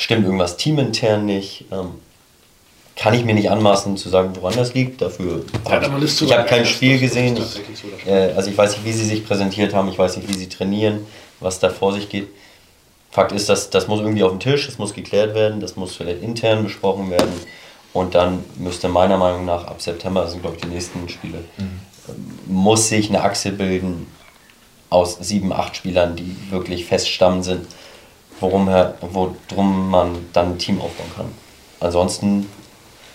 Stimmt 0.00 0.24
irgendwas 0.24 0.56
teamintern 0.56 1.26
nicht? 1.26 1.64
Ähm, 1.72 1.90
kann 2.94 3.14
ich 3.14 3.24
mir 3.24 3.34
nicht 3.34 3.50
anmaßen 3.50 3.96
zu 3.96 4.08
sagen, 4.08 4.30
woran 4.40 4.54
das 4.54 4.72
liegt. 4.72 5.02
Dafür 5.02 5.44
Ja, 5.68 6.06
zu 6.06 6.24
ich 6.24 6.32
habe 6.32 6.48
kein. 6.48 6.64
Spiel 6.64 7.00
gesehen. 7.00 7.36
Ich, 7.36 8.06
äh, 8.06 8.32
also 8.36 8.48
ich 8.48 8.56
weiß 8.56 8.76
nicht, 8.76 8.84
wie 8.84 8.92
sie 8.92 9.04
sich 9.04 9.26
präsentiert 9.26 9.74
haben. 9.74 9.88
Ich 9.88 9.98
weiß 9.98 10.16
nicht, 10.16 10.28
wie 10.28 10.38
sie 10.38 10.48
trainieren, 10.48 11.04
was 11.40 11.58
da 11.58 11.68
vor 11.68 11.92
sich 11.92 12.08
geht. 12.08 12.28
Fakt 13.10 13.32
ist, 13.32 13.48
dass 13.48 13.70
das 13.70 13.88
muss 13.88 13.98
irgendwie 13.98 14.22
auf 14.22 14.30
den 14.30 14.38
Tisch, 14.38 14.66
das 14.66 14.78
muss 14.78 14.94
geklärt 14.94 15.34
werden, 15.34 15.58
das 15.58 15.74
muss 15.74 15.96
vielleicht 15.96 16.22
intern 16.22 16.62
besprochen 16.62 17.10
werden. 17.10 17.32
Und 17.92 18.14
dann 18.14 18.44
müsste 18.56 18.88
meiner 18.88 19.16
Meinung 19.16 19.44
nach 19.44 19.66
ab 19.66 19.82
September, 19.82 20.22
das 20.22 20.30
sind 20.32 20.42
glaube 20.42 20.56
ich 20.56 20.62
die 20.62 20.68
nächsten 20.68 21.08
Spiele, 21.08 21.38
ähm, 21.58 21.80
muss 22.46 22.88
sich 22.88 23.08
eine 23.08 23.22
Achse 23.24 23.50
bilden 23.50 24.06
aus 24.90 25.18
sieben, 25.20 25.52
acht 25.52 25.74
Spielern, 25.76 26.14
die 26.14 26.36
wirklich 26.50 26.84
feststammen 26.84 27.42
sind, 27.42 27.66
worum, 28.40 28.68
her, 28.68 28.94
worum 29.00 29.90
man 29.90 30.26
dann 30.32 30.52
ein 30.52 30.58
Team 30.58 30.80
aufbauen 30.80 31.10
kann. 31.16 31.26
Ansonsten 31.80 32.46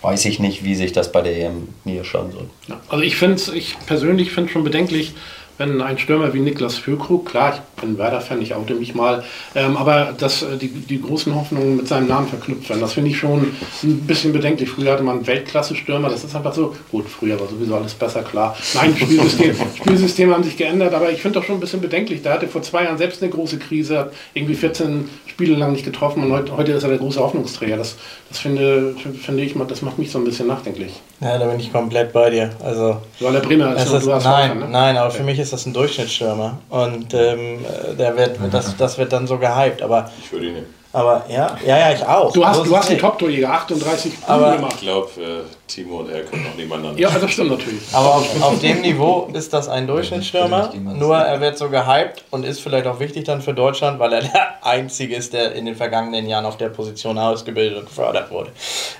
weiß 0.01 0.25
ich 0.25 0.39
nicht, 0.39 0.63
wie 0.63 0.75
sich 0.75 0.91
das 0.91 1.11
bei 1.11 1.21
der 1.21 1.37
EM 1.37 1.69
niederschlagen 1.85 2.31
soll. 2.31 2.49
Also 2.89 3.03
ich 3.03 3.15
finde 3.15 3.41
ich 3.55 3.77
persönlich 3.85 4.31
finde 4.31 4.51
schon 4.51 4.63
bedenklich, 4.63 5.13
wenn 5.57 5.81
ein 5.81 5.97
Stürmer 5.97 6.33
wie 6.33 6.39
Niklas 6.39 6.75
Füllkrug, 6.75 7.25
klar, 7.25 7.53
ich 7.53 7.81
bin 7.81 7.97
Werder-Fan, 7.97 8.41
ich 8.41 8.55
oute 8.55 8.73
mich 8.73 8.95
mal, 8.95 9.23
ähm, 9.55 9.77
aber 9.77 10.13
dass 10.17 10.41
äh, 10.41 10.57
die, 10.57 10.69
die 10.69 11.01
großen 11.01 11.33
Hoffnungen 11.35 11.77
mit 11.77 11.87
seinem 11.87 12.07
Namen 12.07 12.27
verknüpft 12.27 12.69
werden, 12.69 12.81
das 12.81 12.93
finde 12.93 13.11
ich 13.11 13.17
schon 13.17 13.53
ein 13.83 14.01
bisschen 14.07 14.33
bedenklich. 14.33 14.69
Früher 14.69 14.93
hatte 14.93 15.03
man 15.03 15.25
Weltklasse-Stürmer, 15.27 16.09
das 16.09 16.23
ist 16.23 16.35
einfach 16.35 16.53
so, 16.53 16.75
gut, 16.91 17.07
früher 17.07 17.39
war 17.39 17.47
sowieso 17.47 17.75
alles 17.75 17.93
besser, 17.93 18.23
klar. 18.23 18.55
Nein, 18.73 18.95
Spielsystem, 18.99 19.55
Spielsysteme 19.75 20.33
haben 20.33 20.43
sich 20.43 20.57
geändert, 20.57 20.93
aber 20.93 21.11
ich 21.11 21.21
finde 21.21 21.39
doch 21.39 21.45
schon 21.45 21.57
ein 21.57 21.61
bisschen 21.61 21.81
bedenklich. 21.81 22.21
Der 22.21 22.33
hatte 22.33 22.47
vor 22.47 22.61
zwei 22.61 22.85
Jahren 22.85 22.97
selbst 22.97 23.21
eine 23.21 23.31
große 23.31 23.59
Krise, 23.59 23.99
hat 23.99 24.13
irgendwie 24.33 24.55
14 24.55 25.09
Spiele 25.27 25.55
lang 25.55 25.71
nicht 25.71 25.85
getroffen 25.85 26.23
und 26.23 26.31
heute, 26.31 26.55
heute 26.55 26.71
ist 26.73 26.83
er 26.83 26.89
der 26.89 26.99
große 26.99 27.19
Hoffnungsträger. 27.19 27.77
Das, 27.77 27.95
das 28.29 28.39
finde, 28.39 28.95
finde 28.95 29.43
ich, 29.43 29.55
das 29.67 29.81
macht 29.81 29.99
mich 29.99 30.11
so 30.11 30.19
ein 30.19 30.25
bisschen 30.25 30.47
nachdenklich. 30.47 31.01
Ja, 31.21 31.37
da 31.37 31.45
bin 31.45 31.59
ich 31.59 31.71
komplett 31.71 32.13
bei 32.13 32.29
dir. 32.29 32.51
Also, 32.63 32.97
Weil 33.19 33.33
der 33.33 33.39
Bremer 33.39 33.75
ist, 33.75 33.91
ist 33.91 34.05
du 34.05 34.13
hast 34.13 34.23
nein, 34.23 34.49
Hoffnung, 34.49 34.67
ne? 34.67 34.71
nein, 34.71 34.97
aber 34.97 35.11
für 35.11 35.23
mich 35.23 35.39
ist 35.39 35.42
das 35.51 35.65
ein 35.65 35.73
Durchschnittsstürmer. 35.73 36.59
Und 36.69 37.13
ähm, 37.13 37.65
der 37.97 38.15
wird, 38.15 38.37
das, 38.51 38.77
das 38.77 38.97
wird 38.97 39.11
dann 39.11 39.27
so 39.27 39.37
gehypt. 39.37 39.81
Aber, 39.81 40.09
Ich 40.23 40.31
würde 40.31 40.45
ihn 40.47 40.53
nehmen. 40.53 40.73
aber 40.93 41.25
ja, 41.27 41.57
ja, 41.65 41.77
ja, 41.79 41.91
ich 41.93 42.05
auch. 42.05 42.31
Du 42.31 42.45
hast, 42.45 42.57
So 42.57 42.63
ist 42.63 42.69
du 42.71 42.77
hast 42.77 42.89
einen. 42.91 42.99
Top-Torjäger, 42.99 43.49
38 43.51 44.13
Aber- 44.27 44.41
Punkte 44.43 44.57
gemacht. 44.57 44.73
Ich 44.75 44.81
glaube, 44.81 45.07
äh, 45.21 45.25
Timo 45.67 45.97
und 46.01 46.09
er 46.11 46.21
können 46.23 46.45
auch 46.51 46.55
nebeneinander. 46.55 46.99
Ja, 46.99 47.09
das 47.09 47.31
stimmt 47.31 47.49
natürlich. 47.49 47.81
Aber 47.93 48.15
auf, 48.15 48.41
auf 48.43 48.59
dem 48.59 48.81
Niveau 48.81 49.27
ist 49.33 49.51
das 49.51 49.67
ein 49.69 49.87
Durchschnittsstürmer. 49.87 50.71
Nur 50.75 51.17
er 51.17 51.41
wird 51.41 51.57
so 51.57 51.69
gehypt 51.69 52.23
und 52.29 52.45
ist 52.45 52.59
vielleicht 52.61 52.85
auch 52.85 52.99
wichtig 52.99 53.23
dann 53.25 53.41
für 53.41 53.53
Deutschland, 53.55 53.99
weil 53.99 54.13
er 54.13 54.21
der 54.21 54.65
Einzige 54.65 55.15
ist, 55.15 55.33
der 55.33 55.53
in 55.53 55.65
den 55.65 55.75
vergangenen 55.75 56.27
Jahren 56.27 56.45
auf 56.45 56.57
der 56.57 56.69
Position 56.69 57.17
ausgebildet 57.17 57.77
und 57.79 57.85
gefördert 57.87 58.29
wurde. 58.31 58.51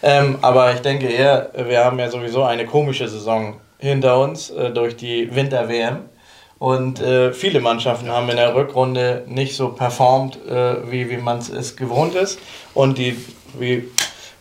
Ähm, 0.01 0.39
aber 0.41 0.73
ich 0.73 0.79
denke 0.81 1.07
eher, 1.07 1.51
wir 1.55 1.85
haben 1.85 1.99
ja 1.99 2.09
sowieso 2.09 2.43
eine 2.43 2.65
komische 2.65 3.07
Saison 3.07 3.57
hinter 3.77 4.17
uns 4.19 4.49
äh, 4.49 4.71
durch 4.71 4.95
die 4.95 5.33
Winter-WM. 5.35 5.97
Und 6.63 7.01
äh, 7.01 7.33
viele 7.33 7.59
Mannschaften 7.59 8.09
haben 8.09 8.29
in 8.29 8.37
der 8.37 8.55
Rückrunde 8.55 9.25
nicht 9.27 9.53
so 9.53 9.67
performt, 9.67 10.37
äh, 10.49 10.75
wie, 10.89 11.09
wie 11.09 11.17
man 11.17 11.39
es 11.39 11.75
gewohnt 11.75 12.15
ist. 12.15 12.39
Und 12.73 12.97
die, 12.97 13.17
wie 13.59 13.89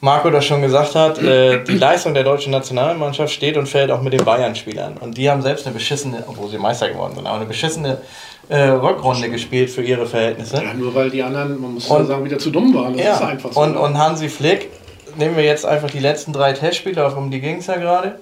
Marco 0.00 0.30
das 0.30 0.44
schon 0.44 0.62
gesagt 0.62 0.94
hat, 0.94 1.20
äh, 1.20 1.64
die 1.64 1.76
Leistung 1.78 2.14
der 2.14 2.22
deutschen 2.22 2.52
Nationalmannschaft 2.52 3.32
steht 3.32 3.56
und 3.56 3.68
fällt 3.68 3.90
auch 3.90 4.02
mit 4.02 4.12
den 4.12 4.24
Bayern-Spielern. 4.24 4.98
Und 5.00 5.18
die 5.18 5.28
haben 5.28 5.42
selbst 5.42 5.66
eine 5.66 5.74
beschissene, 5.74 6.22
obwohl 6.28 6.48
sie 6.48 6.58
Meister 6.58 6.88
geworden 6.90 7.14
sind, 7.16 7.26
aber 7.26 7.38
eine 7.38 7.46
beschissene 7.46 8.00
äh, 8.48 8.68
Rückrunde 8.68 9.28
gespielt 9.28 9.70
für 9.70 9.82
ihre 9.82 10.06
Verhältnisse. 10.06 10.62
Ja, 10.62 10.74
nur 10.74 10.94
weil 10.94 11.10
die 11.10 11.24
anderen, 11.24 11.60
man 11.60 11.74
muss 11.74 11.88
Und- 11.88 12.06
sagen, 12.06 12.24
wieder 12.24 12.38
zu 12.38 12.50
dumm 12.52 12.72
waren. 12.72 12.96
Das 12.96 13.04
Ja, 13.04 13.14
ist 13.16 13.22
einfach 13.22 13.52
so. 13.52 13.60
und, 13.60 13.76
und 13.76 13.98
Hansi 13.98 14.28
Flick, 14.28 14.68
nehmen 15.16 15.36
wir 15.36 15.42
jetzt 15.42 15.66
einfach 15.66 15.90
die 15.90 15.98
letzten 15.98 16.32
drei 16.32 16.52
Testspiele, 16.52 17.04
um 17.16 17.32
die 17.32 17.40
ging 17.40 17.56
es 17.56 17.66
ja 17.66 17.78
gerade. 17.78 18.20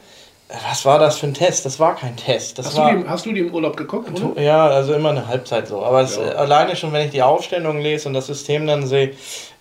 Was 0.68 0.84
war 0.84 0.98
das 0.98 1.18
für 1.18 1.26
ein 1.28 1.34
Test? 1.34 1.64
Das 1.64 1.78
war 1.78 1.94
kein 1.94 2.16
Test. 2.16 2.58
Das 2.58 2.66
hast, 2.66 2.76
war, 2.76 2.92
du 2.92 2.98
die, 3.02 3.08
hast 3.08 3.24
du 3.26 3.32
die 3.32 3.40
im 3.40 3.54
Urlaub 3.54 3.76
geguckt? 3.76 4.10
Oder? 4.20 4.40
ja, 4.42 4.66
also 4.66 4.94
immer 4.94 5.10
eine 5.10 5.28
Halbzeit 5.28 5.68
so. 5.68 5.84
Aber 5.84 6.00
es, 6.00 6.16
Ja. 6.16 6.32
äh, 6.32 6.34
alleine 6.34 6.74
schon, 6.74 6.92
wenn 6.92 7.04
ich 7.04 7.12
die 7.12 7.22
Aufstellung 7.22 7.80
lese 7.80 8.08
und 8.08 8.14
das 8.14 8.26
System 8.26 8.66
dann 8.66 8.84
sehe, 8.86 9.12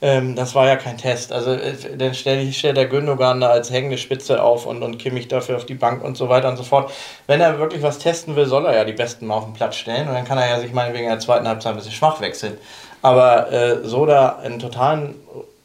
ähm, 0.02 0.36
das 0.36 0.56
war 0.56 0.66
ja 0.68 0.78
kein 0.78 0.98
Test. 0.98 1.32
Also 1.32 1.52
äh, 1.52 1.96
dann 1.96 2.16
stelle 2.16 2.42
ich 2.42 2.58
stell 2.58 2.74
der 2.74 2.88
Gündogan 2.88 3.40
da 3.40 3.50
als 3.50 3.70
hängende 3.70 4.00
Spitze 4.00 4.42
auf 4.42 4.66
und, 4.66 4.82
und 4.82 4.98
Kimmich 4.98 5.28
dafür 5.28 5.58
auf 5.58 5.66
die 5.66 5.76
Bank 5.76 6.04
und 6.04 6.18
so 6.18 6.28
weiter 6.28 6.50
und 6.50 6.58
so 6.58 6.64
fort. 6.64 6.92
Wenn 7.28 7.40
er 7.40 7.60
wirklich 7.60 7.84
was 7.84 8.00
testen 8.00 8.36
will, 8.36 8.48
soll 8.48 8.66
er 8.66 8.76
ja 8.76 8.84
die 8.84 8.94
Besten 8.94 9.28
mal 9.28 9.36
auf 9.36 9.46
den 9.46 9.54
Platz 9.54 9.76
stellen 9.76 10.08
und 10.08 10.16
dann 10.16 10.26
kann 10.26 10.40
er 10.40 10.50
ja 10.50 10.60
sich 10.60 10.74
meinetwegen 10.74 11.04
in 11.06 11.12
der 11.12 11.20
zweiten 11.20 11.48
Halbzeit 11.48 11.74
ein 11.74 11.78
bisschen 11.78 11.92
schwach 11.92 12.20
wechseln. 12.20 12.58
Aber 13.04 13.52
äh, 13.52 13.78
so 13.88 14.08
da 14.08 14.40
in 14.44 14.58
totalen 14.58 15.14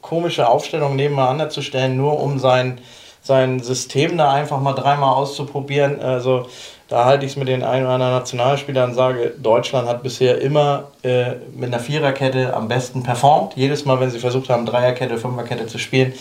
komische 0.01 0.47
Aufstellung 0.47 0.95
nebeneinander 0.95 1.49
zu 1.49 1.63
stellen, 1.63 1.97
nur 1.97 2.19
um 2.21 2.37
sein, 2.37 2.79
sein 3.25 3.59
System 3.59 4.17
da 4.17 4.31
einfach 4.31 4.61
mal 4.61 4.73
dreimal 4.73 5.15
auszuprobieren, 5.15 5.99
also 5.99 6.45
da 6.87 7.05
halte 7.05 7.25
ich 7.25 7.31
es 7.31 7.37
mit 7.37 7.47
den 7.47 7.63
ein 7.63 7.83
oder 7.83 7.93
anderen 7.93 8.13
Nationalspielern 8.13 8.91
und 8.91 8.95
sage, 8.95 9.33
Deutschland 9.41 9.89
hat 9.89 10.03
bisher 10.03 10.39
immer 10.39 10.91
äh, 11.01 11.31
mit 11.55 11.73
einer 11.73 11.79
Viererkette 11.79 12.53
am 12.53 12.67
besten 12.67 13.01
performt. 13.01 13.53
Jedes 13.55 13.85
Mal, 13.85 13.99
wenn 13.99 14.11
sie 14.11 14.19
versucht 14.19 14.49
haben, 14.49 14.67
Dreierkette, 14.67 15.17
Fünferkette 15.17 15.65
zu 15.65 15.79
spielen, 15.79 16.13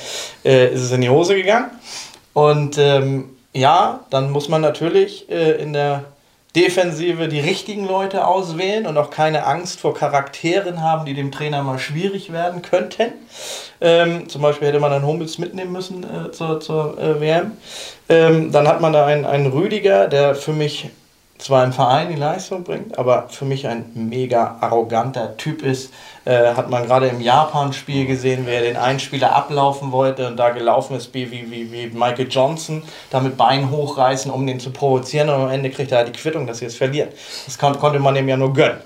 äh, 0.42 0.72
ist 0.72 0.80
es 0.80 0.90
in 0.90 1.02
die 1.02 1.10
Hose 1.10 1.34
gegangen. 1.34 1.70
Und 2.32 2.78
ähm, 2.78 3.28
ja, 3.52 4.00
dann 4.08 4.30
muss 4.30 4.48
man 4.48 4.62
natürlich 4.62 5.28
äh, 5.30 5.52
in 5.62 5.74
der 5.74 6.04
Defensive 6.56 7.28
die 7.28 7.40
richtigen 7.40 7.84
Leute 7.84 8.26
auswählen 8.26 8.86
und 8.86 8.96
auch 8.96 9.10
keine 9.10 9.44
Angst 9.44 9.80
vor 9.80 9.94
Charakteren 9.94 10.82
haben, 10.82 11.04
die 11.04 11.14
dem 11.14 11.32
Trainer 11.32 11.62
mal 11.62 11.78
schwierig 11.78 12.32
werden 12.32 12.62
könnten. 12.62 13.12
Ähm, 13.80 14.28
zum 14.28 14.42
Beispiel 14.42 14.68
hätte 14.68 14.78
man 14.78 14.92
dann 14.92 15.04
Hummels 15.04 15.38
mitnehmen 15.38 15.72
müssen 15.72 16.04
äh, 16.04 16.30
zur, 16.30 16.60
zur 16.60 16.98
äh, 16.98 17.20
WM. 17.20 17.52
Ähm, 18.08 18.52
dann 18.52 18.68
hat 18.68 18.80
man 18.80 18.92
da 18.92 19.06
einen, 19.06 19.24
einen 19.24 19.46
Rüdiger, 19.46 20.06
der 20.06 20.36
für 20.36 20.52
mich 20.52 20.90
zwar 21.44 21.62
im 21.62 21.74
Verein 21.74 22.08
die 22.08 22.18
Leistung 22.18 22.64
bringt, 22.64 22.98
aber 22.98 23.28
für 23.28 23.44
mich 23.44 23.66
ein 23.66 23.90
mega 23.92 24.56
arroganter 24.62 25.36
Typ 25.36 25.62
ist. 25.62 25.92
Äh, 26.24 26.54
hat 26.54 26.70
man 26.70 26.86
gerade 26.86 27.08
im 27.08 27.20
Japan-Spiel 27.20 28.06
gesehen, 28.06 28.44
wer 28.46 28.62
den 28.62 28.78
einen 28.78 28.98
Spieler 28.98 29.36
ablaufen 29.36 29.92
wollte 29.92 30.26
und 30.26 30.38
da 30.38 30.50
gelaufen 30.50 30.96
ist 30.96 31.12
wie, 31.12 31.30
wie, 31.30 31.70
wie, 31.70 31.86
Michael 31.88 32.28
Johnson, 32.30 32.82
da 33.10 33.20
mit 33.20 33.36
Beinen 33.36 33.70
hochreißen, 33.70 34.30
um 34.30 34.46
den 34.46 34.58
zu 34.58 34.70
provozieren 34.70 35.28
und 35.28 35.34
am 35.34 35.50
Ende 35.50 35.68
kriegt 35.68 35.92
er 35.92 35.98
halt 35.98 36.08
die 36.08 36.18
Quittung, 36.18 36.46
dass 36.46 36.60
sie 36.60 36.64
es 36.64 36.76
verlieren. 36.76 37.10
Das 37.44 37.58
kon 37.58 37.78
konnte 37.78 37.98
man 37.98 38.16
ihm 38.16 38.26
ja 38.26 38.38
nur 38.38 38.54
gönnen. 38.54 38.78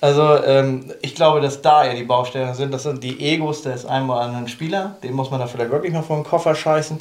Also 0.00 0.42
ähm, 0.44 0.92
ich 1.02 1.14
glaube, 1.14 1.40
dass 1.40 1.62
da 1.62 1.84
ja 1.84 1.94
die 1.94 2.02
Baustellen 2.02 2.54
sind. 2.54 2.74
Das 2.74 2.82
sind 2.82 3.04
die 3.04 3.20
Egos 3.20 3.62
des 3.62 3.86
einen 3.86 4.10
oder 4.10 4.22
anderen 4.22 4.48
Spieler. 4.48 4.96
Den 5.04 5.12
muss 5.12 5.30
man 5.30 5.38
da 5.38 5.46
vielleicht 5.46 5.70
wirklich 5.70 5.92
noch 5.92 6.04
vor 6.04 6.16
den 6.16 6.24
Koffer 6.24 6.56
scheißen. 6.56 7.00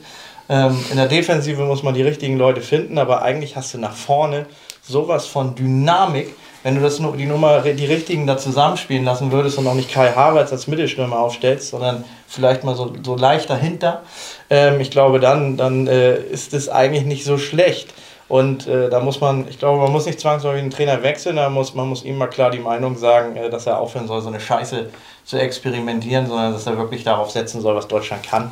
Ähm, 0.49 0.77
in 0.91 0.97
der 0.97 1.07
Defensive 1.07 1.63
muss 1.63 1.81
man 1.81 1.95
die 1.95 2.03
richtigen 2.03 2.37
Leute 2.37 2.61
finden, 2.61 2.99
aber 2.99 3.23
eigentlich 3.23 3.55
hast 3.55 3.73
du 3.73 3.79
nach 3.79 3.93
vorne 3.93 4.45
sowas 4.89 5.27
von 5.27 5.55
Dynamik. 5.55 6.35
Wenn 6.63 6.75
du 6.75 6.81
das 6.81 6.97
die 6.97 7.25
Nummer, 7.25 7.61
die 7.61 7.85
richtigen 7.85 8.27
da 8.27 8.37
zusammenspielen 8.37 9.05
lassen 9.05 9.31
würdest 9.31 9.57
und 9.57 9.67
auch 9.67 9.75
nicht 9.75 9.91
Kai 9.91 10.11
Havertz 10.11 10.51
als 10.51 10.67
Mittelstürmer 10.67 11.17
aufstellst, 11.17 11.69
sondern 11.69 12.03
vielleicht 12.27 12.65
mal 12.65 12.75
so, 12.75 12.93
so 13.01 13.15
leicht 13.15 13.49
dahinter, 13.49 14.01
ähm, 14.49 14.81
ich 14.81 14.91
glaube, 14.91 15.21
dann, 15.21 15.55
dann 15.55 15.87
äh, 15.87 16.17
ist 16.17 16.53
es 16.53 16.67
eigentlich 16.67 17.05
nicht 17.05 17.23
so 17.23 17.37
schlecht. 17.37 17.93
Und 18.27 18.67
äh, 18.67 18.89
da 18.89 18.99
muss 18.99 19.21
man, 19.21 19.47
ich 19.47 19.57
glaube, 19.57 19.81
man 19.81 19.91
muss 19.91 20.05
nicht 20.05 20.19
zwangsläufig 20.19 20.61
den 20.61 20.69
Trainer 20.69 21.01
wechseln, 21.01 21.37
da 21.37 21.49
muss, 21.49 21.73
man 21.73 21.89
muss 21.89 22.03
ihm 22.03 22.17
mal 22.17 22.27
klar 22.27 22.51
die 22.51 22.59
Meinung 22.59 22.95
sagen, 22.95 23.35
äh, 23.35 23.49
dass 23.49 23.65
er 23.65 23.79
aufhören 23.79 24.07
soll, 24.07 24.21
so 24.21 24.27
eine 24.27 24.39
Scheiße 24.39 24.89
zu 25.25 25.37
experimentieren, 25.37 26.27
sondern 26.27 26.53
dass 26.53 26.67
er 26.67 26.77
wirklich 26.77 27.03
darauf 27.03 27.31
setzen 27.31 27.61
soll, 27.61 27.75
was 27.75 27.87
Deutschland 27.87 28.23
kann. 28.23 28.51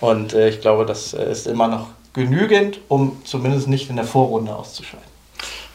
Und 0.00 0.34
äh, 0.34 0.48
ich 0.48 0.60
glaube, 0.60 0.84
das 0.84 1.14
äh, 1.14 1.30
ist 1.30 1.46
immer 1.46 1.68
noch 1.68 1.86
genügend, 2.12 2.80
um 2.88 3.22
zumindest 3.24 3.68
nicht 3.68 3.88
in 3.88 3.96
der 3.96 4.04
Vorrunde 4.04 4.54
auszuscheiden. 4.54 5.03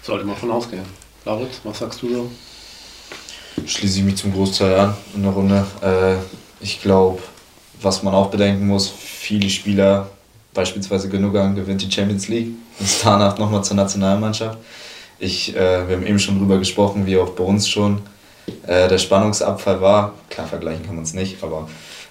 Sollte 0.01 0.25
man 0.25 0.35
von 0.35 0.51
ausgehen. 0.51 0.85
David, 1.25 1.49
was 1.63 1.79
sagst 1.79 2.01
du 2.01 2.13
so? 2.13 2.29
schließe 3.65 3.99
ich 3.99 4.05
mich 4.05 4.15
zum 4.17 4.33
Großteil 4.33 4.77
an 4.77 4.93
in 5.15 5.23
der 5.23 5.31
Runde. 5.31 5.65
Äh, 5.81 6.15
ich 6.63 6.81
glaube, 6.81 7.21
was 7.81 8.03
man 8.03 8.13
auch 8.13 8.29
bedenken 8.29 8.67
muss, 8.67 8.89
viele 8.89 9.49
Spieler, 9.49 10.09
beispielsweise 10.53 11.09
Gündogan 11.09 11.55
gewinnt 11.55 11.81
die 11.81 11.91
Champions 11.91 12.27
League 12.27 12.49
und 12.79 12.89
danach 13.03 13.37
nochmal 13.37 13.63
zur 13.63 13.77
Nationalmannschaft. 13.77 14.57
Ich, 15.19 15.55
äh, 15.55 15.87
wir 15.87 15.95
haben 15.95 16.05
eben 16.05 16.19
schon 16.19 16.39
drüber 16.39 16.57
gesprochen, 16.57 17.05
wie 17.05 17.17
auch 17.17 17.29
bei 17.29 17.43
uns 17.43 17.67
schon 17.67 18.01
äh, 18.65 18.87
der 18.87 18.97
Spannungsabfall 18.97 19.81
war. 19.81 20.13
Klar, 20.29 20.47
vergleichen 20.47 20.85
kann 20.85 20.95
man 20.95 21.03
es 21.03 21.13
nicht, 21.13 21.43
aber 21.43 21.67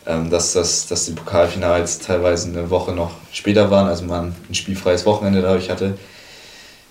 ähm, 0.06 0.30
dass, 0.30 0.52
das, 0.52 0.86
dass 0.86 1.06
die 1.06 1.12
Pokalfinals 1.12 1.98
teilweise 1.98 2.48
eine 2.48 2.70
Woche 2.70 2.92
noch 2.92 3.12
später 3.32 3.70
waren, 3.70 3.88
also 3.88 4.04
man 4.04 4.34
ein 4.48 4.54
spielfreies 4.54 5.04
Wochenende 5.06 5.42
dadurch 5.42 5.70
hatte, 5.70 5.98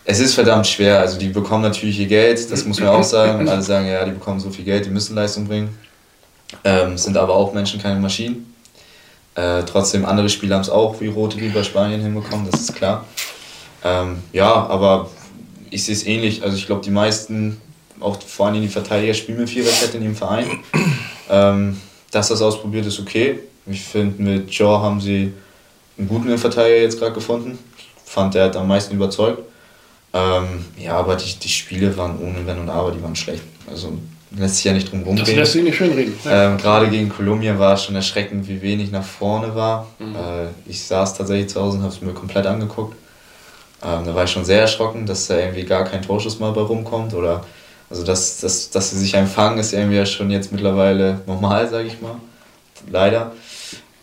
Es 0.10 0.22
ist 0.22 0.36
verdammt 0.36 0.66
schwer. 0.66 1.02
Also 1.02 1.20
die 1.20 1.28
bekommen 1.28 1.64
natürlich 1.64 2.00
ihr 2.00 2.08
Geld, 2.08 2.50
das 2.50 2.64
muss 2.64 2.80
man 2.80 2.90
auch 2.90 3.04
sagen. 3.04 3.46
Alle 3.48 3.62
sagen, 3.62 3.88
ja, 3.88 4.06
die 4.06 4.12
bekommen 4.12 4.40
so 4.40 4.50
viel 4.50 4.64
Geld, 4.64 4.86
die 4.86 4.90
müssen 4.90 5.16
Leistung 5.16 5.46
bringen. 5.46 5.78
Ähm, 6.64 6.98
sind 6.98 7.18
aber 7.18 7.36
auch 7.36 7.54
Menschen, 7.54 7.82
keine 7.82 8.00
Maschinen. 8.00 8.56
Äh, 9.36 9.64
trotzdem, 9.64 10.06
andere 10.06 10.30
Spieler 10.30 10.56
haben 10.56 10.62
es 10.62 10.70
auch 10.70 11.02
wie 11.02 11.08
Rote 11.08 11.38
wie 11.42 11.50
bei 11.50 11.62
Spanien 11.62 12.00
hinbekommen, 12.00 12.48
das 12.50 12.62
ist 12.62 12.76
klar. 12.76 13.04
Ähm, 13.84 14.24
ja, 14.32 14.66
aber 14.68 15.10
ich 15.72 15.84
sehe 15.84 15.94
es 15.94 16.08
ähnlich. 16.08 16.42
Also 16.42 16.56
ich 16.56 16.66
glaube, 16.68 16.84
die 16.86 16.90
meisten, 16.90 17.60
auch 18.00 18.18
vor 18.22 18.48
allem 18.48 18.62
die 18.62 18.70
Verteidiger, 18.70 19.14
spielen 19.14 19.40
mit 19.40 19.50
Viererkette 19.50 19.98
in 19.98 20.04
ihrem 20.04 20.16
Verein. 20.16 20.46
Ähm, 21.30 21.82
dass 22.12 22.30
das 22.30 22.42
ausprobiert 22.42 22.86
ist 22.86 23.02
okay. 23.02 23.40
Ich 23.66 23.82
finde, 23.82 24.24
mit 24.24 24.50
Jaw 24.52 24.82
haben 24.82 25.02
sie 25.02 25.34
einen 25.98 26.08
guten 26.08 26.38
Verteidiger 26.38 26.82
jetzt 26.82 26.98
gerade 26.98 27.12
gefunden. 27.12 27.60
Fand, 28.06 28.36
der 28.36 28.46
hat 28.46 28.56
am 28.56 28.70
meisten 28.70 28.96
überzeugt. 28.96 29.42
Ähm, 30.18 30.66
ja, 30.78 30.94
aber 30.94 31.16
die, 31.16 31.38
die 31.38 31.50
Spiele 31.50 31.96
waren 31.98 32.20
ohne 32.20 32.46
Wenn 32.46 32.60
und 32.60 32.70
Aber, 32.70 32.92
die 32.92 33.02
waren 33.04 33.16
schlecht. 33.16 33.44
Also 33.70 33.94
lässt 34.32 34.58
sich 34.58 34.66
ja 34.66 34.74
nicht 34.74 34.92
drum 34.92 35.04
rumreden. 35.04 35.26
Das 35.26 35.36
lässt 35.36 35.54
sich 35.54 35.64
nicht 35.64 35.78
schön 35.78 35.94
reden. 35.94 36.14
Ähm, 36.28 36.58
Gerade 36.58 36.90
gegen 36.90 37.10
Kolumbien 37.10 37.60
war 37.60 37.74
es 37.74 37.84
schon 37.84 37.96
erschreckend, 37.96 38.48
wie 38.48 38.62
wenig 38.62 38.92
nach 38.92 39.04
vorne 39.04 39.56
war. 39.56 39.88
Mhm. 40.00 40.16
Äh, 40.16 40.70
ich 40.70 40.84
saß 40.84 41.16
tatsächlich 41.16 41.50
zu 41.50 41.62
Hause 41.62 41.78
und 41.78 41.84
habe 41.84 41.94
es 41.94 42.02
mir 42.02 42.14
komplett 42.14 42.46
angeguckt. 42.46 42.96
Ähm, 43.84 44.06
da 44.06 44.16
war 44.16 44.24
ich 44.24 44.32
schon 44.32 44.46
sehr 44.46 44.62
erschrocken, 44.62 45.06
dass 45.06 45.28
da 45.28 45.38
irgendwie 45.38 45.64
gar 45.64 45.84
kein 45.84 46.02
Torschuss 46.02 46.40
mal 46.40 46.52
bei 46.52 46.62
rumkommt. 46.62 47.14
Oder, 47.14 47.44
also 47.90 48.04
dass, 48.04 48.40
dass, 48.40 48.70
dass 48.70 48.90
sie 48.92 48.98
sich 48.98 49.14
empfangen, 49.14 49.60
ist 49.60 49.74
irgendwie 49.74 49.98
ja 49.98 50.06
schon 50.06 50.32
jetzt 50.32 50.52
mittlerweile 50.52 51.22
normal, 51.28 51.70
sage 51.70 51.88
ich 51.88 52.02
mal. 52.02 52.16
Leider. 52.90 53.32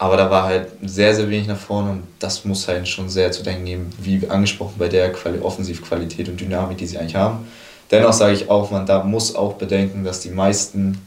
Aber 0.05 0.18
da 0.18 0.30
war 0.30 0.44
halt 0.44 0.68
sehr, 0.82 1.14
sehr 1.14 1.30
wenig 1.30 1.46
nach 1.46 1.57
vorne 1.57 1.92
und 1.92 2.02
das 2.18 2.44
muss 2.44 2.68
halt 2.68 2.86
schon 2.86 3.09
sehr 3.09 3.32
zu 3.32 3.42
denken 3.42 3.64
geben, 3.64 3.90
wie 3.98 4.28
angesprochen 4.28 4.74
bei 4.76 4.88
der 4.88 5.11
Quali 5.11 5.38
Offensivqualität 5.38 6.28
und 6.28 6.38
Dynamik, 6.38 6.76
die 6.76 6.86
sie 6.86 6.98
eigentlich 6.98 7.14
haben. 7.14 7.48
Dennoch 7.90 8.12
sage 8.12 8.34
ich 8.34 8.50
auch, 8.50 8.70
man 8.70 8.84
da 8.84 9.02
muss 9.02 9.34
auch 9.34 9.55
bedenken, 9.55 10.05
dass 10.05 10.20
die 10.20 10.28
meisten 10.28 11.00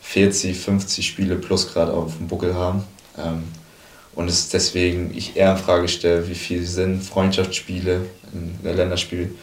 40, 0.00 0.58
50 0.58 1.06
Spiele 1.06 1.36
plus 1.36 1.74
gerade 1.74 1.92
auf 1.92 2.16
dem 2.16 2.28
Buckel 2.28 2.54
haben. 2.54 2.84
Ähm, 3.18 3.44
und 4.14 4.30
es 4.30 4.48
deswegen 4.48 5.12
ich 5.14 5.36
eher 5.36 5.50
in 5.50 5.58
Frage 5.58 5.86
stelle, 5.88 6.26
wie 6.26 6.34
viel 6.34 6.64
Sinn 6.64 7.02
Freundschaftsspiele 7.02 8.00
in 8.32 8.58
der 8.64 8.72
Länderspiel 8.72 9.34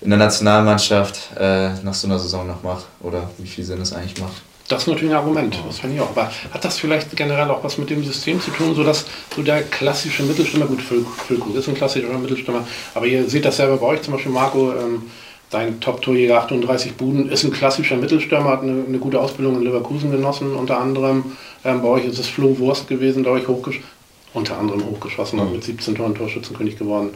in 0.00 0.10
der 0.10 0.18
Nationalmannschaft 0.20 1.18
äh, 1.36 1.74
nach 1.82 1.94
so 1.94 2.06
einer 2.06 2.20
Saison 2.20 2.46
noch 2.46 2.62
macht 2.62 2.84
oder 3.00 3.28
wie 3.38 3.48
viel 3.48 3.64
Sinn 3.64 3.80
es 3.80 3.92
eigentlich 3.92 4.20
macht. 4.20 4.42
Das 4.72 4.84
ist 4.84 4.88
natürlich 4.88 5.10
ein 5.10 5.18
Argument, 5.18 5.54
das 5.66 5.80
finde 5.80 5.96
ich 5.96 6.00
auch. 6.00 6.08
Aber 6.08 6.30
hat 6.50 6.64
das 6.64 6.78
vielleicht 6.78 7.14
generell 7.14 7.50
auch 7.50 7.62
was 7.62 7.76
mit 7.76 7.90
dem 7.90 8.02
System 8.02 8.40
zu 8.40 8.50
tun, 8.52 8.74
sodass 8.74 9.04
so 9.36 9.42
der 9.42 9.64
klassische 9.64 10.22
Mittelstürmer, 10.22 10.64
gut, 10.64 10.80
Füllkrug 10.80 11.54
ist 11.54 11.68
ein 11.68 11.74
klassischer 11.74 12.08
Mittelstürmer, 12.16 12.66
aber 12.94 13.04
ihr 13.04 13.28
seht 13.28 13.44
das 13.44 13.58
selber 13.58 13.76
bei 13.76 13.86
euch, 13.88 14.02
zum 14.02 14.14
Beispiel 14.14 14.32
Marco, 14.32 14.72
ähm, 14.72 15.02
dein 15.50 15.78
Top-Torjäger 15.78 16.38
38 16.38 16.94
Buden, 16.94 17.28
ist 17.28 17.44
ein 17.44 17.52
klassischer 17.52 17.96
Mittelstürmer, 17.96 18.48
hat 18.48 18.62
eine, 18.62 18.84
eine, 18.88 18.98
gute 18.98 19.20
Ausbildung 19.20 19.56
in 19.56 19.64
Leverkusen 19.64 20.10
genossen, 20.10 20.54
unter 20.54 20.80
anderem. 20.80 21.36
Ähm, 21.66 21.82
bei 21.82 21.88
euch 21.88 22.06
ist 22.06 22.18
es 22.18 22.28
Flo 22.28 22.58
Wurst 22.58 22.88
gewesen, 22.88 23.24
der 23.24 23.32
euch 23.32 23.46
hochgeschossen, 23.46 23.86
unter 24.32 24.56
anderem 24.56 24.86
hochgeschossen 24.86 25.38
hat, 25.38 25.52
mit 25.52 25.64
17 25.64 25.96
Toren 25.96 26.14
Torschützenkönig 26.14 26.78
geworden. 26.78 27.10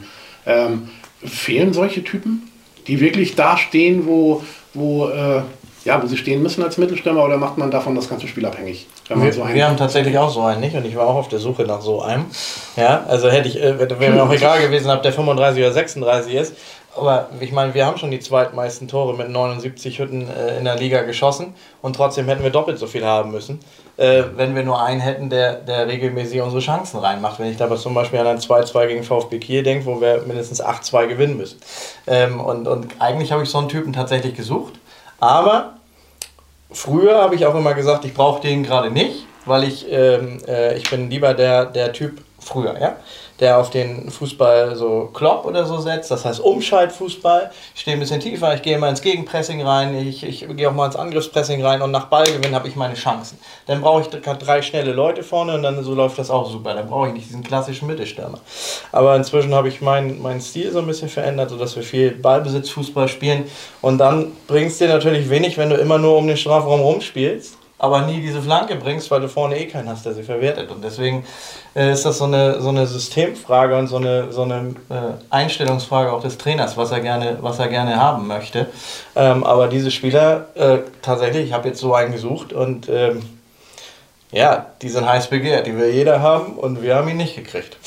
Ähm, 0.45 0.89
fehlen 1.25 1.73
solche 1.73 2.03
Typen, 2.03 2.51
die 2.85 2.99
wirklich 2.99 3.33
da 3.33 3.57
stehen, 3.57 4.05
wo, 4.05 4.43
wo 4.75 5.07
äh, 5.07 5.41
ja, 5.87 6.03
wo 6.03 6.05
sie 6.05 6.17
stehen 6.17 6.43
müssen 6.43 6.61
als 6.63 6.77
Mittelstürmer 6.77 7.23
oder 7.23 7.37
macht 7.37 7.57
man 7.57 7.71
davon 7.71 7.95
das 7.95 8.09
ganze 8.09 8.27
Spiel 8.27 8.45
abhängig? 8.45 8.87
Wir, 9.07 9.31
so 9.31 9.47
wir, 9.47 9.65
haben 9.65 9.77
tatsächlich 9.77 10.17
auch 10.17 10.29
so 10.29 10.41
einen 10.41 10.59
nicht 10.59 10.75
und 10.75 10.85
ich 10.85 10.97
war 10.97 11.07
auch 11.07 11.15
auf 11.15 11.29
der 11.29 11.39
Suche 11.39 11.63
nach 11.63 11.79
so 11.79 12.01
einem. 12.01 12.25
Ja, 12.75 13.05
also 13.07 13.29
hätte 13.29 13.47
ich, 13.47 13.63
äh, 13.63 13.79
wäre 13.79 14.11
mir 14.11 14.21
auch 14.21 14.31
egal 14.31 14.59
gewesen, 14.59 14.91
ob 14.91 15.01
der 15.01 15.13
35 15.13 15.63
oder 15.63 15.71
36 15.71 16.33
ist. 16.33 16.53
Aber 16.97 17.29
ich 17.39 17.53
meine, 17.53 17.73
wir 17.73 17.85
haben 17.85 17.97
schon 17.97 18.11
die 18.11 18.19
zweitmeisten 18.19 18.89
Tore 18.89 19.15
mit 19.15 19.29
79 19.29 19.99
Hütten 19.99 20.27
äh, 20.29 20.57
in 20.57 20.65
der 20.65 20.75
Liga 20.75 21.03
geschossen 21.03 21.53
und 21.81 21.95
trotzdem 21.95 22.27
hätten 22.27 22.43
wir 22.43 22.49
doppelt 22.49 22.79
so 22.79 22.87
viel 22.87 23.05
haben 23.05 23.31
müssen, 23.31 23.59
äh, 23.95 24.23
wenn 24.35 24.55
wir 24.55 24.63
nur 24.63 24.81
einen 24.81 24.99
hätten, 24.99 25.29
der, 25.29 25.53
der 25.53 25.87
regelmäßig 25.87 26.41
unsere 26.41 26.61
Chancen 26.61 26.99
reinmacht. 26.99 27.39
Wenn 27.39 27.49
ich 27.49 27.57
dabei 27.57 27.77
zum 27.77 27.93
Beispiel 27.93 28.19
an 28.19 28.27
ein 28.27 28.39
2-2 28.39 28.87
gegen 28.87 29.03
VfB 29.03 29.37
Kiel 29.39 29.63
denke, 29.63 29.85
wo 29.85 30.01
wir 30.01 30.23
mindestens 30.27 30.61
8-2 30.61 31.07
gewinnen 31.07 31.37
müssen. 31.37 31.59
Ähm, 32.07 32.41
und, 32.41 32.67
und 32.67 32.87
eigentlich 32.99 33.31
habe 33.31 33.43
ich 33.43 33.49
so 33.49 33.59
einen 33.59 33.69
Typen 33.69 33.93
tatsächlich 33.93 34.35
gesucht. 34.35 34.73
Aber 35.19 35.76
früher 36.71 37.21
habe 37.21 37.35
ich 37.35 37.45
auch 37.45 37.55
immer 37.55 37.73
gesagt, 37.73 38.05
ich 38.05 38.13
brauche 38.13 38.41
den 38.41 38.63
gerade 38.63 38.91
nicht, 38.91 39.25
weil 39.45 39.63
ich, 39.63 39.85
ähm, 39.91 40.39
äh, 40.47 40.77
ich 40.77 40.89
bin 40.89 41.09
lieber 41.09 41.33
der, 41.33 41.65
der 41.65 41.93
Typ 41.93 42.21
früher, 42.39 42.79
ja 42.79 42.97
der 43.39 43.59
auf 43.59 43.69
den 43.69 44.09
Fußball 44.09 44.75
so 44.75 45.09
Klopp 45.13 45.45
oder 45.45 45.65
so 45.65 45.77
setzt. 45.77 46.09
Das 46.11 46.25
heißt 46.25 46.39
Umschaltfußball. 46.39 47.51
Ich 47.75 47.81
stehe 47.81 47.95
ein 47.95 47.99
bisschen 47.99 48.19
tiefer, 48.19 48.53
ich 48.55 48.61
gehe 48.61 48.77
mal 48.77 48.89
ins 48.89 49.01
Gegenpressing 49.01 49.61
rein, 49.61 49.95
ich, 49.95 50.23
ich 50.23 50.47
gehe 50.55 50.69
auch 50.69 50.73
mal 50.73 50.87
ins 50.87 50.95
Angriffspressing 50.95 51.63
rein 51.63 51.81
und 51.81 51.91
nach 51.91 52.05
Ballgewinn 52.05 52.55
habe 52.55 52.67
ich 52.67 52.75
meine 52.75 52.95
Chancen. 52.95 53.37
Dann 53.67 53.81
brauche 53.81 54.01
ich 54.01 54.07
drei 54.07 54.61
schnelle 54.61 54.93
Leute 54.93 55.23
vorne 55.23 55.53
und 55.53 55.63
dann 55.63 55.83
so 55.83 55.93
läuft 55.93 56.17
das 56.17 56.29
auch 56.29 56.49
super. 56.49 56.73
Dann 56.73 56.87
brauche 56.87 57.09
ich 57.09 57.13
nicht 57.13 57.29
diesen 57.29 57.43
klassischen 57.43 57.87
Mittelstürmer. 57.87 58.39
Aber 58.91 59.15
inzwischen 59.15 59.53
habe 59.53 59.67
ich 59.67 59.81
meinen 59.81 60.21
mein 60.21 60.41
Stil 60.41 60.71
so 60.71 60.79
ein 60.79 60.87
bisschen 60.87 61.09
verändert, 61.09 61.49
sodass 61.49 61.75
wir 61.75 61.83
viel 61.83 62.11
Ballbesitzfußball 62.11 63.07
spielen. 63.07 63.45
Und 63.81 63.99
dann 63.99 64.31
bringt 64.47 64.71
es 64.71 64.77
dir 64.77 64.87
natürlich 64.87 65.29
wenig, 65.29 65.57
wenn 65.57 65.69
du 65.69 65.75
immer 65.75 65.97
nur 65.97 66.17
um 66.17 66.27
den 66.27 66.37
Strafraum 66.37 66.81
rumspielst 66.81 67.57
aber 67.79 68.01
nie 68.01 68.21
diese 68.21 68.41
Flanke 68.41 68.75
bringst, 68.75 69.11
weil 69.11 69.21
du 69.21 69.29
vorne 69.29 69.57
eh 69.59 69.67
keinen 69.67 69.89
hast, 69.89 70.05
der 70.05 70.13
sie 70.13 70.23
verwertet. 70.23 70.71
Und 70.71 70.83
deswegen 70.83 71.25
äh, 71.75 71.91
ist 71.91 72.05
das 72.05 72.17
so 72.17 72.23
eine, 72.23 72.59
so 72.59 72.69
eine 72.69 72.87
Systemfrage 72.87 73.77
und 73.77 73.87
so 73.87 73.97
eine, 73.97 74.31
so 74.31 74.43
eine 74.43 74.75
äh, 74.89 75.13
Einstellungsfrage 75.29 76.11
auch 76.11 76.21
des 76.21 76.37
Trainers, 76.37 76.75
was 76.75 76.91
er 76.91 77.01
gerne, 77.01 77.37
was 77.41 77.59
er 77.59 77.67
gerne 77.67 77.97
haben 77.97 78.27
möchte. 78.27 78.67
Ähm, 79.15 79.43
aber 79.43 79.67
diese 79.67 79.91
Spieler, 79.91 80.47
äh, 80.55 80.79
tatsächlich, 81.01 81.47
ich 81.47 81.53
habe 81.53 81.67
jetzt 81.67 81.79
so 81.79 81.93
einen 81.93 82.11
gesucht 82.11 82.51
und 82.51 82.89
ähm, 82.89 83.21
ja, 84.31 84.65
die 84.81 84.89
sind 84.89 85.07
heiß 85.07 85.27
begehrt, 85.27 85.67
die 85.67 85.77
will 85.77 85.89
jeder 85.89 86.21
haben 86.21 86.53
und 86.53 86.81
wir 86.81 86.95
haben 86.95 87.07
ihn 87.09 87.17
nicht 87.17 87.35
gekriegt. 87.35 87.77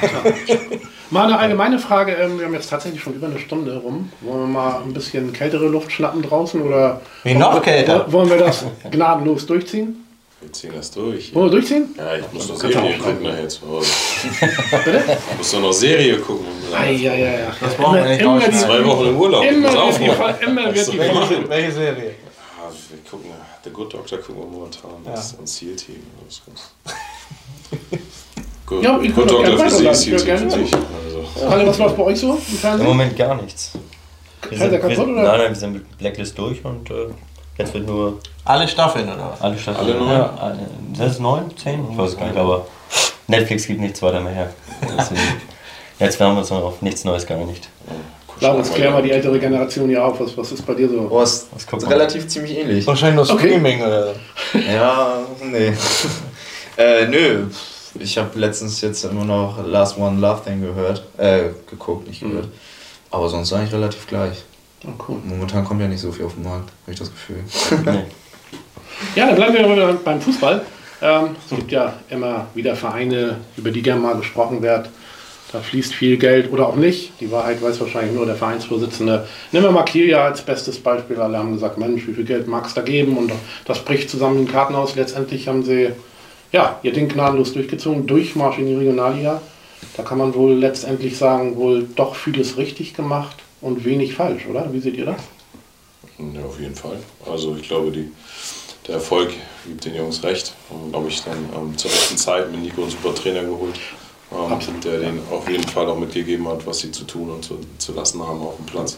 Mal 1.10 1.24
eine 1.26 1.38
allgemeine 1.38 1.78
Frage, 1.78 2.12
ähm, 2.12 2.38
wir 2.38 2.46
haben 2.46 2.54
jetzt 2.54 2.68
tatsächlich 2.68 3.00
schon 3.00 3.14
über 3.14 3.28
eine 3.28 3.38
Stunde 3.38 3.76
rum. 3.76 4.10
Wollen 4.22 4.40
wir 4.40 4.46
mal 4.46 4.82
ein 4.82 4.92
bisschen 4.92 5.32
kältere 5.32 5.68
Luft 5.68 5.92
schnappen 5.92 6.22
draußen 6.22 6.60
oder 6.60 7.00
Wie 7.22 7.34
noch 7.34 7.62
kälter? 7.62 8.10
Wollen 8.12 8.28
wir 8.28 8.38
das 8.38 8.64
gnadenlos 8.90 9.46
durchziehen? 9.46 10.04
Wir 10.40 10.52
ziehen 10.52 10.72
das 10.74 10.90
durch. 10.90 11.34
Wollen 11.34 11.46
wir 11.46 11.50
durchziehen? 11.52 11.94
Ja, 11.96 12.16
ich 12.16 12.32
muss 12.32 12.48
noch 12.48 12.56
Serie 12.56 12.98
gucken 12.98 13.22
nachher 13.22 13.48
zu 13.48 13.66
Hause. 13.68 13.90
ich 14.40 15.38
muss 15.38 15.50
doch 15.50 15.60
noch 15.60 15.72
Serie 15.72 16.18
gucken. 16.18 16.46
Ja, 16.72 16.84
ja, 16.84 17.14
ja. 17.14 17.56
Das 17.60 17.74
brauchen 17.74 17.96
wir 17.96 18.04
nicht 18.04 18.20
immer 18.20 18.40
die, 18.40 18.56
Zwei 18.56 18.84
Wochen 18.84 19.06
im 19.06 19.16
Urlaub. 19.16 19.44
Immer 19.44 19.72
wird 19.72 19.98
die, 20.00 20.44
immer 20.44 20.74
wird 20.74 20.92
die 20.92 20.98
welche, 20.98 21.48
welche 21.48 21.72
Serie? 21.72 22.04
Ja, 22.04 22.72
wir 22.90 23.10
gucken, 23.10 23.30
The 23.64 23.70
Good 23.70 23.94
Doctor 23.94 24.18
gucken 24.18 24.42
wir 24.42 24.46
momentan. 24.46 24.90
Das 25.04 25.26
ist 25.26 25.40
ein 25.40 25.46
Zielteam. 25.46 26.02
Gut, 28.66 28.82
ja, 28.82 29.00
ich 29.00 29.14
Good 29.14 29.30
Doctor 29.30 29.58
für 29.58 29.70
Sie, 29.94 30.16
Zielteam 30.16 30.50
für 30.50 30.58
dich. 30.58 30.70
Also. 31.36 31.48
Kalle, 31.48 31.66
was 31.66 31.78
läuft 31.78 31.96
bei 31.96 32.02
euch 32.02 32.20
so 32.20 32.34
im 32.34 32.40
Fernsehen? 32.40 32.80
Im 32.80 32.86
Moment 32.92 33.16
gar 33.16 33.34
nichts. 33.34 33.72
Wir 34.48 34.58
sind, 34.58 34.72
wir 34.72 34.84
oder? 34.84 35.06
nein, 35.06 35.24
nein, 35.24 35.48
wir 35.48 35.54
sind 35.54 35.72
mit 35.72 35.98
Blacklist 35.98 36.38
durch 36.38 36.64
und 36.64 36.90
äh, 36.90 37.08
jetzt 37.58 37.74
wird 37.74 37.86
nur 37.86 38.20
Alle 38.44 38.68
Staffeln 38.68 39.08
oder 39.08 39.32
was? 39.32 39.40
alle 39.40 39.58
Staffeln. 39.58 39.86
Alle 39.86 39.98
neun? 39.98 40.10
Ja, 40.10 40.56
sind 40.94 41.06
es 41.06 41.18
neun? 41.18 41.56
Zehn? 41.56 41.84
Ich 41.90 41.98
weiß 41.98 42.10
es 42.10 42.16
gar 42.16 42.26
nicht, 42.26 42.38
aber 42.38 42.66
Netflix 43.26 43.66
gibt 43.66 43.80
nichts 43.80 44.00
weiter 44.02 44.20
mehr 44.20 44.32
her. 44.32 44.54
Deswegen, 44.98 45.20
jetzt 45.98 46.20
haben 46.20 46.34
wir 46.34 46.40
uns 46.40 46.50
noch 46.50 46.62
auf 46.62 46.82
nichts 46.82 47.04
Neues 47.04 47.26
geeinigt. 47.26 47.68
Laurens, 48.40 48.72
klär 48.72 48.90
mal 48.90 49.02
die 49.02 49.10
ältere 49.10 49.38
Generation 49.38 49.88
hier 49.88 50.04
auf. 50.04 50.20
Was, 50.20 50.36
was 50.36 50.52
ist 50.52 50.66
bei 50.66 50.74
dir 50.74 50.88
so? 50.88 51.08
Oh, 51.10 51.22
ist 51.22 51.48
ist 51.56 51.90
relativ 51.90 52.28
ziemlich 52.28 52.56
ähnlich. 52.56 52.86
Wahrscheinlich 52.86 53.26
nur 53.26 53.34
Okay. 53.34 53.48
Streaming 53.48 53.82
oder 53.82 54.06
so. 54.12 54.58
Ja, 54.58 55.18
nee. 55.42 55.72
äh, 56.76 57.06
nö. 57.06 57.46
Ich 58.00 58.18
habe 58.18 58.38
letztens 58.38 58.80
jetzt 58.80 59.04
immer 59.04 59.24
noch 59.24 59.64
Last 59.66 59.98
One 59.98 60.20
Love 60.20 60.42
Thing 60.44 60.60
gehört. 60.60 61.04
Äh, 61.16 61.50
geguckt, 61.68 62.08
nicht 62.08 62.20
gehört. 62.20 62.48
Aber 63.10 63.28
sonst 63.28 63.52
eigentlich 63.52 63.72
relativ 63.72 64.06
gleich. 64.06 64.44
Oh, 64.84 64.90
cool. 65.08 65.18
Momentan 65.24 65.64
kommt 65.64 65.80
ja 65.80 65.88
nicht 65.88 66.00
so 66.00 66.12
viel 66.12 66.26
auf 66.26 66.34
den 66.34 66.44
Markt, 66.44 66.70
habe 66.82 66.92
ich 66.92 66.98
das 66.98 67.10
Gefühl. 67.10 67.38
Nee. 67.84 68.04
Ja, 69.14 69.26
dann 69.26 69.36
bleiben 69.36 69.54
wir 69.54 69.70
wieder 69.70 69.92
beim 69.92 70.20
Fußball. 70.20 70.64
Ähm, 71.02 71.36
es 71.44 71.54
gibt 71.54 71.70
ja 71.70 71.94
immer 72.08 72.46
wieder 72.54 72.74
Vereine, 72.74 73.36
über 73.56 73.70
die 73.70 73.82
gerne 73.82 74.00
mal 74.00 74.16
gesprochen 74.16 74.62
wird. 74.62 74.88
Da 75.52 75.60
fließt 75.60 75.94
viel 75.94 76.16
Geld 76.16 76.50
oder 76.52 76.66
auch 76.66 76.76
nicht. 76.76 77.12
Die 77.20 77.30
Wahrheit 77.30 77.62
weiß 77.62 77.80
wahrscheinlich 77.80 78.14
nur 78.14 78.26
der 78.26 78.34
Vereinsvorsitzende. 78.34 79.26
Nehmen 79.52 79.66
wir 79.66 79.70
mal 79.70 79.84
Kiel 79.84 80.12
als 80.14 80.42
bestes 80.42 80.78
Beispiel. 80.78 81.18
Alle 81.18 81.38
haben 81.38 81.52
gesagt, 81.52 81.78
Mensch, 81.78 82.06
wie 82.06 82.14
viel 82.14 82.24
Geld 82.24 82.48
mag 82.48 82.66
es 82.66 82.74
da 82.74 82.82
geben? 82.82 83.16
Und 83.16 83.32
das 83.64 83.84
bricht 83.84 84.10
zusammen 84.10 84.38
den 84.38 84.48
Karten 84.48 84.74
aus. 84.74 84.96
Letztendlich 84.96 85.46
haben 85.46 85.62
sie 85.62 85.92
ja, 86.56 86.80
ihr 86.82 86.92
Ding 86.92 87.08
gnadenlos 87.08 87.52
durchgezogen, 87.52 88.06
Durchmarsch 88.06 88.58
in 88.58 88.66
die 88.66 88.74
Regionalliga. 88.74 89.42
Da 89.94 90.02
kann 90.02 90.16
man 90.16 90.34
wohl 90.34 90.54
letztendlich 90.54 91.18
sagen, 91.18 91.56
wohl 91.56 91.86
doch 91.96 92.16
vieles 92.16 92.56
richtig 92.56 92.94
gemacht 92.94 93.36
und 93.60 93.84
wenig 93.84 94.14
falsch, 94.14 94.46
oder? 94.48 94.72
Wie 94.72 94.80
seht 94.80 94.96
ihr 94.96 95.04
das? 95.04 95.20
Ja, 96.18 96.42
auf 96.46 96.58
jeden 96.58 96.74
Fall. 96.74 96.98
Also 97.30 97.56
ich 97.56 97.68
glaube, 97.68 97.90
die, 97.90 98.10
der 98.86 98.94
Erfolg 98.94 99.34
gibt 99.66 99.84
den 99.84 99.96
Jungs 99.96 100.22
recht. 100.22 100.54
Und 100.70 100.92
glaube 100.92 101.08
ich 101.08 101.22
dann 101.22 101.36
ähm, 101.54 101.76
zur 101.76 101.90
rechten 101.90 102.16
Zeit 102.16 102.50
mit 102.50 102.62
Nico 102.62 102.80
einen 102.82 102.90
super 102.90 103.14
Trainer 103.14 103.42
geholt. 103.42 103.78
ähm, 104.32 104.80
der 104.82 105.00
denen 105.00 105.20
auf 105.30 105.46
jeden 105.50 105.68
Fall 105.68 105.86
auch 105.88 105.98
mitgegeben 105.98 106.48
hat, 106.48 106.66
was 106.66 106.78
sie 106.78 106.90
zu 106.90 107.04
tun 107.04 107.30
und 107.30 107.44
zu, 107.44 107.58
zu 107.76 107.92
lassen 107.92 108.26
haben 108.26 108.40
auf 108.40 108.56
dem 108.56 108.64
Platz. 108.64 108.96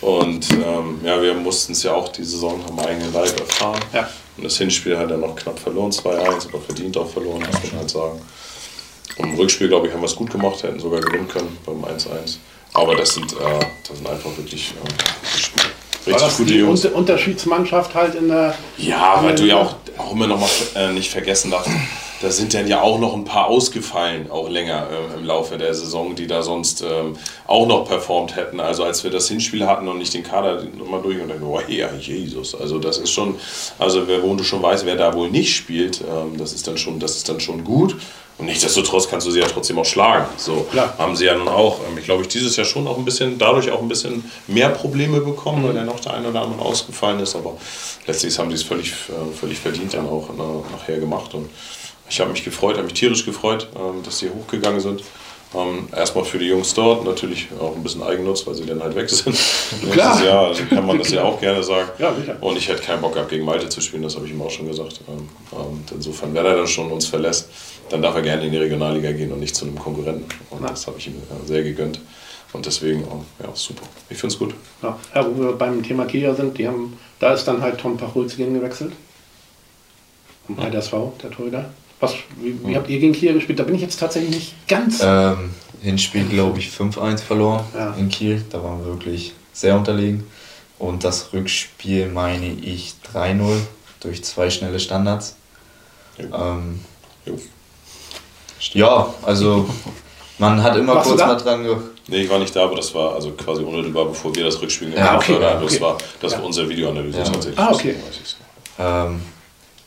Und 0.00 0.50
ähm, 0.50 1.00
ja, 1.02 1.20
wir 1.20 1.34
mussten 1.34 1.72
es 1.72 1.82
ja 1.82 1.94
auch 1.94 2.08
die 2.08 2.24
Saison 2.24 2.62
am 2.68 2.78
eigenen 2.78 3.12
Leib 3.12 3.38
erfahren. 3.40 3.80
Ja. 3.92 4.08
Und 4.36 4.44
das 4.44 4.58
Hinspiel 4.58 4.98
hat 4.98 5.10
er 5.10 5.16
noch 5.16 5.34
knapp 5.34 5.58
verloren, 5.58 5.90
2-1, 5.90 6.48
aber 6.48 6.60
verdient 6.60 6.96
auch 6.98 7.08
verloren, 7.08 7.40
muss 7.40 7.72
man 7.72 7.80
halt 7.80 7.90
sagen. 7.90 8.20
Und 9.16 9.30
im 9.30 9.34
Rückspiel, 9.36 9.68
glaube 9.68 9.86
ich, 9.86 9.94
haben 9.94 10.00
wir 10.00 10.06
es 10.06 10.16
gut 10.16 10.30
gemacht, 10.30 10.62
hätten 10.62 10.78
sogar 10.78 11.00
gewinnen 11.00 11.28
können 11.28 11.56
beim 11.64 11.82
1-1. 11.84 12.36
Aber 12.74 12.94
das 12.94 13.14
sind, 13.14 13.32
äh, 13.32 13.36
das 13.88 13.96
sind 13.96 14.06
einfach 14.06 14.36
wirklich 14.36 14.74
äh, 14.74 16.10
richtig 16.10 16.22
das 16.22 16.36
gute 16.36 16.54
Jungs. 16.54 16.84
Unter 16.84 16.98
Unterschiedsmannschaft 16.98 17.94
halt 17.94 18.14
in 18.14 18.28
der. 18.28 18.54
Ja, 18.76 19.22
weil 19.22 19.34
du 19.34 19.44
ja 19.44 19.56
auch, 19.56 19.76
auch 19.96 20.12
immer 20.12 20.26
noch 20.26 20.38
mal 20.38 20.50
äh, 20.74 20.92
nicht 20.92 21.10
vergessen 21.10 21.50
darfst, 21.50 21.70
da 22.22 22.30
sind 22.30 22.54
dann 22.54 22.66
ja 22.66 22.80
auch 22.80 22.98
noch 22.98 23.14
ein 23.14 23.24
paar 23.24 23.46
ausgefallen, 23.46 24.30
auch 24.30 24.48
länger 24.48 24.88
äh, 24.90 25.18
im 25.18 25.24
Laufe 25.24 25.58
der 25.58 25.74
Saison, 25.74 26.14
die 26.14 26.26
da 26.26 26.42
sonst 26.42 26.82
ähm, 26.82 27.16
auch 27.46 27.66
noch 27.66 27.86
performt 27.86 28.36
hätten. 28.36 28.60
Also 28.60 28.84
als 28.84 29.04
wir 29.04 29.10
das 29.10 29.28
Hinspiel 29.28 29.66
hatten 29.66 29.88
und 29.88 29.98
nicht 29.98 30.14
den 30.14 30.22
Kader 30.22 30.62
nochmal 30.76 31.02
durch 31.02 31.20
und 31.20 31.28
dann, 31.28 31.42
oh 31.42 31.60
ja, 31.68 31.90
Jesus. 31.98 32.54
Also 32.54 32.78
das 32.78 32.98
ist 32.98 33.10
schon, 33.10 33.36
also 33.78 34.08
wer 34.08 34.22
wohnt 34.22 34.44
schon 34.44 34.62
weiß, 34.62 34.86
wer 34.86 34.96
da 34.96 35.14
wohl 35.14 35.30
nicht 35.30 35.54
spielt, 35.54 36.00
ähm, 36.00 36.36
das 36.38 36.52
ist 36.52 36.66
dann 36.66 36.78
schon, 36.78 37.00
das 37.00 37.16
ist 37.16 37.28
dann 37.28 37.40
schon 37.40 37.64
gut. 37.64 37.96
Und 38.38 38.46
nichtsdestotrotz 38.46 39.08
kannst 39.08 39.26
du 39.26 39.30
sie 39.30 39.40
ja 39.40 39.46
trotzdem 39.46 39.78
auch 39.78 39.86
schlagen. 39.86 40.26
So 40.36 40.66
Klar. 40.70 40.94
haben 40.98 41.16
sie 41.16 41.24
ja 41.24 41.34
nun 41.34 41.48
auch, 41.48 41.80
ähm, 41.80 41.96
ich 41.98 42.04
glaube, 42.04 42.22
ich 42.22 42.28
dieses 42.28 42.54
Jahr 42.56 42.66
schon 42.66 42.86
auch 42.86 42.98
ein 42.98 43.04
bisschen, 43.04 43.38
dadurch 43.38 43.70
auch 43.70 43.80
ein 43.80 43.88
bisschen 43.88 44.30
mehr 44.46 44.68
Probleme 44.68 45.20
bekommen, 45.20 45.66
weil 45.66 45.74
ja 45.74 45.84
noch 45.84 46.00
der 46.00 46.14
eine 46.14 46.28
oder 46.28 46.42
andere 46.42 46.62
ausgefallen 46.62 47.20
ist. 47.20 47.34
Aber 47.34 47.56
letztlich 48.06 48.38
haben 48.38 48.50
sie 48.50 48.56
es 48.56 48.62
völlig, 48.62 48.92
äh, 48.92 49.34
völlig 49.34 49.58
verdient 49.58 49.94
dann 49.94 50.06
auch 50.06 50.28
äh, 50.28 50.72
nachher 50.72 50.98
gemacht. 50.98 51.32
Und 51.32 51.48
ich 52.08 52.20
habe 52.20 52.30
mich 52.30 52.44
gefreut, 52.44 52.76
habe 52.76 52.84
mich 52.84 52.94
tierisch 52.94 53.24
gefreut, 53.24 53.68
ähm, 53.76 54.02
dass 54.02 54.18
sie 54.18 54.30
hochgegangen 54.30 54.80
sind. 54.80 55.02
Ähm, 55.54 55.88
erstmal 55.96 56.24
für 56.24 56.38
die 56.38 56.46
Jungs 56.46 56.74
dort, 56.74 57.04
natürlich 57.04 57.48
auch 57.60 57.74
ein 57.74 57.82
bisschen 57.82 58.02
Eigennutz, 58.02 58.46
weil 58.46 58.54
sie 58.56 58.66
dann 58.66 58.82
halt 58.82 58.94
weg 58.96 59.08
sind. 59.08 59.38
Klar. 59.92 60.22
Jahr, 60.22 60.46
also 60.48 60.64
kann 60.64 60.84
man 60.84 60.98
das 60.98 61.10
ja 61.10 61.22
auch 61.24 61.40
gerne 61.40 61.62
sagen. 61.62 61.88
Ja, 61.98 62.12
sicher. 62.14 62.36
Und 62.40 62.58
ich 62.58 62.68
hätte 62.68 62.82
keinen 62.82 63.00
Bock 63.00 63.14
gehabt, 63.14 63.30
gegen 63.30 63.44
Malte 63.44 63.68
zu 63.68 63.80
spielen, 63.80 64.02
das 64.02 64.16
habe 64.16 64.26
ich 64.26 64.32
ihm 64.32 64.42
auch 64.42 64.50
schon 64.50 64.66
gesagt. 64.66 65.00
Ähm, 65.08 65.28
Und 65.52 65.92
insofern, 65.92 66.34
wenn 66.34 66.44
er 66.44 66.56
dann 66.56 66.66
schon 66.66 66.90
uns 66.90 67.06
verlässt, 67.06 67.48
dann 67.88 68.02
darf 68.02 68.16
er 68.16 68.22
gerne 68.22 68.44
in 68.44 68.50
die 68.50 68.58
Regionalliga 68.58 69.12
gehen 69.12 69.32
und 69.32 69.38
nicht 69.38 69.54
zu 69.54 69.64
einem 69.64 69.78
Konkurrenten. 69.78 70.26
Und 70.50 70.68
das 70.68 70.86
habe 70.88 70.98
ich 70.98 71.06
ihm 71.06 71.14
äh, 71.14 71.46
sehr 71.46 71.62
gegönnt. 71.62 72.00
Und 72.52 72.66
deswegen, 72.66 73.02
ähm, 73.02 73.24
ja, 73.42 73.50
super. 73.54 73.82
Ich 74.10 74.18
finde 74.18 74.34
es 74.34 74.38
gut. 74.38 74.54
Ja, 74.82 74.98
ja, 75.14 75.26
wo 75.26 75.40
wir 75.40 75.52
beim 75.52 75.82
Thema 75.82 76.06
Kia 76.06 76.34
sind, 76.34 76.58
die 76.58 76.66
haben, 76.66 76.98
da 77.20 77.32
ist 77.32 77.44
dann 77.44 77.62
halt 77.62 77.78
Tom 77.78 77.96
Pachulz 77.96 78.36
gegen 78.36 78.54
gewechselt. 78.54 78.92
Vom 80.46 80.56
HDSV, 80.56 80.92
der 81.22 81.30
Torhüter. 81.30 81.70
Was, 82.00 82.14
wie, 82.40 82.58
wie 82.64 82.76
habt 82.76 82.88
ihr 82.90 82.98
gegen 82.98 83.12
Kia 83.14 83.32
gespielt? 83.32 83.58
Da 83.58 83.62
bin 83.64 83.74
ich 83.74 83.80
jetzt 83.80 83.98
tatsächlich 83.98 84.30
nicht 84.34 84.68
ganz. 84.68 85.00
Ähm, 85.02 85.50
Hinspiel, 85.82 86.24
glaube 86.24 86.58
ich, 86.58 86.68
5-1 86.68 87.18
verloren 87.18 87.64
Ja. 87.74 87.94
in 87.94 88.08
Kiel. 88.08 88.44
Da 88.50 88.62
waren 88.62 88.80
wir 88.80 88.86
wirklich 88.92 89.32
sehr 89.52 89.76
unterlegen. 89.76 90.26
Und 90.78 91.04
das 91.04 91.32
Rückspiel 91.32 92.08
meine 92.08 92.46
ich 92.52 92.94
3-0 93.14 93.60
durch 94.00 94.22
zwei 94.24 94.50
schnelle 94.50 94.78
Standards. 94.78 95.36
Ja. 96.18 96.56
Ähm, 96.58 96.80
ja, 98.72 99.14
also 99.22 99.68
man 100.38 100.62
hat 100.62 100.76
immer 100.76 100.96
Warst 100.96 101.08
kurz 101.08 101.20
mal 101.20 101.34
dran 101.36 101.62
ge 101.64 101.76
Nee, 102.08 102.22
ich 102.22 102.30
war 102.30 102.38
nicht 102.38 102.54
da, 102.54 102.64
aber 102.64 102.76
das 102.76 102.94
war 102.94 103.14
also 103.14 103.32
quasi 103.32 103.62
unmittelbar, 103.64 104.04
bevor 104.06 104.32
wir 104.34 104.44
das 104.44 104.60
Rückspiel 104.62 104.90
Ja, 104.94 105.06
gemacht 105.08 105.16
okay, 105.28 105.34
haben. 105.34 105.42
ja, 105.42 105.54
Das 105.60 105.72
okay. 105.72 105.80
war, 105.80 105.98
das 106.20 106.32
Ja. 106.32 106.38
war 106.38 106.44
unsere 106.46 106.68
Videoanalyse 106.68 107.18
Ja. 107.18 107.24
tatsächlich. 107.24 107.58
Ah, 107.58 107.72
okay. 107.72 107.94
Ähm, 108.78 109.20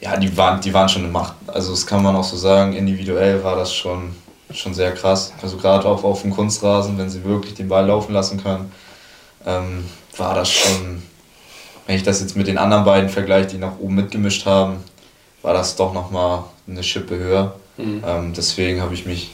ja, 0.01 0.15
die 0.17 0.35
waren, 0.37 0.61
die 0.61 0.73
waren 0.73 0.87
schon 0.87 1.03
eine 1.03 1.11
Macht. 1.11 1.35
Also 1.47 1.71
das 1.71 1.85
kann 1.85 2.01
man 2.03 2.15
auch 2.15 2.23
so 2.23 2.37
sagen, 2.37 2.73
individuell 2.73 3.43
war 3.43 3.55
das 3.55 3.73
schon, 3.73 4.15
schon 4.51 4.73
sehr 4.73 4.93
krass. 4.93 5.33
Also 5.41 5.57
gerade 5.57 5.87
auch 5.87 6.03
auf 6.03 6.21
dem 6.21 6.31
Kunstrasen, 6.31 6.97
wenn 6.97 7.09
sie 7.09 7.23
wirklich 7.23 7.55
den 7.55 7.67
Ball 7.67 7.85
laufen 7.85 8.13
lassen 8.13 8.41
können, 8.41 8.71
ähm, 9.45 9.85
war 10.17 10.35
das 10.35 10.49
schon, 10.49 11.03
wenn 11.85 11.95
ich 11.95 12.03
das 12.03 12.21
jetzt 12.21 12.37
mit 12.37 12.47
den 12.47 12.57
anderen 12.57 12.85
beiden 12.85 13.09
vergleiche, 13.09 13.47
die 13.47 13.57
nach 13.57 13.77
oben 13.79 13.95
mitgemischt 13.95 14.45
haben, 14.45 14.77
war 15.41 15.53
das 15.53 15.75
doch 15.75 15.93
nochmal 15.93 16.43
eine 16.67 16.83
Schippe 16.83 17.17
höher. 17.17 17.55
Ähm, 18.05 18.33
deswegen 18.35 18.81
habe 18.81 18.93
ich 18.93 19.05
mich, 19.05 19.31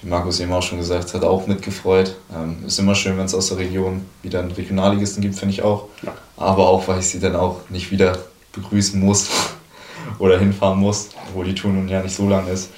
wie 0.00 0.08
Markus 0.08 0.38
eben 0.38 0.52
auch 0.52 0.62
schon 0.62 0.78
gesagt 0.78 1.12
hat, 1.14 1.24
auch 1.24 1.46
mitgefreut. 1.46 2.14
Ähm, 2.32 2.64
ist 2.66 2.78
immer 2.78 2.94
schön, 2.94 3.18
wenn 3.18 3.26
es 3.26 3.34
aus 3.34 3.48
der 3.48 3.58
Region 3.58 4.06
wieder 4.22 4.40
einen 4.40 4.52
Regionalligisten 4.52 5.20
gibt, 5.20 5.34
finde 5.34 5.54
ich 5.54 5.62
auch. 5.62 5.86
Ja. 6.02 6.14
Aber 6.36 6.68
auch, 6.68 6.86
weil 6.86 7.00
ich 7.00 7.08
sie 7.08 7.18
dann 7.18 7.34
auch 7.34 7.68
nicht 7.68 7.90
wieder 7.90 8.18
begrüßen 8.52 9.00
muss 9.00 9.28
oder 10.18 10.38
hinfahren 10.38 10.78
muss, 10.78 11.10
obwohl 11.28 11.46
die 11.46 11.54
Tour 11.54 11.72
nun 11.72 11.88
ja 11.88 12.02
nicht 12.02 12.14
so 12.14 12.28
lang 12.28 12.46
ist. 12.48 12.70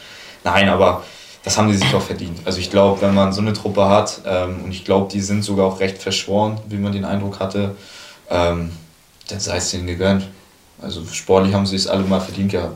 Nein, 0.45 0.69
aber 0.69 1.03
das 1.43 1.57
haben 1.57 1.69
die 1.69 1.77
sich 1.77 1.95
auch 1.95 2.03
verdient. 2.03 2.39
Also 2.45 2.59
ich 2.59 2.71
glaube, 2.71 3.01
wenn 3.01 3.15
man 3.15 3.33
so 3.33 3.41
eine 3.41 3.53
Truppe 3.53 3.89
hat, 3.89 4.21
ähm, 4.27 4.65
und 4.65 4.73
ich 4.73 4.85
glaube, 4.85 5.11
die 5.11 5.21
sind 5.21 5.43
sogar 5.43 5.67
auch 5.67 5.81
recht 5.81 5.99
verschworen, 5.99 6.61
wie 6.69 6.77
man 6.77 6.93
den 6.93 7.05
Eindruck 7.05 7.41
hatte, 7.41 7.77
ähm, 8.29 8.71
dann 9.29 9.41
sei 9.41 9.57
es 9.57 9.71
denen 9.71 9.87
gegönnt. 9.87 10.29
Also 10.83 11.05
sportlich 11.07 11.55
haben 11.55 11.67
sie 11.67 11.77
es 11.77 11.87
alle 11.87 12.05
mal 12.05 12.21
verdient 12.21 12.53
gehabt. 12.53 12.75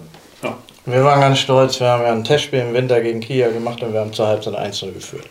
Wir 0.87 1.03
waren 1.03 1.21
ganz 1.21 1.39
stolz, 1.39 1.81
wir 1.81 1.87
haben 1.89 2.03
ja 2.03 2.13
ein 2.13 2.25
Testspiel 2.25 2.59
im 2.61 2.75
Winter 2.75 3.01
gegen 3.01 3.21
Kia 3.21 3.49
gemacht 3.49 3.83
und 3.83 3.95
wir 3.95 4.01
haben 4.01 4.13
zur 4.13 4.27
Halbzeit 4.27 4.55
1-0 4.55 4.93
geführt. 4.93 5.25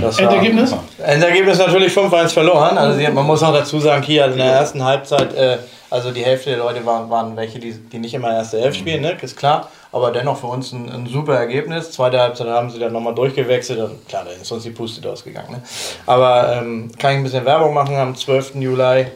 Das 0.00 0.18
war- 0.20 0.24
Endergebnis? 0.32 0.74
Endergebnis 0.98 1.58
natürlich 1.58 1.92
5-1 1.92 2.32
verloren. 2.32 2.76
Also 2.76 2.98
sie, 2.98 3.06
man 3.08 3.24
muss 3.24 3.40
auch 3.44 3.52
dazu 3.54 3.78
sagen, 3.78 4.02
Kia 4.02 4.24
hat 4.24 4.32
in 4.32 4.38
der 4.38 4.52
ersten 4.52 4.82
Halbzeit, 4.82 5.32
äh, 5.34 5.58
also 5.90 6.10
die 6.10 6.24
Hälfte 6.24 6.50
der 6.50 6.58
Leute 6.58 6.84
waren, 6.84 7.08
waren 7.08 7.36
welche, 7.36 7.60
die, 7.60 7.72
die 7.72 7.98
nicht 8.00 8.14
immer 8.14 8.32
erste 8.34 8.58
Elf 8.58 8.74
spielen, 8.74 9.02
ne? 9.02 9.16
ist 9.22 9.36
klar. 9.36 9.70
Aber 9.92 10.10
dennoch 10.10 10.36
für 10.38 10.48
uns 10.48 10.72
ein, 10.72 10.90
ein 10.90 11.06
super 11.06 11.36
Ergebnis. 11.36 11.92
Zweite 11.92 12.18
Halbzeit 12.20 12.48
haben 12.48 12.68
sie 12.68 12.80
dann 12.80 12.92
nochmal 12.92 13.14
durchgewechselt 13.14 13.78
und 13.78 14.06
klar, 14.08 14.24
da 14.24 14.32
ist 14.32 14.50
uns 14.50 14.64
die 14.64 14.70
Puste 14.70 15.08
ausgegangen. 15.08 15.52
Ne? 15.52 15.62
Aber 16.06 16.52
ähm, 16.56 16.90
kann 16.98 17.12
ich 17.12 17.16
ein 17.18 17.22
bisschen 17.22 17.44
Werbung 17.44 17.72
machen. 17.72 17.94
Am 17.96 18.14
12. 18.16 18.56
Juli 18.56 18.82
äh, 18.82 19.06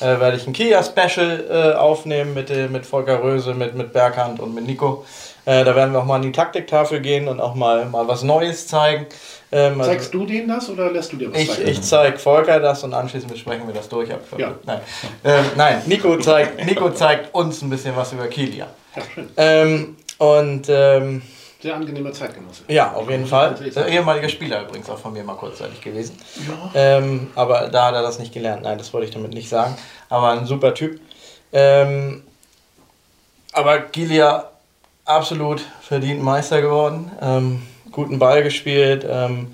werde 0.00 0.36
ich 0.36 0.46
ein 0.46 0.52
Kia-Special 0.52 1.44
äh, 1.50 1.76
aufnehmen 1.76 2.32
mit, 2.34 2.48
äh, 2.50 2.68
mit 2.68 2.86
Volker 2.86 3.20
Röse, 3.22 3.52
mit, 3.52 3.74
mit 3.74 3.92
Berghand 3.92 4.38
und 4.38 4.54
mit 4.54 4.64
Nico. 4.66 5.04
Äh, 5.46 5.64
da 5.64 5.74
werden 5.74 5.92
wir 5.92 6.00
auch 6.00 6.04
mal 6.04 6.16
an 6.16 6.22
die 6.22 6.32
Taktiktafel 6.32 7.00
gehen 7.00 7.26
und 7.28 7.40
auch 7.40 7.54
mal, 7.54 7.86
mal 7.86 8.06
was 8.06 8.22
Neues 8.22 8.66
zeigen. 8.66 9.06
Ähm, 9.52 9.80
also- 9.80 9.90
Zeigst 9.92 10.14
du 10.14 10.26
denen 10.26 10.48
das 10.48 10.68
oder 10.68 10.90
lässt 10.92 11.12
du 11.12 11.16
dir 11.16 11.32
was 11.32 11.40
ich, 11.40 11.50
zeigen? 11.50 11.68
ich 11.68 11.82
zeige 11.82 12.18
Volker 12.18 12.60
das 12.60 12.84
und 12.84 12.94
anschließend 12.94 13.32
besprechen 13.32 13.66
wir 13.66 13.74
das 13.74 13.88
durch. 13.88 14.12
Ab- 14.12 14.20
Ja. 14.36 14.54
Nein, 14.64 14.80
ähm, 15.24 15.44
nein 15.56 15.82
Nico, 15.86 16.16
zeigt, 16.18 16.64
Nico 16.64 16.90
zeigt 16.90 17.34
uns 17.34 17.62
ein 17.62 17.70
bisschen 17.70 17.96
was 17.96 18.12
über 18.12 18.26
Kilia. 18.28 18.66
Ja, 18.94 19.02
schön. 19.14 19.28
Ähm, 19.36 19.96
und 20.18 20.66
ähm, 20.68 21.22
Sehr 21.60 21.74
angenehmer 21.74 22.12
Zeitgenosse. 22.12 22.62
ja, 22.68 22.92
auf 22.92 23.08
jeden 23.10 23.26
Fall. 23.26 23.56
Äh, 23.74 23.94
ehemaliger 23.94 24.28
Spieler 24.28 24.62
übrigens 24.62 24.88
auch 24.90 24.98
von 24.98 25.12
mir 25.12 25.24
mal 25.24 25.34
kurzzeitig 25.36 25.80
gewesen. 25.80 26.16
Ähm, 26.74 27.30
aber 27.34 27.68
da 27.68 27.86
hat 27.86 27.94
er 27.94 28.02
das 28.02 28.18
nicht 28.18 28.32
gelernt. 28.34 28.62
Nein, 28.62 28.78
das 28.78 28.92
wollte 28.92 29.06
ich 29.08 29.12
damit 29.14 29.32
nicht 29.34 29.48
sagen. 29.48 29.76
Aber 30.10 30.30
ein 30.30 30.44
super 30.46 30.74
Typ. 30.74 31.00
Ähm, 31.52 32.22
aber 33.52 33.80
Gilia 33.80 34.49
absolut 35.10 35.60
verdient 35.80 36.22
Meister 36.22 36.60
geworden. 36.60 37.10
Ähm, 37.20 37.62
guten 37.92 38.18
Ball 38.18 38.42
gespielt. 38.42 39.06
Ähm, 39.08 39.48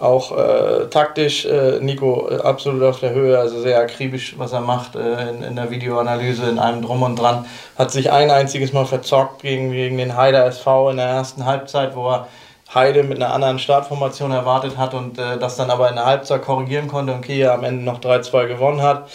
auch 0.00 0.36
äh, 0.36 0.86
taktisch 0.88 1.44
äh, 1.44 1.78
Nico 1.80 2.30
äh, 2.30 2.36
absolut 2.40 2.82
auf 2.82 3.00
der 3.00 3.10
Höhe, 3.10 3.38
also 3.38 3.60
sehr 3.60 3.78
akribisch, 3.78 4.34
was 4.38 4.52
er 4.52 4.62
macht 4.62 4.96
äh, 4.96 5.28
in, 5.28 5.42
in 5.42 5.56
der 5.56 5.70
Videoanalyse, 5.70 6.48
in 6.48 6.58
einem 6.58 6.80
Drum 6.80 7.02
und 7.02 7.16
Dran. 7.16 7.44
Hat 7.76 7.90
sich 7.90 8.10
ein 8.10 8.30
einziges 8.30 8.72
Mal 8.72 8.86
verzockt 8.86 9.42
gegen, 9.42 9.72
gegen 9.72 9.98
den 9.98 10.16
Heider 10.16 10.46
SV 10.46 10.90
in 10.90 10.96
der 10.96 11.06
ersten 11.06 11.44
Halbzeit, 11.44 11.94
wo 11.94 12.08
er 12.08 12.28
Heide 12.72 13.02
mit 13.02 13.20
einer 13.20 13.34
anderen 13.34 13.58
Startformation 13.58 14.30
erwartet 14.30 14.78
hat 14.78 14.94
und 14.94 15.18
äh, 15.18 15.38
das 15.38 15.56
dann 15.56 15.70
aber 15.70 15.90
in 15.90 15.96
der 15.96 16.06
Halbzeit 16.06 16.42
korrigieren 16.42 16.88
konnte 16.88 17.12
und 17.12 17.20
Kia 17.20 17.52
am 17.52 17.64
Ende 17.64 17.84
noch 17.84 18.00
3-2 18.00 18.46
gewonnen 18.46 18.80
hat. 18.80 19.10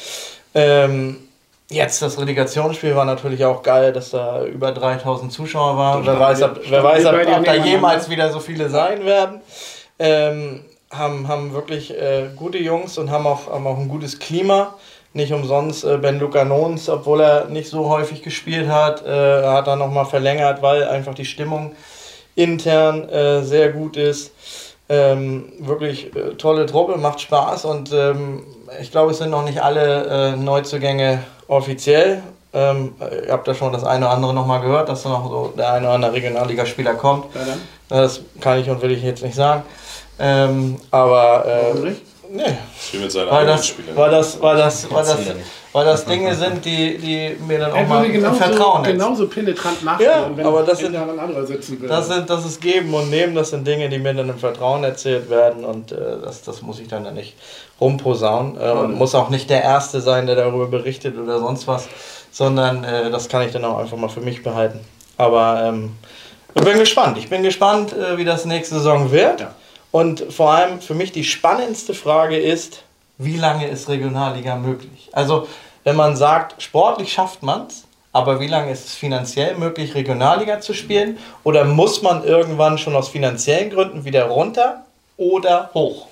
Ähm, 0.54 1.18
jetzt 1.70 2.02
das 2.02 2.20
Relegationsspiel 2.20 2.96
war 2.96 3.06
natürlich 3.06 3.44
auch 3.46 3.64
geil, 3.64 3.92
dass 3.94 4.12
da 4.12 4.44
über 4.46 4.72
3000 4.72 5.32
Zuschauer 5.32 5.78
waren. 5.78 6.06
Wer 6.06 6.20
weiß, 6.20 6.42
ob, 6.44 6.60
wer 6.70 6.84
weiß, 6.84 7.06
ob, 7.06 7.16
ob 7.16 7.44
da 7.44 7.56
jemals 7.56 8.10
wieder 8.10 8.32
so 8.32 8.40
viele 8.40 8.70
sein 8.70 9.06
werden. 9.06 9.42
Ähm, 9.98 10.66
haben, 10.92 11.28
haben 11.28 11.54
wirklich 11.54 11.92
äh, 11.92 12.30
gute 12.36 12.58
Jungs 12.58 12.98
und 12.98 13.10
haben 13.10 13.26
auch, 13.26 13.52
haben 13.52 13.66
auch 13.68 13.78
ein 13.78 13.90
gutes 13.90 14.20
Klima. 14.20 14.76
Nicht 15.14 15.32
umsonst 15.32 15.84
äh, 15.84 15.98
Ben 15.98 16.20
Luca 16.20 16.44
Nons, 16.44 16.90
obwohl 16.90 17.22
er 17.22 17.46
nicht 17.46 17.70
so 17.70 17.90
häufig 17.90 18.22
gespielt 18.22 18.68
hat, 18.68 19.06
äh, 19.06 19.44
hat 19.44 19.68
er 19.68 19.76
nochmal 19.78 20.06
verlängert, 20.06 20.62
weil 20.62 20.84
einfach 20.84 21.16
die 21.16 21.26
Stimmung 21.26 21.74
intern 22.36 23.08
äh, 23.10 23.42
sehr 23.44 23.72
gut 23.72 23.98
ist. 23.98 24.32
Ähm, 24.88 25.52
wirklich 25.60 26.16
äh, 26.16 26.36
tolle 26.38 26.68
Truppe, 26.68 26.98
macht 26.98 27.20
Spaß 27.20 27.66
und 27.66 27.92
ähm, 27.92 28.44
ich 28.80 28.92
glaube, 28.92 29.12
es 29.12 29.18
sind 29.18 29.32
noch 29.32 29.44
nicht 29.44 29.62
alle 29.64 30.34
äh, 30.34 30.36
Neuzugänge 30.36 31.24
offiziell. 31.48 32.22
Ähm, 32.54 32.94
ihr 33.26 33.32
habt 33.34 33.48
ja 33.48 33.56
schon 33.56 33.74
das 33.74 33.84
eine 33.84 34.06
oder 34.06 34.14
andere 34.14 34.34
nochmal 34.34 34.62
gehört, 34.62 34.88
dass 34.88 35.04
da 35.04 35.10
noch 35.10 35.28
so 35.28 35.54
der 35.58 35.74
eine 35.74 35.88
oder 35.88 35.96
andere 35.96 36.14
Regionalligaspieler 36.14 36.94
kommt. 36.94 37.34
Ja, 37.34 37.42
dann. 37.46 37.62
Das 37.90 38.22
kann 38.40 38.60
ich 38.60 38.70
und 38.70 38.82
will 38.82 38.92
ich 38.92 39.02
jetzt 39.04 39.24
nicht 39.24 39.36
sagen. 39.36 39.64
Ähm, 40.20 40.78
aber 40.92 41.44
Warum 41.46 41.86
äh, 41.86 41.90
nicht? 41.90 42.02
nee, 42.32 42.58
Spiel 42.80 43.00
mit 43.02 43.12
seinen 43.12 43.30
weil 43.30 43.46
das, 43.46 43.68
Spielern. 43.68 43.96
weil 43.96 44.12
das, 44.12 44.42
weil 44.42 44.58
das, 44.58 44.92
weil 44.92 45.04
das, 45.04 45.26
ja 45.26 45.34
nicht. 45.34 45.46
Weil 45.76 45.86
das 45.86 46.06
Dinge 46.06 46.34
sind, 46.36 46.64
die, 46.64 46.98
die 46.98 47.36
mir 47.46 47.60
dann 47.60 47.72
auch 47.74 47.76
Er 47.76 47.84
mal 47.86 48.10
genauso, 48.10 48.36
Vertrauen 48.36 48.84
jetzt. 48.86 48.94
genauso 48.94 49.28
penetrant 49.28 49.78
Ja, 49.82 49.86
nachhören, 49.92 50.38
wenn 50.38 50.46
aber 50.46 50.64
das 50.64 50.80
sind- 50.80 50.96
ein 50.96 51.20
anderer 51.20 51.46
sitzen 51.46 51.82
würde. 51.82 51.94
Das, 51.94 52.08
sind, 52.08 52.30
das 52.30 52.46
ist 52.46 52.62
Geben 52.62 52.94
und 52.94 53.10
Nehmen, 53.10 53.36
das 53.36 53.50
sind 53.50 53.68
Dinge, 53.68 53.90
die 53.90 53.98
mir 54.00 54.14
dann 54.14 54.30
im 54.30 54.38
Vertrauen 54.38 54.86
erzählt 54.86 55.30
werden 55.30 55.66
und 55.66 55.92
äh, 55.92 55.96
das, 56.24 56.44
das 56.44 56.62
muss 56.62 56.80
ich 56.80 56.88
dann 56.88 57.04
ja 57.04 57.12
nicht 57.12 57.36
rumposaunen 57.82 58.58
äh, 58.60 58.72
und 58.72 58.96
muss 58.96 59.14
auch 59.16 59.30
nicht 59.30 59.50
der 59.50 59.64
Erste 59.64 60.00
sein, 60.00 60.28
der 60.28 60.36
darüber 60.38 60.68
berichtet 60.68 61.18
oder 61.18 61.40
sonst 61.40 61.68
was, 61.68 61.88
sondern 62.32 62.84
äh, 62.86 63.12
das 63.12 63.28
kann 63.28 63.42
ich 63.46 63.52
dann 63.52 63.66
auch 63.66 63.78
einfach 63.80 63.98
mal 63.98 64.08
für 64.10 64.22
mich 64.22 64.44
behalten. 64.44 64.80
Aber 65.18 65.62
ähm, 65.66 65.92
ich 66.54 66.64
bin 66.64 66.80
gespannt. 66.80 67.18
Ich 67.18 67.30
bin 67.30 67.44
gespannt, 67.44 67.92
äh, 67.92 68.18
wie 68.18 68.24
das 68.24 68.46
nächste 68.46 68.76
Saison 68.76 69.12
wird. 69.12 69.42
Ja. 69.42 69.56
Und 69.92 70.24
vor 70.32 70.52
allem 70.52 70.80
für 70.80 70.94
mich 70.94 71.12
die 71.12 71.26
spannendste 71.26 71.94
Frage 71.94 72.38
ist, 72.38 72.84
wie 73.18 73.38
lange 73.38 73.68
ist 73.68 73.88
Regionalliga 73.90 74.56
möglich? 74.56 75.10
Also, 75.12 75.48
wenn 75.84 75.96
man 75.96 76.16
sagt, 76.16 76.62
sportlich 76.62 77.14
schafft 77.14 77.44
man 77.44 77.68
es, 77.68 77.86
aber 78.12 78.40
wie 78.40 78.48
lange 78.48 78.72
ist 78.72 78.86
es 78.86 78.96
finanziell 78.96 79.56
möglich, 79.58 79.94
Regionalliga 79.94 80.62
zu 80.62 80.74
spielen? 80.74 81.18
Oder 81.44 81.66
muss 81.66 82.02
man 82.02 82.24
irgendwann 82.24 82.78
schon 82.78 82.96
aus 82.96 83.10
finanziellen 83.10 83.70
Gründen 83.70 84.06
wieder 84.06 84.26
runter 84.26 84.86
oder 85.18 85.70
hoch, 85.74 86.08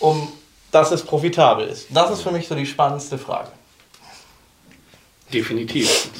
um 0.00 0.32
dass 0.72 0.90
es 0.92 1.02
profitabel 1.02 1.68
ist? 1.68 1.86
Das 1.90 2.10
ist 2.10 2.22
für 2.22 2.30
mich 2.30 2.46
so 2.46 2.54
die 2.54 2.66
spannendste 2.66 3.18
Frage. 3.18 3.50
Definitiv. 5.32 6.10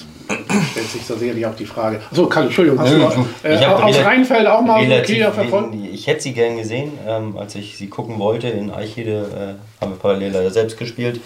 Stellt 0.71 0.91
sich 0.91 1.07
da 1.07 1.15
sicherlich 1.15 1.47
auch 1.47 1.55
die 1.55 1.67
Frage. 1.67 2.01
So, 2.13 2.27
Karl, 2.27 2.47
Entschuldigung, 2.47 2.81
hast 2.81 2.93
Nö, 2.93 2.99
du 3.43 3.49
äh, 3.49 3.65
aus 3.65 3.99
Rheinfeld 3.99 4.47
auch 4.47 4.63
mal 4.63 4.81
relativ 4.81 5.17
Kia 5.17 5.33
verfolgt? 5.33 5.75
Ich 5.93 6.07
hätte 6.07 6.21
sie 6.21 6.33
gern 6.33 6.57
gesehen, 6.57 6.93
ähm, 7.07 7.37
als 7.37 7.55
ich 7.55 7.77
sie 7.77 7.89
gucken 7.89 8.19
wollte. 8.19 8.49
In 8.49 8.71
Eichede 8.71 9.59
äh, 9.81 9.83
haben 9.83 9.93
wir 9.93 9.99
parallel 9.99 10.33
leider 10.33 10.51
selbst 10.51 10.79
gespielt. 10.79 11.21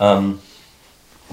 Ähm, 0.00 0.38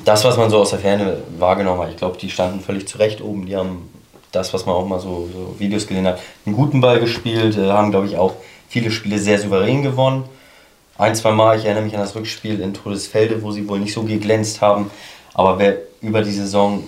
das, 0.03 0.25
was 0.25 0.37
man 0.37 0.49
so 0.49 0.57
aus 0.57 0.71
der 0.71 0.79
Ferne 0.79 1.17
wahrgenommen 1.39 1.81
hat, 1.81 1.89
ich 1.89 1.97
glaube, 1.97 2.17
die 2.17 2.29
standen 2.29 2.59
völlig 2.59 2.87
zurecht 2.87 3.21
oben. 3.21 3.45
Die 3.45 3.55
haben 3.55 3.89
das, 4.31 4.53
was 4.53 4.65
man 4.65 4.75
auch 4.75 4.85
mal 4.85 4.99
so, 4.99 5.29
so 5.31 5.55
Videos 5.57 5.87
gesehen 5.87 6.05
hat, 6.05 6.19
einen 6.45 6.55
guten 6.55 6.81
Ball 6.81 6.99
gespielt, 6.99 7.57
äh, 7.57 7.69
haben, 7.69 7.91
glaube 7.91 8.07
ich, 8.07 8.17
auch 8.17 8.33
viele 8.67 8.91
Spiele 8.91 9.17
sehr 9.19 9.39
souverän 9.39 9.83
gewonnen. 9.83 10.25
Ein, 10.97 11.15
zwei 11.15 11.31
Mal, 11.31 11.57
ich 11.57 11.65
erinnere 11.65 11.83
mich 11.83 11.95
an 11.95 12.01
das 12.01 12.15
Rückspiel 12.15 12.59
in 12.61 12.73
Todesfelde, 12.73 13.41
wo 13.43 13.51
sie 13.51 13.67
wohl 13.67 13.79
nicht 13.79 13.93
so 13.93 14.03
geglänzt 14.03 14.61
haben. 14.61 14.91
Aber 15.33 15.59
wer 15.59 15.77
über 16.01 16.21
die 16.21 16.31
Saison 16.31 16.83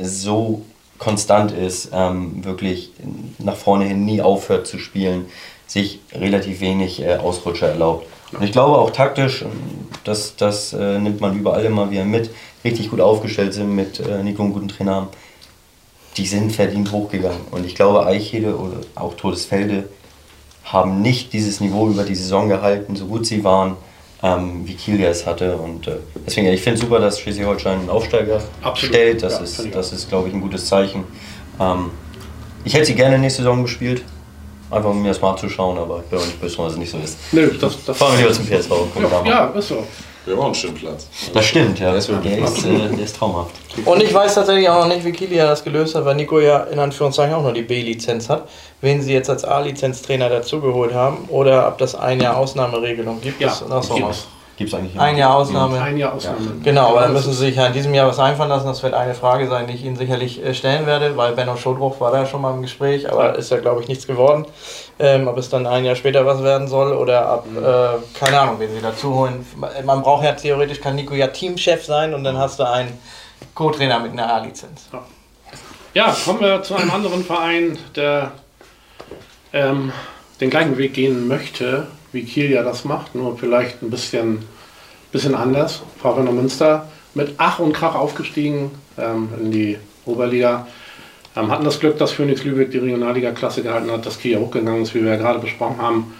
so 0.00 0.62
konstant 0.98 1.52
ist, 1.52 1.90
ähm, 1.92 2.44
wirklich 2.44 2.92
nach 3.38 3.56
vorne 3.56 3.84
hin 3.84 4.04
nie 4.04 4.20
aufhört 4.20 4.66
zu 4.66 4.78
spielen, 4.78 5.26
sich 5.66 6.00
relativ 6.12 6.60
wenig 6.60 7.02
äh, 7.02 7.16
Ausrutscher 7.16 7.68
erlaubt. 7.68 8.06
Und 8.32 8.42
ich 8.42 8.52
glaube 8.52 8.78
auch 8.78 8.90
taktisch, 8.90 9.42
ähm, 9.42 9.50
das, 10.04 10.36
das 10.36 10.72
äh, 10.72 10.98
nimmt 10.98 11.20
man 11.20 11.38
überall 11.38 11.64
immer 11.64 11.90
wieder 11.90 12.04
mit, 12.04 12.30
richtig 12.64 12.90
gut 12.90 13.00
aufgestellt 13.00 13.54
sind 13.54 13.74
mit 13.74 14.00
äh, 14.00 14.22
Nico 14.22 14.42
und 14.42 14.52
guten 14.52 14.68
Trainer. 14.68 15.08
Die 16.16 16.26
sind 16.26 16.52
verdient 16.52 16.92
hochgegangen. 16.92 17.40
Und 17.50 17.66
ich 17.66 17.74
glaube, 17.74 18.06
Eichede 18.06 18.56
oder 18.56 18.76
auch 18.94 19.14
Todesfelde 19.14 19.88
haben 20.64 21.02
nicht 21.02 21.32
dieses 21.32 21.60
Niveau 21.60 21.88
über 21.88 22.04
die 22.04 22.14
Saison 22.14 22.48
gehalten, 22.48 22.96
so 22.96 23.06
gut 23.06 23.26
sie 23.26 23.44
waren, 23.44 23.76
ähm, 24.24 24.62
wie 24.66 24.74
Kiel 24.74 25.04
es 25.04 25.26
hatte. 25.26 25.54
Und 25.56 25.86
äh, 25.86 25.96
deswegen, 26.26 26.48
ich 26.48 26.62
finde 26.62 26.76
es 26.76 26.80
super, 26.80 26.98
dass 26.98 27.20
Schleswig-Holstein 27.20 27.80
einen 27.80 27.90
Aufsteiger 27.90 28.42
Absolut. 28.62 28.94
stellt. 28.94 29.22
Das 29.22 29.34
Ja, 29.34 29.40
ist, 29.40 29.74
das 29.74 29.92
ist 29.92 30.08
glaube 30.08 30.28
ich, 30.28 30.34
ein 30.34 30.40
gutes 30.40 30.66
Zeichen. 30.66 31.04
Ähm, 31.60 31.90
ich 32.64 32.72
hätte 32.72 32.86
sie 32.86 32.94
gerne 32.94 33.18
nächste 33.18 33.42
Saison 33.42 33.62
gespielt, 33.62 34.02
einfach 34.70 34.88
um 34.90 35.02
mir 35.02 35.08
das 35.08 35.20
mal 35.20 35.32
anzuschauen, 35.32 35.76
aber 35.76 35.98
ich 35.98 36.06
bin 36.06 36.18
auch 36.18 36.24
nicht 36.24 36.40
böse, 36.40 36.58
wenn 36.58 36.66
es 36.66 36.76
nicht 36.76 36.90
so 36.90 36.98
ist. 36.98 37.18
Nö, 37.32 37.50
das, 37.60 37.84
das 37.84 37.96
Fahren 37.96 38.12
wir 38.16 38.22
lieber 38.22 38.32
zum 38.32 38.46
PSV. 38.46 38.68
gucken 38.70 39.02
wir 39.02 39.10
da 39.10 39.16
ja, 39.18 39.22
mal. 39.22 39.30
ja, 39.30 39.58
ist 39.58 39.68
so. 39.68 39.84
Wir 40.24 40.32
haben 40.32 40.40
auch 40.40 40.46
einen 40.46 40.54
schönen 40.54 40.74
Platz. 40.74 41.06
Das 41.34 41.44
stimmt, 41.44 41.78
ja. 41.78 41.90
Der 41.90 41.98
ist 41.98 42.08
der, 42.08 42.38
ist, 42.38 42.64
äh, 42.64 42.88
der 42.96 43.04
ist 43.04 43.16
traumhaft. 43.16 43.50
Und 43.84 44.02
ich 44.02 44.14
weiß 44.14 44.34
tatsächlich 44.36 44.66
auch 44.70 44.86
noch 44.86 44.94
nicht, 44.94 45.04
wie 45.04 45.12
Kilia 45.12 45.46
das 45.46 45.62
gelöst 45.62 45.94
hat, 45.94 46.06
weil 46.06 46.14
Nico 46.14 46.40
ja 46.40 46.62
in 46.64 46.78
Anführungszeichen 46.78 47.34
auch 47.34 47.42
nur 47.42 47.52
die 47.52 47.60
B-Lizenz 47.60 48.30
hat. 48.30 48.48
Wen 48.84 49.00
sie 49.02 49.12
jetzt 49.12 49.30
als 49.30 49.44
A-Lizenztrainer 49.44 50.28
dazugeholt 50.28 50.92
haben 50.92 51.24
oder 51.28 51.66
ob 51.66 51.78
das 51.78 51.94
ein 51.94 52.20
Jahr 52.20 52.36
Ausnahmeregelung 52.36 53.20
gibt. 53.20 53.40
Ja, 53.40 53.48
das, 53.48 53.64
das 53.66 53.88
gibt's. 53.88 54.26
Gibt 54.56 54.72
es 54.72 54.78
eigentlich 54.78 55.00
Ein 55.00 55.16
Jahr 55.16 55.34
Ausnahme. 55.34 55.80
Ein 55.80 55.96
Jahr 55.96 56.12
Ausnahme. 56.12 56.60
Genau, 56.62 56.90
aber 56.90 57.00
dann 57.00 57.12
müssen 57.12 57.32
Sie 57.32 57.46
sich 57.46 57.56
ja 57.56 57.66
in 57.66 57.72
diesem 57.72 57.92
Jahr 57.92 58.06
was 58.06 58.20
einfallen 58.20 58.50
lassen. 58.50 58.66
Das 58.66 58.82
wird 58.84 58.94
eine 58.94 59.14
Frage 59.14 59.48
sein, 59.48 59.66
die 59.66 59.74
ich 59.74 59.84
Ihnen 59.84 59.96
sicherlich 59.96 60.44
äh, 60.44 60.54
stellen 60.54 60.86
werde, 60.86 61.16
weil 61.16 61.32
Benno 61.32 61.56
Schodruch 61.56 61.98
war 62.00 62.12
da 62.12 62.24
schon 62.24 62.40
mal 62.40 62.54
im 62.54 62.62
Gespräch, 62.62 63.10
aber 63.10 63.34
ist 63.36 63.50
ja, 63.50 63.58
glaube 63.58 63.80
ich, 63.80 63.88
nichts 63.88 64.06
geworden. 64.06 64.46
Ähm, 65.00 65.26
ob 65.26 65.38
es 65.38 65.48
dann 65.48 65.66
ein 65.66 65.84
Jahr 65.84 65.96
später 65.96 66.24
was 66.24 66.44
werden 66.44 66.68
soll 66.68 66.92
oder 66.92 67.26
ab, 67.26 67.46
äh, 67.56 68.18
keine 68.18 68.38
Ahnung, 68.38 68.56
wen 68.60 68.70
Sie 68.70 68.80
dazu 68.80 69.12
holen. 69.12 69.44
Man 69.84 70.02
braucht 70.02 70.22
ja 70.24 70.32
theoretisch, 70.32 70.80
kann 70.80 70.94
Nico 70.94 71.14
ja 71.14 71.26
Teamchef 71.28 71.84
sein 71.84 72.14
und 72.14 72.22
dann 72.22 72.38
hast 72.38 72.60
du 72.60 72.70
einen 72.70 72.96
Co-Trainer 73.54 73.98
mit 73.98 74.12
einer 74.12 74.32
A-Lizenz. 74.32 74.88
Ja, 75.94 76.14
kommen 76.24 76.40
wir 76.40 76.62
zu 76.62 76.76
einem 76.76 76.92
anderen 76.92 77.24
Verein, 77.24 77.76
der 77.96 78.30
ähm, 79.54 79.92
den 80.40 80.50
gleichen 80.50 80.76
Weg 80.76 80.92
gehen 80.92 81.26
möchte, 81.26 81.86
wie 82.12 82.24
Kiel 82.24 82.50
ja 82.50 82.62
das 82.62 82.84
macht, 82.84 83.14
nur 83.14 83.38
vielleicht 83.38 83.82
ein 83.82 83.90
bisschen, 83.90 84.40
bisschen 85.12 85.34
anders. 85.34 85.82
VfL 86.02 86.30
Münster 86.30 86.88
mit 87.14 87.34
Ach 87.38 87.60
und 87.60 87.72
Krach 87.72 87.94
aufgestiegen 87.94 88.72
ähm, 88.98 89.28
in 89.40 89.52
die 89.52 89.78
Oberliga. 90.04 90.66
Ähm, 91.36 91.50
hatten 91.50 91.64
das 91.64 91.80
Glück, 91.80 91.98
dass 91.98 92.12
Phoenix 92.12 92.44
Lübeck 92.44 92.72
die 92.72 92.78
Regionalliga-Klasse 92.78 93.62
gehalten 93.62 93.90
hat, 93.90 94.04
dass 94.04 94.18
Kiel 94.18 94.32
ja 94.32 94.38
hochgegangen 94.38 94.82
ist, 94.82 94.94
wie 94.94 95.02
wir 95.02 95.12
ja 95.12 95.16
gerade 95.16 95.38
besprochen 95.38 95.80
haben. 95.80 96.14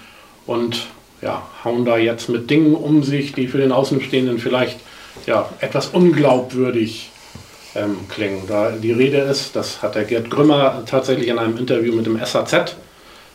Und 0.46 0.86
ja, 1.20 1.42
hauen 1.64 1.84
da 1.84 1.96
jetzt 1.96 2.28
mit 2.28 2.50
Dingen 2.50 2.74
um 2.74 3.02
sich, 3.02 3.32
die 3.32 3.48
für 3.48 3.58
den 3.58 3.72
Außenstehenden 3.72 4.38
vielleicht 4.38 4.78
ja, 5.26 5.48
etwas 5.60 5.88
unglaubwürdig 5.88 7.10
ähm, 7.74 7.96
klingen. 8.08 8.42
Da 8.46 8.70
die 8.70 8.92
Rede 8.92 9.18
ist, 9.18 9.56
das 9.56 9.82
hat 9.82 9.96
der 9.96 10.04
Gerd 10.04 10.30
Grümmer 10.30 10.84
tatsächlich 10.86 11.28
in 11.28 11.38
einem 11.38 11.56
Interview 11.56 11.94
mit 11.94 12.06
dem 12.06 12.18
SAZ 12.24 12.76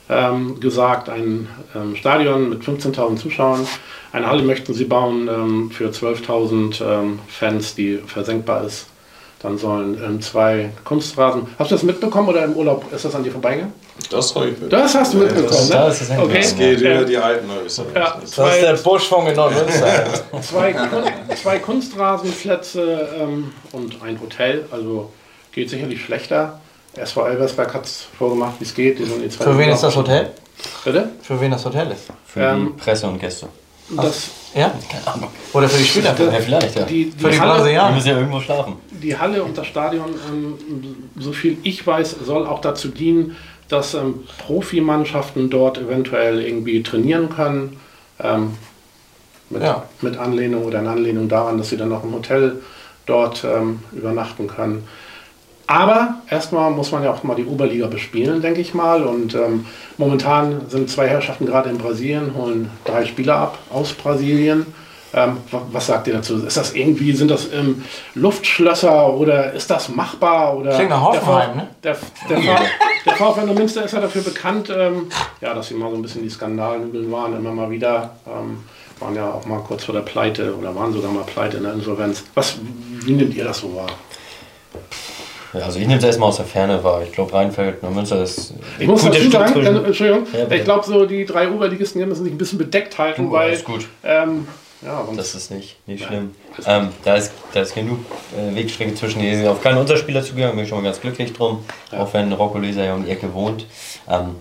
ähm, 0.09 0.59
gesagt, 0.59 1.07
ein 1.07 1.47
ähm, 1.75 1.95
Stadion 1.95 2.49
mit 2.49 2.63
15.000 2.63 3.17
Zuschauern. 3.17 3.67
Eine 4.11 4.27
Halle 4.27 4.41
möchten 4.43 4.73
sie 4.73 4.85
bauen 4.85 5.27
ähm, 5.27 5.71
für 5.71 5.89
12.000 5.89 6.83
ähm, 6.83 7.19
Fans, 7.27 7.75
die 7.75 7.97
versenkbar 7.97 8.63
ist. 8.63 8.87
Dann 9.41 9.57
sollen 9.57 9.97
ähm, 10.03 10.21
zwei 10.21 10.71
Kunstrasen. 10.83 11.43
Hast 11.57 11.71
du 11.71 11.75
das 11.75 11.83
mitbekommen 11.83 12.27
oder 12.27 12.43
im 12.43 12.53
Urlaub 12.53 12.91
ist 12.91 13.05
das 13.05 13.15
an 13.15 13.23
dir 13.23 13.31
vorbeigegangen? 13.31 13.73
Das 14.09 14.35
habe 14.35 14.49
ich 14.49 14.59
mit. 14.59 14.73
Das 14.73 14.95
hast 14.95 15.13
du 15.13 15.19
mitbekommen, 15.19 15.47
Das, 15.47 15.69
ne? 15.69 15.75
da 15.75 15.87
ist 15.87 16.01
es 16.01 16.09
hängen 16.09 16.23
okay. 16.23 16.41
das 16.41 16.55
geht 16.57 16.81
über 16.81 17.05
die 17.05 17.17
alten 17.17 17.47
Häuser. 17.49 17.85
Ja, 17.95 18.17
Das 18.19 18.31
ist 18.31 18.61
der 18.61 18.73
Buschfunk 18.73 19.29
in 19.29 19.35
Neumünster. 19.35 20.05
zwei, 20.41 20.75
zwei 21.41 21.59
Kunstrasenplätze 21.59 23.09
ähm, 23.17 23.53
und 23.71 24.01
ein 24.01 24.19
Hotel. 24.19 24.65
Also 24.71 25.11
geht 25.53 25.69
sicherlich 25.69 26.03
schlechter. 26.03 26.59
SV 26.99 27.25
Elversberg 27.27 27.73
hat 27.73 27.85
es 27.85 28.05
vorgemacht, 28.17 28.53
wie 28.59 28.63
es 28.65 28.73
geht. 28.73 28.99
Die 28.99 29.03
eh 29.03 29.29
Für 29.29 29.57
wen 29.57 29.69
ist 29.69 29.81
das 29.81 29.95
Hotel? 29.95 30.29
Bitte? 30.83 31.09
Für 31.21 31.39
wen 31.39 31.51
das 31.51 31.65
Hotel 31.65 31.91
ist? 31.91 32.03
Für 32.25 32.41
Ähm, 32.41 32.73
die 32.75 32.81
Presse 32.81 33.07
und 33.07 33.19
Gäste. 33.19 33.47
Das, 33.95 34.29
Ja? 34.53 34.71
Keine 34.89 35.07
Ahnung. 35.07 35.29
Oder 35.53 35.67
für 35.69 35.77
die 35.79 35.83
Spieler? 35.85 36.15
Ja, 36.17 36.39
vielleicht, 36.39 36.75
ja. 36.75 36.83
die, 36.83 37.05
Für 37.05 37.29
die, 37.29 37.33
die 37.35 37.39
Halle, 37.39 37.53
Die 37.53 37.57
Brasilianer? 37.59 37.95
müssen 37.95 38.07
ja 38.07 38.17
irgendwo 38.17 38.39
schlafen. 38.39 38.73
die 38.91 39.17
Halle 39.17 39.43
und 39.43 39.57
das 39.57 39.67
Stadion, 39.67 40.09
ähm, 40.29 40.95
so 41.17 41.31
viel 41.31 41.57
ich 41.63 41.85
weiß, 41.87 42.17
soll 42.25 42.45
auch 42.45 42.61
dazu 42.61 42.89
dienen, 42.89 43.35
dass 43.67 43.93
ähm, 43.93 44.23
Profimannschaften 44.45 45.49
dort 45.49 45.77
eventuell 45.77 46.41
irgendwie 46.41 46.83
trainieren 46.83 47.29
können. 47.29 47.79
Ähm, 48.21 48.55
mit, 49.49 49.63
Ja. 49.63 49.83
mit 50.01 50.17
Anlehnung 50.17 50.65
oder 50.65 50.79
in 50.79 50.87
Anlehnung 50.87 51.27
daran, 51.29 51.57
dass 51.57 51.69
sie 51.69 51.77
dann 51.77 51.91
auch 51.91 52.03
im 52.03 52.13
Hotel 52.13 52.61
dort 53.07 53.43
ähm, 53.43 53.79
übernachten 53.91 54.47
können. 54.47 54.87
Aber 55.71 56.15
erstmal 56.27 56.71
muss 56.71 56.91
man 56.91 57.03
ja 57.03 57.11
auch 57.13 57.21
mal 57.21 57.35
die 57.35 57.45
Oberliga 57.45 57.85
bespielen, 57.85 58.41
denke 58.41 58.59
ich 58.59 58.73
mal. 58.73 59.03
Und 59.03 59.35
ähm, 59.35 59.67
momentan 59.99 60.61
sind 60.67 60.89
zwei 60.89 61.07
Herrschaften 61.07 61.45
gerade 61.45 61.69
in 61.69 61.77
Brasilien, 61.77 62.33
holen 62.35 62.71
drei 62.85 63.05
Spieler 63.05 63.35
ab 63.35 63.59
aus 63.69 63.93
Brasilien. 63.93 64.65
Ähm, 65.13 65.37
wa- 65.51 65.61
was 65.71 65.85
sagt 65.85 66.07
ihr 66.07 66.13
dazu? 66.15 66.43
Ist 66.43 66.57
das 66.57 66.73
irgendwie, 66.73 67.13
sind 67.13 67.29
das 67.29 67.53
ähm, 67.53 67.83
Luftschlösser 68.15 69.13
oder 69.13 69.53
ist 69.53 69.69
das 69.69 69.89
machbar? 69.89 70.57
Oder 70.57 70.73
Klingt 70.73 70.89
nach 70.89 71.01
Hoffenheim, 71.03 71.55
ne? 71.57 71.67
Der, 71.83 71.95
der, 72.27 72.39
der, 72.39 72.59
der 73.05 73.13
VfL 73.15 73.53
Münster 73.53 73.85
ist 73.85 73.91
ja 73.93 74.01
dafür 74.01 74.23
bekannt, 74.23 74.73
ähm, 74.75 75.07
ja, 75.39 75.53
dass 75.53 75.67
sie 75.67 75.75
mal 75.75 75.91
so 75.91 75.97
ein 75.97 76.01
bisschen 76.01 76.23
die 76.23 76.29
Skandalnübel 76.31 77.11
waren, 77.11 77.35
immer 77.35 77.51
mal 77.51 77.69
wieder. 77.69 78.15
Ähm, 78.27 78.63
waren 78.99 79.15
ja 79.15 79.29
auch 79.31 79.45
mal 79.45 79.59
kurz 79.59 79.83
vor 79.85 79.93
der 79.93 80.01
Pleite 80.01 80.55
oder 80.55 80.75
waren 80.75 80.91
sogar 80.93 81.11
mal 81.11 81.23
Pleite 81.23 81.57
in 81.57 81.63
der 81.63 81.73
Insolvenz. 81.73 82.23
Was, 82.33 82.55
wie 83.05 83.11
nehmt 83.13 83.35
ihr 83.35 83.43
das 83.45 83.59
so 83.59 83.75
wahr? 83.75 83.87
Also 85.53 85.79
ich 85.79 85.87
nehme 85.87 85.97
es 85.99 86.03
erstmal 86.03 86.29
aus 86.29 86.37
der 86.37 86.45
Ferne 86.45 86.83
wahr. 86.83 87.01
Ich 87.03 87.11
glaube, 87.11 87.33
Rheinfeld 87.33 87.81
und 87.81 87.95
Münster 87.95 88.21
ist. 88.21 88.53
Ich 88.77 88.87
muss 88.87 89.01
gute 89.03 89.17
dazu 89.17 89.29
sagen, 89.31 89.65
äh, 89.65 89.87
Entschuldigung, 89.87 90.27
Ja, 90.31 90.49
ich 90.55 90.63
glaube, 90.63 90.85
so 90.85 91.05
die 91.05 91.25
drei 91.25 91.49
Oberligisten 91.49 91.99
hier 91.99 92.07
müssen 92.07 92.23
sich 92.23 92.33
ein 92.33 92.37
bisschen 92.37 92.59
bedeckt 92.59 92.97
halten, 92.97 93.25
Du, 93.25 93.31
weil 93.31 93.49
alles 93.49 93.63
gut. 93.63 93.87
ähm, 94.03 94.47
ja, 94.81 95.03
Das 95.15 95.35
ist 95.35 95.51
nicht, 95.51 95.75
nicht 95.87 96.05
schlimm. 96.05 96.35
Ähm, 96.65 96.89
da, 97.03 97.15
ist, 97.15 97.31
da 97.53 97.61
ist 97.61 97.73
genug 97.75 97.99
äh, 98.37 98.55
Wegstrecke 98.55 98.93
zwischen. 98.95 99.21
Die 99.21 99.35
sind 99.35 99.47
auf 99.47 99.61
keine 99.61 99.79
Unterspieler 99.79 100.23
zugegangen, 100.23 100.55
bin 100.55 100.63
ich 100.63 100.69
schon 100.69 100.77
mal 100.77 100.85
ganz 100.85 101.01
glücklich 101.01 101.33
drum. 101.33 101.65
Ja. 101.91 101.99
Auch 102.01 102.13
wenn 102.13 102.31
Rocco 102.31 102.59
Leser 102.59 102.85
ja 102.85 102.93
um 102.93 103.03
die 103.03 103.11
Ecke 103.11 103.33
wohnt. 103.33 103.65
Ähm, 104.09 104.35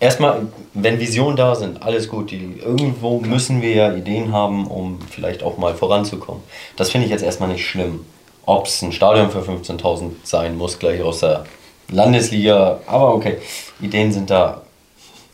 erstmal, 0.00 0.42
wenn 0.74 0.98
Visionen 1.00 1.36
da 1.36 1.54
sind, 1.54 1.82
alles 1.82 2.08
gut. 2.08 2.30
Die, 2.30 2.58
irgendwo 2.62 3.20
müssen 3.20 3.62
wir 3.62 3.72
ja 3.74 3.94
Ideen 3.94 4.32
haben, 4.32 4.66
um 4.66 4.98
vielleicht 5.10 5.42
auch 5.42 5.56
mal 5.58 5.74
voranzukommen. 5.74 6.42
Das 6.76 6.90
finde 6.90 7.06
ich 7.06 7.10
jetzt 7.12 7.22
erstmal 7.22 7.48
nicht 7.48 7.64
schlimm. 7.66 8.04
Ob 8.46 8.66
es 8.66 8.82
ein 8.82 8.92
Stadion 8.92 9.30
für 9.30 9.40
15.000 9.40 10.10
sein 10.24 10.56
muss, 10.58 10.78
gleich 10.78 11.00
aus 11.02 11.20
der 11.20 11.44
Landesliga, 11.90 12.80
aber 12.86 13.14
okay, 13.14 13.38
Ideen 13.80 14.12
sind 14.12 14.30
da. 14.30 14.62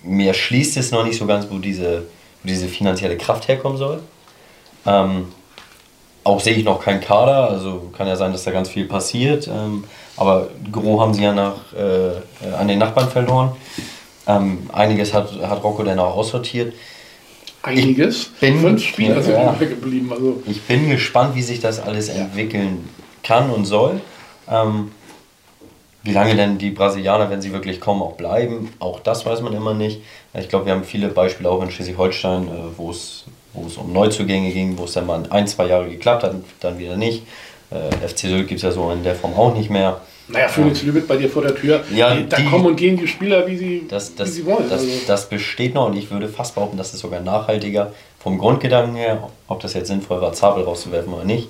Mir 0.02 0.34
schließt 0.34 0.76
es 0.76 0.90
noch 0.90 1.04
nicht 1.04 1.18
so 1.18 1.26
ganz, 1.26 1.46
wo 1.50 1.58
diese, 1.58 2.02
wo 2.42 2.48
diese 2.48 2.68
finanzielle 2.68 3.16
Kraft 3.16 3.48
herkommen 3.48 3.78
soll. 3.78 4.00
Ähm, 4.86 5.28
auch 6.24 6.40
sehe 6.40 6.54
ich 6.54 6.64
noch 6.64 6.82
keinen 6.82 7.00
Kader, 7.00 7.48
also 7.50 7.90
kann 7.96 8.06
ja 8.06 8.16
sein, 8.16 8.32
dass 8.32 8.44
da 8.44 8.50
ganz 8.50 8.68
viel 8.68 8.84
passiert. 8.86 9.48
Ähm, 9.48 9.84
aber 10.16 10.48
Gros 10.70 11.00
haben 11.00 11.14
sie 11.14 11.22
ja 11.22 11.32
nach, 11.32 11.54
äh, 11.74 12.52
an 12.58 12.68
den 12.68 12.78
Nachbarn 12.78 13.08
verloren. 13.08 13.52
Ähm, 14.26 14.68
einiges 14.72 15.14
hat, 15.14 15.30
hat 15.42 15.62
Rocco 15.64 15.82
dann 15.82 15.98
auch 15.98 16.16
aussortiert. 16.16 16.74
Einiges? 17.62 18.26
bin- 18.40 18.60
Fünf 18.60 18.82
Spieler 18.84 19.16
ja, 19.16 19.22
sind 19.22 19.34
ja. 19.34 19.52
geblieben. 19.54 20.12
Also, 20.12 20.42
Ich 20.46 20.62
bin 20.62 20.90
gespannt, 20.90 21.34
wie 21.34 21.42
sich 21.42 21.60
das 21.60 21.80
alles 21.80 22.08
entwickeln 22.08 22.88
kann 23.22 23.50
und 23.50 23.64
soll. 23.64 24.00
Ähm, 24.50 24.92
wie 26.02 26.12
lange 26.12 26.36
denn 26.36 26.58
die 26.58 26.70
Brasilianer, 26.70 27.28
wenn 27.30 27.42
sie 27.42 27.52
wirklich 27.52 27.80
kommen, 27.80 28.02
auch 28.02 28.12
bleiben, 28.12 28.72
auch 28.78 29.00
das 29.00 29.26
weiß 29.26 29.42
man 29.42 29.52
immer 29.52 29.74
nicht. 29.74 30.00
Ich 30.32 30.48
glaube, 30.48 30.66
wir 30.66 30.72
haben 30.72 30.84
viele 30.84 31.08
Beispiele 31.08 31.50
auch 31.50 31.62
in 31.62 31.70
Schleswig-Holstein, 31.70 32.44
äh, 32.44 32.50
wo 32.76 32.90
es 32.90 33.24
wo 33.52 33.66
es 33.66 33.76
um 33.76 33.92
Neuzugänge 33.92 34.50
ging, 34.52 34.78
wo 34.78 34.84
es 34.84 34.92
dann 34.92 35.06
mal 35.06 35.22
ein, 35.30 35.46
zwei 35.46 35.66
Jahre 35.66 35.88
geklappt 35.88 36.22
hat, 36.22 36.34
dann 36.60 36.78
wieder 36.78 36.96
nicht. 36.96 37.24
Äh, 37.70 38.06
FC 38.06 38.20
Sylt 38.20 38.48
gibt 38.48 38.58
es 38.58 38.62
ja 38.62 38.70
so 38.70 38.90
in 38.90 39.02
der 39.02 39.14
Form 39.14 39.34
auch 39.34 39.54
nicht 39.54 39.70
mehr. 39.70 40.00
naja, 40.28 40.48
Phoenix 40.48 40.82
Lübeck 40.82 41.06
bei 41.06 41.16
dir 41.16 41.28
vor 41.28 41.42
der 41.42 41.54
Tür. 41.54 41.82
Ja, 41.94 42.14
die, 42.14 42.28
da 42.28 42.40
kommen 42.42 42.66
und 42.66 42.76
gehen 42.76 42.96
die 42.96 43.08
Spieler, 43.08 43.46
wie 43.46 43.56
sie, 43.56 43.86
Das, 43.88 44.12
wie 44.12 44.16
das, 44.16 44.34
sie 44.34 44.46
wollen. 44.46 44.68
das, 44.68 44.82
also, 44.82 44.92
das 45.06 45.28
besteht 45.28 45.74
noch 45.74 45.86
und 45.86 45.96
ich 45.96 46.10
würde 46.10 46.28
fast 46.28 46.54
behaupten, 46.54 46.76
das 46.76 46.94
ist 46.94 47.00
sogar 47.00 47.20
nachhaltiger 47.20 47.92
vom 48.20 48.38
Grundgedanken 48.38 48.96
her, 48.96 49.28
ob 49.48 49.60
das 49.60 49.74
jetzt 49.74 49.88
sinnvoll 49.88 50.20
war, 50.20 50.32
Zabel 50.32 50.64
rauszuwerfen 50.64 51.12
oder 51.12 51.24
nicht. 51.24 51.48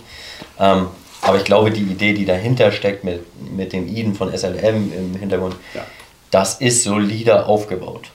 Ähm, 0.58 0.86
aber 1.22 1.36
ich 1.38 1.44
glaube, 1.44 1.70
die 1.70 1.82
Idee, 1.82 2.12
die 2.14 2.24
dahinter 2.24 2.72
steckt 2.72 3.04
mit, 3.04 3.20
mit 3.52 3.72
dem 3.72 3.88
Iden 3.88 4.14
von 4.14 4.36
SLM 4.36 4.92
im 4.92 5.14
Hintergrund, 5.18 5.56
Ja. 5.74 5.84
das 6.30 6.60
ist 6.60 6.84
solider 6.84 7.46
aufgebaut. 7.48 8.10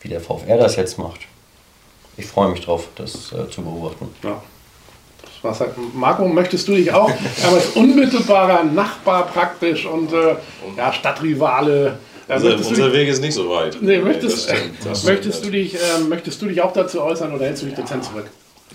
Wie 0.00 0.08
der 0.08 0.20
VfR 0.20 0.58
das 0.58 0.76
jetzt 0.76 0.98
macht. 0.98 1.20
Ich 2.16 2.26
freue 2.26 2.50
mich 2.50 2.60
drauf, 2.60 2.88
das 2.96 3.32
äh, 3.32 3.50
zu 3.50 3.62
beobachten. 3.62 4.08
ja. 4.22 4.42
Das 5.22 5.42
war's 5.42 5.60
halt. 5.60 5.72
Marco, 5.94 6.26
möchtest 6.28 6.68
du 6.68 6.74
dich 6.74 6.92
auch 6.92 7.10
aber 7.46 7.56
als 7.56 7.68
unmittelbarer 7.70 8.64
Nachbar 8.64 9.26
praktisch 9.26 9.84
und 9.86 10.12
äh, 10.12 10.36
ja, 10.76 10.92
Stadtrivale. 10.92 11.98
Äh, 12.28 12.34
Unser, 12.36 12.56
unser 12.56 12.74
dich, 12.90 12.92
Weg 12.92 13.08
ist 13.08 13.20
nicht 13.20 13.34
so 13.34 13.48
weit. 13.50 13.76
nee, 13.80 13.96
das 13.96 14.04
möchtest, 14.04 14.44
stimmt, 14.50 14.74
das 14.84 15.04
möchtest, 15.04 15.44
du 15.44 15.50
dich, 15.50 15.74
ähm, 15.74 16.08
möchtest 16.08 16.40
du 16.40 16.46
dich 16.46 16.60
auch 16.62 16.72
dazu 16.72 17.02
äußern 17.02 17.34
oder 17.34 17.46
hältst 17.46 17.62
du 17.62 17.66
dich 17.66 17.74
dezent 17.74 18.04
zurück? 18.04 18.26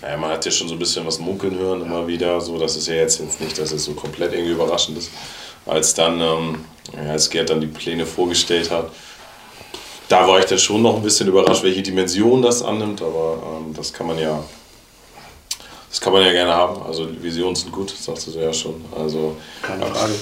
Naja, 0.02 0.16
man 0.16 0.30
hat 0.30 0.44
ja 0.44 0.50
schon 0.50 0.68
so 0.68 0.74
ein 0.74 0.78
bisschen 0.78 1.06
was 1.06 1.18
munkeln 1.18 1.58
hören 1.58 1.82
immer 1.82 2.06
wieder. 2.06 2.40
So, 2.40 2.58
das 2.58 2.76
ist 2.76 2.88
ja 2.88 2.94
jetzt, 2.94 3.20
jetzt 3.20 3.40
nicht, 3.40 3.58
dass 3.58 3.72
es 3.72 3.84
so 3.84 3.92
komplett 3.92 4.32
irgendwie 4.32 4.52
überraschend 4.52 4.96
ist. 4.98 5.10
Als 5.66 5.94
dann, 5.94 6.20
ähm, 6.20 6.64
als 7.08 7.28
Gerd 7.28 7.50
dann 7.50 7.60
die 7.60 7.66
Pläne 7.66 8.06
vorgestellt 8.06 8.70
hat, 8.70 8.90
da 10.08 10.26
war 10.26 10.38
ich 10.38 10.46
dann 10.46 10.58
schon 10.58 10.82
noch 10.82 10.96
ein 10.96 11.02
bisschen 11.02 11.28
überrascht, 11.28 11.62
welche 11.62 11.82
Dimension 11.82 12.42
das 12.42 12.62
annimmt. 12.62 13.02
Aber 13.02 13.42
ähm, 13.44 13.74
das 13.74 13.92
kann 13.92 14.06
man 14.06 14.18
ja, 14.18 14.42
das 15.90 16.00
kann 16.00 16.12
man 16.12 16.22
ja 16.24 16.32
gerne 16.32 16.54
haben. 16.54 16.82
Also 16.82 17.06
Visionen 17.20 17.54
sind 17.54 17.70
gut, 17.70 17.90
sagst 17.90 18.26
du 18.26 18.38
ja 18.38 18.52
schon. 18.52 18.82
Also 18.98 19.36
Keine 19.62 19.86
Frage. 19.86 20.14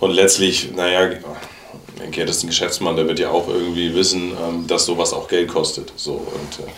und 0.00 0.10
letztlich, 0.12 0.72
naja, 0.74 1.18
Gerd 2.10 2.30
ist 2.30 2.44
ein 2.44 2.48
Geschäftsmann, 2.48 2.96
der 2.96 3.06
wird 3.06 3.18
ja 3.18 3.30
auch 3.30 3.48
irgendwie 3.48 3.94
wissen, 3.94 4.32
ähm, 4.42 4.66
dass 4.66 4.86
sowas 4.86 5.12
auch 5.12 5.28
Geld 5.28 5.48
kostet. 5.48 5.92
So, 5.96 6.12
und 6.12 6.66
äh, 6.66 6.70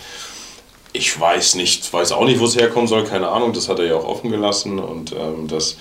ich 0.93 1.19
weiß 1.19 1.55
nicht, 1.55 1.91
weiß 1.91 2.11
auch 2.11 2.25
nicht, 2.25 2.39
wo 2.39 2.45
es 2.45 2.55
herkommen 2.55 2.87
soll, 2.87 3.03
keine 3.03 3.29
Ahnung, 3.29 3.53
das 3.53 3.69
hat 3.69 3.79
er 3.79 3.85
ja 3.85 3.95
auch 3.95 4.05
offen 4.05 4.31
gelassen. 4.31 4.79
Und 4.79 5.13
ähm, 5.13 5.47
das, 5.47 5.77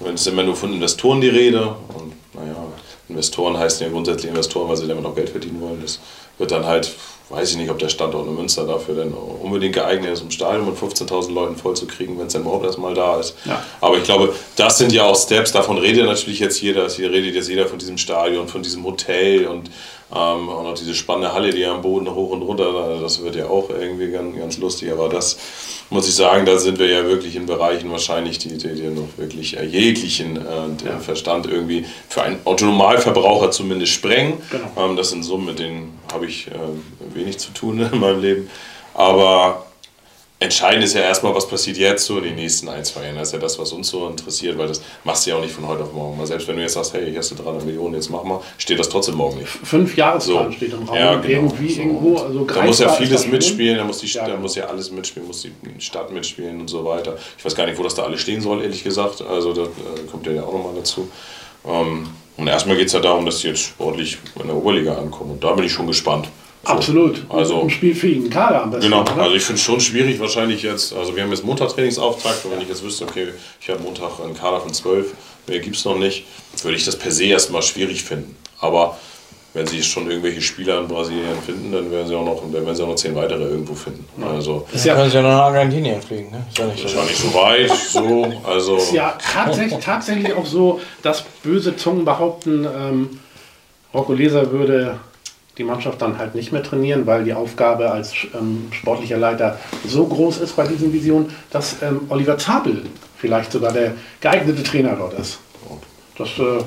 wenn 0.00 0.14
es 0.14 0.26
immer 0.26 0.42
nur 0.42 0.56
von 0.56 0.72
Investoren 0.72 1.20
die 1.20 1.28
Rede, 1.28 1.74
und 1.94 2.12
naja, 2.34 2.56
Investoren 3.08 3.58
heißen 3.58 3.84
ja 3.84 3.92
grundsätzlich 3.92 4.30
Investoren, 4.30 4.68
weil 4.68 4.76
sie 4.76 4.86
damit 4.86 5.04
auch 5.04 5.14
Geld 5.14 5.30
verdienen 5.30 5.60
wollen. 5.60 5.80
Das 5.82 5.98
wird 6.38 6.50
dann 6.50 6.64
halt, 6.64 6.94
weiß 7.28 7.50
ich 7.50 7.56
nicht, 7.56 7.70
ob 7.70 7.78
der 7.78 7.88
Standort 7.88 8.26
in 8.26 8.34
Münster 8.34 8.64
dafür 8.64 8.94
denn 8.94 9.12
unbedingt 9.12 9.74
geeignet 9.74 10.12
ist, 10.12 10.22
um 10.22 10.30
Stadion 10.30 10.66
mit 10.66 10.76
15.000 10.76 11.32
Leuten 11.32 11.56
vollzukriegen, 11.56 12.18
wenn 12.18 12.28
es 12.28 12.32
dann 12.32 12.42
überhaupt 12.42 12.64
erstmal 12.64 12.94
da 12.94 13.18
ist. 13.18 13.34
Ja. 13.44 13.62
Aber 13.80 13.98
ich 13.98 14.04
glaube, 14.04 14.34
das 14.56 14.78
sind 14.78 14.92
ja 14.92 15.04
auch 15.04 15.16
Steps, 15.16 15.52
davon 15.52 15.78
redet 15.78 16.06
natürlich 16.06 16.40
jetzt 16.40 16.60
jeder, 16.62 16.88
hier 16.88 17.10
redet 17.10 17.34
jetzt 17.34 17.48
jeder 17.48 17.66
von 17.66 17.78
diesem 17.78 17.98
Stadion, 17.98 18.48
von 18.48 18.62
diesem 18.62 18.84
Hotel 18.84 19.46
und 19.46 19.70
ähm, 20.14 20.48
auch 20.50 20.62
noch 20.62 20.74
diese 20.74 20.94
spannende 20.94 21.32
Halle, 21.32 21.50
die 21.50 21.64
am 21.64 21.80
Boden 21.80 22.14
hoch 22.14 22.30
und 22.30 22.42
runter, 22.42 23.00
das 23.00 23.22
wird 23.22 23.34
ja 23.34 23.48
auch 23.48 23.70
irgendwie 23.70 24.10
ganz, 24.10 24.36
ganz 24.36 24.58
lustig, 24.58 24.92
aber 24.92 25.08
das 25.08 25.38
muss 25.88 26.06
ich 26.06 26.14
sagen, 26.14 26.44
da 26.44 26.58
sind 26.58 26.78
wir 26.78 26.88
ja 26.88 27.04
wirklich 27.06 27.34
in 27.36 27.46
Bereichen 27.46 27.90
wahrscheinlich, 27.90 28.38
die, 28.38 28.58
die, 28.58 28.74
die 28.74 28.88
noch 28.88 29.08
wirklich 29.16 29.56
äh, 29.56 29.64
jeglichen 29.64 30.36
äh, 30.36 31.00
Verstand 31.00 31.46
irgendwie 31.46 31.86
für 32.08 32.22
einen 32.22 32.38
Autonomalverbraucher 32.44 33.50
zumindest 33.50 33.92
sprengen. 33.92 34.34
Genau. 34.50 34.90
Ähm, 34.90 34.96
das 34.96 35.10
sind 35.10 35.22
Summen, 35.22 35.46
mit 35.46 35.58
denen 35.58 35.98
habe 36.12 36.26
ich 36.26 36.48
äh, 36.48 37.14
wenig 37.14 37.38
zu 37.38 37.52
tun 37.52 37.80
in 37.80 37.98
meinem 37.98 38.20
Leben. 38.20 38.50
Aber 38.94 39.66
entscheidend 40.42 40.84
ist 40.84 40.94
ja 40.94 41.00
erstmal, 41.02 41.34
was 41.34 41.48
passiert 41.48 41.76
jetzt 41.78 42.04
so 42.04 42.18
in 42.18 42.24
den 42.24 42.34
nächsten 42.34 42.68
ein, 42.68 42.84
zwei 42.84 43.04
Jahren. 43.04 43.16
Das 43.16 43.28
ist 43.28 43.32
ja 43.34 43.38
das, 43.38 43.58
was 43.58 43.72
uns 43.72 43.88
so 43.88 44.06
interessiert, 44.06 44.58
weil 44.58 44.68
das 44.68 44.82
machst 45.04 45.24
du 45.26 45.30
ja 45.30 45.36
auch 45.36 45.40
nicht 45.40 45.52
von 45.54 45.66
heute 45.66 45.82
auf 45.84 45.92
morgen. 45.92 46.16
Mal 46.18 46.26
selbst 46.26 46.46
wenn 46.48 46.56
du 46.56 46.62
jetzt 46.62 46.74
sagst, 46.74 46.92
hey, 46.92 47.08
hier 47.08 47.18
hast 47.18 47.30
du 47.30 47.34
300 47.36 47.64
Millionen, 47.64 47.94
jetzt 47.94 48.10
mach 48.10 48.22
mal, 48.24 48.40
steht 48.58 48.78
das 48.78 48.88
trotzdem 48.88 49.14
morgen 49.16 49.38
nicht. 49.38 49.48
Fünf 49.48 49.96
Jahresplan 49.96 50.50
So. 50.50 50.56
steht 50.56 50.72
im 50.72 50.82
Raum. 50.82 50.96
Ja, 50.96 51.14
genau. 51.14 51.28
Irgendwie 51.28 51.72
So. 51.72 51.80
irgendwo. 51.80 52.16
Also 52.18 52.44
Da 52.44 52.62
muss 52.62 52.78
ja 52.78 52.88
vieles 52.90 53.26
mitspielen, 53.26 53.78
da 53.78 53.84
muss, 53.84 53.98
die, 53.98 54.06
Ja, 54.06 54.28
da 54.28 54.36
muss 54.36 54.54
ja 54.54 54.66
alles 54.66 54.90
mitspielen, 54.90 55.26
muss 55.26 55.42
die 55.42 55.52
Stadt 55.78 56.12
mitspielen 56.12 56.60
und 56.60 56.68
so 56.68 56.84
weiter. 56.84 57.16
Ich 57.38 57.44
weiß 57.44 57.54
gar 57.54 57.66
nicht, 57.66 57.78
wo 57.78 57.82
das 57.82 57.94
da 57.94 58.02
alles 58.02 58.20
stehen 58.20 58.40
soll, 58.40 58.62
ehrlich 58.62 58.84
gesagt. 58.84 59.22
Also 59.22 59.52
das 59.52 59.68
äh, 59.68 60.06
kommt 60.10 60.26
ja 60.26 60.42
auch 60.42 60.52
nochmal 60.52 60.74
dazu. 60.76 61.08
Ähm, 61.66 62.08
und 62.36 62.48
erstmal 62.48 62.76
geht 62.76 62.86
es 62.86 62.92
ja 62.92 63.00
darum, 63.00 63.26
dass 63.26 63.40
sie 63.40 63.48
jetzt 63.48 63.60
sportlich 63.60 64.18
in 64.40 64.46
der 64.46 64.56
Oberliga 64.56 64.94
ankommen. 64.96 65.32
Und 65.32 65.44
da 65.44 65.52
bin 65.52 65.64
ich 65.66 65.72
schon 65.72 65.86
gespannt. 65.86 66.28
So. 66.64 66.68
Absolut. 66.72 67.24
Also- 67.28 67.60
Einen 67.60 67.70
spielfähigen 67.70 68.30
Kader 68.30 68.62
am 68.62 68.70
besten. 68.70 68.84
Genau, 68.90 69.02
oder? 69.02 69.16
also 69.18 69.34
ich 69.34 69.42
finde 69.42 69.58
es 69.58 69.64
schon 69.64 69.80
schwierig 69.80 70.20
wahrscheinlich 70.20 70.62
jetzt, 70.62 70.92
also 70.94 71.14
wir 71.16 71.22
haben 71.22 71.30
jetzt 71.30 71.44
Montag-Trainingsauftakt 71.44 72.44
und 72.44 72.52
wenn 72.52 72.60
ich 72.60 72.68
jetzt 72.68 72.82
wüsste, 72.84 73.04
okay, 73.04 73.28
ich 73.60 73.68
habe 73.68 73.80
Montag 73.82 74.20
einen 74.22 74.34
Kader 74.34 74.60
von 74.60 74.72
12, 74.72 75.12
mehr 75.48 75.58
gibt 75.58 75.76
es 75.76 75.84
noch 75.84 75.98
nicht, 75.98 76.24
würde 76.62 76.76
ich 76.76 76.84
das 76.84 76.96
per 76.96 77.10
se 77.10 77.24
erstmal 77.24 77.62
schwierig 77.62 78.04
finden. 78.04 78.36
Aber 78.60 78.96
wenn 79.54 79.66
sie 79.66 79.82
schon 79.82 80.08
irgendwelche 80.08 80.40
Spieler 80.40 80.78
in 80.80 80.88
Brasilien 80.88 81.36
finden, 81.44 81.72
dann 81.72 81.90
werden 81.90 82.06
sie 82.06 82.14
auch 82.16 82.24
noch, 82.24 82.40
dann 82.40 82.52
werden 82.52 82.74
sie 82.74 82.82
auch 82.84 82.88
noch 82.88 82.94
zehn 82.94 83.14
weitere 83.14 83.42
irgendwo 83.42 83.74
finden. 83.74 84.06
Also 84.22 84.66
ist 84.72 84.84
Ja. 84.86 84.94
Können 84.94 85.10
Sie 85.10 85.16
ja 85.16 85.22
noch 85.22 85.28
nach 85.30 85.40
Argentinien 85.42 86.00
fliegen, 86.00 86.30
ne? 86.30 86.46
Ist 86.48 86.58
ja 86.58 86.66
nicht 86.66 86.78
so. 86.78 86.84
wahrscheinlich 86.84 87.16
so 87.18 87.34
weit, 87.34 87.70
so, 87.70 88.32
also 88.48 88.76
ist 88.76 88.92
ja 88.92 89.18
tatsächlich, 89.32 89.84
tatsächlich 89.84 90.32
auch 90.32 90.46
so, 90.46 90.80
dass 91.02 91.22
böse 91.42 91.76
Zungen 91.76 92.04
behaupten, 92.04 92.64
ähm, 92.64 93.20
Rocco 93.92 94.14
Leser 94.14 94.50
würde 94.52 95.00
die 95.58 95.64
Mannschaft 95.64 96.00
dann 96.00 96.18
halt 96.18 96.34
nicht 96.34 96.52
mehr 96.52 96.62
trainieren, 96.62 97.06
weil 97.06 97.24
die 97.24 97.34
Aufgabe 97.34 97.90
als 97.90 98.12
ähm, 98.34 98.68
sportlicher 98.72 99.18
Leiter 99.18 99.58
so 99.86 100.06
groß 100.06 100.38
ist 100.38 100.56
bei 100.56 100.66
diesen 100.66 100.92
Visionen, 100.92 101.34
dass 101.50 101.82
ähm, 101.82 102.02
Oliver 102.08 102.38
Zabel 102.38 102.82
vielleicht 103.18 103.52
sogar 103.52 103.72
der 103.72 103.94
geeignete 104.20 104.62
Trainer 104.62 104.96
dort 104.96 105.14
ist. 105.14 105.38
Das 106.16 106.28
äh, 106.38 106.62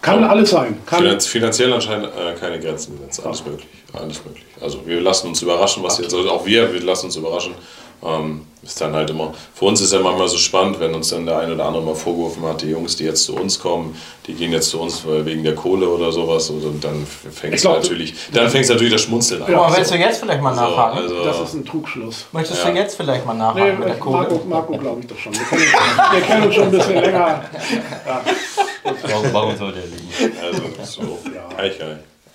kann 0.00 0.24
alles 0.24 0.50
sein. 0.50 0.78
Kann, 0.86 1.00
Finanz, 1.00 1.26
finanziell 1.26 1.72
anscheinend 1.72 2.06
äh, 2.06 2.34
keine 2.38 2.60
Grenzen 2.60 2.96
gesetzt. 2.96 3.24
Alles 3.24 3.44
möglich. 3.44 3.66
Alles 3.92 4.24
möglich. 4.24 4.44
Also 4.60 4.86
wir 4.86 5.00
lassen 5.00 5.28
uns 5.28 5.42
überraschen, 5.42 5.82
was 5.82 5.98
jetzt, 5.98 6.14
also 6.14 6.30
auch 6.30 6.46
wir, 6.46 6.72
wir 6.72 6.82
lassen 6.82 7.06
uns 7.06 7.16
überraschen. 7.16 7.54
Ähm, 8.02 8.42
ist 8.62 8.80
dann 8.80 8.92
halt 8.94 9.08
immer, 9.10 9.32
für 9.54 9.64
uns 9.66 9.80
ist 9.80 9.92
ja 9.92 10.00
manchmal 10.00 10.28
so 10.28 10.36
spannend, 10.36 10.78
wenn 10.80 10.92
uns 10.94 11.08
dann 11.10 11.24
der 11.24 11.38
eine 11.38 11.54
oder 11.54 11.64
andere 11.64 11.82
mal 11.82 11.94
vorgeworfen 11.94 12.42
hat, 12.44 12.60
die 12.62 12.70
Jungs, 12.70 12.96
die 12.96 13.04
jetzt 13.04 13.24
zu 13.24 13.34
uns 13.36 13.58
kommen, 13.58 13.96
die 14.26 14.34
gehen 14.34 14.52
jetzt 14.52 14.70
zu 14.70 14.80
uns 14.80 15.02
wegen 15.06 15.42
der 15.44 15.54
Kohle 15.54 15.88
oder 15.88 16.10
sowas 16.12 16.50
und, 16.50 16.82
dann 16.84 17.06
fängt 17.06 17.54
es 17.54 17.64
natürlich, 17.64 18.14
dann 18.32 18.50
fängt 18.50 18.68
natürlich 18.68 18.92
das 18.92 19.02
Schmunzeln 19.02 19.42
an. 19.42 19.52
Mal, 19.52 19.70
So. 19.70 19.76
willst 19.76 19.90
du 19.92 19.96
jetzt 19.96 20.20
vielleicht 20.20 20.42
mal 20.42 20.54
So, 20.54 20.60
nachhaken? 20.60 20.98
also, 20.98 21.24
das 21.24 21.40
ist 21.40 21.54
ein 21.54 21.64
Trugschluss. 21.64 22.26
Möchtest 22.32 22.64
Ja. 22.64 22.70
du 22.70 22.76
jetzt 22.76 22.96
vielleicht 22.96 23.24
mal 23.24 23.32
Nee, 23.34 23.38
nachhaken 23.38 23.78
mit 23.78 23.88
der 23.88 23.96
Kohle? 23.98 24.16
Marco, 24.18 24.40
Marco 24.46 24.76
glaube 24.76 25.00
ich 25.00 25.06
das 25.06 25.18
schon. 25.18 25.32
Wir 25.32 25.40
kennen, 25.40 26.12
wir 26.12 26.20
kennen 26.20 26.42
uns 26.44 26.54
schon 26.54 26.64
ein 26.64 26.70
bisschen 26.72 26.94
länger. 26.94 27.44
Warum, 29.02 29.32
warum 29.32 29.56
sollte 29.56 29.78
er 29.80 29.86
liegen? 29.86 30.36
also 30.42 30.62
so, 30.84 31.18
gar 31.32 31.62
nicht. 31.62 31.80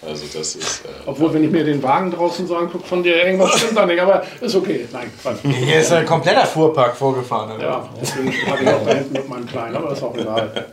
Also 0.07 0.25
das 0.33 0.55
ist, 0.55 0.85
äh, 0.85 0.89
Obwohl, 1.05 1.33
wenn 1.33 1.43
ich 1.43 1.51
mir 1.51 1.63
den 1.63 1.81
Wagen 1.81 2.11
draußen 2.11 2.45
so 2.45 2.55
angucke, 2.57 2.85
von 2.85 3.03
dir 3.03 3.25
irgendwas 3.25 3.51
stimmt 3.57 3.77
da 3.77 3.85
nicht, 3.85 4.01
aber 4.01 4.23
ist 4.41 4.55
okay. 4.55 4.87
Nein, 4.91 5.11
Quatsch. 5.21 5.37
Hier 5.43 5.79
ist 5.79 5.91
ein 5.91 6.05
kompletter 6.05 6.45
Fuhrpark 6.45 6.95
vorgefahren. 6.95 7.51
Oder? 7.55 7.63
Ja, 7.63 7.89
deswegen 8.01 8.31
habe 8.47 8.63
ich 8.63 8.69
auch 8.69 8.85
da 8.85 8.93
hinten 8.93 9.13
mit 9.13 9.29
meinem 9.29 9.47
Kleinen, 9.47 9.75
aber 9.75 9.91
ist 9.91 10.03
auch 10.03 10.15
egal. 10.15 10.67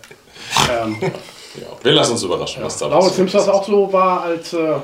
Ähm, 0.70 0.96
ja. 1.00 1.66
Wir 1.82 1.92
lassen 1.92 2.12
uns 2.12 2.22
überraschen, 2.22 2.62
was 2.64 2.78
da 2.78 2.86
Laurens, 2.86 3.06
passiert. 3.10 3.18
nimmst 3.18 3.34
du 3.34 3.38
das 3.38 3.48
auch 3.48 3.64
so 3.64 3.92
wahr 3.92 4.22
als 4.22 4.52
äh, 4.52 4.74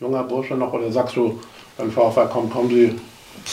junger 0.00 0.24
Bursche 0.24 0.54
noch 0.54 0.72
oder 0.72 0.90
sagst 0.90 1.16
du, 1.16 1.38
beim 1.76 1.90
VfR 1.90 2.26
kommen, 2.26 2.50
kommen 2.50 2.68
sie, 2.70 2.98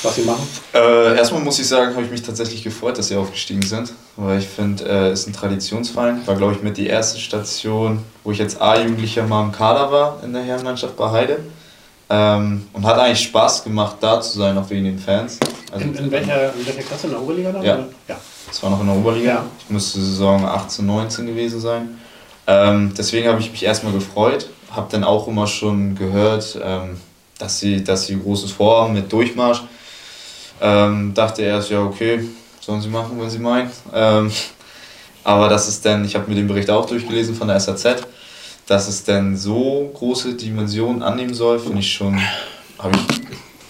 was 0.03 0.16
sie 0.16 0.22
machen? 0.24 0.48
Äh, 0.74 1.18
erstmal 1.18 1.41
muss 1.41 1.60
ich 1.60 1.68
sagen, 1.68 1.94
habe 1.94 2.03
ich 2.03 2.11
mich 2.11 2.22
tatsächlich 2.22 2.64
gefreut, 2.64 2.98
dass 2.98 3.07
sie 3.07 3.16
aufgestiegen 3.16 3.61
sind, 3.61 3.91
weil 4.16 4.40
ich 4.40 4.48
finde, 4.48 4.84
äh, 4.86 5.11
ist 5.14 5.28
ein 5.28 5.34
Traditionsverein. 5.34 6.26
War, 6.26 6.36
glaube 6.36 6.53
ich, 6.53 6.61
mit 6.61 6.78
die 6.78 6.88
erste 6.88 7.20
Station, 7.20 8.03
wo 8.24 8.32
ich 8.32 8.41
als 8.41 8.60
A-Jugendlicher 8.60 9.24
mal 9.24 9.44
im 9.44 9.52
Kader 9.52 9.91
war 9.91 10.20
in 10.24 10.34
der 10.34 10.44
Herrenmannschaft 10.44 10.95
bei 10.95 11.11
Heide. 11.11 11.40
Ähm, 12.11 12.68
und 12.74 12.86
hat 12.86 12.98
eigentlich 12.98 13.22
Spaß 13.22 13.64
gemacht, 13.64 13.98
da 13.99 14.20
zu 14.20 14.40
sein, 14.40 14.57
auch 14.57 14.68
wegen 14.70 14.86
den 14.86 14.98
Fans. 14.98 15.38
Also 15.72 15.86
in, 15.86 15.94
in, 15.94 16.11
welcher, 16.11 16.53
in 16.56 16.66
welcher 16.66 16.82
Klasse? 16.82 17.06
In 17.06 17.14
der 17.14 17.22
Oberliga 17.22 17.52
dann? 17.52 17.64
Ja. 17.64 17.78
ja. 18.07 18.18
Das 18.48 18.64
war 18.64 18.72
noch 18.72 18.82
in 18.82 18.88
der 18.88 18.95
Oberliga. 18.95 19.30
Ja. 19.30 19.45
Ich 19.60 19.70
müsste 19.70 19.99
Saison 19.99 20.44
18, 20.44 20.86
19 20.86 21.28
gewesen 21.28 21.60
sein. 21.60 21.99
Ähm, 22.48 22.94
deswegen 22.98 23.28
habe 23.28 23.40
ich 23.40 23.52
mich 23.52 23.64
erstmal 23.64 23.94
gefreut. 23.94 24.49
Habe 24.72 24.88
dann 24.90 25.03
auch 25.03 25.28
immer 25.28 25.45
schon 25.45 25.94
gehört, 25.94 26.60
ähm, 26.64 26.98
dass, 27.38 27.60
sie, 27.60 27.84
dass 27.84 28.07
sie 28.07 28.20
großes 28.20 28.52
Vorhaben 28.52 28.94
mit 28.94 29.11
Durchmarsch. 29.11 29.61
Ähm, 30.61 31.14
dachte 31.14 31.41
erst, 31.44 31.69
ja, 31.69 31.81
okay, 31.81 32.26
sollen 32.60 32.81
sie 32.81 32.90
machen, 32.90 33.19
wenn 33.19 33.30
sie 33.30 33.40
meinen. 33.40 33.72
Ähm, 33.94 34.31
aber 35.23 35.49
das 35.49 35.68
ist 35.68 35.86
dann, 35.86 36.06
ich 36.06 36.15
habe 36.15 36.30
mir 36.30 36.36
den 36.36 36.48
Bericht 36.48 36.69
auch 36.69 36.86
durchgelesen 36.86 37.36
von 37.36 37.48
der 37.48 37.60
SAZ, 37.60 38.03
dass 38.68 38.88
es 38.88 39.03
dann 39.03 39.36
so 39.36 39.91
große 39.94 40.36
Dimensionen 40.36 41.03
annehmen 41.03 41.34
soll, 41.34 41.60
finde 41.60 41.80
ich 41.80 41.91
schon, 41.91 42.19
habe 42.77 42.95
ich 42.95 43.19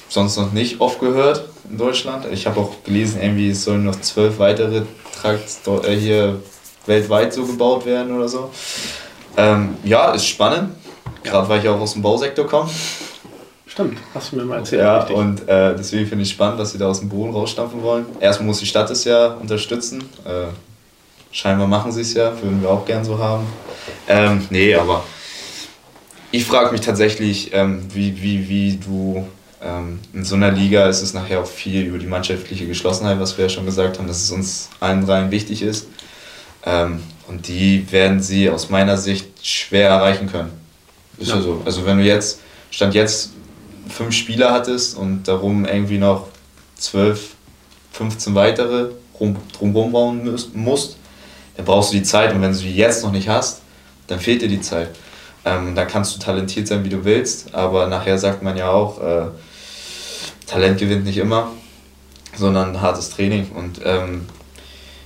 sonst 0.09 0.37
noch 0.37 0.51
nicht 0.51 0.81
oft 0.81 0.99
gehört 0.99 1.45
in 1.69 1.77
Deutschland. 1.77 2.25
Ich 2.31 2.47
habe 2.47 2.59
auch 2.59 2.83
gelesen, 2.83 3.21
irgendwie 3.21 3.49
es 3.49 3.63
sollen 3.63 3.85
noch 3.85 3.99
zwölf 4.01 4.39
weitere 4.39 4.83
Trakts 5.21 5.59
äh, 5.67 5.95
hier 5.95 6.41
weltweit 6.85 7.33
so 7.33 7.45
gebaut 7.45 7.85
werden 7.85 8.15
oder 8.15 8.27
so. 8.27 8.49
Ähm, 9.37 9.77
ja, 9.83 10.11
ist 10.11 10.25
spannend, 10.25 10.71
gerade 11.23 11.47
weil 11.47 11.59
ich 11.59 11.69
auch 11.69 11.79
aus 11.79 11.93
dem 11.93 12.01
Bausektor 12.01 12.47
komme. 12.47 12.69
Stimmt, 13.79 13.97
hast 14.13 14.33
du 14.33 14.35
mir 14.35 14.43
mal 14.43 14.57
erzählt. 14.57 14.81
Ja, 14.81 14.97
richtig. 14.97 15.15
und 15.15 15.47
äh, 15.47 15.73
deswegen 15.73 16.05
finde 16.05 16.23
ich 16.23 16.31
spannend, 16.31 16.59
dass 16.59 16.73
sie 16.73 16.77
da 16.77 16.87
aus 16.87 16.99
dem 16.99 17.07
Boden 17.07 17.31
rausstampfen 17.31 17.81
wollen. 17.81 18.05
Erstmal 18.19 18.47
muss 18.47 18.59
die 18.59 18.65
Stadt 18.65 18.89
es 18.89 19.05
ja 19.05 19.27
unterstützen. 19.27 20.03
Äh, 20.25 20.47
scheinbar 21.31 21.65
machen 21.65 21.89
sie 21.93 22.01
es 22.01 22.13
ja, 22.13 22.33
würden 22.41 22.61
wir 22.61 22.69
auch 22.69 22.85
gern 22.85 23.05
so 23.05 23.17
haben. 23.17 23.45
Ähm, 24.09 24.45
nee, 24.49 24.75
aber 24.75 25.05
ich 26.29 26.43
frage 26.43 26.73
mich 26.73 26.81
tatsächlich, 26.81 27.53
ähm, 27.53 27.85
wie, 27.93 28.21
wie, 28.21 28.49
wie 28.49 28.75
du 28.75 29.25
ähm, 29.63 29.99
in 30.11 30.25
so 30.25 30.35
einer 30.35 30.51
Liga 30.51 30.89
ist 30.89 31.01
es 31.01 31.13
nachher 31.13 31.39
auch 31.39 31.47
viel 31.47 31.85
über 31.85 31.99
die 31.99 32.07
mannschaftliche 32.07 32.67
Geschlossenheit, 32.67 33.17
was 33.17 33.37
wir 33.37 33.45
ja 33.45 33.49
schon 33.49 33.65
gesagt 33.65 33.97
haben, 33.97 34.09
dass 34.09 34.21
es 34.21 34.29
uns 34.29 34.67
allen 34.81 35.05
dreien 35.05 35.31
wichtig 35.31 35.61
ist. 35.61 35.87
Ähm, 36.65 37.01
und 37.29 37.47
die 37.47 37.89
werden 37.93 38.21
sie 38.21 38.49
aus 38.49 38.69
meiner 38.69 38.97
Sicht 38.97 39.29
schwer 39.41 39.87
erreichen 39.87 40.29
können. 40.29 40.51
Ist 41.17 41.29
ja. 41.29 41.37
ja 41.37 41.41
so. 41.41 41.61
Also 41.63 41.85
wenn 41.85 41.97
du 41.97 42.03
jetzt, 42.03 42.41
Stand 42.71 42.93
jetzt 42.93 43.38
fünf 43.89 44.15
Spieler 44.15 44.51
hattest 44.51 44.97
und 44.97 45.27
darum 45.27 45.65
irgendwie 45.65 45.97
noch 45.97 46.27
zwölf, 46.75 47.35
15 47.91 48.35
weitere 48.35 48.89
rum, 49.19 49.35
drumherum 49.51 49.91
bauen 49.91 50.39
musst, 50.53 50.97
dann 51.57 51.65
brauchst 51.65 51.91
du 51.91 51.97
die 51.97 52.03
Zeit 52.03 52.33
und 52.33 52.41
wenn 52.41 52.53
du 52.53 52.59
die 52.59 52.75
jetzt 52.75 53.03
noch 53.03 53.11
nicht 53.11 53.27
hast, 53.27 53.61
dann 54.07 54.19
fehlt 54.19 54.41
dir 54.41 54.47
die 54.47 54.61
Zeit. 54.61 54.89
Ähm, 55.45 55.75
dann 55.75 55.87
kannst 55.87 56.15
du 56.15 56.19
talentiert 56.19 56.67
sein, 56.67 56.83
wie 56.83 56.89
du 56.89 57.03
willst, 57.05 57.53
aber 57.53 57.87
nachher 57.87 58.17
sagt 58.17 58.43
man 58.43 58.57
ja 58.57 58.71
auch, 58.71 59.01
äh, 59.01 59.27
Talent 60.45 60.79
gewinnt 60.79 61.05
nicht 61.05 61.17
immer, 61.17 61.51
sondern 62.35 62.81
hartes 62.81 63.09
Training. 63.09 63.51
Und 63.51 63.79
ähm, 63.85 64.25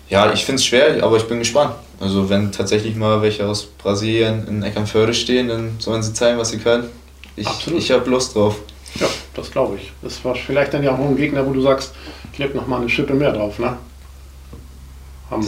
ja, 0.10 0.32
ich 0.32 0.46
finde 0.46 0.60
es 0.60 0.66
schwer, 0.66 1.04
aber 1.04 1.18
ich 1.18 1.28
bin 1.28 1.40
gespannt. 1.40 1.76
Also 2.00 2.30
wenn 2.30 2.52
tatsächlich 2.52 2.96
mal 2.96 3.22
welche 3.22 3.48
aus 3.48 3.66
Brasilien 3.66 4.48
in 4.48 4.64
Eckernförde 4.64 5.14
stehen, 5.14 5.48
dann 5.48 5.76
sollen 5.80 6.04
sie 6.04 6.14
zeigen, 6.14 6.38
was 6.38 6.50
sie 6.50 6.58
können. 6.58 6.90
Ich, 7.36 7.48
ich 7.68 7.92
habe 7.92 8.10
Lust 8.10 8.36
drauf. 8.36 8.58
Ja, 8.96 9.08
das 9.34 9.52
glaube 9.52 9.78
ich. 9.78 9.92
Das 10.02 10.24
war 10.24 10.36
vielleicht 10.36 10.74
dann 10.74 10.84
ja 10.84 10.94
auch 10.94 11.00
ein 11.00 11.16
Gegner, 11.16 11.46
wo 11.46 11.52
du 11.52 11.62
sagst, 11.62 11.94
ich 12.32 12.40
leg 12.40 12.54
noch 12.56 12.68
mal 12.68 12.82
eine 12.82 12.90
Schippe 12.90 13.14
mehr 13.14 13.32
drauf, 13.32 13.60
ne? 13.60 13.78
Haben, 15.30 15.48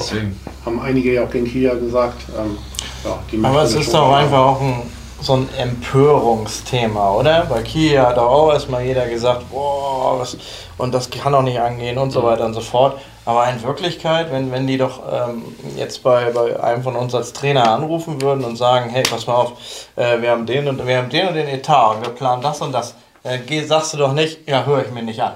haben 0.65 0.79
einige 0.81 1.13
ja 1.13 1.25
auch 1.25 1.29
gegen 1.29 1.45
Kia 1.45 1.75
gesagt. 1.75 2.21
Ähm, 2.37 2.57
ja, 3.03 3.47
Aber 3.47 3.63
es 3.63 3.75
ist 3.75 3.93
doch 3.93 4.11
einfach 4.11 4.39
auch 4.39 4.61
ein 4.61 4.81
so 5.21 5.33
ein 5.33 5.49
Empörungsthema, 5.57 7.13
oder? 7.13 7.45
Bei 7.45 7.61
Kia 7.61 8.07
hat 8.07 8.17
auch 8.17 8.51
erstmal 8.51 8.83
jeder 8.83 9.07
gesagt, 9.07 9.49
boah, 9.49 10.19
was, 10.19 10.37
und 10.77 10.93
das 10.93 11.09
kann 11.09 11.33
doch 11.33 11.41
nicht 11.41 11.59
angehen 11.59 11.97
und 11.97 12.11
so 12.11 12.21
mhm. 12.21 12.25
weiter 12.25 12.45
und 12.45 12.53
so 12.53 12.61
fort. 12.61 12.99
Aber 13.25 13.49
in 13.49 13.61
Wirklichkeit, 13.63 14.31
wenn, 14.31 14.51
wenn 14.51 14.67
die 14.67 14.77
doch 14.77 15.01
ähm, 15.11 15.43
jetzt 15.75 16.03
bei, 16.03 16.29
bei 16.29 16.61
einem 16.61 16.83
von 16.83 16.95
uns 16.95 17.15
als 17.15 17.33
Trainer 17.33 17.71
anrufen 17.71 18.21
würden 18.21 18.43
und 18.43 18.55
sagen, 18.55 18.91
hey, 18.91 19.01
pass 19.01 19.25
mal 19.25 19.33
auf, 19.33 19.53
äh, 19.95 20.21
wir 20.21 20.29
haben 20.29 20.45
den 20.45 20.67
und 20.67 20.85
wir 20.85 20.97
haben 20.97 21.09
den 21.09 21.27
und 21.27 21.33
den 21.33 21.47
Etat 21.47 21.95
und 21.95 22.05
wir 22.05 22.13
planen 22.13 22.43
das 22.43 22.61
und 22.61 22.71
das, 22.71 22.93
äh, 23.25 23.63
sagst 23.63 23.93
du 23.93 23.97
doch 23.97 24.13
nicht, 24.13 24.47
ja, 24.47 24.65
höre 24.65 24.85
ich 24.85 24.91
mir 24.91 25.03
nicht 25.03 25.21
an. 25.21 25.35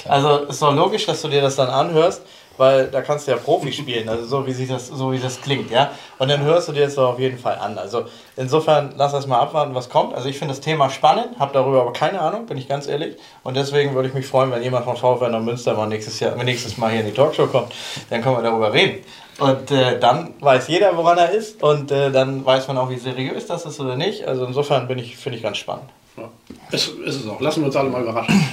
Klar. 0.00 0.14
Also 0.14 0.44
ist 0.44 0.62
doch 0.62 0.74
logisch, 0.74 1.06
dass 1.06 1.22
du 1.22 1.28
dir 1.28 1.42
das 1.42 1.56
dann 1.56 1.68
anhörst 1.68 2.22
weil 2.56 2.88
da 2.88 3.02
kannst 3.02 3.26
du 3.26 3.32
ja 3.32 3.36
Profi 3.36 3.72
spielen, 3.80 4.08
also 4.08 4.24
so 4.24 4.46
wie 4.46 4.52
sich 4.52 4.68
das, 4.68 4.88
so 4.88 5.12
wie 5.12 5.18
das 5.18 5.40
klingt, 5.40 5.70
ja. 5.70 5.90
Und 6.18 6.30
dann 6.30 6.42
hörst 6.42 6.68
du 6.68 6.72
dir 6.72 6.84
das 6.84 6.94
doch 6.94 7.12
auf 7.12 7.18
jeden 7.18 7.38
Fall 7.38 7.58
an. 7.58 7.78
Also 7.78 8.04
insofern 8.36 8.94
lass 8.96 9.14
uns 9.14 9.26
mal 9.26 9.40
abwarten, 9.40 9.74
was 9.74 9.88
kommt. 9.88 10.14
Also 10.14 10.28
ich 10.28 10.38
finde 10.38 10.54
das 10.54 10.60
Thema 10.60 10.90
spannend, 10.90 11.38
habe 11.38 11.52
darüber 11.52 11.82
aber 11.82 11.92
keine 11.92 12.20
Ahnung, 12.20 12.46
bin 12.46 12.58
ich 12.58 12.68
ganz 12.68 12.86
ehrlich. 12.86 13.16
Und 13.42 13.56
deswegen 13.56 13.94
würde 13.94 14.08
ich 14.08 14.14
mich 14.14 14.26
freuen, 14.26 14.50
wenn 14.52 14.62
jemand 14.62 14.84
von 14.84 14.96
VfL 14.96 15.30
nach 15.30 15.40
Münster 15.40 15.74
mal 15.74 15.86
nächstes 15.86 16.20
Jahr, 16.20 16.36
nächstes 16.36 16.76
Mal 16.78 16.90
hier 16.90 17.00
in 17.00 17.06
die 17.06 17.12
Talkshow 17.12 17.46
kommt, 17.46 17.72
dann 18.10 18.22
können 18.22 18.36
wir 18.36 18.42
darüber 18.42 18.72
reden. 18.72 19.04
Und 19.38 19.70
äh, 19.70 19.98
dann 19.98 20.34
weiß 20.40 20.68
jeder, 20.68 20.96
woran 20.96 21.18
er 21.18 21.30
ist 21.30 21.62
und 21.62 21.90
äh, 21.90 22.12
dann 22.12 22.44
weiß 22.44 22.68
man 22.68 22.78
auch, 22.78 22.90
wie 22.90 22.98
seriös 22.98 23.46
das 23.46 23.64
ist 23.64 23.80
oder 23.80 23.96
nicht. 23.96 24.28
Also 24.28 24.44
insofern 24.44 24.86
bin 24.86 24.98
ich, 24.98 25.16
finde 25.16 25.38
ich 25.38 25.42
ganz 25.42 25.56
spannend. 25.56 25.88
Ja. 26.16 26.30
Ist, 26.70 26.88
ist 27.04 27.16
es 27.16 27.26
auch. 27.26 27.40
Lassen 27.40 27.60
wir 27.60 27.66
uns 27.66 27.76
alle 27.76 27.90
mal 27.90 28.02
überraschen. 28.02 28.44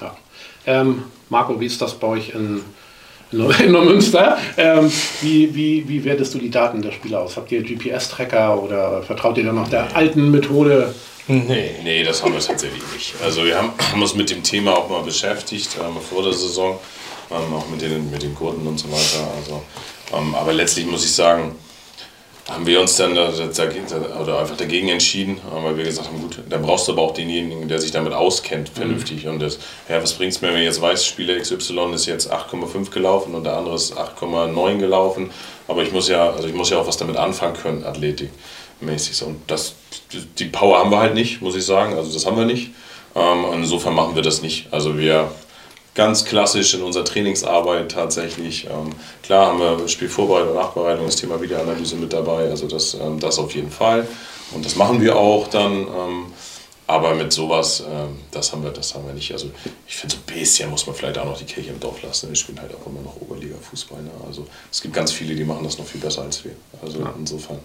Ja. 0.00 0.16
Ähm, 0.64 1.04
Marco, 1.28 1.58
wie 1.58 1.66
ist 1.66 1.80
das 1.80 1.94
bei 1.94 2.06
euch 2.06 2.30
in 2.34 2.62
in 3.32 3.38
Neumünster. 3.72 4.38
Ähm, 4.56 4.92
wie, 5.20 5.54
wie, 5.54 5.88
wie 5.88 6.04
wertest 6.04 6.34
du 6.34 6.38
die 6.38 6.50
Daten 6.50 6.82
der 6.82 6.92
Spieler 6.92 7.20
aus? 7.20 7.36
Habt 7.36 7.50
ihr 7.50 7.62
GPS-Tracker 7.62 8.62
oder 8.62 9.02
vertraut 9.02 9.38
ihr 9.38 9.44
dann 9.44 9.56
noch 9.56 9.68
der 9.68 9.94
alten 9.96 10.30
Methode? 10.30 10.94
Nee. 11.28 11.70
Nee, 11.82 12.02
das 12.04 12.22
haben 12.22 12.34
wir 12.34 12.40
tatsächlich 12.40 12.82
nicht. 12.92 13.14
Also 13.22 13.44
wir 13.44 13.56
haben, 13.56 13.70
haben 13.90 14.02
uns 14.02 14.14
mit 14.14 14.30
dem 14.30 14.42
Thema 14.42 14.76
auch 14.76 14.88
mal 14.88 15.02
beschäftigt, 15.02 15.76
ähm, 15.80 15.96
vor 16.00 16.22
der 16.22 16.32
Saison, 16.32 16.78
ähm, 17.30 17.54
auch 17.54 17.68
mit 17.68 17.80
den, 17.80 18.10
mit 18.10 18.22
den 18.22 18.34
Gurten 18.34 18.66
und 18.66 18.78
so 18.78 18.90
weiter. 18.90 19.30
Also, 19.36 19.62
ähm, 20.14 20.34
aber 20.34 20.52
letztlich 20.52 20.86
muss 20.86 21.04
ich 21.04 21.12
sagen, 21.12 21.54
haben 22.52 22.66
wir 22.66 22.80
uns 22.80 22.96
dann 22.96 23.12
oder 23.12 24.40
einfach 24.40 24.56
dagegen 24.56 24.88
entschieden, 24.88 25.40
weil 25.50 25.76
wir 25.76 25.84
gesagt 25.84 26.08
haben, 26.08 26.20
gut, 26.20 26.38
dann 26.48 26.62
brauchst 26.62 26.86
du 26.86 26.92
aber 26.92 27.02
auch 27.02 27.14
denjenigen, 27.14 27.68
der 27.68 27.78
sich 27.78 27.90
damit 27.90 28.12
auskennt, 28.12 28.68
vernünftig. 28.68 29.24
Mhm. 29.24 29.32
Und 29.32 29.38
das, 29.40 29.58
ja, 29.88 30.02
was 30.02 30.14
bringt 30.14 30.32
es 30.32 30.42
mir, 30.42 30.48
wenn 30.48 30.58
ich 30.58 30.66
jetzt 30.66 30.80
weiß, 30.80 31.06
Spieler 31.06 31.38
XY 31.38 31.92
ist 31.94 32.06
jetzt 32.06 32.32
8,5 32.32 32.90
gelaufen 32.90 33.34
und 33.34 33.44
der 33.44 33.56
andere 33.56 33.74
ist 33.74 33.96
8,9 33.96 34.78
gelaufen. 34.78 35.30
Aber 35.68 35.82
ich 35.82 35.92
muss 35.92 36.08
ja, 36.08 36.30
also 36.30 36.46
ich 36.48 36.54
muss 36.54 36.70
ja 36.70 36.78
auch 36.78 36.86
was 36.86 36.96
damit 36.96 37.16
anfangen 37.16 37.54
können, 37.54 37.84
athletikmäßig. 37.84 39.22
Und 39.22 39.38
das, 39.46 39.74
die 40.38 40.46
Power 40.46 40.78
haben 40.78 40.90
wir 40.90 40.98
halt 40.98 41.14
nicht, 41.14 41.40
muss 41.40 41.56
ich 41.56 41.64
sagen. 41.64 41.96
Also 41.96 42.12
das 42.12 42.26
haben 42.26 42.36
wir 42.36 42.44
nicht. 42.44 42.70
Ähm, 43.14 43.44
insofern 43.54 43.94
machen 43.94 44.14
wir 44.14 44.22
das 44.22 44.42
nicht. 44.42 44.68
Also 44.72 44.98
wir 44.98 45.30
ganz 45.94 46.24
klassisch 46.24 46.74
in 46.74 46.82
unserer 46.82 47.04
Trainingsarbeit 47.04 47.90
tatsächlich. 47.92 48.66
Ähm, 48.66 48.90
klar 49.22 49.48
haben 49.48 49.58
wir 49.58 49.88
Spielvorbereitung, 49.88 50.54
Nachbereitung, 50.54 51.06
das 51.06 51.16
Thema 51.16 51.40
Videoanalyse 51.40 51.96
mit 51.96 52.12
dabei, 52.12 52.48
also 52.48 52.66
das, 52.66 52.94
ähm, 52.94 53.20
das 53.20 53.38
auf 53.38 53.54
jeden 53.54 53.70
Fall. 53.70 54.06
Und 54.54 54.64
das 54.64 54.76
machen 54.76 55.00
wir 55.00 55.16
auch 55.16 55.48
dann. 55.48 55.72
Ähm, 55.72 56.26
aber 56.86 57.14
mit 57.14 57.32
sowas, 57.32 57.82
ähm, 57.88 58.18
das, 58.32 58.52
haben 58.52 58.64
wir, 58.64 58.70
das 58.70 58.94
haben 58.94 59.06
wir 59.06 59.14
nicht. 59.14 59.32
Also 59.32 59.50
ich 59.86 59.96
finde, 59.96 60.16
so 60.16 60.20
ein 60.20 60.38
bisschen 60.38 60.68
muss 60.68 60.86
man 60.86 60.94
vielleicht 60.94 61.16
auch 61.16 61.24
noch 61.24 61.38
die 61.38 61.44
Kirche 61.44 61.70
im 61.70 61.80
Dorf 61.80 62.02
lassen. 62.02 62.28
Wir 62.28 62.36
spielen 62.36 62.60
halt 62.60 62.72
auch 62.74 62.86
immer 62.86 63.00
noch 63.00 63.16
Oberliga-Fußball. 63.20 64.02
Ne? 64.02 64.10
Also 64.26 64.46
es 64.70 64.82
gibt 64.82 64.92
ganz 64.92 65.12
viele, 65.12 65.34
die 65.34 65.44
machen 65.44 65.64
das 65.64 65.78
noch 65.78 65.86
viel 65.86 66.00
besser 66.00 66.22
als 66.22 66.44
wir. 66.44 66.52
Also 66.82 66.98
ja. 66.98 67.14
insofern. 67.16 67.60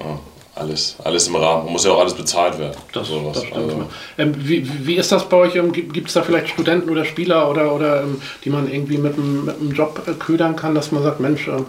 Ja 0.00 0.18
alles, 0.54 0.96
alles 1.02 1.28
im 1.28 1.36
Rahmen. 1.36 1.70
muss 1.70 1.84
ja 1.84 1.92
auch 1.92 2.00
alles 2.00 2.14
bezahlt 2.14 2.58
werden. 2.58 2.76
Das, 2.92 3.08
sowas. 3.08 3.34
das 3.34 3.44
stimmt. 3.44 3.56
Also. 3.56 3.84
Ähm, 4.18 4.34
wie, 4.36 4.86
wie 4.86 4.96
ist 4.96 5.10
das 5.10 5.28
bei 5.28 5.38
euch? 5.38 5.56
Ähm, 5.56 5.72
Gibt 5.72 6.08
es 6.08 6.14
da 6.14 6.22
vielleicht 6.22 6.48
Studenten 6.48 6.90
oder 6.90 7.04
Spieler 7.04 7.48
oder, 7.50 7.74
oder 7.74 8.02
ähm, 8.02 8.20
die 8.44 8.50
man 8.50 8.70
irgendwie 8.70 8.98
mit 8.98 9.14
einem, 9.14 9.46
mit 9.46 9.58
einem 9.58 9.72
Job 9.72 10.02
äh, 10.06 10.12
ködern 10.12 10.54
kann, 10.54 10.74
dass 10.74 10.92
man 10.92 11.02
sagt, 11.02 11.20
Mensch, 11.20 11.48
ähm, 11.48 11.66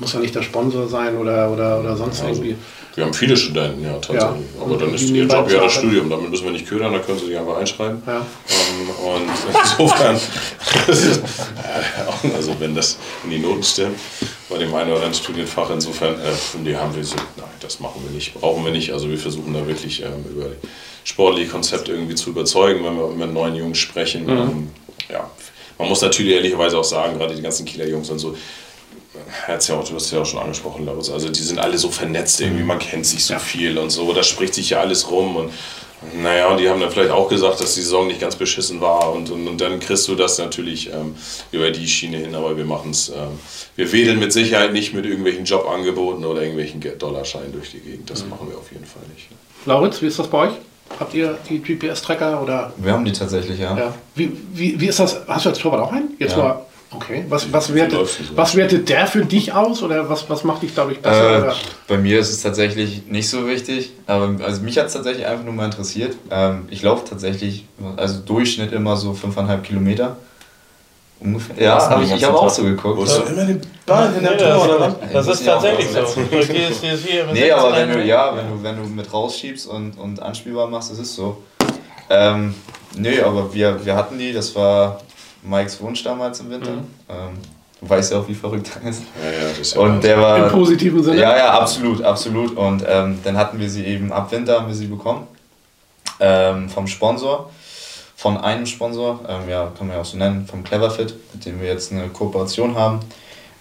muss 0.00 0.12
ja 0.12 0.20
nicht 0.20 0.34
der 0.34 0.42
Sponsor 0.42 0.88
sein 0.88 1.16
oder, 1.16 1.50
oder, 1.50 1.80
oder 1.80 1.96
sonst 1.96 2.20
also, 2.22 2.42
irgendwie? 2.42 2.56
Wir 2.96 3.04
haben 3.04 3.14
viele 3.14 3.36
Studenten, 3.36 3.82
ja, 3.82 3.92
tatsächlich. 3.92 4.46
Ja. 4.56 4.62
Aber 4.62 4.78
dann 4.78 4.94
ist 4.94 5.10
ihr 5.10 5.24
Job 5.24 5.50
ja 5.50 5.60
das 5.60 5.72
Studium. 5.74 6.08
Damit 6.08 6.30
müssen 6.30 6.44
wir 6.46 6.52
nicht 6.52 6.66
ködern, 6.66 6.94
da 6.94 6.98
können 6.98 7.18
sie 7.18 7.26
sich 7.26 7.38
einfach 7.38 7.58
einschreiben. 7.58 8.02
Ja. 8.06 8.26
Ähm, 8.48 8.90
und 9.06 9.30
insofern, 9.78 10.18
also 12.34 12.56
wenn 12.58 12.74
das 12.74 12.96
in 13.24 13.30
die 13.30 13.38
Noten 13.38 13.62
stimmt, 13.62 13.98
bei 14.48 14.58
dem 14.58 14.74
einen 14.74 14.90
oder 14.90 14.96
anderen 14.96 15.14
Studienfach, 15.14 15.70
insofern, 15.70 16.14
äh, 16.14 16.64
die 16.64 16.76
haben 16.76 16.94
wir 16.94 17.04
so, 17.04 17.16
nein, 17.36 17.48
das 17.60 17.80
machen 17.80 18.02
wir 18.04 18.10
nicht, 18.12 18.34
brauchen 18.34 18.64
wir 18.64 18.72
nicht. 18.72 18.92
Also 18.92 19.10
wir 19.10 19.18
versuchen 19.18 19.52
da 19.52 19.66
wirklich 19.66 20.02
ähm, 20.02 20.24
über 20.30 20.46
sportliche 21.04 21.50
Konzepte 21.50 21.92
irgendwie 21.92 22.14
zu 22.14 22.30
überzeugen, 22.30 22.84
wenn 22.84 22.96
wir 22.96 23.08
mit 23.08 23.32
neuen 23.32 23.56
Jungs 23.56 23.78
sprechen. 23.78 24.24
Mhm. 24.24 24.30
Ähm, 24.30 24.70
ja, 25.10 25.30
man 25.78 25.88
muss 25.88 26.00
natürlich 26.00 26.32
ehrlicherweise 26.32 26.78
auch 26.78 26.84
sagen, 26.84 27.18
gerade 27.18 27.34
die 27.34 27.42
ganzen 27.42 27.64
Kieler 27.64 27.86
Jungs 27.86 28.08
und 28.10 28.18
so, 28.18 28.36
Herz 29.46 29.68
ja 29.68 29.76
auch, 29.76 29.88
du 29.88 29.94
hast 29.94 30.10
ja 30.10 30.20
auch 30.20 30.26
schon 30.26 30.40
angesprochen, 30.40 30.84
Lautz. 30.84 31.10
Also 31.10 31.28
die 31.28 31.42
sind 31.42 31.58
alle 31.58 31.78
so 31.78 31.90
vernetzt, 31.90 32.40
irgendwie, 32.40 32.62
man 32.62 32.78
kennt 32.78 33.06
sich 33.06 33.24
so 33.24 33.34
ja. 33.34 33.38
viel 33.38 33.78
und 33.78 33.90
so, 33.90 34.12
da 34.12 34.22
spricht 34.22 34.54
sich 34.54 34.70
ja 34.70 34.80
alles 34.80 35.10
rum 35.10 35.36
und 35.36 35.52
naja, 36.22 36.48
und 36.48 36.58
die 36.58 36.68
haben 36.68 36.80
dann 36.80 36.90
vielleicht 36.90 37.10
auch 37.10 37.28
gesagt, 37.28 37.60
dass 37.60 37.74
die 37.74 37.80
Saison 37.80 38.06
nicht 38.06 38.20
ganz 38.20 38.36
beschissen 38.36 38.80
war 38.80 39.12
und, 39.12 39.30
und, 39.30 39.48
und 39.48 39.60
dann 39.60 39.80
kriegst 39.80 40.06
du 40.08 40.14
das 40.14 40.38
natürlich 40.38 40.92
ähm, 40.92 41.14
über 41.52 41.70
die 41.70 41.88
Schiene 41.88 42.18
hin, 42.18 42.34
aber 42.34 42.56
wir 42.56 42.64
machen 42.64 42.90
es, 42.90 43.08
ähm, 43.08 43.38
wir 43.76 43.90
wedeln 43.92 44.18
mit 44.18 44.32
Sicherheit 44.32 44.72
nicht 44.72 44.94
mit 44.94 45.06
irgendwelchen 45.06 45.44
Jobangeboten 45.44 46.24
oder 46.24 46.42
irgendwelchen 46.42 46.82
Dollarscheinen 46.98 47.52
durch 47.52 47.70
die 47.70 47.80
Gegend, 47.80 48.10
das 48.10 48.24
mhm. 48.24 48.30
machen 48.30 48.48
wir 48.50 48.58
auf 48.58 48.70
jeden 48.70 48.84
Fall 48.84 49.02
nicht. 49.14 49.28
Lauritz, 49.64 50.02
wie 50.02 50.06
ist 50.06 50.18
das 50.18 50.28
bei 50.28 50.48
euch? 50.48 50.52
Habt 51.00 51.14
ihr 51.14 51.36
die 51.48 51.60
GPS-Tracker 51.60 52.42
oder? 52.42 52.72
Wir 52.76 52.92
haben 52.92 53.04
die 53.04 53.12
tatsächlich, 53.12 53.58
ja. 53.58 53.76
Ja. 53.76 53.94
Wie, 54.14 54.32
wie, 54.52 54.80
wie 54.80 54.86
ist 54.86 55.00
das? 55.00 55.20
Hast 55.26 55.44
du 55.44 55.50
als 55.50 55.58
Torwart 55.58 55.82
auch 55.82 55.92
einen? 55.92 56.14
Jetzt 56.18 56.36
Ja. 56.36 56.38
mal. 56.38 56.65
Okay. 56.92 57.24
Was, 57.28 57.52
was, 57.52 57.74
wertet, 57.74 58.08
was 58.36 58.54
wertet 58.54 58.88
der 58.88 59.06
für 59.06 59.24
dich 59.24 59.52
aus 59.52 59.82
oder 59.82 60.08
was, 60.08 60.30
was 60.30 60.44
macht 60.44 60.62
dich 60.62 60.72
dadurch 60.74 61.00
besser? 61.00 61.38
Äh, 61.38 61.42
oder? 61.42 61.54
bei 61.88 61.98
mir 61.98 62.20
ist 62.20 62.30
es 62.30 62.42
tatsächlich 62.42 63.02
nicht 63.08 63.28
so 63.28 63.46
wichtig, 63.48 63.90
aber 64.06 64.36
also 64.44 64.62
mich 64.62 64.78
hat 64.78 64.86
es 64.86 64.92
tatsächlich 64.92 65.26
einfach 65.26 65.44
nur 65.44 65.52
mal 65.52 65.64
interessiert. 65.64 66.16
Ähm, 66.30 66.66
ich 66.70 66.82
laufe 66.82 67.04
tatsächlich, 67.08 67.66
also 67.96 68.20
Durchschnitt 68.20 68.72
immer 68.72 68.96
so 68.96 69.10
5,5 69.12 69.62
Kilometer. 69.62 70.16
Ungefähr. 71.18 71.56
Ja, 71.58 71.76
Was, 71.76 71.90
habe 71.90 72.04
den 72.04 72.10
ich, 72.10 72.16
ich 72.18 72.24
habe 72.24 72.38
auch 72.38 72.50
so 72.50 72.62
geguckt. 72.62 73.02
Ist 73.02 73.16
Ja. 73.16 73.24
er? 73.24 73.30
immer 73.30 73.44
den 73.46 73.60
Ball 73.86 74.12
in 74.14 74.22
Nee, 74.22 74.28
das, 74.38 75.12
das 75.12 75.26
Muss 75.26 75.34
ist 75.34 75.40
ich 75.42 75.48
auch 75.50 75.54
tatsächlich 75.54 75.88
so. 75.88 76.00
machen. 76.02 76.28
Du 76.30 76.36
gehst 76.38 76.82
jetzt 76.82 77.06
hier 77.06 77.24
mit 77.24 77.34
Nee, 77.34 77.50
aber 77.50 77.72
wenn 77.72 77.86
16 77.88 78.00
du, 78.00 78.06
ja, 78.06 78.36
wenn 78.36 78.48
du, 78.50 78.62
wenn 78.62 78.76
du 78.76 78.82
mit 78.88 79.12
rausschiebst 79.12 79.66
und, 79.66 79.98
und 79.98 80.20
anspielbar 80.22 80.68
machst, 80.68 80.90
das 80.92 80.98
ist 80.98 81.14
so. 81.14 81.42
Ähm, 82.10 82.54
nee, 82.96 83.20
aber 83.20 83.52
wir, 83.52 83.84
wir 83.84 83.96
hatten 83.96 84.18
die, 84.18 84.32
das 84.32 84.54
war 84.54 85.00
Mikes 85.48 85.80
Wunsch 85.80 86.02
damals 86.02 86.40
im 86.40 86.50
Winter. 86.50 86.72
Ähm, 87.08 87.38
du 87.80 87.88
weißt 87.88 88.12
ja 88.12 88.18
auch, 88.18 88.28
wie 88.28 88.34
verrückt 88.34 88.70
er 88.82 88.90
ist. 88.90 89.02
Ja, 89.22 89.30
ja, 89.30 89.48
das 89.48 89.58
ist 89.58 89.74
ja 89.74 89.80
Und 89.80 90.02
der 90.02 90.20
war. 90.20 90.46
Im 90.46 90.52
positiven 90.52 91.02
Sinne? 91.02 91.20
Ja, 91.20 91.36
ja, 91.36 91.58
absolut, 91.58 92.02
absolut. 92.02 92.56
Und 92.56 92.84
ähm, 92.86 93.18
dann 93.22 93.36
hatten 93.36 93.58
wir 93.58 93.70
sie 93.70 93.84
eben 93.84 94.12
ab 94.12 94.30
Winter 94.32 94.60
haben 94.60 94.68
wir 94.68 94.74
sie 94.74 94.86
bekommen. 94.86 95.26
Ähm, 96.20 96.68
vom 96.68 96.86
Sponsor. 96.86 97.50
Von 98.18 98.38
einem 98.38 98.64
Sponsor, 98.64 99.20
ähm, 99.28 99.48
ja, 99.48 99.70
kann 99.76 99.88
man 99.88 99.96
ja 99.96 100.00
auch 100.00 100.06
so 100.06 100.16
nennen, 100.16 100.46
vom 100.46 100.64
Cleverfit, 100.64 101.14
mit 101.34 101.44
dem 101.44 101.60
wir 101.60 101.68
jetzt 101.68 101.92
eine 101.92 102.08
Kooperation 102.08 102.74
haben. 102.74 103.00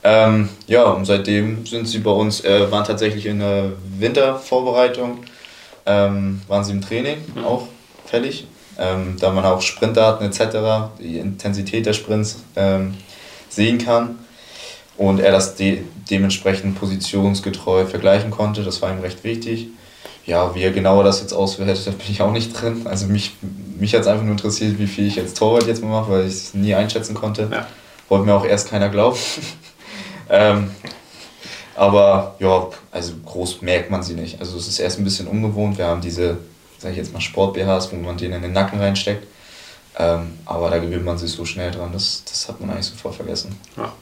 Ähm, 0.02 0.49
ja, 0.68 0.84
und 0.84 1.03
seitdem 1.03 1.66
sind 1.66 1.88
sie 1.88 1.99
bei 1.99 2.12
uns, 2.12 2.41
äh, 2.45 2.72
waren 2.72 2.86
tatsächlich 2.86 3.26
in 3.26 3.40
der 3.40 3.72
Wintervorbereitung, 3.98 5.26
ähm, 5.86 6.41
waren 6.48 6.64
sie 6.64 6.72
im 6.72 6.82
Training 6.82 7.18
auch 7.45 7.64
fällig. 8.06 8.48
Ähm, 8.78 9.16
da 9.20 9.32
man 9.32 9.46
auch 9.46 9.62
Sprintdaten 9.62 10.28
etc., 10.28 10.92
die 11.00 11.18
Intensität 11.18 11.86
der 11.86 11.94
Sprints 11.94 12.44
ähm, 12.56 12.96
sehen 13.50 13.78
kann 13.78 14.20
und 14.98 15.20
er 15.20 15.32
das 15.32 15.56
de 15.56 15.82
dementsprechend 16.10 16.80
positionsgetreu 16.80 17.86
vergleichen 17.86 18.32
konnte. 18.32 18.64
Das 18.64 18.82
war 18.82 18.92
ihm 18.92 19.00
recht 19.00 19.24
wichtig. 19.24 19.68
Ja, 20.26 20.56
wie 20.56 20.62
er 20.62 20.72
genauer 20.72 21.04
das 21.04 21.22
jetzt 21.22 21.34
auswertet, 21.34 21.80
da 21.86 21.92
bin 21.92 22.08
ich 22.10 22.22
auch 22.22 22.32
nicht 22.32 22.60
drin. 22.60 22.86
Also 22.86 23.08
mich, 23.08 23.34
mich 23.78 23.94
hat 23.94 24.02
es 24.02 24.08
einfach 24.08 24.24
nur 24.24 24.34
interessiert, 24.34 24.78
wie 24.80 24.88
viel 24.88 25.08
ich 25.08 25.16
jetzt 25.16 25.38
Torwart 25.38 25.68
jetzt 25.68 25.84
mal 25.84 25.90
mache, 25.90 26.12
weil 26.12 26.28
ich 26.28 26.34
es 26.34 26.54
nie 26.54 26.74
einschätzen 26.76 27.16
konnte. 27.16 27.50
Ja. 27.52 27.68
Wollte 28.10 28.26
mir 28.26 28.34
auch 28.34 28.46
erst 28.46 28.70
keiner 28.70 28.90
glauben. 28.90 29.18
ähm, 30.30 30.72
aber 31.76 32.36
ja, 32.40 32.68
also 32.92 33.14
groß 33.26 33.62
merkt 33.62 33.92
man 33.92 34.02
sie 34.02 34.14
nicht. 34.14 34.40
Also 34.40 34.58
es 34.58 34.68
ist 34.68 34.80
erst 34.80 34.98
ein 34.98 35.04
bisschen 35.04 35.28
ungewohnt. 35.28 35.78
Wir 35.78 35.88
haben 35.88 36.02
diese, 36.02 36.38
sag 36.78 36.92
ich 36.92 36.98
jetzt 36.98 37.14
mal, 37.14 37.22
Sport-BHs, 37.22 37.92
wo 37.92 37.96
man 37.98 38.18
den 38.18 38.34
in 38.34 38.42
den 38.42 38.54
Nacken 38.54 38.80
reinsteckt. 38.80 39.28
Ähm, 39.98 40.40
aber 40.46 40.70
da 40.70 40.78
gewöhnt 40.80 41.06
man 41.06 41.18
sich 41.18 41.32
so 41.32 41.46
schnell 41.46 41.72
dran, 41.72 41.92
das, 41.94 42.24
das 42.26 42.50
hat 42.50 42.60
man 42.60 42.70
eigentlich 42.70 42.88
sofort 42.88 43.16
vergessen. 43.16 43.58
Ja. 43.78 43.94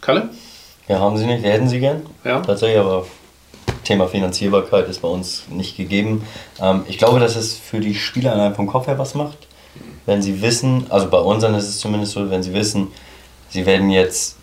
Kalle? 0.00 0.30
Ja, 0.88 1.00
haben 1.00 1.16
sie 1.16 1.26
nicht, 1.26 1.42
wir 1.42 1.52
hätten 1.52 1.68
sie 1.68 1.80
gern. 1.80 2.02
Ja. 2.24 2.40
Tatsächlich, 2.40 2.78
aber 2.78 3.06
Thema 3.84 4.06
Finanzierbarkeit 4.08 4.88
ist 4.88 5.00
bei 5.00 5.08
uns 5.08 5.44
nicht 5.48 5.76
gegeben. 5.76 6.24
Ähm, 6.60 6.82
ich 6.86 6.98
glaube, 6.98 7.20
dass 7.20 7.36
es 7.36 7.56
für 7.56 7.80
die 7.80 7.94
Spieler 7.94 8.32
allein 8.32 8.54
vom 8.54 8.66
Kopf 8.66 8.86
her 8.86 8.98
was 8.98 9.14
macht. 9.14 9.38
Wenn 10.06 10.22
sie 10.22 10.40
wissen, 10.42 10.86
also 10.90 11.08
bei 11.08 11.18
unseren 11.18 11.54
ist 11.54 11.68
es 11.68 11.78
zumindest 11.78 12.12
so, 12.12 12.30
wenn 12.30 12.42
sie 12.42 12.54
wissen, 12.54 12.88
sie 13.50 13.66
werden 13.66 13.90
jetzt 13.90 14.37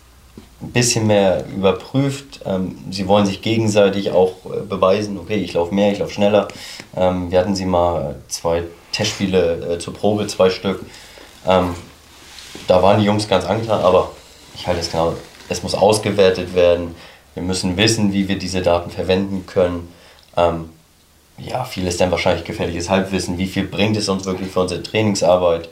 ein 0.62 0.72
bisschen 0.72 1.06
mehr 1.06 1.44
überprüft, 1.54 2.40
ähm, 2.46 2.78
sie 2.90 3.06
wollen 3.06 3.26
sich 3.26 3.42
gegenseitig 3.42 4.10
auch 4.10 4.32
äh, 4.46 4.60
beweisen, 4.66 5.18
okay, 5.18 5.36
ich 5.36 5.52
laufe 5.52 5.74
mehr, 5.74 5.92
ich 5.92 5.98
laufe 5.98 6.12
schneller. 6.12 6.48
Ähm, 6.96 7.30
wir 7.30 7.38
hatten 7.38 7.54
sie 7.54 7.66
mal 7.66 8.16
zwei 8.28 8.62
Testspiele 8.92 9.74
äh, 9.74 9.78
zur 9.78 9.94
Probe, 9.94 10.26
zwei 10.26 10.48
Stück. 10.50 10.84
Ähm, 11.46 11.74
da 12.66 12.82
waren 12.82 13.00
die 13.00 13.06
Jungs 13.06 13.28
ganz 13.28 13.44
angetan, 13.44 13.82
aber 13.82 14.12
ich 14.54 14.66
halte 14.66 14.80
es 14.80 14.90
genau, 14.90 15.14
es 15.48 15.62
muss 15.62 15.74
ausgewertet 15.74 16.54
werden. 16.54 16.94
Wir 17.34 17.42
müssen 17.42 17.76
wissen, 17.76 18.14
wie 18.14 18.28
wir 18.28 18.38
diese 18.38 18.62
Daten 18.62 18.90
verwenden 18.90 19.44
können. 19.46 19.92
Ja, 21.38 21.64
viel 21.64 21.86
ist 21.86 22.00
dann 22.00 22.10
wahrscheinlich 22.10 22.44
gefährliches 22.44 22.88
Halbwissen. 22.88 23.36
Wie 23.36 23.46
viel 23.46 23.64
bringt 23.64 23.96
es 23.98 24.08
uns 24.08 24.24
wirklich 24.24 24.50
für 24.50 24.60
unsere 24.60 24.82
Trainingsarbeit? 24.82 25.68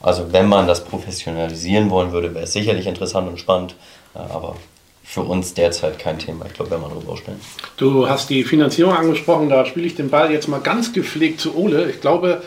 Also 0.00 0.32
wenn 0.32 0.48
man 0.48 0.66
das 0.66 0.84
professionalisieren 0.84 1.90
wollen 1.90 2.12
würde, 2.12 2.34
wäre 2.34 2.44
es 2.44 2.52
sicherlich 2.52 2.86
interessant 2.86 3.28
und 3.28 3.38
spannend, 3.38 3.74
äh, 4.14 4.18
aber 4.18 4.56
für 5.02 5.22
uns 5.22 5.54
derzeit 5.54 5.98
kein 5.98 6.18
Thema. 6.18 6.44
Ich 6.46 6.52
glaube, 6.52 6.70
wenn 6.70 6.82
man 6.82 6.90
darüber 6.90 7.16
stellen. 7.16 7.40
Du 7.78 8.08
hast 8.08 8.28
die 8.28 8.44
Finanzierung 8.44 8.94
angesprochen, 8.94 9.48
da 9.48 9.64
spiele 9.64 9.86
ich 9.86 9.94
den 9.94 10.10
Ball 10.10 10.30
jetzt 10.30 10.48
mal 10.48 10.60
ganz 10.60 10.92
gepflegt 10.92 11.40
zu 11.40 11.56
Ole. 11.56 11.90
Ich 11.90 12.00
glaube, 12.00 12.42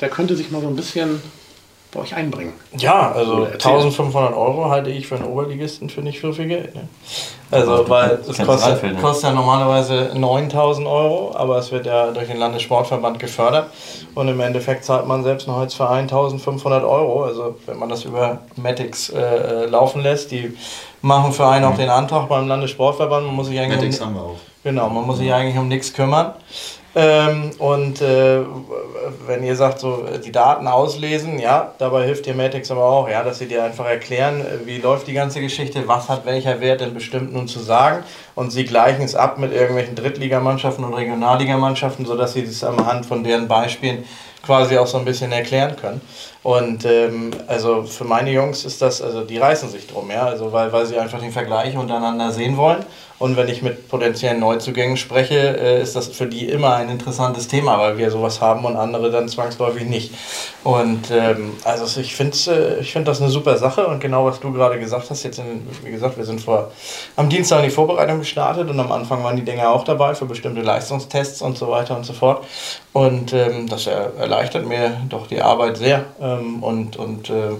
der 0.00 0.10
könnte 0.10 0.36
sich 0.36 0.50
mal 0.50 0.60
so 0.60 0.68
ein 0.68 0.76
bisschen 0.76 1.22
bei 1.92 2.00
euch 2.00 2.14
einbringen. 2.14 2.54
Ja, 2.76 3.12
also 3.12 3.34
Oder 3.34 3.52
erzähl. 3.52 3.72
1500 3.72 4.34
Euro 4.34 4.70
halte 4.70 4.90
ich 4.90 5.06
für 5.06 5.16
einen 5.16 5.24
Oberligisten 5.24 5.90
für 5.90 6.00
nicht 6.00 6.20
so 6.20 6.32
viel 6.32 6.46
Geld. 6.46 6.74
Ne? 6.74 6.88
Also, 7.50 7.86
weil 7.88 8.18
es 8.26 8.38
kostet, 8.38 8.82
ne? 8.82 8.94
kostet 8.98 9.24
ja 9.24 9.32
normalerweise 9.32 10.10
9000 10.14 10.86
Euro, 10.86 11.34
aber 11.36 11.58
es 11.58 11.70
wird 11.70 11.84
ja 11.84 12.10
durch 12.10 12.28
den 12.28 12.38
Landessportverband 12.38 13.18
gefördert. 13.18 13.66
Und 14.14 14.28
im 14.28 14.40
Endeffekt 14.40 14.86
zahlt 14.86 15.06
man 15.06 15.22
selbst 15.22 15.46
noch 15.46 15.58
als 15.58 15.74
Verein 15.74 16.04
1500 16.04 16.82
Euro. 16.82 17.24
Also, 17.24 17.56
wenn 17.66 17.78
man 17.78 17.90
das 17.90 18.04
über 18.04 18.38
Matix 18.56 19.10
äh, 19.10 19.66
laufen 19.66 20.02
lässt, 20.02 20.30
die 20.30 20.56
machen 21.02 21.32
für 21.32 21.46
einen 21.46 21.66
auch 21.66 21.76
den 21.76 21.90
Antrag 21.90 22.28
beim 22.28 22.48
Landessportverband. 22.48 23.26
Man 23.26 23.34
muss 23.34 23.48
sich 23.48 23.58
eigentlich 23.58 23.76
Medics 23.76 24.00
um, 24.00 24.06
haben 24.06 24.14
wir 24.14 24.22
auch. 24.22 24.36
Genau, 24.64 24.88
man 24.88 25.06
muss 25.06 25.18
sich 25.18 25.30
eigentlich 25.30 25.58
um 25.58 25.68
nichts 25.68 25.92
kümmern. 25.92 26.32
Ähm, 26.94 27.52
und 27.58 28.02
äh, 28.02 28.40
wenn 29.26 29.42
ihr 29.42 29.56
sagt, 29.56 29.80
so 29.80 30.04
die 30.22 30.32
Daten 30.32 30.66
auslesen, 30.66 31.38
ja, 31.38 31.72
dabei 31.78 32.04
hilft 32.04 32.26
dir 32.26 32.34
Matix 32.34 32.70
aber 32.70 32.84
auch, 32.84 33.08
ja, 33.08 33.22
dass 33.22 33.38
sie 33.38 33.46
dir 33.46 33.64
einfach 33.64 33.86
erklären, 33.86 34.40
äh, 34.40 34.66
wie 34.66 34.78
läuft 34.78 35.06
die 35.06 35.14
ganze 35.14 35.40
Geschichte, 35.40 35.88
was 35.88 36.10
hat 36.10 36.26
welcher 36.26 36.60
Wert 36.60 36.82
denn 36.82 36.92
bestimmt 36.92 37.32
nun 37.32 37.48
zu 37.48 37.60
sagen. 37.60 38.04
Und 38.34 38.50
sie 38.50 38.64
gleichen 38.64 39.02
es 39.02 39.14
ab 39.14 39.38
mit 39.38 39.52
irgendwelchen 39.52 39.94
Drittligamannschaften 39.94 40.84
und 40.84 40.92
Regionalligamannschaften, 40.92 42.04
sodass 42.04 42.34
sie 42.34 42.44
das 42.44 42.62
anhand 42.62 43.06
von 43.06 43.24
deren 43.24 43.48
Beispielen 43.48 44.04
quasi 44.44 44.76
auch 44.76 44.86
so 44.86 44.98
ein 44.98 45.04
bisschen 45.04 45.32
erklären 45.32 45.76
können. 45.76 46.00
Und 46.42 46.84
ähm, 46.84 47.30
also 47.46 47.84
für 47.84 48.04
meine 48.04 48.32
Jungs 48.32 48.64
ist 48.64 48.82
das, 48.82 49.00
also 49.00 49.22
die 49.22 49.38
reißen 49.38 49.68
sich 49.68 49.86
drum, 49.86 50.10
ja, 50.10 50.24
also 50.24 50.52
weil, 50.52 50.72
weil 50.72 50.84
sie 50.86 50.98
einfach 50.98 51.20
den 51.20 51.30
Vergleich 51.30 51.76
untereinander 51.76 52.32
sehen 52.32 52.56
wollen. 52.56 52.84
Und 53.22 53.36
wenn 53.36 53.46
ich 53.46 53.62
mit 53.62 53.88
potenziellen 53.88 54.40
Neuzugängen 54.40 54.96
spreche, 54.96 55.56
äh, 55.56 55.80
ist 55.80 55.94
das 55.94 56.08
für 56.08 56.26
die 56.26 56.48
immer 56.48 56.74
ein 56.74 56.88
interessantes 56.88 57.46
Thema, 57.46 57.78
weil 57.78 57.96
wir 57.96 58.10
sowas 58.10 58.40
haben 58.40 58.64
und 58.64 58.74
andere 58.74 59.12
dann 59.12 59.28
zwangsläufig 59.28 59.84
nicht. 59.84 60.12
Und 60.64 61.08
ähm, 61.12 61.52
also 61.62 62.00
ich 62.00 62.16
finde 62.16 62.36
äh, 62.48 62.80
ich 62.80 62.92
find 62.92 63.06
das 63.06 63.20
eine 63.20 63.30
super 63.30 63.58
Sache 63.58 63.86
und 63.86 64.00
genau 64.00 64.24
was 64.24 64.40
du 64.40 64.52
gerade 64.52 64.80
gesagt 64.80 65.08
hast, 65.08 65.22
jetzt 65.22 65.38
in, 65.38 65.64
wie 65.84 65.92
gesagt, 65.92 66.16
wir 66.16 66.24
sind 66.24 66.40
vor 66.40 66.72
am 67.14 67.28
Dienstag 67.28 67.60
in 67.60 67.66
die 67.66 67.70
Vorbereitung 67.70 68.18
gestartet 68.18 68.68
und 68.68 68.80
am 68.80 68.90
Anfang 68.90 69.22
waren 69.22 69.36
die 69.36 69.44
Dinge 69.44 69.68
auch 69.68 69.84
dabei 69.84 70.16
für 70.16 70.26
bestimmte 70.26 70.62
Leistungstests 70.62 71.42
und 71.42 71.56
so 71.56 71.70
weiter 71.70 71.96
und 71.96 72.04
so 72.04 72.14
fort. 72.14 72.44
Und 72.92 73.32
ähm, 73.32 73.68
das 73.68 73.86
er, 73.86 74.12
erleichtert 74.18 74.66
mir 74.66 75.00
doch 75.08 75.26
die 75.26 75.40
Arbeit 75.40 75.78
sehr 75.78 76.04
ähm, 76.20 76.62
und, 76.62 76.96
und, 76.96 77.30
äh, 77.30 77.52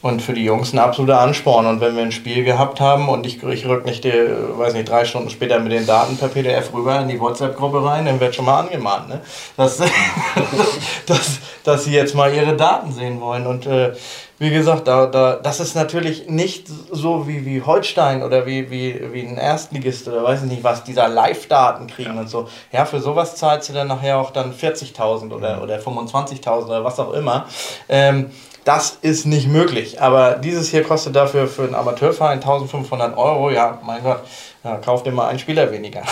und 0.00 0.22
für 0.22 0.32
die 0.32 0.44
Jungs 0.44 0.72
ein 0.72 0.78
absoluter 0.78 1.20
Ansporn. 1.20 1.66
Und 1.66 1.82
wenn 1.82 1.96
wir 1.96 2.02
ein 2.02 2.12
Spiel 2.12 2.44
gehabt 2.44 2.80
haben 2.80 3.08
und 3.08 3.26
ich, 3.26 3.42
ich 3.42 3.66
rück 3.66 3.84
nicht, 3.84 4.04
die, 4.04 4.08
äh, 4.08 4.58
weiß 4.58 4.72
nicht, 4.72 4.88
drei 4.88 4.99
Stunden 5.04 5.30
später 5.30 5.58
mit 5.58 5.72
den 5.72 5.86
Daten 5.86 6.16
per 6.16 6.28
PDF 6.28 6.72
rüber 6.72 7.00
in 7.00 7.08
die 7.08 7.20
WhatsApp-Gruppe 7.20 7.84
rein, 7.84 8.06
dann 8.06 8.20
wird 8.20 8.34
schon 8.34 8.44
mal 8.44 8.60
angemahnt, 8.60 9.08
ne? 9.08 9.20
dass, 9.56 9.78
dass, 11.06 11.38
dass 11.64 11.84
sie 11.84 11.92
jetzt 11.92 12.14
mal 12.14 12.32
ihre 12.32 12.56
Daten 12.56 12.92
sehen 12.92 13.20
wollen. 13.20 13.46
Und 13.46 13.66
äh, 13.66 13.92
wie 14.38 14.50
gesagt, 14.50 14.88
da, 14.88 15.06
da, 15.06 15.36
das 15.36 15.60
ist 15.60 15.74
natürlich 15.74 16.28
nicht 16.28 16.66
so 16.90 17.28
wie, 17.28 17.44
wie 17.44 17.60
Holstein 17.60 18.22
oder 18.22 18.46
wie, 18.46 18.70
wie, 18.70 19.12
wie 19.12 19.20
ein 19.20 19.36
Erstligist 19.36 20.08
oder 20.08 20.24
weiß 20.24 20.44
ich 20.44 20.48
nicht 20.50 20.64
was, 20.64 20.82
dieser 20.82 21.08
Live-Daten 21.08 21.88
kriegen 21.88 22.16
und 22.16 22.30
so. 22.30 22.48
Ja, 22.72 22.86
für 22.86 23.00
sowas 23.00 23.36
zahlt 23.36 23.64
sie 23.64 23.74
dann 23.74 23.88
nachher 23.88 24.16
auch 24.16 24.30
dann 24.30 24.54
40.000 24.54 25.30
oder, 25.32 25.62
oder 25.62 25.78
25.000 25.78 26.64
oder 26.64 26.84
was 26.84 26.98
auch 26.98 27.12
immer. 27.12 27.44
Ähm, 27.90 28.30
das 28.64 28.98
ist 29.02 29.26
nicht 29.26 29.48
möglich. 29.48 30.00
Aber 30.00 30.36
dieses 30.36 30.70
hier 30.70 30.84
kostet 30.84 31.16
dafür 31.16 31.46
für 31.46 31.62
einen 31.62 31.74
Amateurverein 31.74 32.38
1500 32.38 33.16
Euro. 33.16 33.50
Ja, 33.50 33.78
mein 33.84 34.02
Gott, 34.02 34.20
ja, 34.62 34.76
kauft 34.76 35.06
immer 35.06 35.28
einen 35.28 35.38
Spieler 35.38 35.70
weniger. 35.70 36.02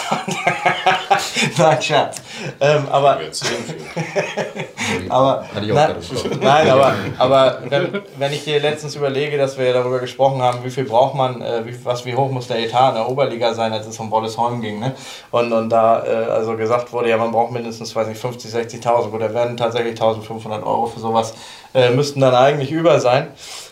Nein, 1.58 1.82
Scherz. 1.82 2.22
Ähm, 2.60 2.86
aber 2.90 3.20
aber, 5.08 5.46
auch 5.46 6.30
nein, 6.40 6.70
aber, 6.70 6.94
aber 7.18 7.58
wenn, 7.68 8.02
wenn 8.16 8.32
ich 8.32 8.44
dir 8.44 8.60
letztens 8.60 8.96
überlege, 8.96 9.36
dass 9.36 9.58
wir 9.58 9.66
ja 9.66 9.72
darüber 9.72 9.98
gesprochen 9.98 10.40
haben, 10.42 10.64
wie 10.64 10.70
viel 10.70 10.84
braucht 10.84 11.14
man, 11.14 11.42
äh, 11.42 11.66
wie, 11.66 11.84
was, 11.84 12.04
wie 12.06 12.14
hoch 12.14 12.30
muss 12.30 12.48
der 12.48 12.58
Etat 12.60 12.90
in 12.90 12.94
der 12.96 13.08
Oberliga 13.08 13.54
sein, 13.54 13.72
als 13.72 13.86
es 13.86 13.98
um 13.98 14.10
Wollesholm 14.10 14.60
ging, 14.60 14.80
ne? 14.80 14.94
Und, 15.30 15.52
und 15.52 15.68
da 15.70 16.04
äh, 16.04 16.30
also 16.30 16.56
gesagt 16.56 16.92
wurde, 16.92 17.10
ja, 17.10 17.16
man 17.16 17.32
braucht 17.32 17.52
mindestens, 17.52 17.94
weiß 17.94 18.08
nicht, 18.08 18.20
50, 18.20 18.50
60.000, 18.50 19.10
gut, 19.10 19.20
da 19.20 19.32
werden 19.34 19.56
tatsächlich 19.56 19.92
1500 19.92 20.64
Euro 20.64 20.86
für 20.86 21.00
sowas, 21.00 21.34
äh, 21.74 21.90
müssten 21.90 22.20
dann 22.20 22.34
eigentlich 22.34 22.70
über 22.70 23.00
sein. 23.00 23.28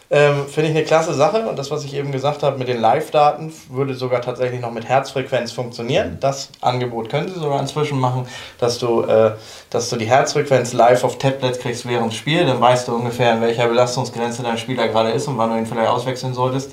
Ähm, 0.09 0.47
Finde 0.47 0.70
ich 0.70 0.77
eine 0.77 0.85
klasse 0.85 1.15
Sache 1.15 1.49
und 1.49 1.59
das, 1.59 1.70
was 1.70 1.85
ich 1.85 1.95
eben 1.95 2.12
gesagt 2.12 2.45
habe 2.45 2.59
mit 2.59 2.69
den 2.69 2.81
Live-Daten, 2.81 3.53
würde 3.70 3.95
sogar 3.95 4.20
tatsächlich 4.20 4.61
noch 4.61 4.70
mit 4.70 4.89
Herzfrequenz 4.89 5.51
funktionieren. 5.51 6.19
Das 6.20 6.51
Angebot 6.61 7.09
können 7.09 7.28
sie 7.28 7.41
sogar 7.41 7.61
inzwischen 7.61 7.99
machen, 7.99 8.27
dass 8.59 8.78
du, 8.78 9.03
äh, 9.03 9.33
dass 9.70 9.91
du 9.91 9.97
die 9.97 10.07
Herzfrequenz 10.07 10.73
live 10.73 11.03
auf 11.03 11.19
Tablet 11.19 11.59
kriegst 11.61 11.89
während 11.89 12.12
des 12.12 12.19
Spiels. 12.19 12.47
Dann 12.47 12.61
weißt 12.61 12.87
du 12.87 12.95
ungefähr, 12.95 13.35
in 13.35 13.41
welcher 13.41 13.66
Belastungsgrenze 13.66 14.43
dein 14.43 14.59
Spieler 14.59 14.87
gerade 14.89 15.11
ist 15.11 15.27
und 15.27 15.39
wann 15.39 15.51
du 15.51 15.59
ihn 15.59 15.66
vielleicht 15.66 15.89
auswechseln 15.89 16.35
solltest. 16.35 16.70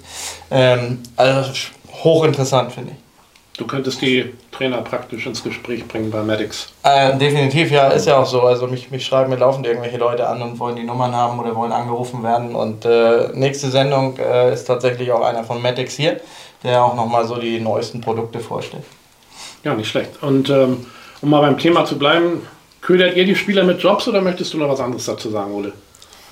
Ähm, 0.52 1.02
also 1.16 1.52
hochinteressant, 2.04 2.72
finde 2.72 2.92
ich. 2.92 3.03
Du 3.56 3.68
könntest 3.68 4.02
die 4.02 4.34
Trainer 4.52 4.82
praktisch 4.82 5.28
ins 5.28 5.44
Gespräch 5.44 5.88
bringen 5.88 6.10
bei 6.10 6.24
Medics. 6.24 6.70
Äh, 6.82 7.16
definitiv, 7.18 7.70
ja, 7.70 7.90
ist 7.90 8.08
ja 8.08 8.18
auch 8.18 8.26
so. 8.26 8.42
Also 8.42 8.66
mich, 8.66 8.90
mich 8.90 9.06
schreiben 9.06 9.30
mir 9.30 9.36
laufend 9.38 9.68
irgendwelche 9.68 9.98
Leute 9.98 10.28
an 10.28 10.42
und 10.42 10.58
wollen 10.58 10.76
die 10.76 10.84
Nummern 10.84 11.16
haben 11.16 11.40
oder 11.40 11.56
wollen 11.56 11.72
angerufen 11.72 12.24
werden. 12.24 12.56
Und 12.56 12.84
äh, 12.86 13.30
nächste 13.34 13.70
Sendung 13.70 14.18
äh, 14.18 14.52
ist 14.52 14.66
tatsächlich 14.66 15.12
auch 15.12 15.22
einer 15.22 15.44
von 15.44 15.62
Medics 15.62 15.96
hier, 15.96 16.20
der 16.64 16.84
auch 16.84 16.96
nochmal 16.96 17.28
so 17.28 17.36
die 17.36 17.60
neuesten 17.60 18.02
Produkte 18.02 18.40
vorstellt. 18.40 18.86
Ja, 19.64 19.76
nicht 19.76 19.90
schlecht. 19.90 20.24
Und 20.24 20.50
ähm, 20.50 20.88
um 21.22 21.30
mal 21.30 21.42
beim 21.42 21.60
Thema 21.60 21.86
zu 21.86 22.00
bleiben, 22.00 22.48
ködert 22.82 23.16
ihr 23.16 23.26
die 23.26 23.36
Spieler 23.36 23.64
mit 23.64 23.80
Jobs 23.80 24.08
oder 24.08 24.22
möchtest 24.22 24.54
du 24.54 24.58
noch 24.58 24.70
was 24.70 24.80
anderes 24.80 25.06
dazu 25.06 25.30
sagen, 25.30 25.54
Ole? 25.54 25.74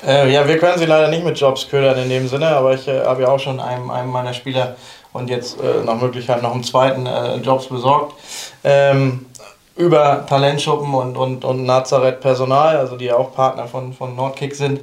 Äh, 0.06 0.34
ja, 0.34 0.48
wir 0.48 0.57
können 0.57 0.80
sie 0.80 0.85
leider 0.85 1.10
nicht 1.10 1.23
mit 1.23 1.39
Jobs 1.39 1.69
ködern 1.69 1.98
in 1.99 2.10
dem 2.10 2.27
Sinne, 2.27 2.48
aber 2.48 2.73
ich 2.73 2.88
äh, 2.88 3.06
habe 3.06 3.22
ja 3.22 3.27
auch 3.27 3.39
schon 3.39 3.60
einem, 3.60 3.91
einem 3.91 4.10
meiner 4.10 4.34
Spieler 4.34 4.76
und 5.14 5.30
jetzt 5.30 5.60
äh, 5.60 5.84
nach 5.84 6.00
Möglichkeit 6.00 6.42
noch 6.42 6.54
einen 6.54 6.64
zweiten 6.64 7.06
äh, 7.06 7.38
Jobs 7.38 7.68
besorgt. 7.68 8.16
Ähm, 8.64 9.26
über 9.76 10.26
Talentschuppen 10.28 10.94
und, 10.94 11.18
und, 11.18 11.46
und 11.46 11.66
Nazareth 11.66 12.20
Personal, 12.20 12.78
also 12.78 12.98
die 12.98 13.06
ja 13.06 13.16
auch 13.16 13.34
Partner 13.34 13.68
von, 13.68 13.94
von 13.94 14.16
Nordkick 14.16 14.56
sind. 14.56 14.82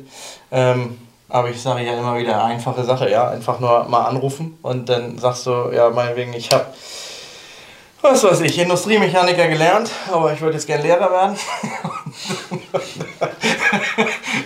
Ähm, 0.51 0.99
aber 1.29 1.51
ich 1.51 1.61
sage 1.61 1.85
ja 1.85 1.99
immer 1.99 2.17
wieder, 2.17 2.43
einfache 2.43 2.85
Sache, 2.85 3.11
ja, 3.11 3.29
einfach 3.29 3.61
nur 3.61 3.85
mal 3.85 4.07
anrufen 4.07 4.59
und 4.63 4.89
dann 4.89 5.19
sagst 5.19 5.47
du, 5.47 5.71
ja, 5.75 5.91
meinetwegen, 5.91 6.33
ich 6.33 6.51
habe 6.53 6.67
was 8.01 8.23
weiß 8.23 8.41
ich, 8.43 8.59
Industriemechaniker 8.59 9.49
gelernt, 9.49 9.91
aber 10.11 10.33
ich 10.33 10.41
würde 10.41 10.55
jetzt 10.55 10.67
gerne 10.67 10.85
Lehrer 10.85 11.11
werden. 11.11 11.37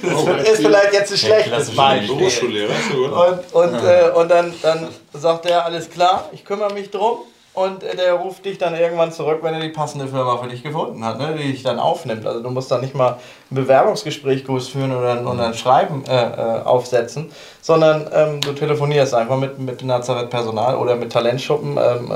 das 0.03 0.13
oh, 0.15 0.31
ist 0.31 0.57
vielleicht 0.57 0.93
jetzt 0.93 1.13
ein 1.13 1.19
schlechtes 1.19 1.75
Beispiel. 1.75 2.17
Berufsschullehrer, 2.17 3.41
und, 3.53 3.55
und, 3.55 3.75
äh, 3.85 4.11
und 4.15 4.31
dann, 4.31 4.53
dann 4.63 4.89
sagt 5.13 5.47
er, 5.47 5.65
alles 5.65 5.89
klar, 5.91 6.29
ich 6.33 6.45
kümmere 6.45 6.73
mich 6.75 6.91
drum. 6.91 7.19
Und 7.55 7.83
der 7.83 8.15
ruft 8.15 8.47
dich 8.47 8.57
dann 8.57 8.75
irgendwann 8.75 9.13
zurück, 9.13 9.41
wenn 9.43 9.53
er 9.53 9.61
die 9.61 9.69
passende 9.69 10.09
Firma 10.09 10.39
für 10.39 10.49
dich 10.49 10.63
gefunden 10.63 11.05
hat, 11.05 11.19
ne, 11.19 11.37
die 11.39 11.53
dich 11.53 11.63
dann 11.63 11.79
aufnimmt. 11.79 12.27
Also 12.27 12.43
du 12.43 12.49
musst 12.49 12.71
dann 12.71 12.81
nicht 12.81 12.95
mal 12.95 13.19
ein 13.51 13.55
Bewerbungsgespräch 13.55 14.47
groß 14.47 14.69
führen 14.69 14.97
oder, 14.97 15.21
oder 15.21 15.49
ein 15.49 15.53
Schreiben 15.53 16.03
äh, 16.07 16.15
äh, 16.15 16.63
aufsetzen, 16.63 17.31
sondern 17.61 18.09
ähm, 18.11 18.41
du 18.41 18.55
telefonierst 18.55 19.13
einfach 19.13 19.37
mit, 19.37 19.59
mit 19.59 19.83
Nazareth 19.83 20.31
Personal 20.31 20.77
oder 20.77 20.97
mit 20.97 21.13
Talentschuppen, 21.13 21.77
ähm, 21.77 22.11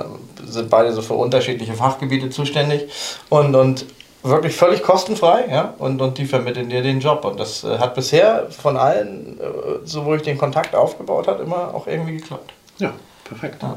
sind 0.47 0.71
beide 0.71 0.91
so 0.93 1.03
für 1.03 1.15
unterschiedliche 1.15 1.75
Fachgebiete 1.75 2.31
zuständig 2.31 2.91
und, 3.29 3.55
und 3.55 3.85
wirklich 4.27 4.57
völlig 4.57 4.83
kostenfrei, 4.83 5.47
ja, 5.51 5.75
und, 5.79 6.01
und 6.01 6.19
die 6.19 6.27
vermitteln 6.27 6.69
dir 6.69 6.83
den 6.83 7.01
Job. 7.01 7.25
Und 7.25 7.41
das 7.41 7.65
äh, 7.65 7.79
hat 7.79 7.95
bisher 7.95 8.49
von 8.51 8.77
allen, 8.77 9.39
äh, 9.41 9.45
so 9.85 10.05
wo 10.05 10.15
ich 10.15 10.23
den 10.23 10.39
Kontakt 10.39 10.75
aufgebaut 10.75 11.29
habe, 11.29 11.43
immer 11.43 11.75
auch 11.75 11.87
irgendwie 11.87 12.17
geklappt. 12.17 12.53
Ja, 12.79 12.93
perfekt. 13.25 13.63
Ja. 13.63 13.77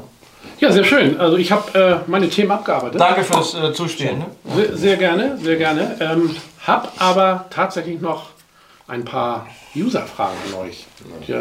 Ja, 0.58 0.72
sehr 0.72 0.84
schön. 0.84 1.18
Also 1.20 1.36
ich 1.36 1.52
habe 1.52 1.78
äh, 2.06 2.10
meine 2.10 2.28
Themen 2.28 2.50
abgearbeitet. 2.50 3.00
Danke 3.00 3.24
fürs 3.24 3.54
äh, 3.54 3.72
Zustehen. 3.72 4.18
Ne? 4.18 4.26
Sehr, 4.54 4.76
sehr, 4.76 4.96
gerne, 4.96 5.38
sehr 5.38 5.56
gerne. 5.56 5.96
Ähm, 6.00 6.34
hab 6.66 6.92
aber 6.98 7.46
tatsächlich 7.50 8.00
noch 8.00 8.30
ein 8.86 9.04
paar 9.04 9.46
User-Fragen 9.74 10.36
an 10.48 10.66
euch. 10.66 10.86
Die, 11.26 11.32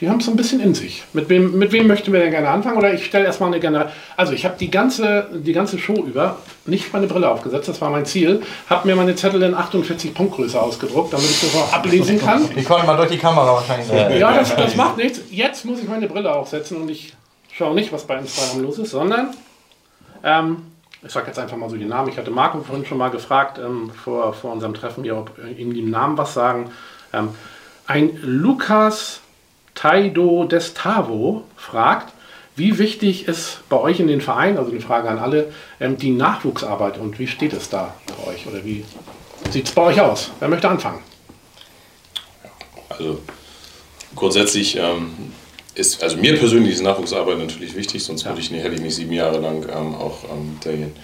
die 0.00 0.10
haben 0.10 0.18
es 0.18 0.26
so 0.26 0.30
ein 0.30 0.36
bisschen 0.36 0.60
in 0.60 0.74
sich. 0.74 1.04
Mit 1.14 1.30
wem, 1.30 1.56
mit 1.58 1.72
wem 1.72 1.86
möchten 1.86 2.12
wir 2.12 2.20
denn 2.20 2.30
gerne 2.30 2.48
anfangen? 2.48 2.76
Oder 2.76 2.92
ich 2.92 3.06
stelle 3.06 3.24
erstmal 3.24 3.48
eine 3.48 3.60
generelle. 3.60 3.90
Also 4.16 4.34
ich 4.34 4.44
habe 4.44 4.56
die 4.58 4.70
ganze, 4.70 5.28
die 5.32 5.54
ganze 5.54 5.78
Show 5.78 5.94
über 5.94 6.36
nicht 6.66 6.92
meine 6.92 7.06
Brille 7.06 7.30
aufgesetzt, 7.30 7.68
das 7.68 7.80
war 7.80 7.90
mein 7.90 8.04
Ziel. 8.04 8.42
Habe 8.68 8.88
mir 8.88 8.96
meine 8.96 9.14
Zettel 9.14 9.42
in 9.42 9.54
48 9.54 10.12
Punktgröße 10.12 10.60
ausgedruckt, 10.60 11.14
damit 11.14 11.30
ich 11.30 11.40
das 11.40 11.54
auch 11.54 11.72
ablesen 11.72 12.18
kann. 12.18 12.46
Die 12.54 12.62
konnten 12.62 12.86
mal 12.86 12.96
durch 12.96 13.10
die 13.10 13.18
Kamera 13.18 13.54
wahrscheinlich. 13.54 13.88
Ja, 14.20 14.34
das, 14.34 14.54
das 14.54 14.76
macht 14.76 14.98
nichts. 14.98 15.20
Jetzt 15.30 15.64
muss 15.64 15.80
ich 15.80 15.88
meine 15.88 16.08
Brille 16.08 16.30
aufsetzen 16.30 16.76
und 16.76 16.90
ich 16.90 17.14
schaue 17.52 17.74
nicht, 17.74 17.90
was 17.90 18.04
bei 18.06 18.18
Instagram 18.18 18.62
los 18.62 18.78
ist, 18.78 18.90
sondern 18.90 19.30
ähm, 20.22 20.58
ich 21.02 21.12
sage 21.12 21.28
jetzt 21.28 21.38
einfach 21.38 21.56
mal 21.56 21.70
so 21.70 21.76
die 21.76 21.86
Namen. 21.86 22.10
Ich 22.10 22.18
hatte 22.18 22.30
Marco 22.30 22.60
vorhin 22.60 22.84
schon 22.84 22.98
mal 22.98 23.10
gefragt 23.10 23.58
ähm, 23.58 23.90
vor, 24.04 24.34
vor 24.34 24.52
unserem 24.52 24.74
Treffen, 24.74 25.04
hier, 25.04 25.16
ob 25.16 25.30
ihm 25.56 25.72
die 25.72 25.82
Namen 25.82 26.18
was 26.18 26.34
sagen. 26.34 26.70
Ähm, 27.14 27.30
ein 27.86 28.18
Lukas 28.20 29.20
Taido 29.76 30.44
Destavo 30.44 31.44
fragt, 31.54 32.12
wie 32.56 32.78
wichtig 32.78 33.28
ist 33.28 33.60
bei 33.68 33.78
euch 33.78 34.00
in 34.00 34.08
den 34.08 34.22
Vereinen, 34.22 34.56
also 34.56 34.70
eine 34.70 34.80
Frage 34.80 35.08
an 35.08 35.18
alle, 35.18 35.52
ähm, 35.78 35.98
die 35.98 36.10
Nachwuchsarbeit 36.10 36.98
und 36.98 37.18
wie 37.18 37.26
steht 37.28 37.52
es 37.52 37.68
da 37.68 37.94
bei 38.06 38.32
euch 38.32 38.46
oder 38.46 38.64
wie 38.64 38.84
sieht 39.50 39.66
es 39.66 39.72
bei 39.72 39.82
euch 39.82 40.00
aus? 40.00 40.30
Wer 40.40 40.48
möchte 40.48 40.68
anfangen? 40.68 41.00
Also 42.88 43.20
grundsätzlich 44.14 44.76
ähm, 44.76 45.12
ist, 45.74 46.02
also 46.02 46.16
mir 46.16 46.38
persönlich 46.38 46.72
ist 46.72 46.82
Nachwuchsarbeit 46.82 47.38
natürlich 47.38 47.76
wichtig, 47.76 48.02
sonst 48.02 48.22
ja. 48.22 48.30
würde 48.30 48.40
ich 48.40 48.50
nicht, 48.50 48.64
hätte 48.64 48.74
ich 48.74 48.80
nicht 48.80 48.94
sieben 48.94 49.12
Jahre 49.12 49.38
lang 49.38 49.68
ähm, 49.68 49.94
auch 49.94 50.24
ähm, 50.32 50.58
den 50.64 50.94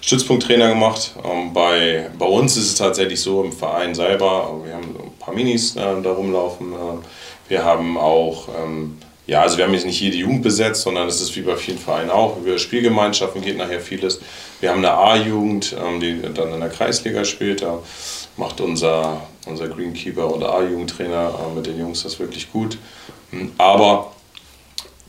Stützpunkttrainer 0.00 0.68
gemacht. 0.68 1.14
Ähm, 1.24 1.52
bei, 1.52 2.08
bei 2.16 2.26
uns 2.26 2.56
ist 2.56 2.68
es 2.68 2.74
tatsächlich 2.76 3.20
so 3.20 3.42
im 3.42 3.52
Verein 3.52 3.96
selber, 3.96 4.60
wir 4.64 4.74
haben 4.74 4.96
ein 4.96 5.18
paar 5.18 5.34
Minis 5.34 5.74
äh, 5.74 6.00
da 6.02 6.12
rumlaufen. 6.12 6.72
Äh, 6.72 6.76
wir 7.50 7.64
haben 7.64 7.98
auch, 7.98 8.48
ähm, 8.48 8.96
ja, 9.26 9.42
also 9.42 9.58
wir 9.58 9.64
haben 9.64 9.74
jetzt 9.74 9.84
nicht 9.84 10.00
jede 10.00 10.16
Jugend 10.16 10.42
besetzt, 10.42 10.82
sondern 10.82 11.08
es 11.08 11.20
ist 11.20 11.34
wie 11.36 11.42
bei 11.42 11.56
vielen 11.56 11.78
Vereinen 11.78 12.10
auch. 12.10 12.36
Über 12.38 12.58
Spielgemeinschaften 12.58 13.42
geht 13.42 13.58
nachher 13.58 13.80
vieles. 13.80 14.20
Wir 14.60 14.70
haben 14.70 14.78
eine 14.78 14.92
A-Jugend, 14.92 15.76
ähm, 15.78 16.00
die 16.00 16.22
dann 16.22 16.54
in 16.54 16.60
der 16.60 16.68
Kreisliga 16.68 17.24
spielt. 17.24 17.62
Da 17.62 17.80
macht 18.36 18.60
unser, 18.60 19.22
unser 19.46 19.68
Greenkeeper 19.68 20.34
oder 20.34 20.54
A-Jugendtrainer 20.54 21.34
äh, 21.34 21.54
mit 21.54 21.66
den 21.66 21.78
Jungs 21.78 22.04
das 22.04 22.18
wirklich 22.20 22.50
gut. 22.52 22.78
Hm, 23.30 23.52
aber 23.58 24.12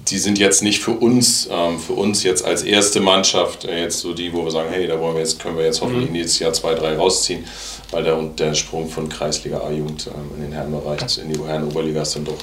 die 0.08 0.18
sind 0.18 0.40
jetzt 0.40 0.64
nicht 0.64 0.82
für 0.82 0.92
uns, 0.92 1.48
ähm, 1.52 1.80
für 1.80 1.94
uns 1.94 2.24
jetzt 2.24 2.44
als 2.44 2.64
erste 2.64 3.00
Mannschaft, 3.00 3.66
äh, 3.66 3.82
jetzt 3.82 4.00
so 4.00 4.14
die, 4.14 4.34
wo 4.34 4.44
wir 4.44 4.52
sagen, 4.52 4.70
hey, 4.72 4.88
da 4.88 5.00
wollen 5.00 5.14
wir 5.14 5.22
jetzt, 5.22 5.40
können 5.40 5.58
wir 5.58 5.66
jetzt 5.66 5.82
hoffentlich 5.82 6.08
mhm. 6.08 6.14
nächstes 6.14 6.40
Jahr 6.40 6.54
zwei, 6.54 6.74
drei 6.74 6.96
rausziehen, 6.96 7.46
weil 7.92 8.04
der, 8.04 8.18
der 8.22 8.54
Sprung 8.54 8.90
von 8.90 9.10
Kreisliga 9.10 9.60
A-Jugend 9.60 10.08
ähm, 10.08 10.36
in 10.38 10.44
den 10.44 10.54
Herrenbereich 10.54 11.18
in 11.18 11.32
die 11.32 11.40
Herren-Oberliga 11.40 12.02
ist 12.02 12.16
dann 12.16 12.26
doch 12.26 12.38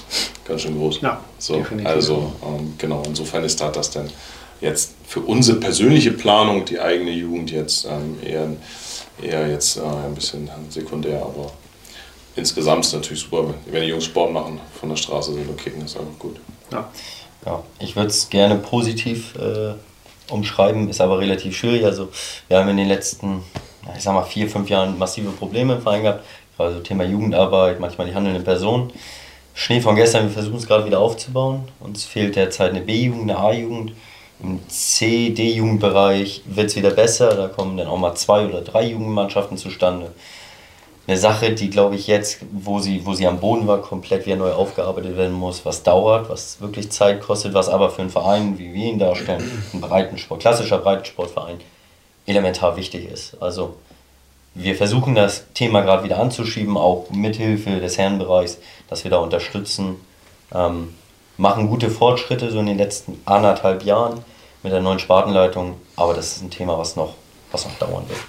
ganz 0.44 0.62
schön 0.62 0.76
groß. 0.78 1.00
Ja, 1.00 1.20
so, 1.38 1.64
also 1.84 2.32
ähm, 2.42 2.74
genau, 2.78 3.02
insofern 3.06 3.44
ist 3.44 3.60
da 3.60 3.70
das 3.70 3.90
dann 3.90 4.10
jetzt 4.60 4.94
für 5.06 5.20
unsere 5.20 5.58
persönliche 5.58 6.12
Planung, 6.12 6.64
die 6.64 6.80
eigene 6.80 7.10
Jugend 7.10 7.50
jetzt 7.50 7.86
ähm, 7.86 8.18
eher, 8.24 8.48
eher 9.22 9.48
jetzt 9.48 9.76
äh, 9.76 9.80
ein 9.80 10.14
bisschen 10.14 10.48
sekundär, 10.68 11.22
aber 11.22 11.52
insgesamt 12.36 12.84
ist 12.84 12.88
es 12.88 12.94
natürlich 12.94 13.22
super, 13.22 13.54
wenn 13.66 13.82
die 13.82 13.88
Jungs 13.88 14.04
Sport 14.04 14.32
machen, 14.32 14.60
von 14.78 14.88
der 14.88 14.96
Straße 14.96 15.32
sind 15.32 15.48
und 15.48 15.58
kicken, 15.58 15.84
ist 15.84 15.96
einfach 15.96 16.18
gut. 16.18 16.36
Ja. 16.72 16.90
Ja, 17.46 17.62
ich 17.78 17.96
würde 17.96 18.08
es 18.08 18.28
gerne 18.30 18.56
positiv 18.56 19.34
äh, 19.36 19.74
umschreiben, 20.32 20.88
ist 20.88 21.00
aber 21.00 21.18
relativ 21.18 21.56
schwierig. 21.56 21.84
Also 21.84 22.08
wir 22.48 22.58
haben 22.58 22.68
in 22.68 22.76
den 22.76 22.88
letzten, 22.88 23.42
ich 23.96 24.02
sag 24.02 24.14
mal, 24.14 24.24
vier, 24.24 24.48
fünf 24.48 24.68
Jahren 24.68 24.98
massive 24.98 25.30
Probleme 25.30 25.74
im 25.74 25.82
Verein 25.82 26.02
gehabt. 26.02 26.24
Also 26.58 26.80
Thema 26.80 27.04
Jugendarbeit, 27.04 27.78
manchmal 27.78 28.08
die 28.08 28.14
handelnden 28.14 28.44
Personen. 28.44 28.92
Schnee 29.54 29.80
von 29.80 29.96
gestern, 29.96 30.24
wir 30.24 30.30
versuchen 30.30 30.56
es 30.56 30.66
gerade 30.66 30.84
wieder 30.84 31.00
aufzubauen. 31.00 31.68
Uns 31.80 32.04
fehlt 32.04 32.36
derzeit 32.36 32.70
eine 32.70 32.80
B-Jugend, 32.80 33.30
eine 33.30 33.38
A-Jugend. 33.38 33.92
Im 34.42 34.60
C-, 34.68 35.30
D-Jugendbereich 35.30 36.42
wird 36.46 36.66
es 36.66 36.76
wieder 36.76 36.90
besser. 36.90 37.34
Da 37.34 37.48
kommen 37.48 37.76
dann 37.76 37.86
auch 37.86 37.98
mal 37.98 38.14
zwei 38.14 38.46
oder 38.46 38.60
drei 38.60 38.84
Jugendmannschaften 38.86 39.56
zustande 39.56 40.12
eine 41.08 41.16
Sache, 41.16 41.54
die, 41.54 41.70
glaube 41.70 41.96
ich, 41.96 42.06
jetzt, 42.06 42.40
wo 42.52 42.80
sie, 42.80 43.06
wo 43.06 43.14
sie 43.14 43.26
am 43.26 43.40
Boden 43.40 43.66
war, 43.66 43.80
komplett 43.80 44.26
wieder 44.26 44.36
neu 44.36 44.52
aufgearbeitet 44.52 45.16
werden 45.16 45.32
muss, 45.32 45.64
was 45.64 45.82
dauert, 45.82 46.28
was 46.28 46.60
wirklich 46.60 46.90
Zeit 46.90 47.22
kostet, 47.22 47.54
was 47.54 47.70
aber 47.70 47.88
für 47.88 48.02
einen 48.02 48.10
Verein, 48.10 48.58
wie 48.58 48.74
wir 48.74 48.84
ihn 48.84 48.98
darstellen, 48.98 49.64
ein 49.72 49.80
Breitensport, 49.80 50.42
klassischer 50.42 50.76
Breitensportverein, 50.76 51.60
elementar 52.26 52.76
wichtig 52.76 53.10
ist. 53.10 53.40
Also 53.40 53.76
wir 54.54 54.76
versuchen 54.76 55.14
das 55.14 55.46
Thema 55.54 55.80
gerade 55.80 56.04
wieder 56.04 56.18
anzuschieben, 56.18 56.76
auch 56.76 57.08
mithilfe 57.08 57.80
des 57.80 57.96
Herrenbereichs, 57.96 58.58
dass 58.90 59.04
wir 59.04 59.10
da 59.10 59.16
unterstützen, 59.16 59.96
ähm, 60.52 60.94
machen 61.38 61.70
gute 61.70 61.88
Fortschritte 61.88 62.50
so 62.50 62.60
in 62.60 62.66
den 62.66 62.76
letzten 62.76 63.18
anderthalb 63.24 63.82
Jahren 63.82 64.22
mit 64.62 64.74
der 64.74 64.82
neuen 64.82 64.98
Spartenleitung, 64.98 65.80
aber 65.96 66.12
das 66.12 66.36
ist 66.36 66.42
ein 66.42 66.50
Thema, 66.50 66.76
was 66.76 66.96
noch, 66.96 67.14
was 67.50 67.64
noch 67.64 67.78
dauern 67.78 68.04
wird. 68.08 68.20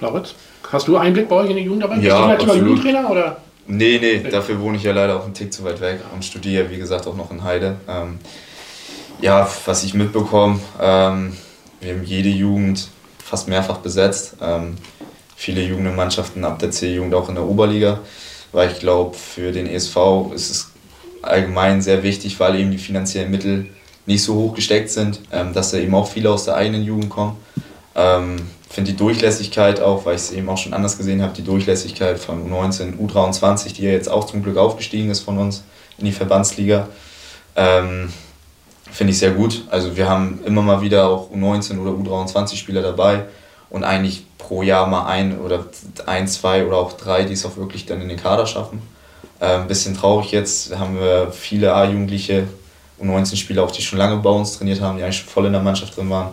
Lauritz? 0.00 0.34
Hast 0.70 0.86
du 0.88 0.96
Einblick 0.96 1.28
bei 1.28 1.36
euch 1.36 1.50
in 1.50 1.56
die 1.56 1.62
Jugendarbeit? 1.62 2.02
Ja, 2.02 2.34
Bist 2.34 2.46
du 2.46 2.52
halt 2.52 2.62
Jugendtrainer 2.62 3.10
oder? 3.10 3.36
Nee, 3.66 3.98
nee, 4.00 4.30
dafür 4.30 4.60
wohne 4.60 4.76
ich 4.76 4.82
ja 4.82 4.92
leider 4.92 5.16
auch 5.16 5.24
einen 5.24 5.34
Tick 5.34 5.52
zu 5.52 5.62
weit 5.64 5.80
weg 5.80 6.00
und 6.14 6.24
studiere, 6.24 6.70
wie 6.70 6.78
gesagt, 6.78 7.06
auch 7.06 7.16
noch 7.16 7.30
in 7.30 7.44
Heide. 7.44 7.76
Ähm, 7.88 8.18
ja, 9.20 9.48
was 9.66 9.84
ich 9.84 9.94
mitbekomme, 9.94 10.58
ähm, 10.80 11.36
wir 11.80 11.94
haben 11.94 12.04
jede 12.04 12.28
Jugend 12.30 12.88
fast 13.22 13.48
mehrfach 13.48 13.78
besetzt. 13.78 14.36
Ähm, 14.40 14.76
viele 15.36 15.62
Jugendmannschaften 15.62 16.44
ab 16.44 16.58
der 16.58 16.70
C-Jugend 16.70 17.14
auch 17.14 17.28
in 17.28 17.34
der 17.34 17.44
Oberliga. 17.44 18.00
weil 18.52 18.70
ich 18.70 18.80
glaube, 18.80 19.14
für 19.14 19.52
den 19.52 19.66
ESV 19.66 19.96
ist 20.34 20.50
es 20.50 20.70
allgemein 21.20 21.82
sehr 21.82 22.02
wichtig, 22.02 22.40
weil 22.40 22.58
eben 22.58 22.70
die 22.70 22.78
finanziellen 22.78 23.30
Mittel 23.30 23.66
nicht 24.06 24.22
so 24.22 24.34
hoch 24.34 24.54
gesteckt 24.54 24.88
sind, 24.88 25.20
ähm, 25.30 25.52
dass 25.52 25.70
da 25.70 25.76
eben 25.76 25.94
auch 25.94 26.08
viele 26.08 26.30
aus 26.30 26.46
der 26.46 26.54
eigenen 26.56 26.82
Jugend 26.82 27.10
kommen. 27.10 27.36
Finde 28.70 28.92
die 28.92 28.96
Durchlässigkeit 28.96 29.80
auch, 29.80 30.04
weil 30.04 30.16
ich 30.16 30.22
es 30.22 30.30
eben 30.30 30.48
auch 30.48 30.58
schon 30.58 30.74
anders 30.74 30.98
gesehen 30.98 31.22
habe, 31.22 31.32
die 31.32 31.42
Durchlässigkeit 31.42 32.18
von 32.18 32.50
U19, 32.50 32.98
U23, 32.98 33.74
die 33.74 33.82
ja 33.82 33.90
jetzt 33.90 34.10
auch 34.10 34.24
zum 34.24 34.42
Glück 34.42 34.58
aufgestiegen 34.58 35.10
ist 35.10 35.20
von 35.20 35.38
uns 35.38 35.64
in 35.96 36.04
die 36.04 36.12
Verbandsliga, 36.12 36.88
ähm, 37.56 38.12
finde 38.90 39.12
ich 39.12 39.18
sehr 39.18 39.30
gut. 39.30 39.64
Also 39.70 39.96
wir 39.96 40.08
haben 40.08 40.40
immer 40.44 40.62
mal 40.62 40.82
wieder 40.82 41.08
auch 41.08 41.30
U19 41.30 41.78
oder 41.78 41.92
U23 41.92 42.56
Spieler 42.56 42.82
dabei 42.82 43.24
und 43.70 43.84
eigentlich 43.84 44.24
pro 44.36 44.62
Jahr 44.62 44.86
mal 44.86 45.06
ein 45.06 45.38
oder 45.38 45.66
ein, 46.06 46.28
zwei 46.28 46.66
oder 46.66 46.76
auch 46.76 46.92
drei, 46.92 47.24
die 47.24 47.34
es 47.34 47.44
auch 47.44 47.56
wirklich 47.56 47.86
dann 47.86 48.00
in 48.00 48.08
den 48.08 48.18
Kader 48.18 48.46
schaffen. 48.46 48.82
Ein 49.40 49.62
ähm, 49.62 49.68
bisschen 49.68 49.96
traurig 49.96 50.30
jetzt, 50.32 50.76
haben 50.76 50.98
wir 50.98 51.32
viele 51.32 51.74
A-Jugendliche, 51.74 52.48
U19-Spieler 53.00 53.62
auch, 53.62 53.70
die 53.70 53.82
schon 53.82 53.98
lange 53.98 54.16
bei 54.16 54.30
uns 54.30 54.58
trainiert 54.58 54.80
haben, 54.80 54.98
die 54.98 55.04
eigentlich 55.04 55.18
schon 55.18 55.28
voll 55.28 55.46
in 55.46 55.52
der 55.52 55.62
Mannschaft 55.62 55.96
drin 55.96 56.10
waren, 56.10 56.30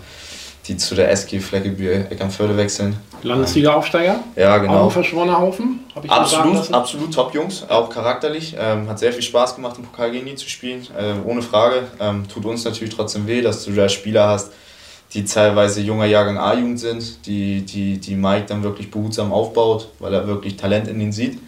die 0.68 0.78
zu 0.78 0.96
der 0.96 1.12
SG 1.12 1.40
Fleckebühr 1.40 2.12
Eckernförde 2.12 2.58
wechseln. 2.58 2.96
Landesliga-Aufsteiger? 3.22 4.20
Ja, 4.36 4.58
genau. 4.58 4.80
Auch 4.80 4.86
ein 4.86 4.92
verschworener 4.92 5.40
Haufen? 5.40 5.82
absolut, 6.08 6.74
absolut 6.74 7.14
Top-Jungs, 7.14 7.66
auch 7.70 7.90
charakterlich. 7.90 8.56
Ähm, 8.60 8.90
hat 8.90 9.00
sehr 9.00 9.14
viel 9.14 9.22
Spaß 9.22 9.56
gemacht, 9.56 9.78
im 9.78 9.86
Pokal 9.86 10.12
gegen 10.12 10.26
die 10.26 10.36
zu 10.36 10.50
spielen, 10.50 10.88
ähm, 10.98 11.22
ohne 11.26 11.42
Frage. 11.42 11.84
Ähm, 12.00 12.28
tut 12.28 12.46
uns 12.46 12.64
natürlich 12.64 12.96
trotzdem 12.96 13.28
weh, 13.28 13.42
dass 13.42 13.64
du 13.64 13.72
da 13.72 13.88
Spieler 13.90 14.28
hast, 14.28 14.52
die 15.14 15.24
teilweise 15.24 15.82
junger 15.82 16.06
Jahrgang 16.06 16.38
A-Jugend 16.38 16.80
sind, 16.80 17.26
die, 17.26 17.62
die, 17.62 18.00
die 18.00 18.16
Mike 18.16 18.46
dann 18.48 18.64
wirklich 18.64 18.90
behutsam 18.90 19.32
aufbaut, 19.32 19.90
weil 20.00 20.14
er 20.14 20.28
wirklich 20.28 20.58
Talent 20.58 20.88
in 20.88 21.00
ihnen 21.00 21.12
sieht 21.12 21.40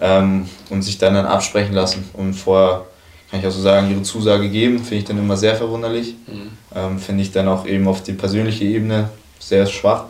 ähm, 0.00 0.48
und 0.70 0.82
sich 0.82 0.98
dann, 0.98 1.14
dann 1.14 1.26
absprechen 1.26 1.74
lassen. 1.74 2.08
Und 2.12 2.34
vorher 2.34 2.84
kann 3.30 3.40
ich 3.40 3.46
auch 3.46 3.50
so 3.50 3.60
sagen, 3.60 3.90
ihre 3.90 4.02
Zusage 4.02 4.48
geben, 4.48 4.78
finde 4.78 4.96
ich 4.96 5.04
dann 5.04 5.18
immer 5.18 5.36
sehr 5.36 5.54
verwunderlich. 5.54 6.14
Mhm. 6.26 6.50
Ähm, 6.74 6.98
finde 6.98 7.22
ich 7.22 7.30
dann 7.30 7.48
auch 7.48 7.66
eben 7.66 7.86
auf 7.86 8.02
die 8.02 8.12
persönliche 8.12 8.64
Ebene 8.64 9.10
sehr 9.38 9.66
schwach. 9.66 10.04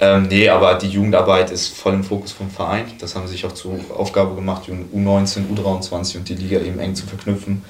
Ähm, 0.00 0.28
nee, 0.28 0.48
aber 0.48 0.74
die 0.74 0.88
Jugendarbeit 0.88 1.50
ist 1.50 1.76
voll 1.76 1.94
im 1.94 2.04
Fokus 2.04 2.32
vom 2.32 2.50
Verein. 2.50 2.86
Das 3.00 3.16
haben 3.16 3.26
sie 3.26 3.32
sich 3.32 3.44
auch 3.44 3.52
zur 3.52 3.78
Aufgabe 3.96 4.34
gemacht, 4.34 4.68
U19, 4.68 5.44
U23 5.54 6.18
und 6.18 6.28
die 6.28 6.34
Liga 6.34 6.60
eben 6.60 6.78
eng 6.78 6.94
zu 6.94 7.06
verknüpfen. 7.06 7.64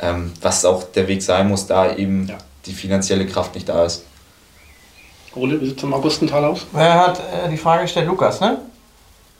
Ähm, 0.00 0.32
was 0.40 0.64
auch 0.64 0.84
der 0.84 1.08
Weg 1.08 1.22
sein 1.22 1.48
muss, 1.48 1.66
da 1.66 1.94
eben 1.94 2.28
ja. 2.28 2.38
die 2.64 2.72
finanzielle 2.72 3.26
Kraft 3.26 3.54
nicht 3.54 3.68
da 3.68 3.84
ist. 3.84 4.04
Ole, 5.34 5.60
wie 5.60 5.66
sieht 5.66 5.78
es 5.78 5.82
im 5.82 5.92
Augustental 5.92 6.44
aus? 6.44 6.66
Er 6.74 7.06
hat 7.06 7.18
äh, 7.18 7.50
die 7.50 7.58
Frage 7.58 7.82
gestellt, 7.82 8.06
Lukas, 8.06 8.40
ne? 8.40 8.58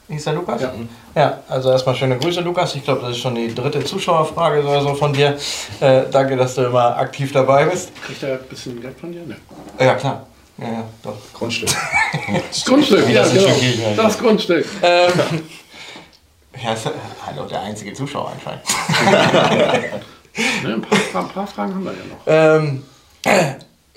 Hieß 0.09 0.23
der 0.23 0.33
Lukas? 0.33 0.61
Ja. 0.61 0.73
Ja, 1.15 1.39
also 1.49 1.69
erstmal 1.69 1.95
schöne 1.95 2.17
Grüße, 2.17 2.39
Lukas. 2.39 2.75
Ich 2.75 2.83
glaube, 2.83 3.01
das 3.01 3.11
ist 3.11 3.17
schon 3.17 3.35
die 3.35 3.53
dritte 3.53 3.83
Zuschauerfrage 3.83 4.63
oder 4.63 4.81
so 4.81 4.95
von 4.95 5.11
dir. 5.11 5.37
Äh, 5.81 6.03
danke, 6.09 6.37
dass 6.37 6.55
du 6.55 6.61
immer 6.61 6.95
aktiv 6.95 7.33
dabei 7.33 7.65
bist. 7.65 7.91
Kriegt 8.01 8.23
er 8.23 8.39
ein 8.39 8.47
bisschen 8.49 8.81
Geld 8.81 8.97
von 8.97 9.11
dir? 9.11 9.23
Ne. 9.23 9.35
Ja, 9.79 9.95
klar. 9.95 10.25
Ja, 10.57 10.65
ja, 10.65 10.83
doch. 11.03 11.17
Grundstück. 11.33 11.69
das 12.49 12.65
Grundstück, 12.65 13.09
ja, 13.09 13.27
genau. 13.27 13.95
Das 13.97 14.17
Grundstück. 14.17 14.65
Ähm, 14.81 15.11
ja, 16.63 16.73
ist, 16.73 16.89
hallo, 17.25 17.45
der 17.45 17.63
einzige 17.63 17.93
Zuschauer 17.93 18.31
anscheinend. 18.31 18.63
ne, 20.63 20.73
ein, 20.73 20.81
paar, 20.81 21.21
ein, 21.21 21.29
paar, 21.29 21.47
Fragen 21.47 21.75
haben 21.75 21.83
wir 21.83 21.91
ja 21.91 22.55
noch. 22.55 22.63
Ähm, 22.63 22.83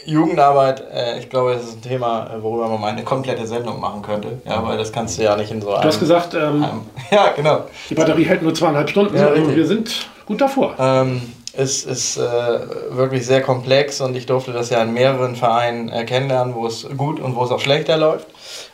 Jugendarbeit, 0.05 0.82
äh, 0.93 1.18
ich 1.18 1.28
glaube, 1.31 1.55
das 1.55 1.64
ist 1.64 1.77
ein 1.77 1.82
Thema, 1.82 2.31
äh, 2.35 2.43
worüber 2.43 2.68
man 2.68 2.81
mal 2.81 2.93
eine 2.93 3.05
komplette 3.05 3.47
Sendung 3.47 3.81
machen 3.81 4.02
könnte. 4.02 4.40
Ja, 4.44 4.64
weil 4.66 4.78
das 4.78 4.93
kannst 4.93 5.18
du 5.18 5.22
ja 5.22 5.36
nicht 5.36 5.51
in 5.51 5.60
so 5.60 5.72
einem. 5.72 5.82
Du 5.82 5.89
hast 5.89 6.01
gesagt, 6.01 6.35
ähm, 6.35 6.62
einem, 6.62 6.86
ja, 7.10 7.32
genau. 7.35 7.64
Die 7.89 7.94
Batterie 7.94 8.24
hält 8.24 8.43
nur 8.43 8.55
zweieinhalb 8.55 8.89
Stunden. 8.89 9.16
Ja, 9.16 9.35
wir 9.35 9.66
sind 9.66 10.09
gut 10.27 10.40
davor. 10.40 10.74
Ähm, 10.78 11.32
es 11.52 11.85
ist 11.85 12.16
äh, 12.16 12.20
wirklich 12.90 13.27
sehr 13.27 13.43
komplex 13.43 14.01
und 14.01 14.16
ich 14.16 14.27
durfte 14.27 14.52
das 14.52 14.70
ja 14.70 14.82
in 14.82 14.94
mehreren 14.94 15.35
Vereinen 15.35 15.89
äh, 15.89 16.05
kennenlernen, 16.05 16.55
wo 16.55 16.66
es 16.66 16.86
gut 16.97 17.20
und 17.20 17.35
wo 17.35 17.44
es 17.44 17.51
auch 17.51 17.60
schlechter 17.60 17.97
läuft. 17.97 18.28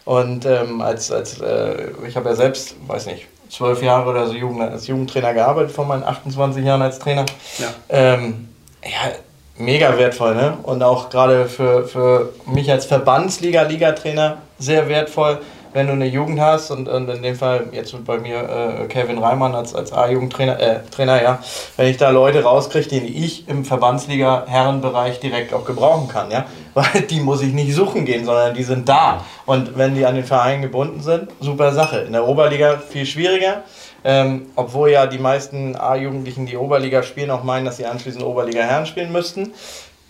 Und 0.05 0.45
ähm, 0.45 0.83
als, 0.83 1.11
als 1.11 1.41
äh, 1.41 1.89
ich 2.07 2.17
habe 2.17 2.29
ja 2.29 2.35
selbst, 2.35 2.77
weiß 2.87 3.07
nicht, 3.07 3.27
zwölf 3.49 3.83
Jahre 3.83 4.11
oder 4.11 4.27
so 4.27 4.35
Jugend, 4.35 4.63
als 4.63 4.87
Jugendtrainer 4.87 5.33
gearbeitet, 5.35 5.73
von 5.73 5.89
meinen 5.89 6.05
28 6.05 6.65
Jahren 6.65 6.83
als 6.83 6.99
Trainer. 6.99 7.25
Ja. 7.59 7.69
Ähm, 7.89 8.49
ja, 8.85 9.13
mega 9.59 9.97
wertvoll, 9.97 10.35
ne? 10.35 10.59
Und 10.63 10.83
auch 10.83 11.11
gerade 11.11 11.47
für, 11.47 11.87
für 11.87 12.33
mich 12.47 12.71
als 12.71 12.87
Verbandsliga-Ligatrainer 12.87 14.39
sehr 14.59 14.89
wertvoll, 14.89 15.39
wenn 15.77 15.89
du 15.89 15.93
eine 15.93 16.07
Jugend 16.07 16.41
hast 16.41 16.71
und, 16.71 16.89
und 16.89 17.07
in 17.11 17.23
dem 17.23 17.37
Fall 17.37 17.67
jetzt 17.71 17.95
bei 18.07 18.17
mir 18.19 18.81
äh, 18.81 18.87
Kevin 18.87 19.19
Reimann 19.19 19.55
als, 19.55 19.75
als 19.75 19.93
A-Jugendtrainer, 19.93 20.59
äh, 20.59 20.81
Trainer, 20.91 21.23
ja, 21.23 21.39
wenn 21.77 21.89
ich 21.89 21.99
da 21.99 22.09
Leute 22.09 22.43
rauskriege, 22.45 22.89
die 22.89 23.25
ich 23.25 23.47
im 23.47 23.63
Verbandsliga-Herrenbereich 23.63 25.21
direkt 25.21 25.53
auch 25.53 25.67
gebrauchen 25.67 26.09
kann, 26.09 26.31
ja, 26.31 26.47
weil 26.75 27.03
die 27.03 27.21
muss 27.21 27.43
ich 27.43 27.53
nicht 27.53 27.75
suchen 27.75 28.07
gehen, 28.07 28.25
sondern 28.25 28.55
die 28.55 28.63
sind 28.63 28.89
da. 28.89 29.23
Und 29.45 29.77
wenn 29.77 29.95
die 29.95 30.07
an 30.07 30.15
den 30.15 30.25
Verein 30.25 30.63
gebunden 30.63 31.03
sind, 31.03 31.29
super 31.41 31.73
Sache. 31.73 31.99
In 31.99 32.15
der 32.15 32.27
Oberliga 32.27 32.79
viel 32.79 33.05
schwieriger. 33.05 33.63
Ähm, 34.03 34.47
obwohl 34.57 34.91
ja 34.91 35.07
die 35.07 35.19
meisten 35.19 35.77
A-Jugendlichen, 35.77 36.47
die 36.47 36.57
Oberliga 36.57 37.03
spielen, 37.03 37.31
auch 37.31 37.45
meinen, 37.45 37.67
dass 37.67 37.77
sie 37.77 37.85
anschließend 37.85 38.25
Oberliga 38.25 38.63
Herren 38.63 38.87
spielen 38.87 39.13
müssten. 39.13 39.53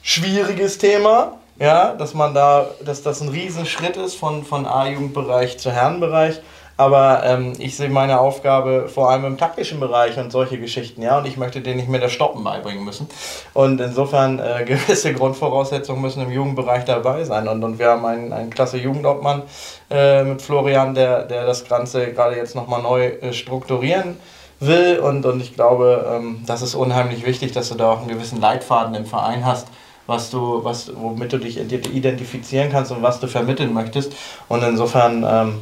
Schwieriges 0.03 0.79
Thema, 0.79 1.39
ja, 1.59 1.95
dass 1.95 2.15
man 2.15 2.35
da, 2.35 2.67
dass 2.85 3.03
das 3.03 3.21
ein 3.21 3.29
Riesenschritt 3.29 3.97
ist 3.97 4.17
von, 4.17 4.45
von 4.45 4.67
A-Jugendbereich 4.67 5.59
zu 5.59 5.71
Herrenbereich. 5.71 6.41
Aber 6.79 7.23
ähm, 7.25 7.55
ich 7.59 7.75
sehe 7.75 7.89
meine 7.89 8.21
Aufgabe 8.21 8.89
vor 8.89 9.11
allem 9.11 9.25
im 9.25 9.39
taktischen 9.39 9.81
Bereich 9.81 10.19
und 10.19 10.31
solche 10.31 10.59
Geschichten, 10.59 11.01
ja. 11.01 11.17
Und 11.17 11.27
ich 11.27 11.39
möchte 11.39 11.63
denen 11.63 11.79
nicht 11.79 11.89
mehr 11.89 12.01
das 12.01 12.13
Stoppen 12.13 12.45
beibringen 12.45 12.85
müssen. 12.85 13.09
Und 13.55 13.81
insofern 13.81 14.39
äh, 14.39 14.65
gewisse 14.67 15.15
Grundvoraussetzungen 15.15 16.03
müssen 16.03 16.23
im 16.23 16.31
Jugendbereich 16.31 16.85
dabei 16.85 17.25
sein. 17.25 17.49
Und, 17.49 17.65
und 17.65 17.79
wir 17.79 17.89
haben 17.89 18.05
einen, 18.05 18.33
einen 18.35 18.51
klasse 18.51 18.77
Jugendobmann 18.77 19.45
äh, 19.91 20.23
mit 20.25 20.43
Florian, 20.43 20.95
der, 20.95 21.23
der 21.23 21.47
das 21.47 21.67
Ganze 21.67 22.13
gerade 22.13 22.37
jetzt 22.37 22.55
nochmal 22.55 22.83
neu 22.83 23.07
äh, 23.07 23.33
strukturieren 23.33 24.19
will. 24.61 24.99
Und, 24.99 25.25
und 25.25 25.41
ich 25.41 25.55
glaube, 25.55 26.07
ähm, 26.15 26.43
das 26.47 26.61
ist 26.61 26.75
unheimlich 26.75 27.25
wichtig, 27.25 27.53
dass 27.53 27.71
du 27.71 27.77
da 27.77 27.91
auch 27.91 28.01
einen 28.01 28.09
gewissen 28.09 28.39
Leitfaden 28.39 28.95
im 28.95 29.07
Verein 29.07 29.47
hast 29.47 29.69
was 30.07 30.31
du, 30.31 30.63
was, 30.63 30.91
womit 30.95 31.33
du 31.33 31.39
dich 31.39 31.59
identifizieren 31.59 32.71
kannst 32.71 32.93
und 32.93 33.03
was 33.03 33.21
du 33.21 33.27
vermitteln 33.27 33.73
möchtest. 33.73 34.13
Und 34.49 34.63
insofern 34.63 35.25
ähm, 35.29 35.61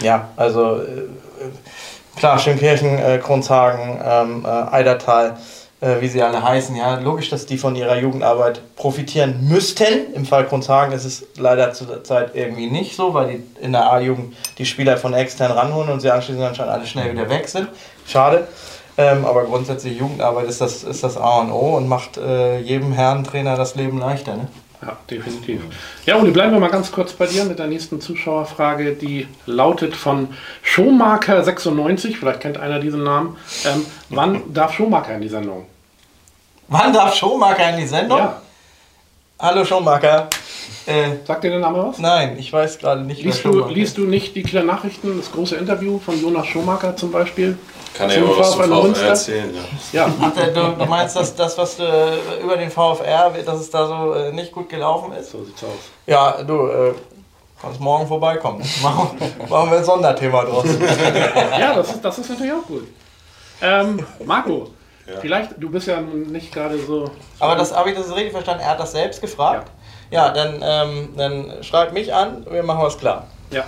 ja, 0.00 0.28
also 0.36 0.78
äh, 0.78 1.08
klar, 2.16 2.38
Schönkirchen, 2.38 2.98
äh, 2.98 3.18
Kronshagen, 3.22 4.00
ähm, 4.04 4.44
äh, 4.44 4.48
Eidertal, 4.48 5.36
äh, 5.80 6.00
wie 6.00 6.08
sie 6.08 6.22
alle 6.22 6.42
heißen, 6.42 6.74
ja, 6.74 6.98
logisch, 6.98 7.30
dass 7.30 7.46
die 7.46 7.58
von 7.58 7.76
ihrer 7.76 7.96
Jugendarbeit 7.96 8.60
profitieren 8.76 9.46
müssten. 9.48 10.12
Im 10.14 10.24
Fall 10.24 10.46
Kronshagen 10.46 10.92
ist 10.94 11.04
es 11.04 11.26
leider 11.36 11.72
zurzeit 11.72 12.34
irgendwie 12.34 12.70
nicht 12.70 12.96
so, 12.96 13.14
weil 13.14 13.28
die 13.28 13.64
in 13.64 13.72
der 13.72 13.90
A-Jugend 13.92 14.34
die 14.58 14.66
Spieler 14.66 14.96
von 14.96 15.14
extern 15.14 15.52
ranholen 15.52 15.90
und 15.90 16.00
sie 16.00 16.10
anschließend 16.10 16.44
anscheinend 16.44 16.72
alle 16.72 16.86
schnell 16.86 17.12
wieder 17.12 17.28
weg 17.28 17.48
sind. 17.48 17.68
Schade. 18.06 18.48
Ähm, 18.96 19.24
aber 19.24 19.44
grundsätzlich 19.44 19.98
Jugendarbeit 19.98 20.46
ist 20.46 20.60
das, 20.60 20.84
ist 20.84 21.02
das 21.02 21.16
A 21.16 21.40
und 21.40 21.50
O 21.50 21.76
und 21.76 21.88
macht 21.88 22.16
äh, 22.16 22.58
jedem 22.60 22.92
Herrentrainer 22.92 23.56
das 23.56 23.74
Leben 23.74 23.98
leichter. 23.98 24.36
Ne? 24.36 24.48
Ja, 24.82 24.96
definitiv. 25.10 25.62
Ja, 26.04 26.16
und 26.16 26.32
bleiben 26.32 26.52
wir 26.52 26.60
mal 26.60 26.70
ganz 26.70 26.92
kurz 26.92 27.12
bei 27.12 27.26
dir 27.26 27.44
mit 27.44 27.58
der 27.58 27.66
nächsten 27.66 28.00
Zuschauerfrage, 28.00 28.92
die 28.92 29.26
lautet 29.46 29.96
von 29.96 30.28
Showmarker96, 30.64 32.16
vielleicht 32.16 32.40
kennt 32.40 32.58
einer 32.58 32.78
diesen 32.78 33.02
Namen. 33.02 33.36
Ähm, 33.64 33.86
wann 34.10 34.52
darf 34.52 34.74
Showmarker 34.74 35.14
in 35.14 35.22
die 35.22 35.28
Sendung? 35.28 35.66
Wann 36.68 36.92
darf 36.92 37.14
Showmarker 37.14 37.70
in 37.70 37.78
die 37.78 37.86
Sendung? 37.86 38.18
Ja. 38.18 38.42
Hallo 39.38 39.64
Showmarker. 39.64 40.28
Äh, 40.86 41.16
Sagt 41.26 41.44
dir 41.44 41.50
der 41.50 41.60
Name 41.60 41.86
was? 41.86 41.98
Nein, 41.98 42.36
ich 42.38 42.52
weiß 42.52 42.78
gerade 42.78 43.02
nicht. 43.02 43.22
Liest 43.22 43.44
du, 43.44 43.66
liest 43.66 43.96
du 43.98 44.04
nicht 44.04 44.36
die 44.36 44.42
Kieler 44.42 44.64
Nachrichten, 44.64 45.16
das 45.16 45.32
große 45.32 45.56
Interview 45.56 45.98
von 45.98 46.20
Jonas 46.20 46.46
Schumacher 46.46 46.96
zum 46.96 47.10
Beispiel? 47.10 47.58
Kann 47.94 48.10
er 48.10 48.22
aber 48.22 48.38
was 48.38 48.52
zum 48.52 48.62
VfR 48.64 49.06
erzählen, 49.06 49.54
ja. 49.92 50.06
ja. 50.06 50.14
Ach, 50.20 50.32
du, 50.32 50.76
du, 50.78 50.86
meinst, 50.86 51.14
dass 51.14 51.34
das, 51.34 51.56
was 51.56 51.76
du 51.76 51.84
äh, 51.84 52.42
über 52.42 52.56
den 52.56 52.70
VfR, 52.70 53.30
dass 53.44 53.60
es 53.60 53.70
da 53.70 53.86
so 53.86 54.14
äh, 54.14 54.32
nicht 54.32 54.52
gut 54.52 54.68
gelaufen 54.68 55.12
ist? 55.12 55.30
So 55.30 55.44
sieht's 55.44 55.62
aus. 55.62 55.70
Ja, 56.06 56.42
du, 56.42 56.66
äh, 56.66 56.94
kannst 57.64 57.80
morgen 57.80 58.06
vorbeikommen. 58.06 58.62
Machen, 58.82 59.18
machen 59.48 59.70
wir 59.70 59.78
ein 59.78 59.84
Sonderthema 59.84 60.44
draus. 60.44 60.66
ja, 61.58 61.74
das 61.74 61.90
ist, 61.90 62.04
das 62.04 62.18
ist 62.18 62.30
natürlich 62.30 62.52
auch 62.52 62.66
gut. 62.66 62.88
Ähm, 63.62 64.04
Marco, 64.24 64.70
ja. 65.06 65.20
vielleicht, 65.20 65.52
du 65.58 65.70
bist 65.70 65.86
ja 65.86 66.00
nicht 66.00 66.52
gerade 66.52 66.78
so... 66.78 67.10
Aber 67.38 67.56
das 67.56 67.74
habe 67.74 67.90
ich 67.90 67.96
das 67.96 68.14
richtig 68.14 68.32
verstanden, 68.32 68.62
er 68.62 68.70
hat 68.70 68.80
das 68.80 68.92
selbst 68.92 69.20
gefragt? 69.20 69.68
Ja. 69.68 69.83
Ja, 70.14 70.30
dann, 70.30 70.54
ähm, 70.62 71.08
dann 71.16 71.52
schreib 71.62 71.92
mich 71.92 72.14
an, 72.14 72.46
wir 72.50 72.62
machen 72.62 72.82
was 72.82 72.96
klar. 72.96 73.26
Ja. 73.50 73.64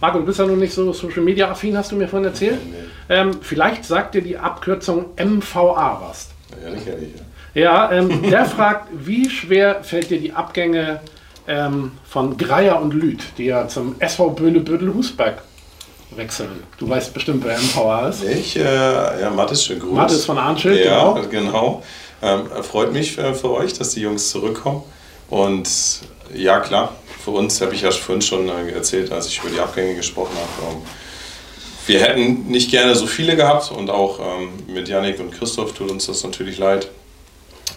Marco, 0.00 0.18
du 0.18 0.26
bist 0.26 0.38
ja 0.38 0.46
noch 0.46 0.56
nicht 0.56 0.74
so 0.74 0.92
Social 0.92 1.22
Media 1.22 1.50
affin, 1.50 1.76
hast 1.76 1.90
du 1.90 1.96
mir 1.96 2.06
vorhin 2.06 2.28
erzählt. 2.28 2.58
Nee, 2.64 2.74
nee. 3.08 3.14
Ähm, 3.14 3.30
vielleicht 3.40 3.84
sagt 3.84 4.14
dir 4.14 4.22
die 4.22 4.36
Abkürzung 4.36 5.06
MVA 5.18 6.02
was. 6.06 6.28
Ja, 6.50 6.68
ehrlich, 6.68 6.86
ehrlich. 6.86 7.08
Ja, 7.54 7.90
ähm, 7.92 8.22
der 8.28 8.44
fragt, 8.56 8.88
wie 8.92 9.30
schwer 9.30 9.82
fällt 9.82 10.10
dir 10.10 10.20
die 10.20 10.32
Abgänge 10.32 11.00
ähm, 11.48 11.92
von 12.04 12.36
Greier 12.36 12.80
und 12.82 12.92
Lüth, 12.92 13.22
die 13.38 13.46
ja 13.46 13.68
zum 13.68 13.96
SV 13.98 14.30
Böhne 14.30 14.60
Bödel 14.60 14.92
Husberg 14.92 15.42
wechseln. 16.14 16.62
Du 16.78 16.88
weißt 16.88 17.14
bestimmt, 17.14 17.44
wer 17.44 17.58
MVA 17.58 18.08
ist. 18.08 18.22
Ich, 18.24 18.56
äh, 18.58 19.20
ja, 19.20 19.30
Mathis, 19.30 19.64
schön 19.64 19.80
Gruß. 19.80 19.92
Mathis 19.92 20.24
von 20.24 20.36
Arnschild, 20.36 20.84
Ja, 20.84 21.12
genau. 21.12 21.28
genau. 21.30 21.82
Ähm, 22.22 22.46
freut 22.62 22.92
mich 22.92 23.18
äh, 23.18 23.34
für 23.34 23.50
euch, 23.50 23.72
dass 23.74 23.90
die 23.90 24.00
Jungs 24.00 24.30
zurückkommen. 24.30 24.82
Und 25.28 25.68
ja, 26.34 26.60
klar, 26.60 26.94
für 27.24 27.30
uns 27.32 27.60
habe 27.60 27.74
ich 27.74 27.82
ja 27.82 27.90
vorhin 27.90 28.22
schon 28.22 28.48
äh, 28.48 28.70
erzählt, 28.70 29.10
als 29.12 29.26
ich 29.26 29.38
über 29.40 29.50
die 29.50 29.60
Abgänge 29.60 29.94
gesprochen 29.94 30.36
habe. 30.36 30.74
Ähm, 30.74 30.82
wir 31.86 32.00
hätten 32.00 32.46
nicht 32.48 32.70
gerne 32.70 32.94
so 32.96 33.06
viele 33.06 33.36
gehabt 33.36 33.70
und 33.70 33.90
auch 33.90 34.18
ähm, 34.20 34.50
mit 34.66 34.88
Yannick 34.88 35.20
und 35.20 35.30
Christoph 35.32 35.72
tut 35.72 35.90
uns 35.90 36.06
das 36.06 36.22
natürlich 36.24 36.58
leid. 36.58 36.88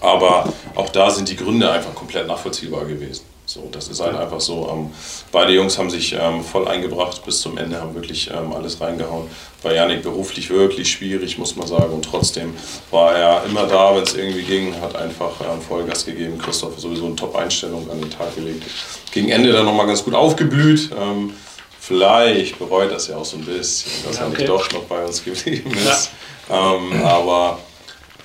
Aber 0.02 0.52
auch 0.76 0.90
da 0.90 1.10
sind 1.10 1.30
die 1.30 1.36
Gründe 1.36 1.70
einfach 1.70 1.94
komplett 1.94 2.28
nachvollziehbar 2.28 2.86
gewesen. 2.86 3.24
So, 3.50 3.68
das 3.72 3.88
ist 3.88 4.00
halt 4.00 4.16
einfach 4.16 4.40
so. 4.40 4.70
Ähm, 4.72 4.92
beide 5.32 5.52
Jungs 5.54 5.80
haben 5.80 5.90
sich 5.90 6.14
ähm, 6.14 6.44
voll 6.44 6.68
eingebracht 6.68 7.26
bis 7.26 7.42
zum 7.42 7.58
Ende, 7.58 7.82
haben 7.82 7.96
wirklich 7.96 8.30
ähm, 8.30 8.54
alles 8.54 8.80
reingehauen. 8.80 9.26
Bei 9.64 9.74
Janik 9.74 10.04
beruflich 10.04 10.52
wirklich 10.52 10.92
schwierig, 10.92 11.40
muss 11.40 11.56
man 11.56 11.66
sagen. 11.66 11.92
Und 11.92 12.06
trotzdem 12.06 12.54
war 12.92 13.16
er 13.16 13.44
immer 13.46 13.66
da, 13.66 13.96
wenn 13.96 14.04
es 14.04 14.14
irgendwie 14.14 14.44
ging, 14.44 14.80
hat 14.80 14.96
einfach 14.96 15.32
ähm, 15.42 15.60
Vollgas 15.68 16.06
gegeben. 16.06 16.38
Christoph 16.38 16.78
sowieso 16.80 17.08
eine 17.08 17.16
Top-Einstellung 17.16 17.90
an 17.90 18.00
den 18.00 18.12
Tag 18.12 18.36
gelegt. 18.36 18.66
Gegen 19.12 19.30
Ende 19.30 19.52
dann 19.52 19.66
nochmal 19.66 19.88
ganz 19.88 20.04
gut 20.04 20.14
aufgeblüht. 20.14 20.92
Ähm, 20.96 21.34
vielleicht 21.80 22.60
bereut 22.60 22.92
das 22.92 23.08
ja 23.08 23.18
auch 23.18 23.26
so 23.26 23.38
ein 23.38 23.46
bisschen, 23.46 23.92
dass 24.06 24.18
Ja, 24.18 24.22
er 24.26 24.28
okay. 24.28 24.38
nicht 24.38 24.50
doch 24.50 24.72
noch 24.74 24.84
bei 24.84 25.04
uns 25.04 25.24
geblieben 25.26 25.72
ist. 25.72 26.12
Ähm, 26.52 27.04
aber 27.04 27.58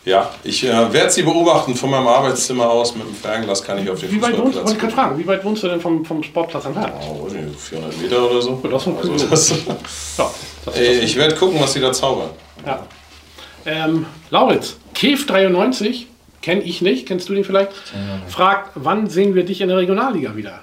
ja, 0.05 0.31
ich 0.45 0.65
äh, 0.65 0.93
werde 0.93 1.11
sie 1.11 1.23
beobachten 1.23 1.75
von 1.75 1.91
meinem 1.91 2.07
Arbeitszimmer 2.09 2.69
aus 2.69 2.95
mit 2.95 3.07
dem 3.07 3.15
Fernglas 3.15 3.63
kann 3.63 3.79
ich 3.79 3.89
auf 3.89 4.01
den 4.01 4.11
Wie 4.11 4.21
weit 4.21 4.33
wohnst, 4.33 4.57
wollte 4.57 4.69
Fußballplatz 4.69 4.73
ich 4.73 4.79
gerade 4.81 4.93
fragen, 4.95 5.19
wie 5.19 5.27
weit 5.27 5.45
wohnst 5.45 5.63
du 5.63 5.69
denn 5.69 5.81
vom, 5.81 6.05
vom 6.05 6.23
Sportplatz 6.23 6.65
entfernt? 6.67 6.93
Oh, 7.01 7.25
weiß 7.25 7.33
nicht, 7.33 7.59
400 7.59 8.01
Meter 8.01 8.31
oder 8.31 8.43
so. 8.43 8.61
Das 8.63 8.87
ist 8.87 8.89
Also 8.89 9.27
das, 9.29 9.51
Ja, 10.19 10.31
das, 10.65 10.77
Ey, 10.77 10.97
das, 10.97 11.05
ich 11.05 11.17
werde 11.17 11.35
gucken, 11.35 11.59
was 11.61 11.73
sie 11.73 11.81
da 11.81 11.93
zaubern. 11.93 12.31
ja. 12.67 12.87
Ähm, 13.67 14.05
Lauritz, 14.29 14.77
Kef93, 14.95 16.05
kenne 16.43 16.61
ich 16.63 16.83
nicht, 16.83 17.07
kennst 17.09 17.31
du 17.31 17.35
den 17.35 17.45
vielleicht? 17.45 17.73
Fragt, 18.29 18.73
wann 18.75 19.09
sehen 19.09 19.35
wir 19.35 19.45
dich 19.45 19.63
in 19.63 19.69
der 19.69 19.79
Regionalliga 19.79 20.37
wieder? 20.37 20.61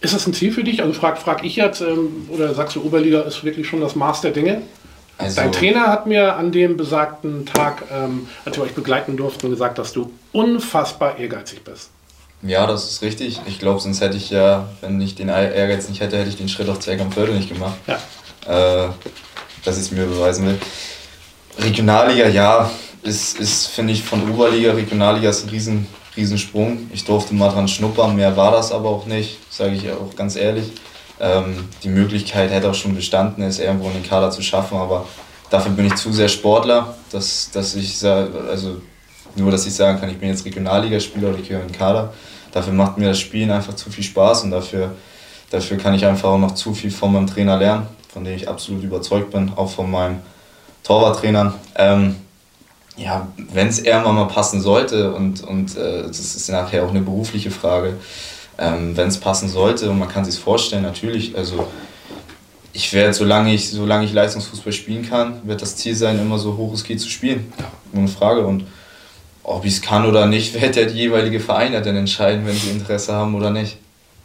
Ist 0.00 0.12
das 0.12 0.26
ein 0.26 0.34
Ziel 0.34 0.50
für 0.52 0.64
dich? 0.64 0.82
Also 0.82 0.92
frag, 0.92 1.18
frag 1.18 1.44
ich 1.44 1.54
jetzt, 1.56 1.80
ähm, 1.82 2.28
oder 2.30 2.52
sagst 2.52 2.74
du, 2.76 2.82
Oberliga 2.82 3.20
ist 3.22 3.44
wirklich 3.44 3.68
schon 3.68 3.80
das 3.80 3.94
Maß 3.94 4.22
der 4.22 4.32
Dinge? 4.32 4.62
Also, 5.18 5.36
Dein 5.40 5.52
Trainer 5.52 5.86
hat 5.86 6.06
mir 6.06 6.36
an 6.36 6.52
dem 6.52 6.76
besagten 6.76 7.46
Tag, 7.46 7.84
ähm, 7.90 8.28
als 8.44 8.56
wir 8.56 8.64
euch 8.64 8.74
begleiten 8.74 9.16
durften, 9.16 9.48
gesagt, 9.48 9.78
dass 9.78 9.92
du 9.92 10.12
unfassbar 10.32 11.18
ehrgeizig 11.18 11.64
bist. 11.64 11.90
Ja, 12.42 12.66
das 12.66 12.90
ist 12.90 13.02
richtig. 13.02 13.40
Ich 13.46 13.58
glaube, 13.58 13.80
sonst 13.80 14.00
hätte 14.02 14.16
ich 14.16 14.30
ja, 14.30 14.68
wenn 14.82 15.00
ich 15.00 15.14
den 15.14 15.28
Ehrgeiz 15.28 15.88
nicht 15.88 16.00
hätte, 16.00 16.18
hätte 16.18 16.28
ich 16.28 16.36
den 16.36 16.48
Schritt 16.48 16.68
auf 16.68 16.80
Zweck 16.80 17.00
am 17.00 17.10
Viertel 17.10 17.34
nicht 17.34 17.48
gemacht. 17.48 17.76
Ja. 17.86 18.86
Äh, 18.86 18.90
dass 19.64 19.76
ich 19.76 19.84
es 19.84 19.90
mir 19.90 20.06
beweisen 20.06 20.46
will. 20.46 20.58
Regionalliga, 21.58 22.28
ja, 22.28 22.70
ist, 23.02 23.40
ist 23.40 23.66
finde 23.68 23.92
ich, 23.94 24.02
von 24.02 24.30
Oberliga, 24.30 24.72
Regionalliga 24.72 25.30
ist 25.30 25.44
ein 25.44 25.50
riesen, 25.50 25.86
Riesensprung. 26.16 26.90
Ich 26.92 27.04
durfte 27.04 27.34
mal 27.34 27.50
dran 27.50 27.68
schnuppern, 27.68 28.14
mehr 28.16 28.36
war 28.36 28.52
das 28.52 28.70
aber 28.70 28.90
auch 28.90 29.06
nicht, 29.06 29.38
sage 29.50 29.74
ich 29.74 29.90
auch 29.90 30.14
ganz 30.14 30.36
ehrlich. 30.36 30.70
Ähm, 31.20 31.68
die 31.82 31.88
Möglichkeit 31.88 32.50
hätte 32.50 32.70
auch 32.70 32.74
schon 32.74 32.94
bestanden, 32.94 33.42
es 33.42 33.58
irgendwo 33.58 33.86
in 33.88 33.94
den 33.94 34.02
Kader 34.02 34.30
zu 34.30 34.42
schaffen, 34.42 34.76
aber 34.76 35.06
dafür 35.50 35.72
bin 35.72 35.86
ich 35.86 35.94
zu 35.94 36.12
sehr 36.12 36.28
Sportler, 36.28 36.94
dass, 37.10 37.50
dass 37.50 37.74
ich 37.74 38.04
also 38.04 38.80
nur, 39.36 39.50
dass 39.50 39.66
ich 39.66 39.74
sagen 39.74 40.00
kann, 40.00 40.10
ich 40.10 40.18
bin 40.18 40.28
jetzt 40.28 40.44
Regionalligaspieler 40.44 41.28
oder 41.28 41.38
ich 41.38 41.48
gehöre 41.48 41.62
in 41.62 41.68
den 41.68 41.76
Kader. 41.76 42.12
Dafür 42.52 42.72
macht 42.72 42.96
mir 42.96 43.08
das 43.08 43.18
Spielen 43.18 43.50
einfach 43.50 43.74
zu 43.74 43.90
viel 43.90 44.04
Spaß 44.04 44.44
und 44.44 44.50
dafür, 44.50 44.94
dafür 45.50 45.76
kann 45.76 45.94
ich 45.94 46.04
einfach 46.06 46.30
auch 46.30 46.38
noch 46.38 46.54
zu 46.54 46.74
viel 46.74 46.90
von 46.90 47.12
meinem 47.12 47.26
Trainer 47.26 47.58
lernen, 47.58 47.86
von 48.12 48.24
dem 48.24 48.34
ich 48.34 48.48
absolut 48.48 48.82
überzeugt 48.82 49.30
bin, 49.30 49.52
auch 49.56 49.70
von 49.70 49.90
meinem 49.90 50.20
Torwarttrainern. 50.82 51.54
Ähm, 51.74 52.16
ja, 52.96 53.28
wenn 53.52 53.68
es 53.68 53.80
irgendwann 53.80 54.14
mal 54.14 54.28
passen 54.28 54.62
sollte 54.62 55.12
und, 55.12 55.42
und 55.42 55.76
äh, 55.76 56.04
das 56.06 56.18
ist 56.18 56.48
nachher 56.48 56.84
auch 56.84 56.90
eine 56.90 57.02
berufliche 57.02 57.50
Frage, 57.50 57.96
ähm, 58.58 58.96
wenn 58.96 59.08
es 59.08 59.18
passen 59.18 59.48
sollte 59.48 59.90
und 59.90 59.98
man 59.98 60.08
kann 60.08 60.24
sich 60.24 60.38
vorstellen, 60.38 60.82
natürlich, 60.82 61.36
also 61.36 61.68
ich 62.72 62.92
werde, 62.92 63.14
solange 63.14 63.54
ich, 63.54 63.70
solange 63.70 64.04
ich 64.04 64.12
Leistungsfußball 64.12 64.72
spielen 64.72 65.08
kann, 65.08 65.46
wird 65.48 65.62
das 65.62 65.76
Ziel 65.76 65.94
sein, 65.94 66.20
immer 66.20 66.38
so 66.38 66.56
hoch 66.56 66.74
es 66.74 66.84
geht 66.84 67.00
zu 67.00 67.08
spielen. 67.08 67.52
Ohne 67.94 68.08
Frage. 68.08 68.46
Und 68.46 68.66
ob 69.42 69.64
ich 69.64 69.74
es 69.74 69.82
kann 69.82 70.04
oder 70.04 70.26
nicht, 70.26 70.60
wird 70.60 70.76
der 70.76 70.90
jeweilige 70.90 71.40
Verein 71.40 71.72
ja 71.72 71.80
dann 71.80 71.96
entscheiden, 71.96 72.46
wenn 72.46 72.54
sie 72.54 72.70
Interesse 72.70 73.14
haben 73.14 73.34
oder 73.34 73.50
nicht. 73.50 73.78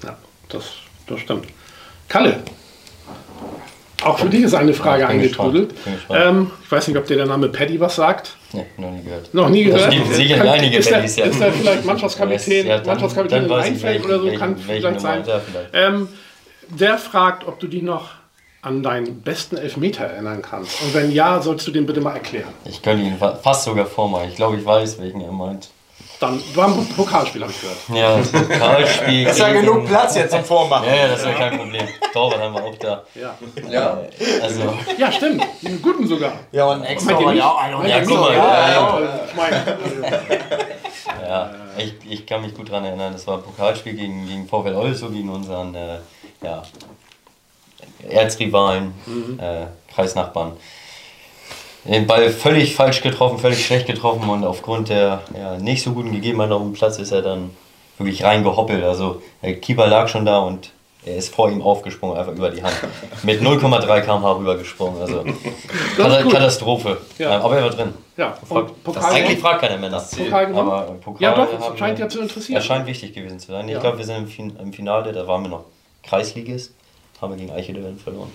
Ja, 0.03 0.17
das, 0.49 0.65
das 1.07 1.21
stimmt. 1.21 1.47
Kalle, 2.09 2.43
auch 4.03 4.19
für 4.19 4.29
dich 4.29 4.43
ist 4.43 4.53
eine 4.53 4.73
Frage 4.73 4.99
gespannt, 5.01 5.19
eingetrudelt. 5.21 5.73
Ähm, 6.09 6.51
ich 6.63 6.71
weiß 6.71 6.87
nicht, 6.87 6.97
ob 6.97 7.05
dir 7.05 7.17
der 7.17 7.25
Name 7.25 7.49
Paddy 7.49 7.79
was 7.79 7.95
sagt. 7.95 8.35
Nee, 8.53 8.65
noch 8.77 8.91
nie 8.91 9.03
gehört. 9.03 9.33
Noch 9.33 9.49
nie 9.49 9.63
gehört. 9.65 9.91
gibt 9.91 10.13
sicher 10.13 10.37
Kann- 10.37 10.47
einige 10.49 10.77
ist, 10.77 10.89
der, 10.89 10.95
Paddys, 10.97 11.15
ja. 11.15 11.25
ist 11.25 11.39
der 11.39 11.53
vielleicht 11.53 11.85
Mannschaftskapitän, 11.85 12.67
Ja, 12.67 12.77
dann- 12.77 12.87
Mannschaftskapitän 12.87 13.47
dann 13.47 13.63
in 13.65 13.81
welchen- 13.81 14.05
oder 14.05 14.19
so? 14.19 14.25
welchen- 14.25 14.39
Kann 14.39 14.55
welchen 14.67 14.81
vielleicht 14.81 14.99
sein. 15.01 15.23
Ja, 15.25 15.39
vielleicht. 15.39 15.69
Ähm, 15.73 16.09
der 16.69 16.97
fragt, 16.97 17.47
ob 17.47 17.59
du 17.59 17.67
dich 17.67 17.83
noch 17.83 18.09
an 18.63 18.83
deinen 18.83 19.21
besten 19.21 19.57
Elfmeter 19.57 20.03
erinnern 20.05 20.41
kannst. 20.41 20.81
Und 20.83 20.93
wenn 20.93 21.11
ja, 21.11 21.41
sollst 21.41 21.65
du 21.67 21.71
den 21.71 21.85
bitte 21.87 21.99
mal 22.01 22.13
erklären. 22.13 22.49
Ich 22.65 22.81
könnte 22.81 23.03
ihn 23.03 23.17
fa- 23.17 23.35
fast 23.35 23.63
sogar 23.63 23.85
vormachen. 23.87 24.29
Ich 24.29 24.35
glaube, 24.35 24.57
ich 24.57 24.65
weiß, 24.65 24.99
welchen 25.01 25.21
er 25.21 25.31
meint. 25.31 25.69
Dann 26.21 26.39
war 26.53 26.67
ein 26.67 26.87
Pokalspiel, 26.89 27.41
habe 27.41 27.51
ich 27.51 27.61
gehört. 27.61 27.79
Ja, 27.89 28.17
Pokalspiel. 28.17 29.27
Ist 29.27 29.39
ja 29.39 29.51
genug 29.53 29.87
Platz 29.87 30.15
jetzt 30.15 30.29
zum 30.29 30.43
Vormachen. 30.43 30.87
Ja, 30.87 30.95
ja, 30.95 31.07
das 31.07 31.21
ist 31.21 31.25
ja 31.25 31.33
kein 31.33 31.57
Problem. 31.57 31.87
Torwart 32.13 32.39
haben 32.39 32.53
wir 32.53 32.63
auch 32.63 32.77
da. 32.77 33.03
Ja, 33.15 33.35
Ja. 33.67 33.97
Also, 34.39 34.77
ja 34.99 35.11
stimmt. 35.11 35.43
Einen 35.65 35.81
guten 35.81 36.05
sogar. 36.05 36.33
Ja, 36.51 36.65
und 36.65 36.83
extra 36.83 37.15
war 37.15 37.31
nicht? 37.31 37.39
ja 37.39 37.87
ja, 37.87 38.03
guck 38.03 38.19
mal, 38.19 38.33
Ja, 38.35 38.69
ja, 38.69 38.71
ja. 38.71 39.19
Ich 39.27 39.35
meine, 39.35 39.77
ja, 41.27 41.51
ich, 41.79 41.93
ich 42.07 42.25
kann 42.27 42.43
mich 42.43 42.53
gut 42.53 42.69
daran 42.69 42.85
erinnern. 42.85 43.13
Das 43.13 43.25
war 43.25 43.37
ein 43.37 43.43
Pokalspiel 43.43 43.93
gegen, 43.93 44.27
gegen 44.27 44.47
VfL 44.47 44.75
Olso, 44.75 45.09
gegen 45.09 45.29
unseren 45.29 45.73
äh, 45.73 45.97
ja, 46.43 46.61
Erzrivalen, 48.07 48.93
äh, 49.39 49.65
Kreisnachbarn. 49.91 50.53
Den 51.85 52.05
Ball 52.07 52.29
völlig 52.29 52.75
falsch 52.75 53.01
getroffen, 53.01 53.39
völlig 53.39 53.65
schlecht 53.65 53.87
getroffen 53.87 54.29
und 54.29 54.43
aufgrund 54.43 54.89
der 54.89 55.21
ja, 55.37 55.57
nicht 55.57 55.83
so 55.83 55.91
guten 55.93 56.11
Gegebenheiten 56.11 56.53
auf 56.53 56.61
dem 56.61 56.73
Platz 56.73 56.99
ist 56.99 57.11
er 57.11 57.21
dann 57.23 57.49
wirklich 57.97 58.23
reingehoppelt. 58.23 58.83
Also 58.83 59.21
der 59.41 59.59
Keeper 59.59 59.87
lag 59.87 60.07
schon 60.07 60.25
da 60.25 60.39
und 60.39 60.69
er 61.03 61.15
ist 61.15 61.33
vor 61.33 61.49
ihm 61.49 61.63
aufgesprungen, 61.63 62.15
einfach 62.17 62.33
über 62.33 62.51
die 62.51 62.61
Hand. 62.61 62.75
Mit 63.23 63.41
0,3 63.41 64.01
km/h 64.01 64.31
rübergesprungen. 64.33 65.01
Also. 65.01 65.23
Katastrophe. 66.29 66.97
Ja. 67.17 67.39
Aber 67.41 67.57
er 67.57 67.63
war 67.63 67.69
drin. 67.71 67.93
ja. 68.17 68.37
Fragt- 68.47 68.69
Und 68.69 68.95
das 68.95 69.03
Pokal 69.03 69.13
eigentlich 69.15 69.39
fragt 69.39 69.61
keiner 69.61 69.77
Männer. 69.77 69.99
Pokal 69.99 70.45
gewonnen? 70.47 70.69
Aber 70.69 70.87
im 70.89 70.99
Pokal 70.99 71.21
Ja, 71.23 71.33
doch, 71.35 71.77
scheint 71.77 71.97
ja 71.97 72.07
zu 72.07 72.21
interessieren. 72.21 72.57
Er 72.57 72.61
scheint 72.61 72.85
wichtig 72.85 73.13
gewesen 73.13 73.39
zu 73.39 73.51
sein. 73.51 73.67
Ich 73.67 73.73
Ja. 73.73 73.79
glaube, 73.79 73.97
wir 73.97 74.05
sind 74.05 74.17
im, 74.17 74.27
fin 74.27 74.55
im 74.61 74.71
Finale, 74.71 75.11
da 75.11 75.25
waren 75.27 75.41
wir 75.41 75.49
noch 75.49 75.63
Kreisligist. 76.03 76.73
Haben 77.19 77.33
wir 77.33 77.37
gegen 77.37 77.51
Eichedören 77.51 77.97
verloren. 77.97 78.31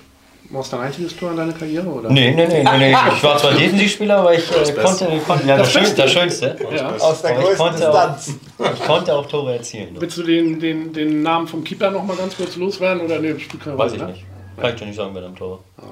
Machst 0.51 0.73
du 0.73 0.77
ein 0.77 0.83
einziges 0.83 1.17
Tor 1.17 1.31
in 1.33 1.37
deiner 1.37 1.53
Karriere? 1.53 1.87
Oder? 1.89 2.09
Nee, 2.11 2.31
nee, 2.33 2.47
nee, 2.47 2.63
nee, 2.63 2.79
nee. 2.79 2.91
Ich 3.15 3.23
war 3.23 3.37
zwar 3.37 3.53
Defensivspieler, 3.53 4.19
aber 4.19 4.35
ich 4.35 4.49
äh, 4.51 4.73
konnte, 4.75 5.07
konnte, 5.27 5.47
ja, 5.47 5.57
das, 5.57 5.73
Das 5.73 5.73
Schönste, 5.73 6.03
das 6.03 6.13
Schönste. 6.13 6.57
Ja. 6.77 6.91
Aus 6.97 7.23
der 7.23 7.31
Aber 7.33 7.41
ich 7.41 7.47
größten 7.47 7.67
konnte 7.67 7.91
auch- 7.93 8.15
Distanz. 8.17 8.41
Ich 8.75 8.85
konnte 8.87 9.15
auch 9.15 9.27
Tore 9.27 9.55
erzielen. 9.57 9.97
Willst 9.99 10.17
du 10.19 10.23
den, 10.23 10.61
den, 10.61 10.93
den 10.93 11.23
Namen 11.23 11.49
vom 11.49 11.65
Keeper 11.65 11.91
noch 11.91 12.05
mal 12.05 12.17
ganz 12.17 12.37
kurz 12.37 12.57
loswerden? 12.57 13.03
Oder 13.05 13.19
nee, 13.19 13.39
spielt 13.39 13.63
keine 13.65 13.77
Weiß 13.79 13.93
Rolle, 13.93 14.03
ich 14.03 14.07
ne? 14.09 14.13
nicht. 14.13 14.25
Kann 14.61 14.71
ich 14.71 14.77
dir 14.77 14.87
nicht 14.87 14.97
sagen, 14.97 15.11
wer 15.15 15.25
am 15.25 15.35
Tor 15.37 15.61
war. 15.77 15.89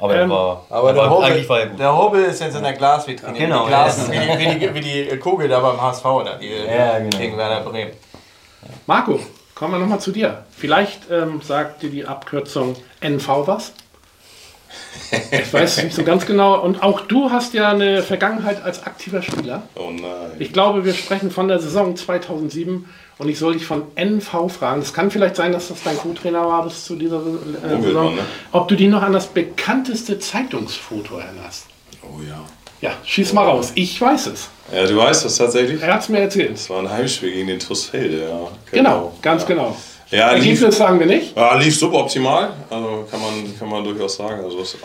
Aber 0.00 0.14
er 0.16 0.22
Ähm, 0.22 0.30
war, 0.30 0.66
Aber 0.70 0.88
er 0.88 0.94
der 0.94 1.02
war 1.02 1.10
Hobel, 1.10 1.24
eigentlich 1.26 1.48
war 1.48 1.60
er 1.60 1.66
gut. 1.68 1.78
der 1.80 1.96
Hobel 1.96 2.24
ist 2.24 2.40
jetzt 2.40 2.56
in 2.56 2.62
der 2.62 2.72
Glasvitrine. 2.72 3.38
Genau, 3.38 3.60
wie, 3.60 3.64
die 3.64 3.68
Glas, 3.68 4.08
ja. 4.08 4.12
wie, 4.12 4.36
die, 4.36 4.50
wie, 4.50 4.58
die, 4.58 4.74
wie 4.74 5.10
die 5.10 5.16
Kugel 5.18 5.48
da 5.48 5.60
beim 5.60 5.80
HSV 5.80 6.04
oder 6.04 6.36
die 6.38 6.48
Ja, 6.48 6.98
genau. 6.98 7.18
gegen 7.18 7.36
Werder 7.36 7.60
Bremen. 7.60 7.92
Marco, 8.86 9.20
kommen 9.62 9.74
wir 9.74 9.78
noch 9.78 9.86
mal 9.86 10.00
zu 10.00 10.10
dir. 10.10 10.42
Vielleicht 10.50 11.02
ähm, 11.08 11.40
sagt 11.40 11.84
dir 11.84 11.90
die 11.90 12.04
Abkürzung 12.04 12.74
NV 13.00 13.46
was? 13.46 13.72
Ich 15.30 15.52
weiß 15.52 15.78
es 15.78 15.84
nicht 15.84 15.94
so 15.94 16.02
ganz 16.02 16.26
genau. 16.26 16.60
Und 16.60 16.82
auch 16.82 17.02
du 17.02 17.30
hast 17.30 17.54
ja 17.54 17.70
eine 17.70 18.02
Vergangenheit 18.02 18.60
als 18.64 18.82
aktiver 18.82 19.22
Spieler. 19.22 19.62
Oh 19.76 19.90
nein. 19.92 20.32
Ich 20.40 20.52
glaube, 20.52 20.84
wir 20.84 20.94
sprechen 20.94 21.30
von 21.30 21.46
der 21.46 21.60
Saison 21.60 21.94
2007 21.94 22.88
und 23.18 23.28
ich 23.28 23.38
soll 23.38 23.52
dich 23.52 23.64
von 23.64 23.84
NV 23.94 24.50
fragen. 24.50 24.82
Es 24.82 24.92
kann 24.92 25.12
vielleicht 25.12 25.36
sein, 25.36 25.52
dass 25.52 25.68
das 25.68 25.80
dein 25.84 25.96
Co-Trainer 25.96 26.44
war 26.44 26.64
bis 26.64 26.84
zu 26.84 26.96
dieser 26.96 27.18
äh, 27.18 27.82
Saison. 27.82 27.94
war, 27.94 28.10
ne? 28.14 28.22
Ob 28.50 28.66
du 28.66 28.74
dich 28.74 28.88
noch 28.88 29.02
an 29.02 29.12
das 29.12 29.28
bekannteste 29.28 30.18
Zeitungsfoto 30.18 31.18
erinnerst? 31.18 31.66
Oh 32.02 32.20
ja. 32.28 32.40
Ja, 32.82 32.90
schieß 33.04 33.32
mal 33.32 33.44
raus. 33.44 33.70
Ich 33.76 33.98
weiß 34.00 34.26
es. 34.26 34.48
Ja, 34.74 34.84
du 34.84 34.96
weißt 34.96 35.24
das 35.24 35.36
tatsächlich? 35.36 35.80
Er 35.80 35.94
hat 35.94 36.02
es 36.02 36.08
mir 36.08 36.18
erzählt. 36.18 36.54
Das 36.54 36.68
war 36.68 36.80
ein 36.80 36.90
Heimspiel 36.90 37.30
gegen 37.30 37.46
den 37.46 37.60
TuS 37.60 37.84
Felde, 37.84 38.28
ja. 38.28 38.48
Genau, 38.72 39.12
ganz 39.22 39.42
ja. 39.42 39.48
genau. 39.48 39.76
Ja, 40.10 40.32
lief, 40.32 40.44
Ergebnis 40.44 40.76
sagen 40.76 40.98
wir 40.98 41.06
nicht. 41.06 41.34
ja, 41.36 41.54
lief 41.56 41.78
suboptimal, 41.78 42.50
also 42.68 43.06
kann 43.10 43.20
man, 43.20 43.58
kann 43.58 43.68
man 43.70 43.84
durchaus 43.84 44.16
sagen. 44.16 44.44
Also 44.44 44.60
es 44.60 44.76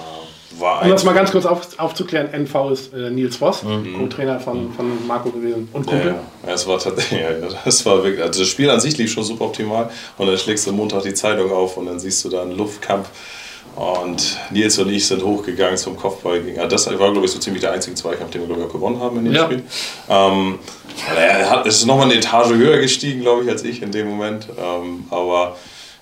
war 0.60 0.84
Um 0.84 0.90
das 0.90 1.04
mal 1.04 1.14
ganz 1.14 1.32
kurz 1.32 1.46
auf, 1.46 1.68
aufzuklären, 1.78 2.32
NV 2.32 2.72
ist 2.72 2.94
äh, 2.94 3.10
Nils 3.10 3.36
Voss, 3.38 3.62
Co-Trainer 3.62 4.40
von, 4.40 4.72
von 4.74 5.06
Marco 5.06 5.30
gewesen 5.32 5.68
und 5.74 5.86
Ja, 5.88 5.92
Kumpel. 5.92 6.16
ja, 6.46 6.54
es 6.54 6.66
war 6.68 6.80
tatsächlich, 6.80 7.20
ja, 7.22 7.32
ja, 7.32 7.48
das 7.66 7.86
war 7.86 8.04
wirklich, 8.04 8.24
also 8.24 8.40
das 8.40 8.48
Spiel 8.48 8.70
an 8.70 8.80
sich 8.80 8.98
lief 8.98 9.12
schon 9.12 9.24
suboptimal 9.24 9.90
und 10.18 10.28
dann 10.28 10.38
schlägst 10.38 10.66
du 10.68 10.72
Montag 10.72 11.02
die 11.04 11.14
Zeitung 11.14 11.52
auf 11.52 11.76
und 11.78 11.88
dann 11.88 12.00
siehst 12.00 12.24
du 12.24 12.30
da 12.30 12.44
einen 12.44 12.56
Luftkampf 12.56 13.10
Und 13.78 14.40
Nils 14.50 14.80
und 14.80 14.90
ich 14.90 15.06
sind 15.06 15.24
hochgegangen 15.24 15.78
zum 15.78 15.96
Kopfball. 15.96 16.42
Das 16.68 16.88
war, 16.88 16.96
glaube 16.96 17.26
ich, 17.26 17.32
so 17.32 17.38
ziemlich 17.38 17.62
der 17.62 17.74
einzige 17.74 17.96
Zweikampf, 17.96 18.32
den 18.32 18.42
wir, 18.42 18.48
glaube 18.48 18.62
ich, 18.62 18.68
auch 18.68 18.74
gewonnen 18.74 19.00
haben 19.00 19.18
in 19.20 19.26
dem 19.26 19.34
Ja. 19.36 19.44
Spiel. 19.46 19.62
Ähm, 20.10 20.58
er 21.16 21.48
hat, 21.48 21.68
es 21.68 21.76
ist 21.78 21.86
nochmal 21.86 22.06
eine 22.06 22.16
Etage 22.16 22.50
höher 22.54 22.78
gestiegen, 22.80 23.22
glaube 23.22 23.44
ich, 23.44 23.50
als 23.52 23.64
ich 23.64 23.84
in 23.84 23.92
dem 23.92 24.08
Moment. 24.10 24.48
Ähm, 24.60 25.06
aber 25.12 25.58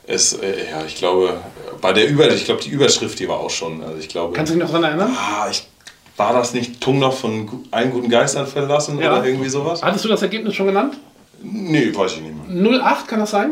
es, 0.07 0.31
äh, 0.33 0.69
ja, 0.71 0.85
ich 0.87 0.95
glaube, 0.95 1.33
bei 1.81 1.91
der 1.91 2.07
Über, 2.07 2.29
ich 2.31 2.45
glaube, 2.45 2.61
die 2.63 2.69
Überschrift, 2.69 3.19
die 3.19 3.27
war 3.27 3.41
auch 3.41 3.49
schon. 3.49 3.83
Also 3.83 3.97
ich 3.99 4.07
glaube, 4.07 4.31
Kannst 4.33 4.53
du 4.53 4.55
dich 4.57 4.63
noch 4.63 4.69
daran 4.71 4.85
erinnern? 4.85 5.11
ah, 5.17 5.47
ich, 5.51 5.67
war 6.15 6.31
das 6.31 6.53
nicht 6.53 6.79
Tung 6.79 6.99
noch 6.99 7.11
von 7.17 7.65
einen 7.71 7.91
guten 7.91 8.07
Geistern 8.07 8.47
verlassen 8.47 8.99
Ja. 9.01 9.17
oder 9.17 9.25
irgendwie 9.25 9.49
sowas? 9.49 9.83
Hattest 9.83 10.05
du 10.05 10.09
das 10.09 10.21
Ergebnis 10.21 10.55
schon 10.55 10.67
genannt? 10.67 10.95
Nee, 11.41 11.91
weiß 11.93 12.13
ich 12.13 12.21
nicht 12.21 12.71
mehr. 12.71 12.81
08, 12.85 13.05
kann 13.09 13.19
das 13.19 13.31
sein? 13.31 13.51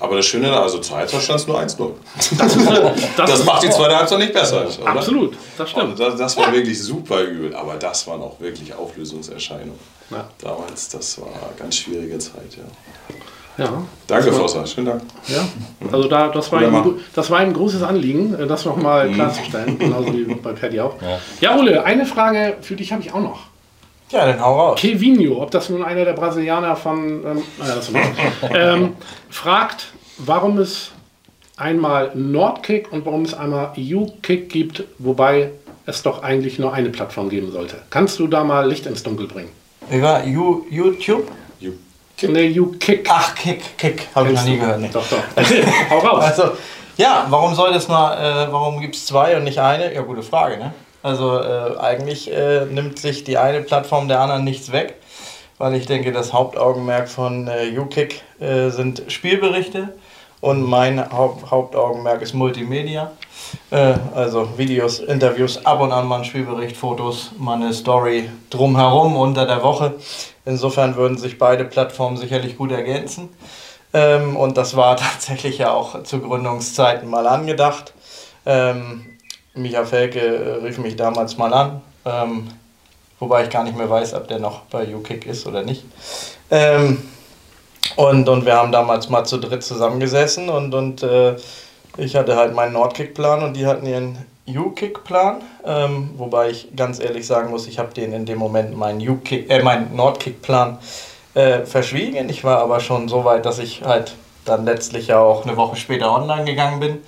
Aber 0.00 0.16
das 0.16 0.26
Schöne, 0.26 0.48
da, 0.48 0.62
also 0.62 0.78
zur 0.78 0.96
Halbzeit 0.96 1.22
stand 1.22 1.40
es 1.40 1.46
nur 1.46 1.58
1-0. 1.60 1.90
Das, 2.16 2.30
das, 2.36 2.56
Das 3.16 3.44
macht 3.44 3.62
die 3.64 3.70
zweite 3.70 3.96
Halbzeit 3.96 4.18
nicht 4.20 4.32
besser. 4.32 4.66
Oder? 4.80 4.90
Absolut, 4.90 5.34
das 5.56 5.68
Also 5.74 5.80
stimmt. 5.80 6.00
das, 6.00 6.16
das 6.16 6.36
war 6.36 6.52
wirklich 6.52 6.80
super 6.82 7.20
übel, 7.22 7.54
aber 7.54 7.74
das 7.74 8.06
waren 8.06 8.20
auch 8.22 8.38
wirklich 8.40 8.72
Auflösungserscheinungen. 8.74 9.78
Ja. 10.10 10.28
Damals, 10.40 10.88
das 10.88 11.20
war 11.20 11.26
eine 11.28 11.56
ganz 11.58 11.76
schwierige 11.76 12.18
Zeit, 12.18 12.56
ja. 12.56 13.64
Ja. 13.64 13.82
Danke, 14.06 14.32
Vosser, 14.32 14.64
schönen 14.66 14.86
Dank. 14.86 15.02
Ja, 15.26 15.46
also 15.90 16.06
da, 16.06 16.28
das, 16.28 16.52
war 16.52 16.62
gu- 16.62 16.94
das 17.12 17.28
war 17.28 17.40
ein 17.40 17.52
großes 17.52 17.82
Anliegen, 17.82 18.36
das 18.46 18.64
nochmal 18.64 19.10
klarzustellen, 19.10 19.76
genauso 19.80 20.12
wie 20.14 20.22
bei 20.32 20.52
Paddy 20.52 20.78
auch. 20.80 20.94
Ja. 21.40 21.56
Ole, 21.58 21.82
eine 21.82 22.06
Frage 22.06 22.56
für 22.60 22.76
dich 22.76 22.92
habe 22.92 23.02
ich 23.02 23.12
auch 23.12 23.20
noch. 23.20 23.47
Ja, 24.10 24.26
dann 24.26 24.40
hau 24.40 24.58
raus. 24.58 24.80
Kevinho, 24.80 25.42
ob 25.42 25.50
das 25.50 25.68
nun 25.68 25.84
einer 25.84 26.04
der 26.04 26.14
Brasilianer 26.14 26.76
von, 26.76 26.98
ähm, 27.24 27.42
naja, 27.58 27.74
das 27.74 27.88
ist 27.88 27.94
was. 27.94 28.50
ähm, 28.54 28.94
fragt, 29.28 29.88
warum 30.18 30.58
es 30.58 30.92
einmal 31.56 32.12
Nordkick 32.14 32.92
und 32.92 33.04
warum 33.04 33.22
es 33.22 33.34
einmal 33.34 33.72
U-Kick 33.76 34.48
gibt, 34.48 34.84
wobei 34.98 35.50
es 35.86 36.02
doch 36.02 36.22
eigentlich 36.22 36.58
nur 36.58 36.72
eine 36.72 36.88
Plattform 36.90 37.28
geben 37.28 37.50
sollte. 37.52 37.76
Kannst 37.90 38.18
du 38.18 38.26
da 38.26 38.44
mal 38.44 38.68
Licht 38.68 38.86
ins 38.86 39.02
Dunkel 39.02 39.26
bringen? 39.26 39.50
War 39.90 40.24
You, 40.24 40.64
YouTube? 40.70 41.30
You- 41.60 41.72
Ne, 42.22 42.50
U-Kick. 42.60 43.06
Ach, 43.10 43.32
Kick, 43.34 43.78
Kick. 43.78 44.08
Habe 44.14 44.30
ich 44.32 44.34
noch 44.34 44.44
nie 44.44 44.58
gehört. 44.58 44.80
Nee. 44.80 44.90
Doch, 44.92 45.04
doch. 45.08 45.22
Hau 45.90 45.98
raus. 45.98 46.24
Also, 46.24 46.50
ja, 46.96 47.26
warum 47.30 47.54
soll 47.54 47.72
das 47.72 47.86
nur, 47.86 47.96
äh, 47.96 48.50
warum 48.50 48.80
gibt 48.80 48.96
es 48.96 49.06
zwei 49.06 49.36
und 49.36 49.44
nicht 49.44 49.58
eine? 49.58 49.94
Ja, 49.94 50.00
gute 50.02 50.22
Frage, 50.24 50.56
ne? 50.58 50.72
Also, 51.08 51.40
äh, 51.40 51.78
eigentlich 51.78 52.30
äh, 52.30 52.66
nimmt 52.66 52.98
sich 52.98 53.24
die 53.24 53.38
eine 53.38 53.62
Plattform 53.62 54.08
der 54.08 54.20
anderen 54.20 54.44
nichts 54.44 54.72
weg, 54.72 54.96
weil 55.56 55.74
ich 55.74 55.86
denke, 55.86 56.12
das 56.12 56.34
Hauptaugenmerk 56.34 57.08
von 57.08 57.48
äh, 57.48 57.78
UKIck 57.78 58.20
äh, 58.40 58.68
sind 58.68 59.04
Spielberichte 59.08 59.94
und 60.42 60.62
mein 60.62 61.10
Haupt 61.10 61.50
Hauptaugenmerk 61.50 62.20
ist 62.20 62.34
Multimedia. 62.34 63.12
Äh, 63.70 63.94
also 64.14 64.58
Videos, 64.58 64.98
Interviews, 64.98 65.64
ab 65.64 65.80
und 65.80 65.92
an 65.92 66.06
mal 66.06 66.18
ein 66.18 66.24
Spielbericht, 66.26 66.76
Fotos, 66.76 67.30
mal 67.38 67.54
eine 67.54 67.72
Story 67.72 68.28
drumherum 68.50 69.16
unter 69.16 69.46
der 69.46 69.62
Woche. 69.62 69.94
Insofern 70.44 70.94
würden 70.96 71.16
sich 71.16 71.38
beide 71.38 71.64
Plattformen 71.64 72.18
sicherlich 72.18 72.58
gut 72.58 72.70
ergänzen. 72.70 73.30
Ähm, 73.94 74.36
und 74.36 74.58
das 74.58 74.76
war 74.76 74.96
tatsächlich 74.98 75.56
ja 75.56 75.72
auch 75.72 76.02
zu 76.02 76.20
Gründungszeiten 76.20 77.08
mal 77.08 77.26
angedacht. 77.26 77.94
Ähm, 78.44 79.07
Micha 79.58 79.84
Felke 79.84 80.20
äh, 80.20 80.64
rief 80.64 80.78
mich 80.78 80.96
damals 80.96 81.36
mal 81.36 81.52
an, 81.52 81.80
ähm, 82.04 82.48
wobei 83.18 83.44
ich 83.44 83.50
gar 83.50 83.64
nicht 83.64 83.76
mehr 83.76 83.90
weiß, 83.90 84.14
ob 84.14 84.28
der 84.28 84.38
noch 84.38 84.62
bei 84.70 84.94
UKIck 84.94 85.26
ist 85.26 85.46
oder 85.46 85.62
nicht. 85.62 85.84
Ähm, 86.50 87.02
und, 87.96 88.28
und 88.28 88.44
wir 88.44 88.54
haben 88.54 88.72
damals 88.72 89.08
mal 89.08 89.24
zu 89.24 89.38
dritt 89.38 89.62
zusammengesessen 89.62 90.48
und, 90.48 90.74
und 90.74 91.02
äh, 91.02 91.36
ich 91.96 92.16
hatte 92.16 92.36
halt 92.36 92.54
meinen 92.54 92.74
Nordkick-Plan 92.74 93.42
und 93.42 93.54
die 93.54 93.66
hatten 93.66 93.86
ihren 93.86 94.18
U-Kick-Plan. 94.46 95.42
Ähm, 95.64 96.10
wobei 96.16 96.50
ich 96.50 96.74
ganz 96.76 97.00
ehrlich 97.00 97.26
sagen 97.26 97.50
muss, 97.50 97.66
ich 97.66 97.78
habe 97.78 97.92
den 97.92 98.12
in 98.12 98.24
dem 98.24 98.38
Moment 98.38 98.76
meinen, 98.76 99.00
äh, 99.00 99.62
meinen 99.62 99.96
Nordkick-Plan 99.96 100.78
äh, 101.34 101.64
verschwiegen. 101.64 102.28
Ich 102.28 102.44
war 102.44 102.58
aber 102.58 102.80
schon 102.80 103.08
so 103.08 103.24
weit, 103.24 103.46
dass 103.46 103.58
ich 103.58 103.82
halt 103.82 104.14
dann 104.48 104.64
letztlich 104.64 105.08
ja 105.08 105.18
auch 105.20 105.44
eine 105.44 105.56
Woche 105.56 105.76
später 105.76 106.12
online 106.12 106.44
gegangen 106.44 106.80
bin. 106.80 106.98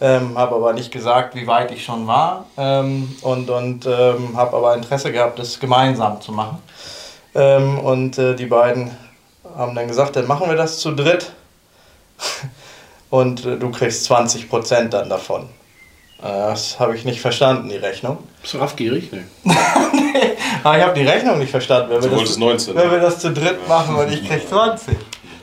Ähm, 0.00 0.36
habe 0.36 0.54
aber 0.56 0.72
nicht 0.72 0.90
gesagt, 0.90 1.34
wie 1.34 1.46
weit 1.46 1.70
ich 1.70 1.84
schon 1.84 2.06
war 2.06 2.46
ähm, 2.56 3.14
und, 3.22 3.50
und 3.50 3.86
ähm, 3.86 4.36
habe 4.36 4.56
aber 4.56 4.74
Interesse 4.74 5.12
gehabt, 5.12 5.38
das 5.38 5.60
gemeinsam 5.60 6.20
zu 6.20 6.32
machen. 6.32 6.58
Ähm, 7.34 7.78
und 7.78 8.18
äh, 8.18 8.34
die 8.34 8.46
beiden 8.46 8.90
haben 9.56 9.74
dann 9.74 9.88
gesagt, 9.88 10.16
dann 10.16 10.26
machen 10.26 10.48
wir 10.48 10.56
das 10.56 10.78
zu 10.78 10.92
dritt 10.92 11.32
und 13.10 13.44
äh, 13.44 13.56
du 13.56 13.70
kriegst 13.70 14.10
20% 14.10 14.88
dann 14.88 15.08
davon. 15.08 15.42
Äh, 16.22 16.24
Das 16.24 16.80
habe 16.80 16.96
ich 16.96 17.04
nicht 17.04 17.20
verstanden, 17.20 17.68
die 17.68 17.76
Rechnung. 17.76 18.18
Bist 18.40 18.54
du 18.54 18.58
raffgierig? 18.58 19.10
Nee. 19.12 19.52
Aber 20.64 20.78
ich 20.78 20.82
habe 20.84 20.94
die 20.94 21.06
Rechnung 21.06 21.38
nicht 21.38 21.50
verstanden. 21.50 21.90
Wenn 21.90 22.02
wir, 22.02 22.08
Du 22.08 22.08
das, 22.08 22.18
wolltest 22.18 22.38
19, 22.38 22.74
wenn 22.74 22.90
wir 22.90 23.00
das 23.00 23.18
zu 23.18 23.32
dritt 23.32 23.68
machen 23.68 23.96
und 23.96 24.10
ich 24.12 24.26
krieg 24.26 24.48
20. 24.48 24.96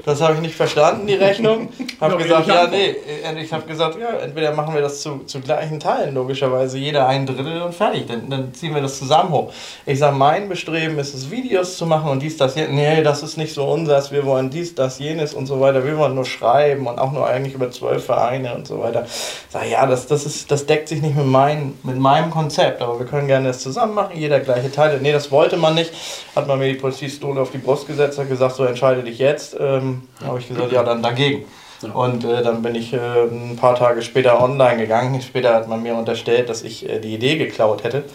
Das 0.06 0.20
habe 0.22 0.34
ich 0.34 0.42
nicht 0.42 0.56
verstanden, 0.56 1.08
die 1.08 1.14
Rechnung. 1.14 1.70
Habe 2.02 2.18
gesagt, 2.18 2.48
ja, 2.48 2.68
nee. 2.68 2.96
Und 3.30 3.38
ich 3.38 3.54
habe 3.54 3.66
gesagt, 3.66 3.98
ja, 3.98 4.18
entweder 4.20 4.52
machen 4.52 4.74
wir 4.74 4.82
das 4.82 5.02
zu, 5.02 5.20
zu 5.20 5.40
gleichen 5.40 5.80
Teilen, 5.80 6.14
logischerweise 6.14 6.78
jeder 6.78 7.08
ein 7.08 7.26
Drittel 7.26 7.62
und 7.62 7.74
fertig. 7.74 8.08
Dann, 8.08 8.30
dann 8.30 8.54
ziehen 8.54 8.76
wir 8.76 8.82
das 8.82 9.00
zusammen 9.00 9.32
hoch. 9.32 9.54
Ich 9.86 10.00
sage, 10.00 10.16
mein 10.18 10.50
Bestreben 10.50 11.00
ist 11.00 11.14
es, 11.14 11.32
Videos 11.32 11.78
zu 11.78 11.86
machen 11.86 12.12
und 12.12 12.22
dies, 12.22 12.36
das, 12.36 12.56
jenes. 12.56 12.72
Nee, 12.72 13.02
das 13.04 13.24
ist 13.24 13.38
nicht 13.38 13.54
so 13.54 13.64
unseres. 13.64 14.12
Wir 14.12 14.26
wollen 14.26 14.50
dies, 14.50 14.76
das, 14.76 15.00
jenes 15.00 15.34
und 15.34 15.46
so 15.46 15.62
weiter. 15.62 15.86
Wir 15.86 15.98
wollen 15.98 16.16
nur 16.16 16.26
schreiben 16.26 16.88
und 16.88 17.00
auch 17.00 17.14
nur 17.14 17.26
eigentlich 17.26 17.54
über 17.54 17.72
zwölf 17.72 18.06
Vereine 18.06 18.56
und 18.56 18.68
so 18.68 18.80
weiter. 18.82 19.06
Ich 19.06 19.54
sage, 19.54 19.70
ja, 19.70 19.86
das, 19.86 20.08
das, 20.08 20.26
ist, 20.26 20.52
das 20.52 20.66
deckt 20.66 20.90
sich 20.90 21.02
nicht 21.02 21.16
mit, 21.16 21.28
mein, 21.28 21.76
mit 21.84 21.98
meinem 21.98 22.30
Konzept, 22.30 22.82
aber 22.82 23.00
wir 23.00 23.06
können 23.06 23.28
gerne 23.28 23.48
das 23.48 23.60
zusammen 23.60 23.94
machen, 23.94 24.18
jeder 24.18 24.42
gleiche 24.42 24.70
Teile. 24.70 25.00
Nee, 25.00 25.14
das 25.14 25.32
wollte 25.32 25.56
man 25.56 25.76
nicht. 25.76 25.94
Hat 26.36 26.48
man 26.48 26.60
mir 26.60 26.74
die 26.74 26.80
Pistole 26.80 27.40
auf 27.40 27.52
die 27.52 27.60
Brust 27.60 27.88
gesetzt, 27.88 28.20
hat 28.20 28.28
gesagt, 28.28 28.56
so 28.56 28.66
entscheide 28.66 29.04
dich 29.04 29.20
jetzt. 29.20 29.56
Ähm, 29.58 29.93
habe 30.26 30.40
ich 30.40 30.48
gesagt, 30.48 30.72
ja, 30.72 30.84
dann 30.84 31.02
dagegen. 31.02 31.46
Und 31.94 32.24
äh, 32.24 32.42
dann 32.42 32.62
bin 32.62 32.76
ich 32.76 32.94
äh, 32.94 32.98
ein 32.98 33.58
paar 33.60 33.76
Tage 33.76 34.02
später 34.02 34.42
online 34.42 34.78
gegangen. 34.78 35.22
Später 35.22 35.54
hat 35.54 35.68
man 35.68 35.84
mir 35.84 35.96
unterstellt, 35.96 36.50
dass 36.50 36.64
ich 36.64 36.88
äh, 36.88 37.00
die 37.00 37.14
Idee 37.14 37.38
geklaut 37.38 37.84
hätte. 37.84 38.06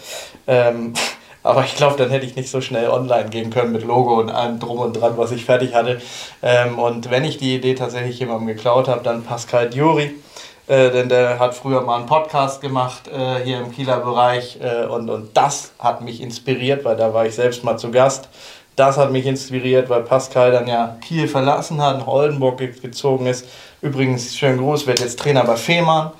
Ähm, 0.47 0.93
aber 1.43 1.63
ich 1.63 1.75
glaube, 1.75 1.97
dann 1.97 2.09
hätte 2.09 2.25
ich 2.25 2.35
nicht 2.35 2.49
so 2.49 2.61
schnell 2.61 2.89
online 2.89 3.29
gehen 3.29 3.49
können 3.49 3.71
mit 3.71 3.83
Logo 3.83 4.19
und 4.19 4.29
allem 4.29 4.59
drum 4.59 4.79
und 4.79 4.93
dran, 4.93 5.13
was 5.17 5.31
ich 5.31 5.45
fertig 5.45 5.75
hatte. 5.75 6.01
Ähm, 6.41 6.79
und 6.79 7.11
wenn 7.11 7.23
ich 7.23 7.37
die 7.37 7.55
Idee 7.55 7.75
tatsächlich 7.75 8.19
jemandem 8.19 8.47
geklaut 8.47 8.87
habe, 8.87 9.03
dann 9.03 9.23
Pascal 9.23 9.69
Diori. 9.69 10.15
Äh, 10.67 10.91
denn 10.91 11.09
der 11.09 11.39
hat 11.39 11.55
früher 11.55 11.81
mal 11.81 11.97
einen 11.97 12.05
Podcast 12.05 12.61
gemacht 12.61 13.07
äh, 13.07 13.43
hier 13.43 13.57
im 13.57 13.71
Kieler 13.71 14.01
Bereich 14.01 14.59
äh, 14.61 14.85
und, 14.85 15.09
und 15.09 15.35
das 15.35 15.71
hat 15.79 16.01
mich 16.01 16.21
inspiriert, 16.21 16.85
weil 16.85 16.95
da 16.95 17.11
war 17.11 17.25
ich 17.25 17.33
selbst 17.33 17.63
mal 17.63 17.77
zu 17.77 17.89
Gast. 17.89 18.29
Das 18.79 18.97
hat 18.97 19.11
mich 19.11 19.25
inspiriert, 19.25 19.89
weil 19.89 20.03
Pascal 20.03 20.51
dann 20.53 20.65
ja 20.65 20.95
Kiel 21.01 21.27
verlassen 21.27 21.81
hat, 21.81 21.99
nach 21.99 22.07
Oldenburg 22.07 22.57
ge- 22.59 22.71
gezogen 22.71 23.25
ist. 23.25 23.45
Übrigens, 23.81 24.33
schönen 24.37 24.57
Gruß, 24.57 24.87
wird 24.87 25.01
jetzt 25.01 25.19
Trainer 25.19 25.43
bei 25.43 25.57
Fehmarn. 25.57 26.11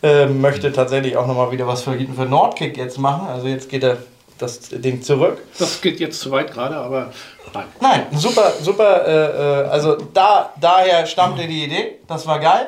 Ähm, 0.00 0.40
möchte 0.40 0.72
tatsächlich 0.72 1.16
auch 1.16 1.26
nochmal 1.26 1.50
wieder 1.50 1.66
was 1.66 1.82
für, 1.82 1.92
für 1.98 2.24
Nordkick 2.26 2.76
jetzt 2.76 2.98
machen. 2.98 3.26
Also 3.26 3.48
jetzt 3.48 3.68
geht 3.68 3.82
er 3.82 3.96
das 4.38 4.60
Ding 4.70 5.02
zurück. 5.02 5.38
Das 5.58 5.80
geht 5.80 5.98
jetzt 5.98 6.20
zu 6.20 6.30
weit 6.30 6.52
gerade, 6.52 6.76
aber 6.76 7.10
nein. 7.52 7.64
Nein, 7.80 8.06
super, 8.12 8.52
super. 8.60 9.06
Äh, 9.06 9.62
äh, 9.62 9.68
also 9.68 9.96
da, 10.12 10.50
daher 10.60 11.06
stammte 11.06 11.46
die 11.48 11.64
Idee. 11.64 11.98
Das 12.06 12.26
war 12.28 12.38
geil. 12.38 12.66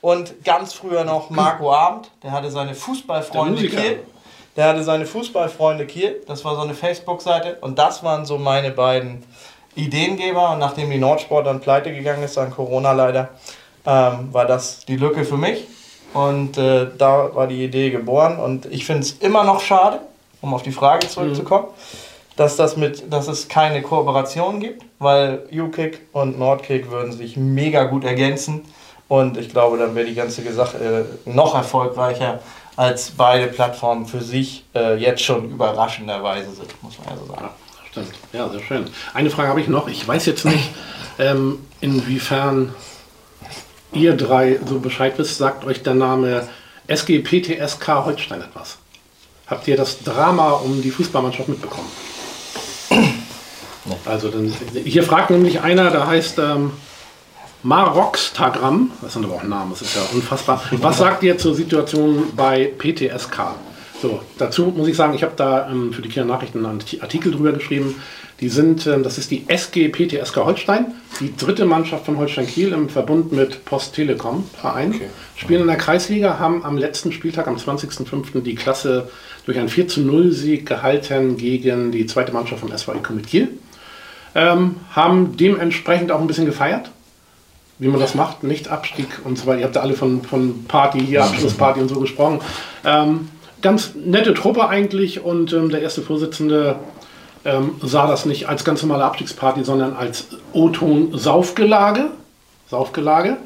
Und 0.00 0.44
ganz 0.44 0.72
früher 0.72 1.04
noch 1.04 1.30
Marco 1.30 1.72
Abend, 1.72 2.10
der 2.22 2.32
hatte 2.32 2.50
seine 2.50 2.74
Fußballfreunde. 2.74 3.62
Kiel. 3.68 4.00
Der 4.58 4.66
hatte 4.66 4.82
seine 4.82 5.06
Fußballfreunde 5.06 5.86
Kiel. 5.86 6.20
Das 6.26 6.44
war 6.44 6.56
so 6.56 6.62
eine 6.62 6.74
Facebook-Seite. 6.74 7.58
Und 7.60 7.78
das 7.78 8.02
waren 8.02 8.26
so 8.26 8.38
meine 8.38 8.72
beiden 8.72 9.22
Ideengeber. 9.76 10.50
Und 10.50 10.58
nachdem 10.58 10.90
die 10.90 10.98
Nordsport 10.98 11.46
dann 11.46 11.60
pleite 11.60 11.94
gegangen 11.94 12.24
ist, 12.24 12.36
an 12.38 12.50
Corona 12.50 12.90
leider, 12.90 13.28
ähm, 13.86 14.30
war 14.32 14.46
das 14.46 14.84
die 14.84 14.96
Lücke 14.96 15.24
für 15.24 15.36
mich. 15.36 15.68
Und 16.12 16.58
äh, 16.58 16.88
da 16.98 17.32
war 17.36 17.46
die 17.46 17.62
Idee 17.62 17.90
geboren. 17.90 18.40
Und 18.40 18.66
ich 18.66 18.84
finde 18.84 19.02
es 19.02 19.12
immer 19.12 19.44
noch 19.44 19.60
schade, 19.60 20.00
um 20.40 20.52
auf 20.52 20.64
die 20.64 20.72
Frage 20.72 21.06
zurückzukommen, 21.06 21.68
dass, 22.34 22.56
das 22.56 22.76
mit, 22.76 23.12
dass 23.12 23.28
es 23.28 23.46
keine 23.46 23.80
Kooperation 23.80 24.58
gibt, 24.58 24.82
weil 24.98 25.44
UKIck 25.52 26.00
und 26.10 26.36
Nordkick 26.36 26.90
würden 26.90 27.12
sich 27.12 27.36
mega 27.36 27.84
gut 27.84 28.02
ergänzen. 28.02 28.64
Und 29.06 29.36
ich 29.36 29.50
glaube, 29.50 29.78
dann 29.78 29.94
wäre 29.94 30.06
die 30.06 30.16
ganze 30.16 30.42
Sache 30.52 31.06
äh, 31.26 31.30
noch 31.30 31.54
erfolgreicher, 31.54 32.40
als 32.78 33.10
beide 33.10 33.48
Plattformen 33.48 34.06
für 34.06 34.20
sich 34.20 34.64
äh, 34.72 34.94
jetzt 34.98 35.24
schon 35.24 35.50
überraschenderweise 35.50 36.52
sind, 36.52 36.80
muss 36.80 36.96
man 37.00 37.08
ja 37.08 37.16
so 37.16 37.26
sagen. 37.26 37.48
Stimmt. 37.90 38.12
Ja, 38.32 38.48
sehr 38.48 38.60
schön. 38.60 38.84
Eine 39.14 39.30
Frage 39.30 39.48
habe 39.48 39.60
ich 39.60 39.66
noch. 39.66 39.88
Ich 39.88 40.06
weiß 40.06 40.26
jetzt 40.26 40.44
nicht, 40.44 40.70
ähm, 41.18 41.58
inwiefern 41.80 42.72
ihr 43.92 44.16
drei 44.16 44.60
so 44.64 44.78
Bescheid 44.78 45.14
wisst. 45.16 45.38
Sagt 45.38 45.64
euch 45.64 45.82
der 45.82 45.94
Name 45.94 46.46
SGPTSK 46.86 48.04
Holstein 48.04 48.42
etwas? 48.42 48.78
Habt 49.48 49.66
ihr 49.66 49.76
das 49.76 50.04
Drama 50.04 50.52
um 50.52 50.80
die 50.80 50.92
Fußballmannschaft 50.92 51.48
mitbekommen? 51.48 51.90
Also 54.04 54.28
dann, 54.28 54.54
hier 54.84 55.02
fragt 55.02 55.30
nämlich 55.30 55.62
einer, 55.62 55.90
der 55.90 56.06
heißt 56.06 56.38
ähm, 56.40 56.72
Marokstagram, 57.62 58.92
das 59.02 59.14
sind 59.14 59.24
aber 59.24 59.34
auch 59.34 59.42
Namen, 59.42 59.70
das 59.70 59.82
ist 59.82 59.96
ja 59.96 60.02
unfassbar. 60.12 60.62
Was 60.72 60.98
sagt 60.98 61.22
ihr 61.24 61.38
zur 61.38 61.54
Situation 61.54 62.32
bei 62.36 62.72
PTSK? 62.78 63.56
So, 64.00 64.20
dazu 64.38 64.72
muss 64.76 64.86
ich 64.86 64.96
sagen, 64.96 65.14
ich 65.14 65.24
habe 65.24 65.32
da 65.34 65.68
ähm, 65.68 65.92
für 65.92 66.02
die 66.02 66.08
Kinder 66.08 66.32
Nachrichten 66.32 66.64
einen 66.64 66.80
Artikel 67.00 67.32
drüber 67.32 67.50
geschrieben. 67.50 67.96
Die 68.40 68.48
sind, 68.48 68.86
ähm, 68.86 69.02
das 69.02 69.18
ist 69.18 69.32
die 69.32 69.48
SG 69.48 69.88
PTSK 69.88 70.36
Holstein, 70.36 70.94
die 71.18 71.34
dritte 71.36 71.64
Mannschaft 71.64 72.06
von 72.06 72.16
Holstein 72.16 72.46
Kiel 72.46 72.72
im 72.72 72.88
Verbund 72.88 73.32
mit 73.32 73.64
Post 73.64 73.96
Telekom 73.96 74.48
Verein. 74.60 74.94
Okay. 74.94 75.08
Spielen 75.34 75.62
in 75.62 75.66
der 75.66 75.76
Kreisliga, 75.76 76.38
haben 76.38 76.64
am 76.64 76.78
letzten 76.78 77.10
Spieltag, 77.10 77.48
am 77.48 77.56
20.05. 77.56 78.42
die 78.42 78.54
Klasse 78.54 79.10
durch 79.46 79.58
einen 79.58 79.68
4 79.68 79.88
zu 79.88 80.02
0 80.02 80.30
Sieg 80.30 80.66
gehalten 80.66 81.36
gegen 81.36 81.90
die 81.90 82.06
zweite 82.06 82.32
Mannschaft 82.32 82.60
vom 82.60 82.70
SVI 82.70 83.00
mit 83.10 83.26
Kiel. 83.26 83.48
Ähm, 84.36 84.76
haben 84.92 85.36
dementsprechend 85.36 86.12
auch 86.12 86.20
ein 86.20 86.28
bisschen 86.28 86.46
gefeiert 86.46 86.92
wie 87.78 87.88
man 87.88 88.00
das 88.00 88.14
macht, 88.14 88.42
nicht 88.42 88.68
Abstieg 88.68 89.20
und 89.24 89.38
so 89.38 89.46
weiter. 89.46 89.60
Ihr 89.60 89.64
habt 89.64 89.76
ja 89.76 89.82
alle 89.82 89.94
von, 89.94 90.22
von 90.22 90.64
Party 90.64 91.00
hier, 91.00 91.24
Abschlussparty 91.24 91.80
und 91.80 91.88
so 91.88 92.00
gesprochen. 92.00 92.40
Ähm, 92.84 93.28
ganz 93.62 93.92
nette 93.94 94.34
Truppe 94.34 94.68
eigentlich 94.68 95.24
und 95.24 95.52
ähm, 95.52 95.70
der 95.70 95.82
erste 95.82 96.02
Vorsitzende 96.02 96.76
ähm, 97.44 97.76
sah 97.82 98.06
das 98.06 98.26
nicht 98.26 98.48
als 98.48 98.64
ganz 98.64 98.82
normale 98.82 99.04
Abstiegsparty, 99.04 99.64
sondern 99.64 99.96
als 99.96 100.28
O-Ton-Saufgelage. 100.52 102.10
Saufgelage. 102.68 103.36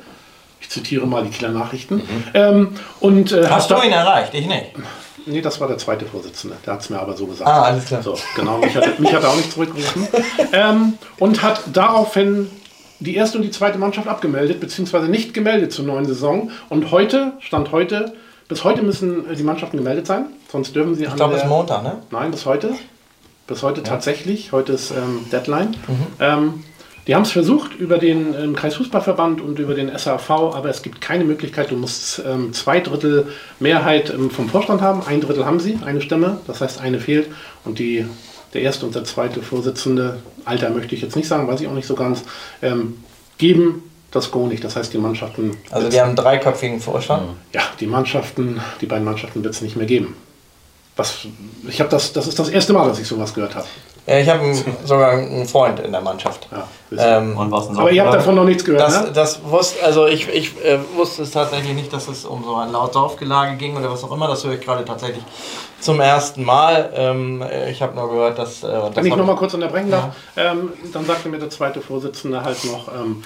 Ich 0.61 0.71
zitiere 0.71 1.07
mal 1.07 1.25
die 1.25 1.31
Kieler 1.31 1.51
Nachrichten. 1.51 1.97
Mhm. 1.97 2.25
Ähm, 2.35 2.69
und, 3.01 3.33
äh, 3.33 3.47
Hast 3.49 3.71
du 3.71 3.75
ihn 3.83 3.93
erreicht? 3.93 4.33
Ich 4.35 4.47
nicht. 4.47 4.73
Nee, 5.27 5.41
das 5.41 5.61
war 5.61 5.69
der 5.69 5.79
zweite 5.79 6.05
Vorsitzende. 6.05 6.57
Der 6.67 6.75
hat 6.75 6.81
es 6.81 6.91
mir 6.91 6.99
aber 6.99 7.17
so 7.17 7.27
gesagt. 7.27 7.49
Ah, 7.49 7.63
alles 7.63 7.85
klar. 7.85 8.03
So, 8.03 8.19
genau, 8.35 8.59
mich 8.59 8.75
hat, 8.75 8.99
mich 8.99 9.13
hat 9.15 9.23
er 9.23 9.31
auch 9.31 9.37
nicht 9.37 9.53
zurückgerufen. 9.53 10.09
ähm, 10.53 10.95
und 11.19 11.43
hat 11.43 11.63
daraufhin 11.73 12.51
die 13.03 13.15
erste 13.15 13.39
und 13.39 13.45
die 13.45 13.51
zweite 13.51 13.79
Mannschaft 13.79 14.09
abgemeldet, 14.09 14.61
beziehungsweise 14.61 15.09
nicht 15.09 15.35
gemeldet 15.35 15.73
zur 15.73 15.85
neuen 15.85 16.05
Saison. 16.07 16.51
Und 16.69 16.91
heute, 16.91 17.33
Stand 17.41 17.73
heute, 17.73 18.13
bis 18.49 18.65
heute 18.65 18.83
müssen 18.83 19.25
die 19.37 19.43
Mannschaften 19.43 19.77
gemeldet 19.77 20.07
sein, 20.07 20.27
sonst 20.51 20.75
dürfen 20.75 20.95
sie 20.95 21.05
Ich 21.05 21.17
glaube, 21.17 21.35
bis 21.35 21.45
Montag, 21.45 21.83
ne? 21.83 21.99
Nein, 22.11 22.31
bis 22.31 22.47
heute. 22.47 22.71
Bis 23.47 23.63
heute 23.63 23.81
ja. 23.81 23.87
tatsächlich. 23.87 24.53
Heute 24.53 24.73
ist 24.73 24.91
ähm, 24.91 25.27
Deadline. 25.31 25.71
Mhm. 25.89 26.07
Ähm, 26.21 26.65
die 27.07 27.17
haben 27.17 27.23
es 27.23 27.33
versucht 27.33 27.75
über 27.75 27.99
den 27.99 28.33
ähm, 28.35 28.55
Kreisfußballverband 28.55 29.41
und 29.41 29.59
über 29.59 29.75
den 29.75 29.91
SAV, 29.97 30.31
aber 30.31 30.69
es 30.69 30.83
gibt 30.83 31.01
keine 31.01 31.25
Möglichkeit. 31.25 31.73
Du 31.73 31.77
musst 31.77 32.23
ähm, 32.25 32.53
zwei 32.53 32.79
Drittel 32.79 33.27
Mehrheit 33.59 34.11
ähm, 34.11 34.31
vom 34.31 34.49
Vorstand 34.49 34.83
haben. 34.83 35.03
Ein 35.05 35.21
Drittel 35.21 35.45
haben 35.45 35.59
sie, 35.59 35.79
eine 35.85 36.01
Stimme. 36.01 36.39
Das 36.47 36.61
heißt, 36.61 36.81
eine 36.81 37.01
fehlt. 37.01 37.27
Und 37.65 37.81
die, 37.81 38.07
der 38.53 38.63
erste 38.63 38.87
und 38.87 38.95
der 38.95 39.05
zweite 39.05 39.43
Vorsitzende, 39.43 40.19
Alter 40.45 40.71
möchte 40.71 40.95
ich 40.95 41.03
jetzt 41.03 41.17
nicht 41.17 41.29
sagen, 41.29 41.49
weiß 41.49 41.61
ich 41.61 41.69
auch 41.69 41.75
nicht 41.75 41.87
so 41.87 41.95
ganz, 41.95 42.23
ähm, 42.61 42.99
geben 43.39 43.83
das 44.11 44.31
Go 44.31 44.47
nicht. 44.47 44.63
Das 44.63 44.77
heißt, 44.77 44.93
die 44.93 44.99
Mannschaften. 44.99 45.57
Also, 45.71 45.89
die 45.89 46.01
haben 46.01 46.09
einen 46.09 46.17
dreiköpfigen 46.17 46.81
Vorstand? 46.81 47.31
Ja, 47.53 47.63
die 47.81 47.87
Mannschaften, 47.87 48.61
die 48.81 48.87
beiden 48.87 49.05
Mannschaften 49.05 49.43
wird 49.43 49.55
es 49.55 49.63
nicht 49.63 49.77
mehr 49.77 49.87
geben. 49.87 50.15
Was, 50.97 51.27
ich 51.67 51.81
habe 51.81 51.91
das, 51.91 52.13
das 52.13 52.27
ist 52.27 52.39
das 52.39 52.51
erste 52.51 52.75
Mal, 52.75 52.87
dass 52.87 52.99
ich 52.99 53.09
sowas 53.09 53.33
gehört 53.33 53.55
habe. 53.55 53.67
Ja, 54.07 54.19
ich 54.19 54.29
habe 54.29 54.53
sogar 54.85 55.13
einen 55.13 55.47
Freund 55.47 55.79
in 55.79 55.93
der 55.93 56.01
Mannschaft. 56.01 56.49
Ja, 56.51 57.19
ähm, 57.19 57.37
und 57.37 57.53
was 57.53 57.69
aber 57.69 57.93
ihr 57.93 58.05
habt 58.05 58.15
davon 58.15 58.35
noch 58.35 58.45
nichts 58.45 58.65
gehört, 58.65 58.83
das, 58.83 59.05
ne? 59.05 59.13
Das 59.13 59.45
wusste, 59.45 59.85
also 59.85 60.07
ich, 60.07 60.29
ich 60.29 60.65
äh, 60.65 60.79
wusste 60.97 61.23
es 61.23 61.31
tatsächlich 61.31 61.75
nicht, 61.75 61.93
dass 61.93 62.09
es 62.09 62.25
um 62.25 62.43
so 62.43 62.57
ein 62.57 62.73
Laut-Saufgelage 62.73 63.57
ging 63.57 63.77
oder 63.77 63.91
was 63.93 64.03
auch 64.03 64.11
immer. 64.11 64.27
Das 64.27 64.45
höre 64.45 64.55
ich 64.55 64.61
gerade 64.61 64.85
tatsächlich 64.85 65.23
zum 65.79 66.01
ersten 66.01 66.45
Mal. 66.45 66.93
Ähm, 66.95 67.45
ich 67.71 67.81
habe 67.81 67.95
nur 67.95 68.09
gehört, 68.11 68.39
dass... 68.39 68.65
Äh, 68.65 68.69
das 68.69 68.97
Wenn 68.97 69.07
ich 69.07 69.17
noch 69.17 69.27
mal 69.27 69.37
kurz 69.37 69.55
unterbrechen 69.55 69.91
darf, 69.91 70.17
ja. 70.37 70.53
ähm, 70.53 70.73
dann 70.93 71.07
sagte 71.07 71.29
mir 71.29 71.39
der 71.39 71.51
zweite 71.51 71.81
Vorsitzende 71.81 72.43
halt 72.43 72.65
noch, 72.65 72.89
ähm, 72.89 73.23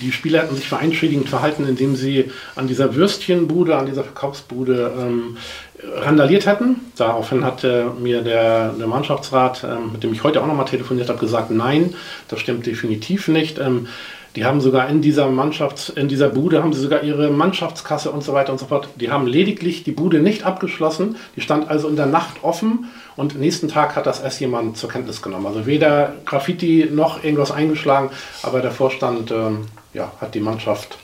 die 0.00 0.12
Spieler 0.12 0.42
hatten 0.42 0.56
sich 0.56 0.68
vereinschädigend 0.68 1.28
verhalten, 1.28 1.66
indem 1.66 1.96
sie 1.96 2.30
an 2.56 2.66
dieser 2.66 2.94
Würstchenbude, 2.94 3.76
an 3.76 3.86
dieser 3.86 4.04
Verkaufsbude 4.04 4.92
ähm, 4.98 5.36
randaliert 5.82 6.46
hätten. 6.46 6.76
Daraufhin 6.96 7.44
hat 7.44 7.64
äh, 7.64 7.84
mir 8.00 8.22
der, 8.22 8.70
der 8.72 8.86
Mannschaftsrat, 8.86 9.64
ähm, 9.64 9.92
mit 9.92 10.02
dem 10.02 10.12
ich 10.12 10.22
heute 10.22 10.40
auch 10.42 10.46
nochmal 10.46 10.66
telefoniert 10.66 11.08
habe, 11.08 11.18
gesagt, 11.18 11.50
nein, 11.50 11.94
das 12.28 12.40
stimmt 12.40 12.66
definitiv 12.66 13.28
nicht. 13.28 13.58
Ähm, 13.58 13.88
die 14.36 14.44
haben 14.44 14.60
sogar 14.60 14.88
in 14.88 15.02
dieser 15.02 15.26
Mannschafts-, 15.26 15.90
in 15.90 16.08
dieser 16.08 16.30
Bude 16.30 16.62
haben 16.62 16.72
sie 16.72 16.80
sogar 16.80 17.02
ihre 17.02 17.30
Mannschaftskasse 17.30 18.10
und 18.10 18.22
so 18.22 18.32
weiter 18.32 18.52
und 18.52 18.58
so 18.58 18.66
fort. 18.66 18.88
Die 18.96 19.10
haben 19.10 19.26
lediglich 19.26 19.84
die 19.84 19.92
Bude 19.92 20.20
nicht 20.20 20.44
abgeschlossen. 20.44 21.16
Die 21.36 21.40
stand 21.40 21.68
also 21.68 21.88
in 21.88 21.96
der 21.96 22.06
Nacht 22.06 22.42
offen 22.42 22.90
und 23.16 23.38
nächsten 23.38 23.68
Tag 23.68 23.94
hat 23.94 24.06
das 24.06 24.20
erst 24.20 24.40
jemand 24.40 24.76
zur 24.76 24.88
Kenntnis 24.88 25.20
genommen. 25.20 25.46
Also 25.46 25.66
weder 25.66 26.14
Graffiti 26.24 26.88
noch 26.90 27.22
irgendwas 27.22 27.50
eingeschlagen, 27.50 28.10
aber 28.42 28.60
der 28.60 28.70
Vorstand 28.70 29.30
ähm, 29.30 29.66
ja, 29.92 30.12
hat 30.20 30.34
die 30.34 30.40
Mannschaft 30.40 30.98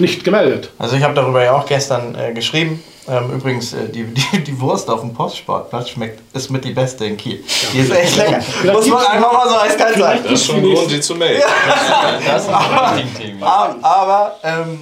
nicht 0.00 0.24
gemeldet. 0.24 0.70
Also 0.78 0.96
ich 0.96 1.02
habe 1.02 1.14
darüber 1.14 1.42
ja 1.42 1.52
auch 1.52 1.66
gestern 1.66 2.14
äh, 2.14 2.32
geschrieben. 2.32 2.82
Ähm, 3.08 3.30
übrigens, 3.32 3.72
äh, 3.72 3.88
die, 3.88 4.04
die, 4.32 4.44
die, 4.44 4.60
Wurst 4.60 4.88
auf 4.88 5.00
dem 5.00 5.12
Postsportplatz 5.12 5.90
schmeckt, 5.90 6.20
ist 6.34 6.50
mit 6.50 6.64
die 6.64 6.72
beste 6.72 7.06
in 7.06 7.16
Kiel. 7.16 7.42
Ja. 7.42 7.68
Die 7.72 7.78
ist 7.78 7.90
echt 7.90 8.16
lecker. 8.16 8.42
Muss 8.72 8.86
man 8.86 9.04
einfach 9.06 9.32
mal 9.32 9.48
so 9.48 9.58
eiskalt 9.58 9.98
sagen. 9.98 10.20
Das 10.22 10.32
ist 10.32 10.46
schon 10.46 10.56
ein 10.56 10.74
Grund, 10.74 10.90
die 10.90 11.00
zu 11.00 11.14
melden. 11.14 11.40
Ja. 11.40 12.20
Das 12.26 12.42
ist 12.42 12.48
ein 12.48 13.42
aber, 13.42 13.76
aber 13.82 14.36
ähm, 14.44 14.80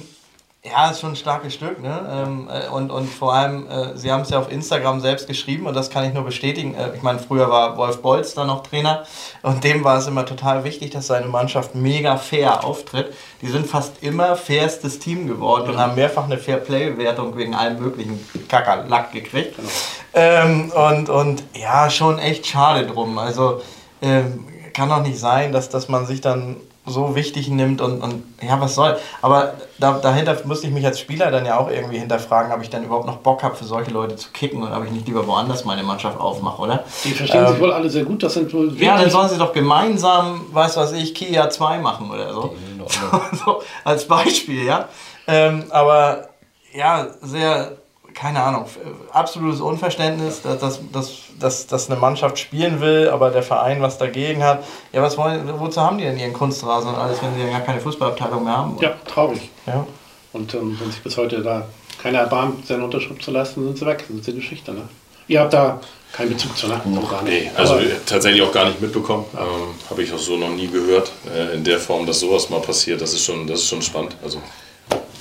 ja, 0.69 0.89
ist 0.89 1.01
schon 1.01 1.11
ein 1.11 1.15
starkes 1.15 1.53
Stück. 1.53 1.81
Ne? 1.81 1.99
Ähm, 2.11 2.49
äh, 2.51 2.69
und, 2.69 2.91
und 2.91 3.07
vor 3.07 3.33
allem, 3.33 3.67
äh, 3.69 3.97
Sie 3.97 4.11
haben 4.11 4.21
es 4.21 4.29
ja 4.29 4.39
auf 4.39 4.51
Instagram 4.51 4.99
selbst 4.99 5.27
geschrieben 5.27 5.65
und 5.65 5.73
das 5.73 5.89
kann 5.89 6.05
ich 6.05 6.13
nur 6.13 6.23
bestätigen. 6.23 6.75
Äh, 6.75 6.95
ich 6.95 7.01
meine, 7.01 7.19
früher 7.19 7.49
war 7.49 7.77
Wolf 7.77 8.01
Bolz 8.01 8.33
da 8.33 8.45
noch 8.45 8.63
Trainer 8.63 9.03
und 9.41 9.63
dem 9.63 9.83
war 9.83 9.97
es 9.97 10.07
immer 10.07 10.25
total 10.25 10.63
wichtig, 10.63 10.91
dass 10.91 11.07
seine 11.07 11.27
Mannschaft 11.27 11.75
mega 11.75 12.17
fair 12.17 12.63
auftritt. 12.63 13.13
Die 13.41 13.47
sind 13.47 13.67
fast 13.67 14.03
immer 14.03 14.35
fairstes 14.35 14.99
Team 14.99 15.27
geworden 15.27 15.69
und 15.71 15.77
haben 15.77 15.95
mehrfach 15.95 16.25
eine 16.25 16.37
Fair-Play-Wertung 16.37 17.35
wegen 17.37 17.55
allem 17.55 17.79
möglichen 17.79 18.19
Kackerlack 18.47 19.11
gekriegt. 19.11 19.55
Genau. 19.55 19.69
Ähm, 20.13 20.71
und, 20.71 21.09
und 21.09 21.43
ja, 21.53 21.89
schon 21.89 22.19
echt 22.19 22.47
schade 22.47 22.85
drum. 22.85 23.17
Also 23.17 23.61
ähm, 24.01 24.45
kann 24.73 24.89
doch 24.89 25.01
nicht 25.01 25.19
sein, 25.19 25.51
dass, 25.51 25.69
dass 25.69 25.89
man 25.89 26.05
sich 26.05 26.21
dann 26.21 26.57
so 26.89 27.15
wichtig 27.15 27.49
nimmt 27.49 27.81
und, 27.81 28.01
und 28.01 28.23
ja, 28.41 28.59
was 28.59 28.75
soll. 28.75 28.97
Aber 29.21 29.53
da, 29.77 29.93
dahinter 29.93 30.37
müsste 30.45 30.67
ich 30.67 30.73
mich 30.73 30.85
als 30.85 30.99
Spieler 30.99 31.31
dann 31.31 31.45
ja 31.45 31.57
auch 31.57 31.69
irgendwie 31.69 31.97
hinterfragen, 31.97 32.51
ob 32.51 32.61
ich 32.61 32.69
dann 32.69 32.83
überhaupt 32.83 33.07
noch 33.07 33.17
Bock 33.17 33.43
habe, 33.43 33.55
für 33.55 33.65
solche 33.65 33.91
Leute 33.91 34.15
zu 34.15 34.29
kicken 34.31 34.61
und 34.63 34.71
ob 34.71 34.85
ich 34.85 34.91
nicht 34.91 35.07
lieber 35.07 35.25
woanders 35.25 35.65
meine 35.65 35.83
Mannschaft 35.83 36.19
aufmache, 36.19 36.61
oder? 36.61 36.83
Die 37.03 37.11
verstehen 37.11 37.45
ähm, 37.45 37.51
sich 37.51 37.59
wohl 37.59 37.71
alle 37.71 37.89
sehr 37.89 38.03
gut, 38.03 38.23
das 38.23 38.33
sind 38.33 38.53
wohl. 38.53 38.75
Ja, 38.77 38.97
dann 38.97 39.09
sollen 39.09 39.29
sie 39.29 39.37
doch 39.37 39.53
gemeinsam, 39.53 40.45
weiß 40.51 40.77
was 40.77 40.91
ich, 40.91 41.13
Kia 41.13 41.49
2 41.49 41.79
machen 41.79 42.11
oder 42.11 42.33
so. 42.33 42.55
so, 42.87 43.21
so 43.45 43.61
als 43.83 44.05
Beispiel, 44.05 44.65
ja. 44.65 44.89
Ähm, 45.27 45.65
aber 45.69 46.29
ja, 46.73 47.07
sehr 47.21 47.78
keine 48.13 48.41
Ahnung, 48.41 48.65
absolutes 49.11 49.61
Unverständnis, 49.61 50.41
dass, 50.41 50.59
dass, 50.59 50.79
dass, 50.91 51.21
dass, 51.39 51.67
dass 51.67 51.89
eine 51.89 51.99
Mannschaft 51.99 52.39
spielen 52.39 52.81
will, 52.81 53.09
aber 53.09 53.29
der 53.29 53.43
Verein 53.43 53.81
was 53.81 53.97
dagegen 53.97 54.43
hat. 54.43 54.63
Ja, 54.91 55.01
was 55.01 55.17
wollen, 55.17 55.47
wozu 55.59 55.81
haben 55.81 55.97
die 55.97 56.03
denn 56.03 56.17
ihren 56.17 56.33
Kunstrasen 56.33 56.89
und 56.89 56.95
alles, 56.95 57.21
wenn 57.21 57.33
sie 57.35 57.41
ja 57.41 57.49
gar 57.49 57.61
keine 57.61 57.79
Fußballabteilung 57.79 58.43
mehr 58.43 58.57
haben? 58.57 58.77
Ja, 58.81 58.93
traurig. 59.07 59.49
Ja. 59.65 59.85
Und 60.33 60.53
ähm, 60.53 60.77
wenn 60.79 60.91
sich 60.91 61.01
bis 61.01 61.17
heute 61.17 61.41
da 61.41 61.65
keiner 62.01 62.19
erbarmt, 62.19 62.65
seine 62.67 62.83
Unterschrift 62.83 63.21
zu 63.21 63.31
leisten, 63.31 63.63
sind 63.63 63.77
sie 63.77 63.85
weg. 63.85 64.05
Das 64.07 64.17
ist 64.17 64.27
die 64.27 64.35
Geschichte. 64.35 64.71
Ne? 64.71 64.87
Ihr 65.27 65.41
habt 65.41 65.53
da 65.53 65.79
keinen 66.11 66.29
Bezug 66.29 66.57
zu, 66.57 66.67
ne? 66.67 66.81
Noch 66.85 67.09
gar 67.09 67.21
nicht. 67.21 67.43
Nee, 67.43 67.51
also 67.55 67.75
aber 67.75 67.83
tatsächlich 68.05 68.41
auch 68.41 68.51
gar 68.51 68.65
nicht 68.65 68.81
mitbekommen. 68.81 69.25
Ähm, 69.35 69.75
Habe 69.89 70.03
ich 70.03 70.11
auch 70.13 70.19
so 70.19 70.37
noch 70.37 70.49
nie 70.49 70.67
gehört. 70.67 71.11
Äh, 71.33 71.55
in 71.55 71.63
der 71.63 71.79
Form, 71.79 72.05
dass 72.05 72.19
sowas 72.19 72.49
mal 72.49 72.61
passiert, 72.61 73.01
das 73.01 73.13
ist 73.13 73.23
schon, 73.25 73.45
das 73.45 73.59
ist 73.59 73.69
schon 73.69 73.81
spannend. 73.81 74.15
Also 74.23 74.41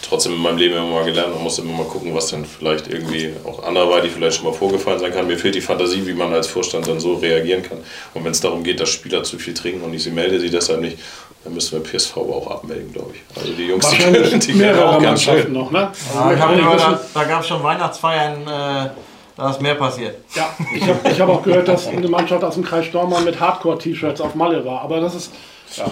trotzdem 0.03 0.33
in 0.33 0.39
meinem 0.39 0.59
Leben 0.59 0.77
immer 0.77 0.87
mal 0.87 1.05
gelernt. 1.05 1.35
Man 1.35 1.43
muss 1.43 1.59
immer 1.59 1.73
mal 1.73 1.87
gucken, 1.87 2.15
was 2.15 2.29
dann 2.29 2.45
vielleicht 2.45 2.89
irgendwie 2.89 3.33
auch 3.45 3.63
anderweitig 3.65 4.13
vielleicht 4.13 4.37
schon 4.37 4.47
mal 4.47 4.53
vorgefallen 4.53 4.99
sein 4.99 5.13
kann. 5.13 5.27
Mir 5.27 5.39
fehlt 5.39 5.55
die 5.55 5.61
Fantasie, 5.61 6.07
wie 6.07 6.15
man 6.15 6.33
als 6.33 6.47
Vorstand 6.47 6.87
dann 6.87 7.01
so 7.01 7.15
reagieren 7.15 7.63
kann. 7.63 7.79
Und 8.15 8.25
wenn 8.25 8.33
es 8.33 8.41
darum 8.41 8.63
geht, 8.63 8.81
dass 8.81 8.91
Spieler 8.91 9.23
zu 9.23 9.39
viel 9.39 9.55
trinken 9.55 9.83
und 9.83 9.95
ich 9.95 10.03
sie 10.03 10.11
melde 10.11 10.39
sie 10.41 10.51
deshalb 10.51 10.81
nicht, 10.81 10.99
dann 11.45 11.55
müssen 11.55 11.83
wir 11.83 11.91
PSV 11.91 12.17
auch 12.17 12.51
abmelden, 12.51 12.93
glaube 12.93 13.13
ich. 13.15 13.41
Also 13.41 13.53
die 13.53 13.67
Jungs, 13.67 13.89
die 13.89 13.97
können, 13.97 14.41
die 14.41 14.53
können 14.53 14.79
auch 14.79 15.01
ganz 15.01 15.23
schön. 15.23 15.53
Noch, 15.53 15.71
ne? 15.71 15.91
Ja, 16.15 16.33
ich 16.33 16.39
gehört, 16.39 16.81
da, 16.81 17.01
da 17.15 17.25
gab 17.25 17.41
es 17.41 17.49
schon 17.49 17.63
Weihnachtsfeiern. 17.63 18.43
Äh, 18.43 18.91
da 19.37 19.51
ist 19.51 19.63
mehr 19.63 19.77
passiert. 19.77 20.17
Ja, 20.35 20.51
ich 20.75 20.83
habe 20.83 21.09
ich 21.09 21.21
hab 21.21 21.29
auch 21.29 21.43
gehört, 21.45 21.69
dass 21.69 21.87
eine 21.87 22.09
Mannschaft 22.09 22.43
aus 22.43 22.55
dem 22.55 22.65
Kreis 22.65 22.87
Stormann 22.87 23.25
mit 23.25 23.39
Hardcore-T-Shirts 23.39 24.21
auf 24.21 24.35
Malle 24.35 24.65
war. 24.65 24.83
Aber 24.83 25.01
das 25.01 25.15
ist. 25.15 25.33
Ja. 25.77 25.87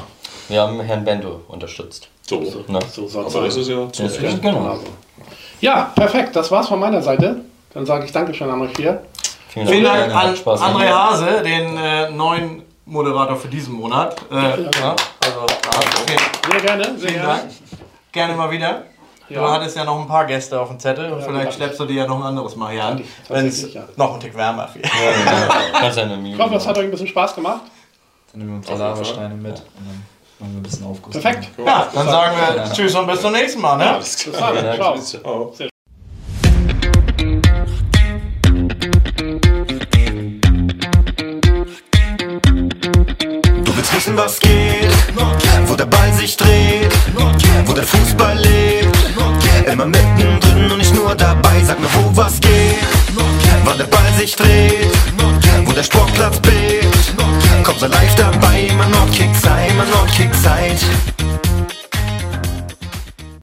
Wir 0.49 0.63
haben 0.63 0.81
Herrn 0.81 1.05
Bendo 1.05 1.43
unterstützt. 1.47 2.09
So, 2.29 2.45
so, 2.45 2.65
ne? 2.67 2.81
so 2.93 3.07
soll 3.07 3.27
Aber 3.27 3.45
das 3.45 3.57
ist 3.57 3.69
ja 3.69 3.93
zu 3.93 4.03
ja, 4.03 4.33
genau. 4.43 4.79
Ja, 5.61 5.93
perfekt. 5.95 6.35
Das 6.35 6.51
war's 6.51 6.69
von 6.69 6.81
meiner 6.81 7.01
Seite. 7.01 7.43
Dann 7.73 7.87
sage 7.87 8.05
ich 8.05 8.13
Dankeschön 8.13 8.51
an 8.51 8.61
euch 8.63 8.77
vier. 8.77 9.03
Vielen, 9.49 9.69
Vielen 9.69 9.85
Dank, 9.85 10.15
an 10.15 10.35
André 10.35 10.89
Hase, 10.89 11.43
den 11.43 11.77
äh, 11.77 12.11
neuen 12.11 12.63
Moderator 12.85 13.37
für 13.37 13.49
diesen 13.49 13.75
Monat. 13.75 14.17
Äh, 14.31 14.35
ja, 14.35 14.57
ja, 14.57 14.97
also, 15.21 15.41
okay. 16.03 16.17
Sehr 16.51 16.61
gerne. 16.61 16.99
Sehr 16.99 17.11
Vielen 17.11 17.23
Dank. 17.23 17.43
Gerne 18.13 18.35
mal 18.35 18.51
wieder. 18.51 18.83
Ja. 19.29 19.41
Du 19.41 19.49
hattest 19.51 19.77
ja 19.77 19.85
noch 19.85 20.01
ein 20.01 20.07
paar 20.07 20.25
Gäste 20.25 20.61
auf 20.61 20.69
dem 20.69 20.79
Zettel 20.79 21.13
und 21.13 21.21
ja, 21.21 21.27
vielleicht 21.27 21.55
schleppst 21.55 21.81
du 21.81 21.85
dir 21.85 22.03
ja 22.03 22.07
noch 22.07 22.19
ein 22.19 22.23
anderes 22.23 22.55
Mal 22.55 22.73
hier 22.73 22.85
an, 22.85 23.03
wenn 23.29 23.47
es 23.47 23.73
ja. 23.73 23.85
noch 23.97 24.15
ein 24.15 24.21
Tick 24.21 24.37
wärmer 24.37 24.69
wird. 24.73 24.87
Ja, 24.87 25.81
ja. 25.81 26.23
ich 26.25 26.39
hoffe, 26.39 26.55
es 26.55 26.67
hat 26.67 26.79
euch 26.79 26.85
ein 26.85 26.91
bisschen 26.91 27.09
Spaß 27.09 27.35
gemacht. 27.35 27.63
Dann 28.33 28.41
nehmen 28.41 28.63
wir 28.63 28.71
uns 28.71 28.79
Lavasteine 28.79 29.35
mit. 29.35 29.63
Machen 30.39 30.53
wir 30.53 30.61
ein 30.61 30.63
bisschen 30.63 30.85
Aufguss. 30.87 31.13
Perfekt. 31.19 31.49
Ja, 31.65 31.89
dann 31.95 32.07
sagen 32.07 32.37
wir 32.37 32.71
Tschüss 32.73 32.95
und 32.95 33.07
bis 33.07 33.23
zum 33.23 33.33
nächsten 33.33 33.59
Mal. 33.61 33.79
Ne? 33.79 33.91
Alles 33.95 34.17
klar. 34.19 34.53
Bis 34.53 34.63
dann. 34.63 34.75
Ciao. 34.77 35.53
Ciao. 35.53 35.71
Du 43.65 43.77
willst 43.77 43.95
wissen, 43.97 44.17
was 44.17 44.39
geht, 44.39 44.93
wo 45.67 45.75
der 45.75 45.87
Ball 45.87 46.13
sich 46.13 46.37
dreht, 46.37 46.93
wo 47.65 47.73
der 47.73 47.85
Fußball 47.85 48.37
lebt. 48.37 48.95
Immer 49.67 49.87
mittendrin 49.87 50.71
und 50.71 50.79
nicht 50.79 50.95
nur 50.95 51.15
dabei, 51.15 51.63
sag 51.65 51.81
mir, 51.81 51.89
wo 51.95 52.15
was 52.15 52.39
geht, 52.41 52.77
wann 53.65 53.79
der 53.79 53.87
Ball 53.87 54.13
sich 54.19 54.37
dreht, 54.37 54.93
wo 55.65 55.73
der 55.73 55.83
Sportplatz 55.83 56.39
bebt. 56.41 56.95
Kommt 57.63 57.81
mal 57.81 57.91
live 57.91 58.15
dabei, 58.15 58.67
immer 58.71 58.87
noch 58.89 59.11
Kick 59.11 59.35
Zeit, 59.35 59.71
immer 59.71 59.85
noch 59.85 60.07
Kick 60.15 60.35